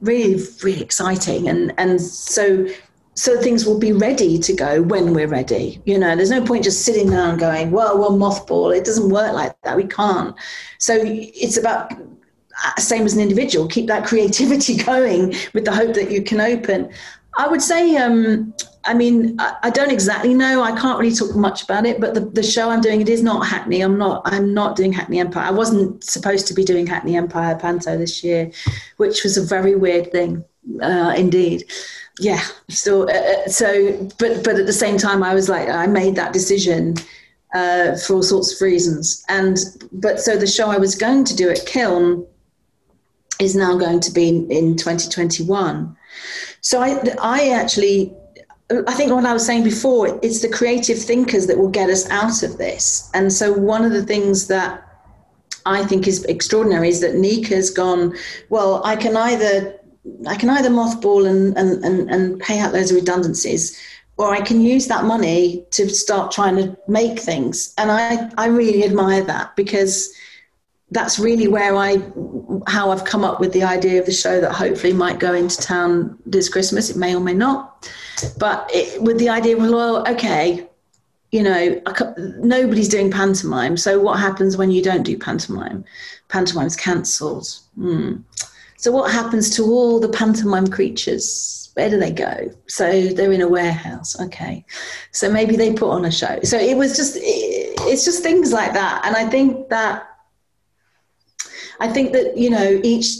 really 0.00 0.42
really 0.62 0.82
exciting. 0.82 1.48
And 1.48 1.72
and 1.78 2.00
so 2.00 2.66
so 3.18 3.36
things 3.36 3.66
will 3.66 3.80
be 3.80 3.90
ready 3.90 4.38
to 4.38 4.52
go 4.52 4.80
when 4.80 5.12
we're 5.12 5.26
ready. 5.26 5.82
You 5.84 5.98
know, 5.98 6.14
there's 6.14 6.30
no 6.30 6.44
point 6.44 6.62
just 6.62 6.84
sitting 6.84 7.10
there 7.10 7.28
and 7.28 7.36
going, 7.36 7.72
well, 7.72 7.98
we'll 7.98 8.16
mothball. 8.16 8.76
It 8.76 8.84
doesn't 8.84 9.10
work 9.10 9.32
like 9.32 9.60
that. 9.62 9.76
We 9.76 9.88
can't. 9.88 10.36
So 10.78 11.00
it's 11.02 11.56
about 11.56 11.92
uh, 11.92 12.80
same 12.80 13.02
as 13.02 13.16
an 13.16 13.20
individual, 13.20 13.66
keep 13.66 13.88
that 13.88 14.06
creativity 14.10 14.76
going 14.76 15.34
with 15.52 15.64
the 15.64 15.72
hope 15.72 15.94
that 15.94 16.12
you 16.12 16.22
can 16.22 16.40
open. 16.40 16.92
I 17.36 17.48
would 17.48 17.60
say, 17.60 17.96
um, 17.96 18.54
I 18.84 18.94
mean, 18.94 19.34
I, 19.40 19.56
I, 19.64 19.70
don't 19.70 19.90
exactly 19.90 20.32
know. 20.32 20.62
I 20.62 20.78
can't 20.78 21.00
really 21.00 21.14
talk 21.14 21.34
much 21.34 21.64
about 21.64 21.86
it, 21.86 22.00
but 22.00 22.14
the, 22.14 22.20
the 22.20 22.42
show 22.44 22.70
I'm 22.70 22.80
doing, 22.80 23.00
it 23.00 23.08
is 23.08 23.24
not 23.24 23.48
Hackney. 23.48 23.80
I'm 23.80 23.98
not. 23.98 24.22
I'm 24.26 24.54
not 24.54 24.76
doing 24.76 24.92
Hackney 24.92 25.18
Empire. 25.18 25.44
I 25.44 25.50
wasn't 25.50 26.04
supposed 26.04 26.46
to 26.48 26.54
be 26.54 26.62
doing 26.64 26.86
Hackney 26.86 27.16
Empire 27.16 27.56
Panto 27.56 27.98
this 27.98 28.22
year, 28.22 28.52
which 28.96 29.24
was 29.24 29.36
a 29.36 29.42
very 29.42 29.74
weird 29.74 30.12
thing, 30.12 30.44
uh, 30.80 31.14
indeed 31.16 31.64
yeah. 32.18 32.42
So 32.68 33.08
uh, 33.08 33.12
uh, 33.12 33.48
so 33.48 34.08
but 34.18 34.44
but 34.44 34.56
at 34.56 34.66
the 34.66 34.72
same 34.72 34.98
time 34.98 35.22
i 35.22 35.34
was 35.34 35.48
like 35.48 35.68
i 35.68 35.86
made 35.86 36.16
that 36.16 36.32
decision 36.32 36.96
uh, 37.54 37.96
for 37.96 38.14
all 38.14 38.22
sorts 38.22 38.54
of 38.54 38.60
reasons. 38.60 39.24
And 39.28 39.56
but 39.92 40.20
so 40.20 40.36
the 40.36 40.46
show 40.46 40.68
i 40.70 40.78
was 40.78 40.94
going 40.94 41.24
to 41.24 41.36
do 41.36 41.48
at 41.48 41.64
kiln 41.66 42.26
is 43.40 43.54
now 43.54 43.78
going 43.78 44.00
to 44.00 44.10
be 44.10 44.28
in, 44.28 44.50
in 44.50 44.76
2021 44.76 45.96
so 46.60 46.80
i 46.80 47.00
i 47.22 47.50
actually 47.50 48.12
I 48.70 48.92
think 48.92 49.10
what 49.12 49.24
I 49.24 49.32
was 49.32 49.46
saying 49.46 49.64
before, 49.64 50.20
it's 50.22 50.42
the 50.42 50.48
creative 50.48 50.98
thinkers 50.98 51.46
that 51.46 51.56
will 51.56 51.70
get 51.70 51.88
us 51.88 52.08
out 52.10 52.42
of 52.42 52.58
this. 52.58 53.10
And 53.14 53.32
so, 53.32 53.50
one 53.50 53.82
of 53.82 53.92
the 53.92 54.04
things 54.04 54.46
that 54.48 54.86
I 55.64 55.84
think 55.86 56.06
is 56.06 56.24
extraordinary 56.24 56.88
is 56.88 57.00
that 57.00 57.14
Nica's 57.14 57.70
gone, 57.70 58.14
well, 58.50 58.82
I 58.84 58.96
can 58.96 59.16
either 59.16 59.77
I 60.26 60.36
can 60.36 60.50
either 60.50 60.70
mothball 60.70 61.28
and, 61.28 61.56
and, 61.56 61.84
and, 61.84 62.10
and 62.10 62.40
pay 62.40 62.58
out 62.58 62.72
those 62.72 62.92
redundancies, 62.92 63.78
or 64.16 64.34
I 64.34 64.40
can 64.40 64.60
use 64.60 64.86
that 64.88 65.04
money 65.04 65.64
to 65.70 65.88
start 65.88 66.32
trying 66.32 66.56
to 66.56 66.76
make 66.88 67.18
things. 67.18 67.74
And 67.78 67.90
I, 67.90 68.30
I 68.36 68.46
really 68.48 68.84
admire 68.84 69.22
that 69.24 69.54
because 69.56 70.12
that's 70.90 71.18
really 71.18 71.48
where 71.48 71.76
I, 71.76 72.02
how 72.66 72.90
I've 72.90 73.04
come 73.04 73.22
up 73.22 73.40
with 73.40 73.52
the 73.52 73.62
idea 73.62 74.00
of 74.00 74.06
the 74.06 74.12
show 74.12 74.40
that 74.40 74.52
hopefully 74.52 74.92
might 74.92 75.18
go 75.18 75.34
into 75.34 75.58
town 75.58 76.18
this 76.24 76.48
Christmas. 76.48 76.90
It 76.90 76.96
may 76.96 77.14
or 77.14 77.20
may 77.20 77.34
not. 77.34 77.90
But 78.38 78.70
it, 78.72 79.00
with 79.02 79.18
the 79.18 79.28
idea, 79.28 79.56
of, 79.56 79.62
well, 79.62 80.08
okay, 80.08 80.66
you 81.30 81.42
know, 81.42 81.80
nobody's 82.38 82.88
doing 82.88 83.10
pantomime. 83.10 83.76
So 83.76 84.00
what 84.00 84.18
happens 84.18 84.56
when 84.56 84.70
you 84.70 84.82
don't 84.82 85.02
do 85.02 85.18
pantomime? 85.18 85.84
Pantomime's 86.28 86.74
cancelled. 86.74 87.46
Hmm. 87.74 88.16
So, 88.78 88.92
what 88.92 89.10
happens 89.10 89.50
to 89.56 89.64
all 89.64 89.98
the 89.98 90.08
pantomime 90.08 90.68
creatures? 90.68 91.70
Where 91.74 91.90
do 91.90 91.98
they 91.98 92.12
go? 92.12 92.48
So, 92.68 93.08
they're 93.08 93.32
in 93.32 93.40
a 93.40 93.48
warehouse. 93.48 94.18
Okay. 94.20 94.64
So, 95.10 95.30
maybe 95.30 95.56
they 95.56 95.72
put 95.72 95.90
on 95.90 96.04
a 96.04 96.12
show. 96.12 96.38
So, 96.44 96.56
it 96.56 96.76
was 96.76 96.96
just, 96.96 97.16
it's 97.20 98.04
just 98.04 98.22
things 98.22 98.52
like 98.52 98.72
that. 98.74 99.02
And 99.04 99.16
I 99.16 99.28
think 99.28 99.68
that, 99.70 100.08
I 101.80 101.88
think 101.88 102.12
that, 102.12 102.38
you 102.38 102.50
know, 102.50 102.80
each, 102.84 103.16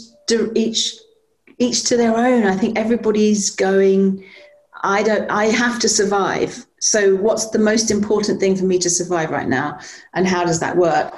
each, 0.55 0.95
each 1.57 1.83
to 1.83 1.97
their 1.97 2.15
own. 2.15 2.45
I 2.45 2.55
think 2.55 2.79
everybody's 2.79 3.49
going, 3.49 4.23
I 4.81 5.03
don't, 5.03 5.29
I 5.29 5.47
have 5.47 5.77
to 5.79 5.89
survive. 5.89 6.65
So, 6.79 7.17
what's 7.17 7.49
the 7.49 7.59
most 7.59 7.91
important 7.91 8.39
thing 8.39 8.55
for 8.55 8.63
me 8.63 8.79
to 8.79 8.89
survive 8.89 9.29
right 9.29 9.49
now? 9.49 9.79
And 10.13 10.25
how 10.25 10.45
does 10.45 10.61
that 10.61 10.77
work? 10.77 11.13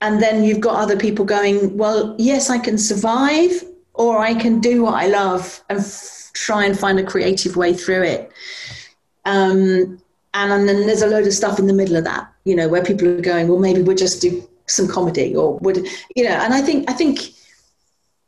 And 0.00 0.22
then 0.22 0.44
you've 0.44 0.60
got 0.60 0.76
other 0.76 0.96
people 0.96 1.24
going 1.24 1.76
well 1.76 2.14
yes 2.18 2.50
i 2.50 2.58
can 2.58 2.78
survive 2.78 3.64
or 3.94 4.18
i 4.18 4.34
can 4.34 4.60
do 4.60 4.82
what 4.82 4.94
i 4.94 5.06
love 5.06 5.62
and 5.68 5.80
f- 5.80 6.30
try 6.34 6.64
and 6.64 6.78
find 6.78 6.98
a 7.00 7.04
creative 7.04 7.56
way 7.56 7.74
through 7.74 8.02
it. 8.02 8.30
Um, 9.24 10.00
and, 10.34 10.52
and 10.52 10.68
then 10.68 10.86
there's 10.86 11.02
a 11.02 11.06
load 11.06 11.26
of 11.26 11.32
stuff 11.32 11.58
in 11.58 11.66
the 11.66 11.72
middle 11.72 11.96
of 11.96 12.04
that 12.04 12.32
you 12.44 12.54
know 12.54 12.68
where 12.68 12.82
people 12.82 13.06
are 13.08 13.20
going 13.20 13.46
well 13.48 13.58
maybe 13.58 13.82
we'll 13.82 13.96
just 13.96 14.22
do 14.22 14.46
some 14.66 14.88
comedy 14.88 15.36
or 15.36 15.58
would 15.58 15.86
you 16.16 16.24
know 16.24 16.30
and 16.30 16.54
i 16.54 16.60
think 16.60 16.88
i 16.90 16.92
think 16.92 17.30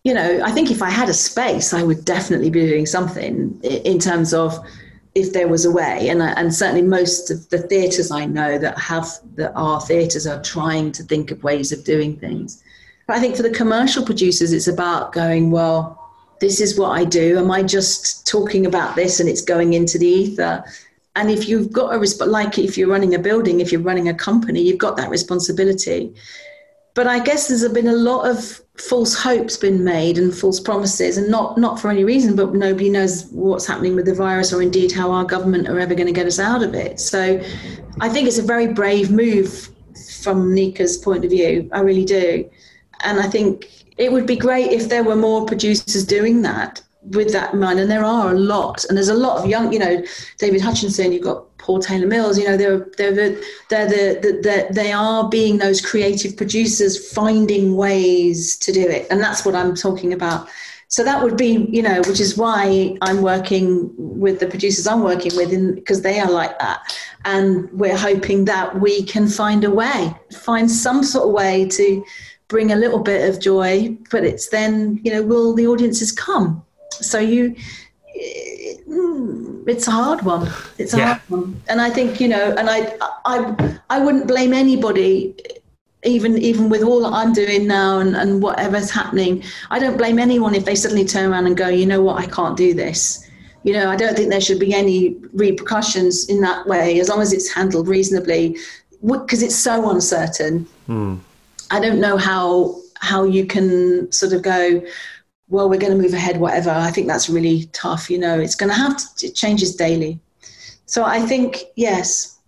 you 0.05 0.13
know 0.13 0.43
i 0.45 0.51
think 0.51 0.71
if 0.71 0.83
i 0.83 0.91
had 0.91 1.09
a 1.09 1.15
space 1.15 1.73
i 1.73 1.83
would 1.83 2.05
definitely 2.05 2.51
be 2.51 2.67
doing 2.67 2.87
something 2.87 3.59
in 3.63 3.99
terms 3.99 4.35
of 4.35 4.59
if 5.15 5.33
there 5.33 5.49
was 5.49 5.65
a 5.65 5.71
way, 5.71 6.09
and 6.09 6.23
and 6.23 6.55
certainly 6.55 6.83
most 6.83 7.31
of 7.31 7.49
the 7.49 7.59
theatres 7.59 8.11
I 8.11 8.27
know 8.27 8.59
that 8.59 8.79
have 8.79 9.09
that 9.35 9.53
are 9.55 9.81
theatres 9.81 10.27
are 10.27 10.43
trying 10.43 10.93
to 10.93 11.03
think 11.03 11.31
of 11.31 11.43
ways 11.43 11.73
of 11.73 11.85
doing 11.85 12.17
things. 12.17 12.63
But 13.07 13.17
I 13.17 13.21
think 13.21 13.37
for 13.37 13.43
the 13.43 13.51
commercial 13.51 14.05
producers, 14.05 14.53
it's 14.53 14.69
about 14.69 15.13
going 15.13 15.51
well. 15.51 15.97
This 16.41 16.61
is 16.61 16.79
what 16.79 16.91
I 16.91 17.05
do. 17.05 17.39
Am 17.39 17.51
I 17.51 17.63
just 17.63 18.27
talking 18.27 18.67
about 18.67 18.97
this 18.97 19.21
and 19.21 19.29
it's 19.29 19.43
going 19.43 19.75
into 19.75 19.99
the 19.99 20.07
ether? 20.07 20.65
And 21.17 21.29
if 21.29 21.49
you've 21.49 21.73
got 21.73 21.93
a 21.93 21.99
resp- 21.99 22.27
like 22.27 22.57
if 22.59 22.79
you're 22.79 22.89
running 22.89 23.15
a 23.15 23.19
building, 23.19 23.61
if 23.61 23.73
you're 23.73 23.81
running 23.81 24.09
a 24.09 24.15
company, 24.15 24.63
you've 24.63 24.79
got 24.79 24.97
that 24.97 25.11
responsibility. 25.11 26.15
But 26.95 27.07
I 27.07 27.21
guess 27.21 27.49
there's 27.49 27.67
been 27.73 27.89
a 27.89 27.93
lot 27.93 28.29
of 28.29 28.61
false 28.77 29.15
hopes 29.15 29.57
been 29.57 29.85
made 29.85 30.19
and 30.19 30.35
false 30.35 30.59
promises, 30.59 31.17
and 31.17 31.29
not 31.29 31.57
not 31.59 31.79
for 31.79 31.91
any 31.91 32.05
reason, 32.05 32.35
but 32.35 32.55
nobody 32.55 32.91
knows 32.91 33.27
what's 33.31 33.67
happening 33.67 33.95
with 33.95 34.07
the 34.07 34.15
virus 34.15 34.53
or 34.53 34.63
indeed 34.63 34.93
how 34.93 35.11
our 35.11 35.25
government 35.25 35.69
are 35.69 35.79
ever 35.79 35.95
going 35.95 36.07
to 36.07 36.13
get 36.13 36.27
us 36.27 36.39
out 36.39 36.63
of 36.63 36.75
it. 36.75 36.99
So, 36.99 37.41
I 38.01 38.09
think 38.09 38.27
it's 38.27 38.39
a 38.39 38.43
very 38.43 38.73
brave 38.73 39.11
move 39.11 39.69
from 40.21 40.55
Nica's 40.55 40.97
point 40.99 41.25
of 41.25 41.31
view. 41.31 41.69
I 41.73 41.81
really 41.81 42.05
do, 42.05 42.49
and 43.01 43.21
I 43.21 43.29
think 43.29 43.69
it 43.97 44.11
would 44.11 44.27
be 44.27 44.37
great 44.37 44.73
if 44.73 44.89
there 44.89 45.05
were 45.05 45.17
more 45.17 45.47
producers 45.47 46.05
doing 46.05 46.43
that 46.43 46.83
with 47.03 47.33
that 47.33 47.55
in 47.55 47.61
mind, 47.61 47.81
and 47.81 47.91
there 47.91 48.05
are 48.05 48.31
a 48.31 48.39
lot, 48.39 48.85
and 48.85 48.97
there's 48.97 49.09
a 49.09 49.15
lot 49.15 49.39
of 49.39 49.49
young, 49.49 49.73
you 49.73 49.79
know, 49.79 50.05
David 50.39 50.61
Hutchinson, 50.61 51.13
you've 51.13 51.23
got 51.23 51.57
Paul 51.59 51.81
Taylor 51.81 52.07
Mills, 52.07 52.39
you 52.39 52.45
know, 52.45 52.57
they're 52.57 52.87
they're 52.99 53.15
the, 53.15 53.45
they're 53.71 53.89
the, 53.89 54.41
the, 54.43 54.67
they 54.71 54.93
are 54.93 55.29
being 55.29 55.59
those 55.59 55.81
creative 55.81 56.37
producers 56.37 57.13
finding 57.13 57.77
ways 57.77 58.57
to 58.59 58.73
do 58.73 58.87
it, 58.87 59.07
and 59.11 59.21
that's 59.21 59.45
what 59.45 59.55
I'm 59.55 59.75
talking 59.75 60.13
about. 60.13 60.49
So 60.89 61.05
that 61.05 61.23
would 61.23 61.37
be, 61.37 61.69
you 61.71 61.83
know, 61.83 62.03
which 62.09 62.19
is 62.19 62.37
why 62.37 62.97
I'm 63.01 63.23
working 63.23 63.93
with 63.97 64.41
the 64.41 64.49
producers 64.49 64.89
I'm 64.89 65.05
working 65.05 65.37
with, 65.37 65.51
because 65.77 66.03
they 66.03 66.19
are 66.19 66.31
like 66.31 66.59
that, 66.59 66.81
and 67.25 67.71
we're 67.73 67.97
hoping 67.97 68.45
that 68.47 68.81
we 68.81 69.05
can 69.05 69.27
find 69.27 69.65
a 69.65 69.71
way, 69.71 70.15
find 70.33 70.71
some 70.71 71.03
sort 71.03 71.29
of 71.29 71.33
way 71.33 71.67
to 71.69 72.05
bring 72.49 72.73
a 72.73 72.77
little 72.77 72.99
bit 72.99 73.31
of 73.31 73.41
joy, 73.41 73.97
but 74.11 74.25
it's 74.25 74.49
then, 74.49 75.01
you 75.05 75.13
know, 75.13 75.23
will 75.23 75.55
the 75.55 75.67
audiences 75.67 76.11
come? 76.13 76.63
So 76.91 77.19
you, 77.19 77.57
it's 78.15 79.87
a 79.87 79.91
hard 79.91 80.23
one. 80.23 80.51
It's 80.79 80.95
a 80.95 80.99
yeah. 80.99 81.07
hard 81.07 81.21
one, 81.29 81.63
and 81.69 81.81
I 81.81 81.91
think 81.91 82.21
you 82.21 82.29
know, 82.29 82.55
and 82.59 82.69
I, 82.69 82.95
I, 83.25 83.79
I 83.89 84.01
wouldn't 84.01 84.27
blame 84.27 84.53
anybody, 84.53 85.35
even 86.05 86.39
even 86.39 86.69
with 86.69 86.83
all 86.83 87.01
that 87.03 87.13
I'm 87.13 87.33
doing 87.33 87.67
now 87.67 87.99
and 87.99 88.17
and 88.17 88.43
whatever's 88.43 88.91
happening. 88.91 89.43
I 89.71 89.79
don't 89.79 89.97
blame 89.97 90.19
anyone 90.19 90.55
if 90.55 90.65
they 90.65 90.75
suddenly 90.75 91.05
turn 91.05 91.31
around 91.31 91.47
and 91.47 91.57
go, 91.57 91.69
you 91.69 91.87
know 91.87 92.03
what, 92.03 92.19
I 92.19 92.27
can't 92.27 92.57
do 92.57 92.75
this. 92.75 93.27
You 93.63 93.75
know, 93.75 93.91
I 93.91 93.97
don't 93.97 94.17
think 94.17 94.31
there 94.31 94.41
should 94.41 94.59
be 94.59 94.75
any 94.75 95.17
repercussions 95.33 96.29
in 96.29 96.41
that 96.41 96.67
way 96.67 96.99
as 96.99 97.09
long 97.09 97.21
as 97.21 97.33
it's 97.33 97.53
handled 97.53 97.89
reasonably, 97.89 98.57
because 99.07 99.43
it's 99.43 99.57
so 99.57 99.91
uncertain. 99.91 100.67
Hmm. 100.87 101.17
I 101.71 101.81
don't 101.81 102.01
know 102.01 102.17
how 102.17 102.77
how 103.01 103.25
you 103.25 103.47
can 103.47 104.11
sort 104.13 104.33
of 104.33 104.43
go 104.43 104.83
well, 105.51 105.69
we're 105.69 105.79
going 105.79 105.93
to 105.93 106.03
move 106.03 106.15
ahead, 106.15 106.39
whatever. 106.39 106.71
I 106.71 106.91
think 106.91 107.07
that's 107.07 107.29
really 107.29 107.65
tough. 107.73 108.09
You 108.09 108.19
know, 108.19 108.39
it's 108.39 108.55
going 108.55 108.71
to 108.71 108.77
have 108.77 108.97
to, 108.97 109.27
it 109.27 109.35
changes 109.35 109.77
daily. 109.77 110.21
So 110.87 111.05
I 111.05 111.21
think, 111.21 111.65
yes, 111.77 112.39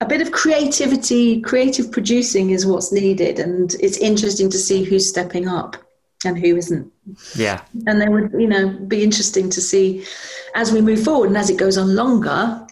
a 0.00 0.06
bit 0.06 0.22
of 0.22 0.32
creativity, 0.32 1.40
creative 1.40 1.90
producing 1.90 2.50
is 2.50 2.66
what's 2.66 2.92
needed. 2.92 3.38
And 3.38 3.74
it's 3.80 3.98
interesting 3.98 4.50
to 4.50 4.58
see 4.58 4.84
who's 4.84 5.08
stepping 5.08 5.48
up 5.48 5.76
and 6.24 6.38
who 6.38 6.56
isn't. 6.56 6.92
Yeah. 7.34 7.62
And 7.86 8.00
then 8.00 8.12
would, 8.12 8.32
you 8.38 8.46
know, 8.46 8.68
be 8.68 9.02
interesting 9.02 9.50
to 9.50 9.60
see 9.60 10.04
as 10.54 10.70
we 10.70 10.80
move 10.80 11.02
forward 11.02 11.28
and 11.28 11.38
as 11.38 11.50
it 11.50 11.58
goes 11.58 11.78
on 11.78 11.94
longer, 11.94 12.66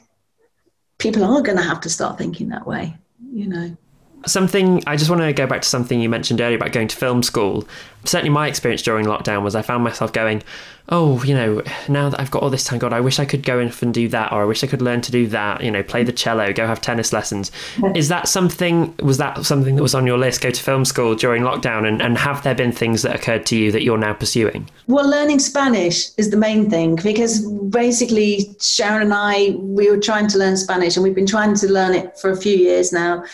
people 0.98 1.24
are 1.24 1.42
going 1.42 1.58
to 1.58 1.64
have 1.64 1.80
to 1.82 1.90
start 1.90 2.18
thinking 2.18 2.50
that 2.50 2.66
way, 2.66 2.96
you 3.32 3.46
know. 3.46 3.76
Something 4.26 4.82
I 4.86 4.96
just 4.96 5.10
want 5.10 5.22
to 5.22 5.32
go 5.32 5.46
back 5.46 5.62
to 5.62 5.68
something 5.68 6.00
you 6.00 6.08
mentioned 6.08 6.40
earlier 6.40 6.56
about 6.56 6.72
going 6.72 6.88
to 6.88 6.96
film 6.96 7.22
school. 7.22 7.66
Certainly, 8.04 8.30
my 8.30 8.46
experience 8.48 8.82
during 8.82 9.06
lockdown 9.06 9.42
was 9.42 9.54
I 9.54 9.62
found 9.62 9.84
myself 9.84 10.12
going, 10.12 10.42
"Oh, 10.88 11.22
you 11.24 11.34
know, 11.34 11.62
now 11.88 12.08
that 12.08 12.20
I've 12.20 12.30
got 12.30 12.42
all 12.42 12.50
this 12.50 12.64
time, 12.64 12.78
God, 12.78 12.92
I 12.92 13.00
wish 13.00 13.18
I 13.18 13.24
could 13.24 13.42
go 13.42 13.58
in 13.60 13.72
and 13.80 13.94
do 13.94 14.08
that, 14.08 14.32
or 14.32 14.42
I 14.42 14.44
wish 14.44 14.64
I 14.64 14.66
could 14.66 14.82
learn 14.82 15.00
to 15.02 15.12
do 15.12 15.26
that. 15.28 15.62
You 15.62 15.70
know, 15.70 15.82
play 15.82 16.02
the 16.04 16.12
cello, 16.12 16.52
go 16.52 16.66
have 16.66 16.80
tennis 16.80 17.12
lessons." 17.12 17.52
Is 17.94 18.08
that 18.08 18.28
something? 18.28 18.94
Was 19.02 19.18
that 19.18 19.44
something 19.44 19.76
that 19.76 19.82
was 19.82 19.94
on 19.94 20.06
your 20.06 20.18
list? 20.18 20.40
Go 20.40 20.50
to 20.50 20.62
film 20.62 20.84
school 20.84 21.14
during 21.14 21.42
lockdown, 21.42 21.86
and, 21.86 22.02
and 22.02 22.18
have 22.18 22.42
there 22.42 22.54
been 22.54 22.72
things 22.72 23.02
that 23.02 23.14
occurred 23.14 23.46
to 23.46 23.56
you 23.56 23.70
that 23.72 23.82
you're 23.82 23.98
now 23.98 24.14
pursuing? 24.14 24.68
Well, 24.86 25.08
learning 25.08 25.38
Spanish 25.38 26.10
is 26.16 26.30
the 26.30 26.36
main 26.36 26.70
thing 26.70 26.96
because 26.96 27.46
basically 27.46 28.54
Sharon 28.60 29.02
and 29.02 29.14
I 29.14 29.50
we 29.58 29.90
were 29.90 30.00
trying 30.00 30.28
to 30.28 30.38
learn 30.38 30.56
Spanish, 30.56 30.96
and 30.96 31.04
we've 31.04 31.14
been 31.14 31.26
trying 31.26 31.54
to 31.56 31.72
learn 31.72 31.94
it 31.94 32.18
for 32.18 32.30
a 32.30 32.36
few 32.36 32.56
years 32.56 32.92
now 32.92 33.24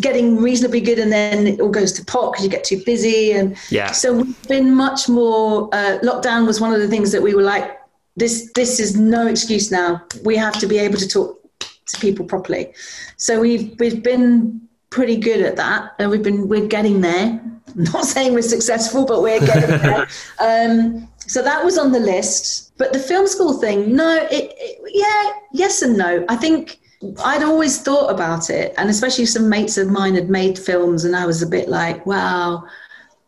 getting 0.00 0.36
reasonably 0.36 0.80
good 0.80 0.98
and 0.98 1.12
then 1.12 1.46
it 1.46 1.60
all 1.60 1.68
goes 1.68 1.92
to 1.92 2.04
pot 2.04 2.32
because 2.32 2.44
you 2.44 2.50
get 2.50 2.64
too 2.64 2.82
busy 2.84 3.32
and 3.32 3.56
yeah 3.70 3.90
so 3.92 4.12
we've 4.14 4.48
been 4.48 4.74
much 4.74 5.08
more 5.08 5.68
uh, 5.74 5.98
lockdown 6.02 6.46
was 6.46 6.60
one 6.60 6.72
of 6.72 6.80
the 6.80 6.88
things 6.88 7.12
that 7.12 7.22
we 7.22 7.34
were 7.34 7.42
like 7.42 7.78
this 8.18 8.50
this 8.54 8.80
is 8.80 8.98
no 8.98 9.26
excuse 9.26 9.70
now. 9.70 10.02
We 10.24 10.36
have 10.36 10.58
to 10.58 10.66
be 10.66 10.78
able 10.78 10.98
to 10.98 11.08
talk 11.08 11.40
to 11.60 12.00
people 12.00 12.24
properly. 12.24 12.72
So 13.16 13.40
we've 13.40 13.78
we've 13.78 14.02
been 14.02 14.60
pretty 14.90 15.16
good 15.16 15.40
at 15.40 15.56
that, 15.56 15.94
and 15.98 16.10
we've 16.10 16.22
been 16.22 16.48
we're 16.48 16.66
getting 16.66 17.00
there. 17.00 17.40
not 17.76 18.04
saying 18.14 18.34
we're 18.34 18.42
successful, 18.42 19.06
but 19.06 19.22
we're 19.22 19.40
getting 19.40 19.70
there. 19.70 20.06
Um, 20.40 21.08
so 21.18 21.42
that 21.42 21.64
was 21.64 21.78
on 21.78 21.92
the 21.92 22.00
list. 22.00 22.72
But 22.78 22.92
the 22.92 22.98
film 22.98 23.26
school 23.26 23.52
thing, 23.54 23.94
no, 23.94 24.26
it, 24.30 24.52
it, 24.56 24.80
yeah, 24.92 25.32
yes 25.52 25.82
and 25.82 25.96
no. 25.96 26.24
I 26.28 26.36
think 26.36 26.77
I'd 27.24 27.44
always 27.44 27.80
thought 27.80 28.10
about 28.10 28.50
it, 28.50 28.74
and 28.76 28.90
especially 28.90 29.26
some 29.26 29.48
mates 29.48 29.78
of 29.78 29.88
mine 29.88 30.14
had 30.14 30.28
made 30.28 30.58
films, 30.58 31.04
and 31.04 31.14
I 31.14 31.26
was 31.26 31.42
a 31.42 31.46
bit 31.46 31.68
like, 31.68 32.04
wow, 32.06 32.64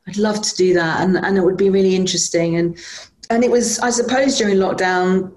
I'd 0.09 0.17
love 0.17 0.43
to 0.43 0.57
do 0.57 0.75
that, 0.75 1.03
and, 1.03 1.17
and 1.17 1.39
it 1.39 1.45
would 1.45 1.57
be 1.57 1.71
really 1.71 1.95
interesting. 1.95 2.57
And 2.57 2.77
and 3.31 3.45
it 3.45 3.51
was, 3.51 3.79
I 3.79 3.91
suppose, 3.91 4.39
during 4.39 4.57
lockdown, 4.57 5.33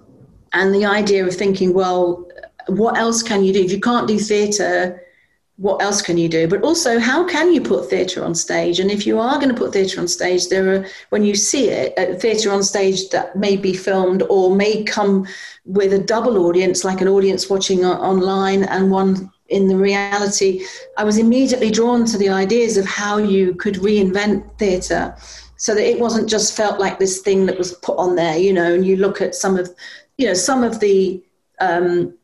and 0.53 0.73
the 0.73 0.85
idea 0.85 1.25
of 1.27 1.35
thinking, 1.35 1.73
well, 1.73 2.27
what 2.67 2.97
else 2.97 3.21
can 3.21 3.43
you 3.43 3.53
do 3.53 3.63
if 3.63 3.71
you 3.71 3.79
can't 3.79 4.07
do 4.07 4.17
theatre? 4.17 4.99
What 5.57 5.81
else 5.83 6.01
can 6.01 6.17
you 6.17 6.27
do? 6.27 6.47
But 6.47 6.63
also, 6.63 6.99
how 6.99 7.27
can 7.27 7.53
you 7.53 7.61
put 7.61 7.89
theatre 7.89 8.23
on 8.23 8.33
stage? 8.33 8.79
And 8.79 8.89
if 8.89 9.05
you 9.05 9.19
are 9.19 9.35
going 9.35 9.49
to 9.49 9.55
put 9.55 9.73
theatre 9.73 9.99
on 9.99 10.07
stage, 10.07 10.47
there 10.47 10.73
are, 10.73 10.85
when 11.09 11.23
you 11.23 11.35
see 11.35 11.69
it, 11.69 11.93
a 11.97 12.15
theatre 12.15 12.51
on 12.51 12.63
stage 12.63 13.09
that 13.09 13.35
may 13.35 13.55
be 13.55 13.73
filmed 13.73 14.23
or 14.29 14.55
may 14.55 14.83
come 14.83 15.27
with 15.65 15.93
a 15.93 15.99
double 15.99 16.45
audience, 16.47 16.83
like 16.83 17.01
an 17.01 17.07
audience 17.07 17.49
watching 17.49 17.85
online 17.85 18.63
and 18.63 18.89
one 18.89 19.31
in 19.49 19.67
the 19.67 19.77
reality, 19.77 20.65
I 20.97 21.03
was 21.03 21.19
immediately 21.19 21.69
drawn 21.69 22.05
to 22.05 22.17
the 22.17 22.29
ideas 22.29 22.75
of 22.75 22.85
how 22.85 23.17
you 23.17 23.53
could 23.53 23.75
reinvent 23.75 24.57
theatre 24.57 25.15
so 25.57 25.75
that 25.75 25.87
it 25.87 25.99
wasn't 25.99 26.29
just 26.29 26.57
felt 26.57 26.79
like 26.79 26.97
this 26.97 27.21
thing 27.21 27.45
that 27.45 27.57
was 27.57 27.73
put 27.73 27.97
on 27.97 28.15
there, 28.15 28.37
you 28.37 28.51
know, 28.51 28.73
and 28.73 28.85
you 28.85 28.95
look 28.95 29.21
at 29.21 29.35
some 29.35 29.57
of, 29.57 29.69
you 30.17 30.25
know, 30.25 30.33
some 30.33 30.63
of 30.63 30.79
the, 30.79 31.23
um, 31.59 32.17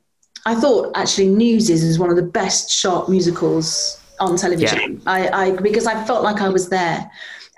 I 0.49 0.55
thought 0.55 0.91
actually 0.95 1.27
Newsies 1.27 1.84
is 1.84 1.99
one 1.99 2.09
of 2.09 2.15
the 2.15 2.30
best 2.41 2.71
shot 2.71 3.07
musicals 3.07 4.01
on 4.19 4.35
television. 4.35 4.93
Yeah. 4.93 4.99
I, 5.05 5.19
I 5.41 5.45
because 5.69 5.85
I 5.85 6.03
felt 6.05 6.23
like 6.23 6.41
I 6.41 6.49
was 6.49 6.69
there, 6.69 6.99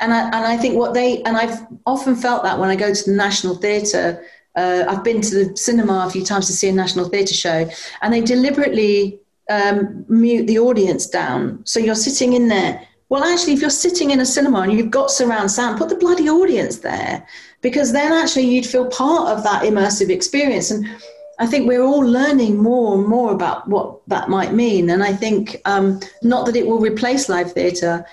and 0.01 0.13
I 0.13 0.21
and 0.25 0.45
I 0.53 0.57
think 0.57 0.75
what 0.75 0.93
they 0.93 1.23
and 1.23 1.37
I've 1.37 1.57
often 1.85 2.15
felt 2.15 2.43
that 2.43 2.59
when 2.59 2.69
I 2.69 2.75
go 2.75 2.93
to 2.93 3.03
the 3.09 3.15
National 3.15 3.55
Theatre. 3.55 4.07
Uh, 4.57 4.83
I've 4.89 5.05
been 5.05 5.21
to 5.21 5.33
the 5.39 5.55
cinema 5.55 6.03
a 6.05 6.09
few 6.11 6.25
times 6.25 6.47
to 6.47 6.53
see 6.59 6.67
a 6.67 6.73
National 6.73 7.07
Theatre 7.07 7.33
show, 7.33 7.69
and 8.01 8.13
they 8.13 8.19
deliberately 8.19 9.17
um, 9.49 10.05
mute 10.09 10.45
the 10.47 10.59
audience 10.59 11.07
down. 11.07 11.61
So 11.65 11.79
you're 11.79 11.95
sitting 11.95 12.33
in 12.33 12.49
there. 12.49 12.85
Well, 13.07 13.23
actually, 13.23 13.53
if 13.53 13.61
you're 13.61 13.69
sitting 13.87 14.11
in 14.11 14.19
a 14.19 14.25
cinema 14.25 14.59
and 14.63 14.73
you've 14.73 14.91
got 14.91 15.09
surround 15.09 15.49
sound, 15.51 15.77
put 15.77 15.87
the 15.87 15.95
bloody 15.95 16.27
audience 16.27 16.79
there, 16.79 17.25
because 17.61 17.93
then 17.93 18.11
actually 18.11 18.47
you'd 18.51 18.65
feel 18.65 18.87
part 18.87 19.29
of 19.29 19.43
that 19.43 19.63
immersive 19.63 20.09
experience. 20.09 20.69
And 20.69 20.85
I 21.41 21.47
think 21.47 21.67
we're 21.67 21.81
all 21.81 22.01
learning 22.01 22.57
more 22.57 22.93
and 22.93 23.07
more 23.07 23.31
about 23.31 23.67
what 23.67 24.07
that 24.07 24.29
might 24.29 24.53
mean. 24.53 24.91
And 24.91 25.03
I 25.03 25.11
think 25.11 25.59
um, 25.65 25.99
not 26.21 26.45
that 26.45 26.55
it 26.55 26.67
will 26.67 26.79
replace 26.79 27.29
live 27.29 27.53
theatre, 27.53 28.05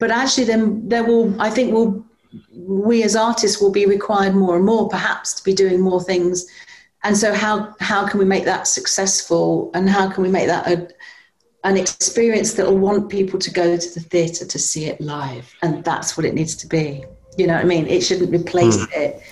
but 0.00 0.10
actually 0.10 0.46
then 0.46 0.88
there 0.88 1.04
will, 1.04 1.40
I 1.40 1.48
think 1.48 1.72
will 1.72 2.04
we 2.52 3.04
as 3.04 3.14
artists 3.14 3.62
will 3.62 3.70
be 3.70 3.86
required 3.86 4.34
more 4.34 4.56
and 4.56 4.64
more 4.64 4.88
perhaps 4.88 5.32
to 5.34 5.44
be 5.44 5.54
doing 5.54 5.80
more 5.80 6.02
things. 6.02 6.44
And 7.04 7.16
so 7.16 7.32
how, 7.32 7.72
how 7.78 8.04
can 8.08 8.18
we 8.18 8.24
make 8.24 8.46
that 8.46 8.66
successful 8.66 9.70
and 9.74 9.88
how 9.88 10.10
can 10.10 10.24
we 10.24 10.28
make 10.28 10.48
that 10.48 10.66
a, 10.66 10.88
an 11.62 11.76
experience 11.76 12.54
that 12.54 12.66
will 12.66 12.78
want 12.78 13.08
people 13.08 13.38
to 13.38 13.50
go 13.52 13.76
to 13.76 13.94
the 13.94 14.00
theatre 14.00 14.44
to 14.44 14.58
see 14.58 14.86
it 14.86 15.00
live? 15.00 15.54
And 15.62 15.84
that's 15.84 16.16
what 16.16 16.26
it 16.26 16.34
needs 16.34 16.56
to 16.56 16.66
be. 16.66 17.04
You 17.38 17.46
know 17.46 17.54
what 17.54 17.64
I 17.64 17.68
mean? 17.68 17.86
It 17.86 18.00
shouldn't 18.00 18.34
replace 18.34 18.78
mm. 18.78 18.88
it 18.92 19.22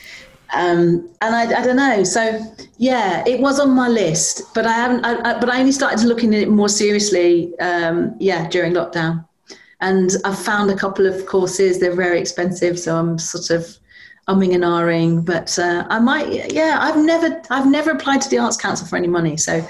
um, 0.54 1.08
and 1.20 1.34
I, 1.34 1.60
I, 1.60 1.64
don't 1.64 1.76
know. 1.76 2.02
So 2.02 2.40
yeah, 2.78 3.22
it 3.26 3.40
was 3.40 3.60
on 3.60 3.70
my 3.70 3.88
list, 3.88 4.52
but 4.54 4.66
I 4.66 4.72
haven't. 4.72 5.04
I, 5.04 5.30
I, 5.30 5.40
but 5.40 5.48
I 5.48 5.60
only 5.60 5.72
started 5.72 6.04
looking 6.04 6.34
at 6.34 6.42
it 6.42 6.48
more 6.48 6.68
seriously. 6.68 7.56
Um, 7.60 8.16
yeah, 8.18 8.48
during 8.48 8.72
lockdown, 8.72 9.24
and 9.80 10.10
I've 10.24 10.38
found 10.38 10.70
a 10.70 10.76
couple 10.76 11.06
of 11.06 11.26
courses. 11.26 11.78
They're 11.78 11.94
very 11.94 12.18
expensive, 12.20 12.78
so 12.78 12.96
I'm 12.96 13.18
sort 13.18 13.50
of 13.50 13.78
umming 14.28 14.54
and 14.54 14.64
ahhing. 14.64 15.24
But 15.24 15.56
uh, 15.58 15.86
I 15.88 16.00
might. 16.00 16.52
Yeah, 16.52 16.78
I've 16.80 16.96
never. 16.96 17.40
I've 17.50 17.70
never 17.70 17.92
applied 17.92 18.20
to 18.22 18.28
the 18.28 18.38
Arts 18.38 18.56
Council 18.56 18.86
for 18.86 18.96
any 18.96 19.08
money, 19.08 19.36
so 19.36 19.64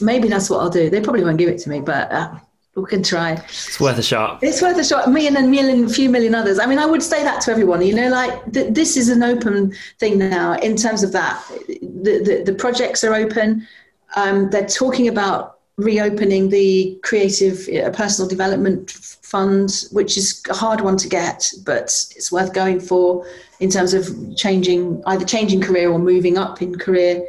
maybe 0.00 0.28
that's 0.28 0.48
what 0.48 0.60
I'll 0.60 0.70
do. 0.70 0.90
They 0.90 1.00
probably 1.00 1.24
won't 1.24 1.38
give 1.38 1.48
it 1.48 1.58
to 1.60 1.70
me, 1.70 1.80
but. 1.80 2.10
Uh, 2.12 2.38
we 2.76 2.86
can 2.86 3.02
try. 3.02 3.32
It's 3.32 3.78
worth 3.78 3.98
a 3.98 4.02
shot. 4.02 4.42
It's 4.42 4.60
worth 4.60 4.76
a 4.78 4.84
shot. 4.84 5.10
Me 5.10 5.26
and 5.26 5.36
a 5.36 5.42
million, 5.42 5.88
few 5.88 6.10
million 6.10 6.34
others. 6.34 6.58
I 6.58 6.66
mean, 6.66 6.78
I 6.78 6.86
would 6.86 7.02
say 7.02 7.22
that 7.22 7.40
to 7.42 7.52
everyone. 7.52 7.82
You 7.82 7.94
know, 7.94 8.08
like 8.08 8.52
th- 8.52 8.74
this 8.74 8.96
is 8.96 9.08
an 9.08 9.22
open 9.22 9.72
thing 9.98 10.18
now 10.18 10.54
in 10.54 10.76
terms 10.76 11.02
of 11.02 11.12
that. 11.12 11.42
The 11.68 12.22
the, 12.24 12.42
the 12.44 12.54
projects 12.54 13.04
are 13.04 13.14
open. 13.14 13.66
Um, 14.16 14.50
they're 14.50 14.66
talking 14.66 15.08
about 15.08 15.58
reopening 15.76 16.50
the 16.50 16.98
creative 17.02 17.68
uh, 17.68 17.90
personal 17.90 18.28
development 18.28 18.90
fund, 18.90 19.84
which 19.90 20.16
is 20.16 20.42
a 20.48 20.54
hard 20.54 20.80
one 20.80 20.96
to 20.96 21.08
get, 21.08 21.50
but 21.64 21.84
it's 22.16 22.30
worth 22.30 22.52
going 22.52 22.78
for 22.80 23.26
in 23.60 23.70
terms 23.70 23.94
of 23.94 24.08
changing 24.36 25.02
either 25.06 25.24
changing 25.24 25.60
career 25.60 25.90
or 25.90 25.98
moving 25.98 26.38
up 26.38 26.62
in 26.62 26.76
career. 26.76 27.24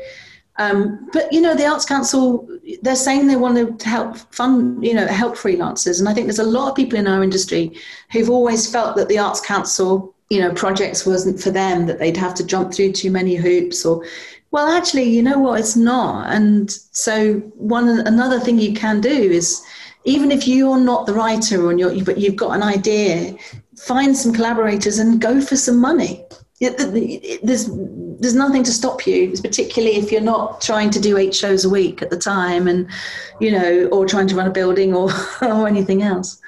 Um, 0.57 1.09
but 1.11 1.31
you 1.33 1.41
know, 1.41 1.53
the 1.53 1.65
Arts 1.65 1.85
Council, 1.85 2.47
they're 2.81 2.95
saying 2.95 3.27
they 3.27 3.35
want 3.35 3.79
to 3.79 3.87
help 3.87 4.17
fund, 4.33 4.85
you 4.85 4.93
know, 4.93 5.05
help 5.07 5.35
freelancers, 5.35 5.99
and 5.99 6.07
I 6.07 6.13
think 6.13 6.27
there's 6.27 6.39
a 6.39 6.43
lot 6.43 6.69
of 6.69 6.75
people 6.75 6.97
in 6.97 7.07
our 7.07 7.23
industry 7.23 7.77
who've 8.11 8.29
always 8.29 8.71
felt 8.71 8.95
that 8.95 9.09
the 9.09 9.19
Arts 9.19 9.41
Council, 9.41 10.15
you 10.29 10.39
know, 10.39 10.53
projects 10.53 11.05
wasn't 11.05 11.41
for 11.41 11.51
them, 11.51 11.85
that 11.87 11.99
they'd 11.99 12.17
have 12.17 12.33
to 12.35 12.45
jump 12.45 12.73
through 12.73 12.93
too 12.93 13.11
many 13.11 13.35
hoops, 13.35 13.85
or 13.85 14.05
well, 14.51 14.69
actually, 14.69 15.03
you 15.03 15.21
know 15.21 15.37
what, 15.37 15.59
it's 15.59 15.75
not. 15.75 16.31
And 16.31 16.71
so, 16.71 17.39
one 17.55 17.89
another 18.07 18.39
thing 18.39 18.57
you 18.57 18.73
can 18.73 19.01
do 19.01 19.09
is, 19.09 19.61
even 20.05 20.31
if 20.31 20.47
you're 20.47 20.79
not 20.79 21.05
the 21.05 21.13
writer, 21.13 21.69
and 21.69 21.77
you're, 21.77 22.01
but 22.05 22.17
you've 22.17 22.37
got 22.37 22.55
an 22.55 22.63
idea, 22.63 23.35
find 23.75 24.15
some 24.15 24.31
collaborators 24.31 24.99
and 24.99 25.19
go 25.19 25.41
for 25.41 25.57
some 25.57 25.79
money. 25.81 26.23
There's 26.61 27.69
there's 28.19 28.35
nothing 28.35 28.63
to 28.63 28.71
stop 28.71 29.05
you, 29.05 29.33
particularly 29.41 29.95
if 29.97 30.11
you're 30.11 30.21
not 30.21 30.61
trying 30.61 30.89
to 30.91 30.99
do 30.99 31.17
eight 31.17 31.35
shows 31.35 31.65
a 31.65 31.69
week 31.69 32.01
at 32.01 32.09
the 32.09 32.17
time, 32.17 32.67
and 32.67 32.89
you 33.39 33.51
know, 33.51 33.87
or 33.91 34.05
trying 34.05 34.27
to 34.27 34.35
run 34.35 34.47
a 34.47 34.51
building 34.51 34.93
or 34.93 35.09
or 35.41 35.67
anything 35.67 36.01
else. 36.01 36.39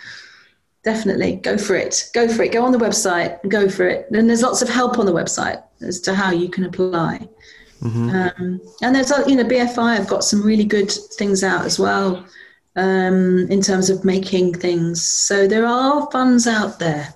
Definitely 0.83 1.35
go 1.37 1.57
for 1.57 1.75
it. 1.75 2.09
Go 2.13 2.27
for 2.27 2.43
it. 2.43 2.53
Go 2.53 2.63
on 2.63 2.71
the 2.71 2.77
website. 2.77 3.37
Go 3.49 3.67
for 3.69 3.87
it. 3.87 4.07
And 4.11 4.29
there's 4.29 4.41
lots 4.41 4.61
of 4.61 4.69
help 4.69 4.97
on 4.97 5.05
the 5.05 5.11
website 5.11 5.61
as 5.81 5.99
to 6.01 6.15
how 6.15 6.31
you 6.31 6.49
can 6.49 6.63
apply. 6.63 7.27
Mm-hmm. 7.81 8.09
Um, 8.09 8.61
and 8.81 8.95
there's 8.95 9.11
you 9.27 9.35
know 9.35 9.43
BFI 9.43 9.97
have 9.97 10.07
got 10.07 10.23
some 10.23 10.41
really 10.43 10.65
good 10.65 10.91
things 10.91 11.43
out 11.43 11.65
as 11.65 11.77
well 11.77 12.25
um, 12.75 13.47
in 13.49 13.61
terms 13.61 13.89
of 13.89 14.05
making 14.05 14.53
things. 14.53 15.05
So 15.05 15.47
there 15.47 15.65
are 15.65 16.09
funds 16.11 16.47
out 16.47 16.79
there 16.79 17.13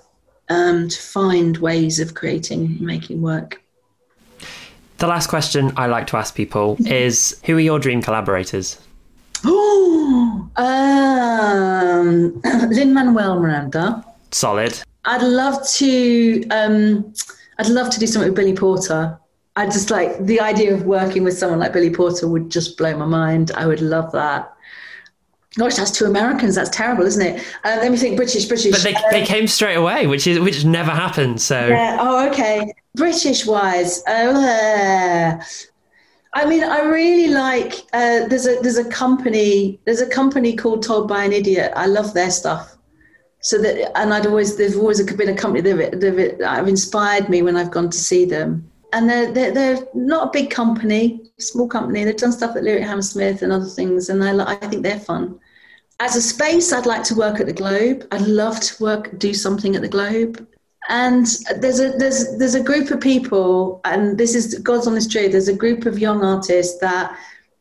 um, 0.49 0.89
to 0.89 0.97
find 1.01 1.57
ways 1.57 1.99
of 1.99 2.13
creating, 2.13 2.83
making 2.83 3.21
work. 3.21 3.61
The 5.01 5.07
last 5.07 5.29
question 5.29 5.73
I 5.77 5.87
like 5.87 6.05
to 6.07 6.17
ask 6.17 6.35
people 6.35 6.77
is 6.85 7.41
who 7.45 7.57
are 7.57 7.59
your 7.59 7.79
dream 7.79 8.03
collaborators? 8.03 8.79
Oh, 9.43 10.47
um, 10.57 12.39
Lin 12.69 12.93
Manuel 12.93 13.39
Miranda. 13.39 14.05
Solid. 14.29 14.79
I'd 15.05 15.23
love 15.23 15.67
to. 15.77 16.47
Um, 16.49 17.15
I'd 17.57 17.69
love 17.69 17.89
to 17.89 17.99
do 17.99 18.05
something 18.05 18.29
with 18.29 18.35
Billy 18.35 18.55
Porter. 18.55 19.17
I 19.55 19.65
just 19.65 19.89
like 19.89 20.23
the 20.23 20.39
idea 20.39 20.71
of 20.71 20.83
working 20.83 21.23
with 21.23 21.35
someone 21.35 21.57
like 21.57 21.73
Billy 21.73 21.89
Porter 21.89 22.27
would 22.27 22.51
just 22.51 22.77
blow 22.77 22.95
my 22.95 23.07
mind. 23.07 23.49
I 23.55 23.65
would 23.65 23.81
love 23.81 24.11
that. 24.11 24.53
Gosh, 25.57 25.75
that's 25.75 25.91
two 25.91 26.05
Americans. 26.05 26.55
That's 26.55 26.69
terrible, 26.69 27.05
isn't 27.05 27.21
it? 27.21 27.43
Uh, 27.65 27.77
let 27.81 27.91
me 27.91 27.97
think. 27.97 28.15
British, 28.15 28.45
British. 28.45 28.71
But 28.71 28.83
they, 28.83 28.95
uh, 28.95 29.01
they 29.11 29.25
came 29.25 29.47
straight 29.47 29.75
away, 29.75 30.07
which 30.07 30.25
is 30.25 30.39
which 30.39 30.63
never 30.63 30.91
happened. 30.91 31.41
So 31.41 31.67
yeah. 31.67 31.97
Oh, 31.99 32.29
okay. 32.29 32.73
British 32.95 33.45
wise, 33.45 34.01
uh, 34.05 35.41
I 36.33 36.45
mean, 36.45 36.63
I 36.63 36.81
really 36.83 37.33
like. 37.33 37.73
Uh, 37.91 38.27
there's 38.27 38.47
a 38.47 38.59
there's 38.61 38.77
a 38.77 38.89
company 38.89 39.77
there's 39.83 39.99
a 39.99 40.07
company 40.07 40.55
called 40.55 40.83
Told 40.83 41.09
by 41.09 41.25
an 41.25 41.33
Idiot. 41.33 41.73
I 41.75 41.87
love 41.87 42.13
their 42.13 42.31
stuff. 42.31 42.77
So 43.41 43.61
that 43.61 43.97
and 43.97 44.13
I'd 44.13 44.27
always 44.27 44.55
there's 44.55 44.77
always 44.77 45.01
been 45.03 45.29
a 45.29 45.35
company 45.35 45.61
that 45.61 45.99
they've, 45.99 46.39
have 46.39 46.67
inspired 46.69 47.27
me 47.27 47.41
when 47.41 47.57
I've 47.57 47.71
gone 47.71 47.89
to 47.89 47.97
see 47.97 48.23
them. 48.23 48.70
And 48.93 49.09
they're, 49.09 49.31
they're 49.31 49.51
they're 49.51 49.87
not 49.93 50.27
a 50.27 50.31
big 50.31 50.49
company, 50.49 51.31
small 51.39 51.67
company. 51.67 52.03
They've 52.03 52.15
done 52.15 52.31
stuff 52.31 52.55
at 52.55 52.63
Lyric 52.63 52.83
Hammersmith 52.83 53.41
and 53.41 53.51
other 53.53 53.65
things, 53.65 54.09
and 54.09 54.23
I 54.23 54.55
think 54.55 54.83
they're 54.83 54.99
fun. 54.99 55.39
As 55.99 56.15
a 56.15 56.21
space, 56.21 56.73
I'd 56.73 56.85
like 56.85 57.03
to 57.05 57.15
work 57.15 57.39
at 57.39 57.45
the 57.45 57.53
Globe. 57.53 58.07
I'd 58.11 58.21
love 58.21 58.59
to 58.59 58.83
work 58.83 59.17
do 59.17 59.33
something 59.33 59.75
at 59.75 59.81
the 59.81 59.87
Globe 59.87 60.45
and 60.89 61.27
there's 61.59 61.79
a 61.79 61.89
there's 61.97 62.37
there's 62.37 62.55
a 62.55 62.63
group 62.63 62.89
of 62.91 62.99
people 62.99 63.81
and 63.85 64.17
this 64.17 64.33
is 64.33 64.57
god's 64.59 64.87
honest 64.87 65.11
truth 65.11 65.31
there's 65.31 65.47
a 65.47 65.55
group 65.55 65.85
of 65.85 65.99
young 65.99 66.23
artists 66.23 66.79
that 66.79 67.17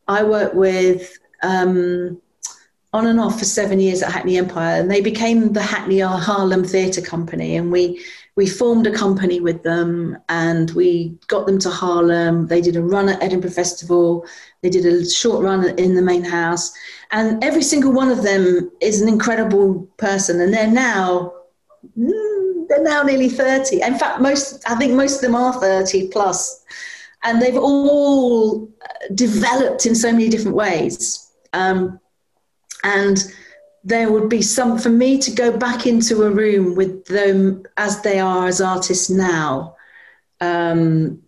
i 0.07 0.23
work 0.23 0.53
with 0.53 1.17
um, 1.43 2.21
on 2.93 3.07
and 3.07 3.19
off 3.19 3.39
for 3.39 3.45
seven 3.45 3.79
years 3.79 4.01
at 4.01 4.11
hackney 4.11 4.37
empire 4.37 4.79
and 4.79 4.89
they 4.89 5.01
became 5.01 5.53
the 5.53 5.61
hackney 5.61 5.99
harlem 5.99 6.63
theatre 6.63 7.01
company 7.01 7.55
and 7.55 7.71
we 7.71 8.03
we 8.35 8.47
formed 8.47 8.87
a 8.87 8.91
company 8.91 9.41
with 9.41 9.63
them 9.63 10.17
and 10.29 10.71
we 10.71 11.17
got 11.27 11.45
them 11.45 11.59
to 11.59 11.69
Harlem. 11.69 12.47
They 12.47 12.61
did 12.61 12.77
a 12.77 12.81
run 12.81 13.09
at 13.09 13.21
Edinburgh 13.21 13.51
Festival. 13.51 14.25
They 14.61 14.69
did 14.69 14.85
a 14.85 15.07
short 15.09 15.43
run 15.43 15.77
in 15.77 15.95
the 15.95 16.01
main 16.01 16.23
house. 16.23 16.71
And 17.11 17.43
every 17.43 17.61
single 17.61 17.91
one 17.91 18.09
of 18.09 18.23
them 18.23 18.71
is 18.79 19.01
an 19.01 19.09
incredible 19.09 19.81
person. 19.97 20.39
And 20.39 20.53
they're 20.53 20.71
now, 20.71 21.33
mm, 21.97 22.67
they're 22.69 22.83
now 22.83 23.03
nearly 23.03 23.27
30. 23.27 23.81
In 23.81 23.97
fact, 23.97 24.21
most, 24.21 24.63
I 24.69 24.75
think 24.75 24.93
most 24.93 25.15
of 25.15 25.21
them 25.21 25.35
are 25.35 25.53
30 25.53 26.07
plus. 26.07 26.63
And 27.23 27.41
they've 27.41 27.57
all 27.57 28.69
developed 29.13 29.85
in 29.85 29.93
so 29.93 30.11
many 30.11 30.29
different 30.29 30.55
ways. 30.55 31.31
Um, 31.51 31.99
and 32.83 33.23
there 33.83 34.11
would 34.11 34.29
be 34.29 34.41
some 34.41 34.77
for 34.77 34.89
me 34.89 35.17
to 35.17 35.31
go 35.31 35.55
back 35.57 35.87
into 35.87 36.23
a 36.23 36.29
room 36.29 36.75
with 36.75 37.05
them 37.05 37.63
as 37.77 38.01
they 38.01 38.19
are 38.19 38.47
as 38.47 38.61
artists 38.61 39.09
now 39.09 39.75
um, 40.39 41.21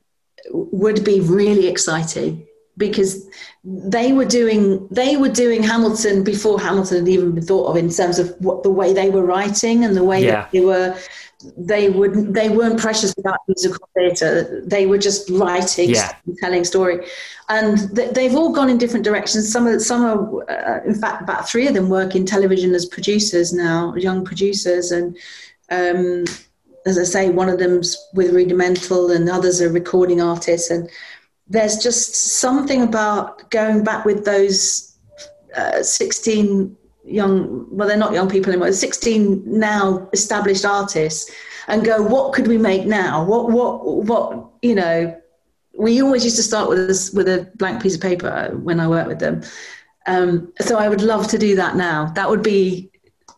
would 0.51 1.03
be 1.03 1.19
really 1.19 1.67
exciting 1.67 2.45
because 2.77 3.27
they 3.63 4.13
were 4.13 4.25
doing 4.25 4.87
they 4.89 5.15
were 5.15 5.29
doing 5.29 5.63
Hamilton 5.63 6.23
before 6.23 6.59
Hamilton 6.59 6.99
had 6.99 7.07
even 7.07 7.33
been 7.33 7.45
thought 7.45 7.67
of 7.67 7.77
in 7.77 7.89
terms 7.89 8.19
of 8.19 8.35
what 8.39 8.63
the 8.63 8.71
way 8.71 8.93
they 8.93 9.09
were 9.09 9.25
writing 9.25 9.85
and 9.85 9.95
the 9.95 10.03
way 10.03 10.23
yeah. 10.23 10.31
that 10.31 10.51
they 10.51 10.61
were 10.61 10.97
they 11.57 11.89
would 11.89 12.33
they 12.33 12.49
weren't 12.49 12.79
precious 12.79 13.13
about 13.17 13.39
musical 13.47 13.87
theatre. 13.95 14.61
They 14.65 14.85
were 14.85 14.97
just 14.97 15.29
writing, 15.29 15.89
yeah. 15.89 16.15
telling 16.39 16.63
story, 16.63 17.05
and 17.49 17.77
they've 17.89 18.35
all 18.35 18.53
gone 18.53 18.69
in 18.69 18.77
different 18.77 19.05
directions. 19.05 19.51
Some 19.51 19.67
of 19.67 19.81
some 19.81 20.05
are, 20.05 20.51
uh, 20.51 20.83
in 20.85 20.95
fact, 20.95 21.21
about 21.21 21.49
three 21.49 21.67
of 21.67 21.73
them 21.73 21.89
work 21.89 22.15
in 22.15 22.25
television 22.25 22.73
as 22.73 22.85
producers 22.85 23.53
now, 23.53 23.95
young 23.95 24.23
producers, 24.23 24.91
and 24.91 25.17
um, 25.69 26.25
as 26.85 26.97
I 26.97 27.03
say, 27.03 27.29
one 27.29 27.49
of 27.49 27.59
them's 27.59 27.97
with 28.13 28.33
Rudimental, 28.33 29.11
and 29.11 29.29
others 29.29 29.61
are 29.61 29.69
recording 29.69 30.21
artists. 30.21 30.69
And 30.69 30.89
there's 31.47 31.77
just 31.77 32.15
something 32.39 32.81
about 32.81 33.49
going 33.49 33.83
back 33.83 34.05
with 34.05 34.25
those 34.25 34.97
uh, 35.55 35.83
16 35.83 36.75
young 37.05 37.67
well 37.69 37.87
they're 37.87 37.97
not 37.97 38.13
young 38.13 38.29
people 38.29 38.51
anymore. 38.51 38.71
16 38.71 39.43
now 39.45 40.09
established 40.13 40.65
artists 40.65 41.29
and 41.67 41.83
go 41.83 42.01
what 42.01 42.33
could 42.33 42.47
we 42.47 42.57
make 42.57 42.85
now? 42.85 43.23
What 43.23 43.51
what 43.51 43.85
what 43.85 44.49
you 44.61 44.75
know? 44.75 45.19
We 45.77 46.01
always 46.01 46.23
used 46.23 46.35
to 46.35 46.43
start 46.43 46.69
with 46.69 46.79
a, 46.79 47.11
with 47.15 47.27
a 47.27 47.51
blank 47.55 47.81
piece 47.81 47.95
of 47.95 48.01
paper 48.01 48.51
when 48.61 48.79
i 48.79 48.87
worked 48.87 49.07
with 49.07 49.19
them. 49.19 49.41
Um, 50.05 50.53
so 50.61 50.77
i 50.77 50.87
would 50.87 51.01
love 51.01 51.27
to 51.29 51.37
do 51.37 51.55
that 51.55 51.75
now. 51.75 52.11
That 52.15 52.29
would 52.29 52.43
be 52.43 52.91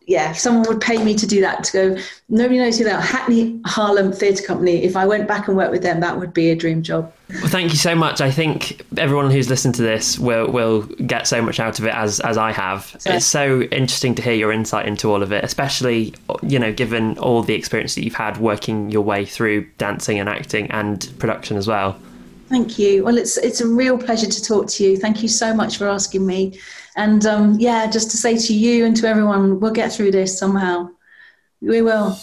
yeah, 0.06 0.30
if 0.30 0.38
someone 0.38 0.64
would 0.68 0.80
pay 0.80 1.02
me 1.02 1.16
to 1.16 1.26
do 1.26 1.40
that, 1.40 1.64
to 1.64 1.72
go, 1.72 2.02
nobody 2.28 2.58
knows 2.58 2.78
who 2.78 2.84
they 2.84 2.92
are, 2.92 3.00
Hackney 3.00 3.60
Harlem 3.66 4.12
Theatre 4.12 4.44
Company, 4.44 4.84
if 4.84 4.96
I 4.96 5.04
went 5.04 5.26
back 5.26 5.48
and 5.48 5.56
worked 5.56 5.72
with 5.72 5.82
them, 5.82 5.98
that 5.98 6.16
would 6.16 6.32
be 6.32 6.50
a 6.50 6.54
dream 6.54 6.84
job. 6.84 7.12
Well, 7.28 7.48
thank 7.48 7.72
you 7.72 7.76
so 7.76 7.96
much. 7.96 8.20
I 8.20 8.30
think 8.30 8.86
everyone 8.96 9.32
who's 9.32 9.50
listened 9.50 9.74
to 9.74 9.82
this 9.82 10.16
will 10.16 10.46
will 10.46 10.82
get 10.82 11.26
so 11.26 11.42
much 11.42 11.58
out 11.58 11.80
of 11.80 11.86
it 11.86 11.94
as 11.94 12.20
as 12.20 12.38
I 12.38 12.52
have. 12.52 12.96
It's 13.04 13.26
so 13.26 13.62
interesting 13.62 14.14
to 14.14 14.22
hear 14.22 14.34
your 14.34 14.52
insight 14.52 14.86
into 14.86 15.10
all 15.10 15.24
of 15.24 15.32
it, 15.32 15.42
especially 15.42 16.14
you 16.42 16.60
know, 16.60 16.72
given 16.72 17.18
all 17.18 17.42
the 17.42 17.54
experience 17.54 17.96
that 17.96 18.04
you've 18.04 18.14
had 18.14 18.38
working 18.38 18.90
your 18.92 19.02
way 19.02 19.24
through 19.24 19.66
dancing 19.78 20.20
and 20.20 20.28
acting 20.28 20.70
and 20.70 21.12
production 21.18 21.56
as 21.56 21.66
well. 21.66 21.98
Thank 22.48 22.78
you. 22.78 23.04
Well, 23.04 23.18
it's 23.18 23.38
it's 23.38 23.60
a 23.60 23.66
real 23.66 23.98
pleasure 23.98 24.28
to 24.28 24.44
talk 24.44 24.68
to 24.68 24.84
you. 24.84 24.96
Thank 24.96 25.20
you 25.20 25.28
so 25.28 25.52
much 25.52 25.78
for 25.78 25.88
asking 25.88 26.24
me. 26.24 26.60
And 26.96 27.24
um, 27.26 27.56
yeah, 27.58 27.90
just 27.90 28.10
to 28.10 28.16
say 28.16 28.36
to 28.36 28.54
you 28.54 28.86
and 28.86 28.96
to 28.96 29.06
everyone, 29.06 29.60
we'll 29.60 29.72
get 29.72 29.92
through 29.92 30.10
this 30.10 30.38
somehow. 30.38 30.88
We 31.60 31.82
will. 31.82 32.18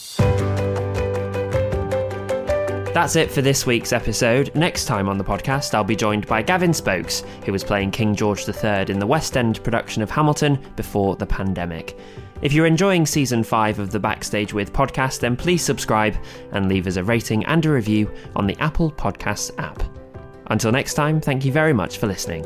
That's 2.94 3.16
it 3.16 3.32
for 3.32 3.42
this 3.42 3.66
week's 3.66 3.92
episode. 3.92 4.54
Next 4.54 4.86
time 4.86 5.10
on 5.10 5.18
the 5.18 5.24
podcast, 5.24 5.74
I'll 5.74 5.84
be 5.84 5.96
joined 5.96 6.28
by 6.28 6.44
Gavin 6.44 6.74
Spokes, 6.76 7.24
who 7.44 7.52
was 7.52 7.64
playing 7.64 7.90
King 7.90 8.16
George 8.16 8.48
III 8.48 8.86
in 8.88 9.00
the 9.00 9.08
West 9.08 9.36
End 9.36 9.64
production 9.64 10.04
of 10.04 10.12
Hamilton 10.12 10.60
before 10.76 11.16
the 11.16 11.26
pandemic. 11.26 11.98
If 12.44 12.54
you're 12.54 12.68
enjoying 12.68 13.08
season 13.08 13.44
5 13.44 13.80
of 13.80 13.90
the 13.90 14.00
Backstage 14.00 14.54
with 14.54 14.74
podcast, 14.74 15.22
then 15.22 15.36
please 15.36 15.64
subscribe 15.64 16.16
and 16.52 16.70
leave 16.70 16.86
us 16.86 16.98
a 16.98 17.04
rating 17.04 17.44
and 17.46 17.66
a 17.66 17.72
review 17.72 18.12
on 18.36 18.46
the 18.46 18.58
Apple 18.62 18.92
Podcasts 18.92 19.52
app. 19.58 19.82
Until 20.48 20.72
next 20.72 20.94
time, 20.94 21.20
thank 21.20 21.46
you 21.46 21.52
very 21.52 21.74
much 21.74 21.98
for 21.98 22.06
listening. 22.06 22.46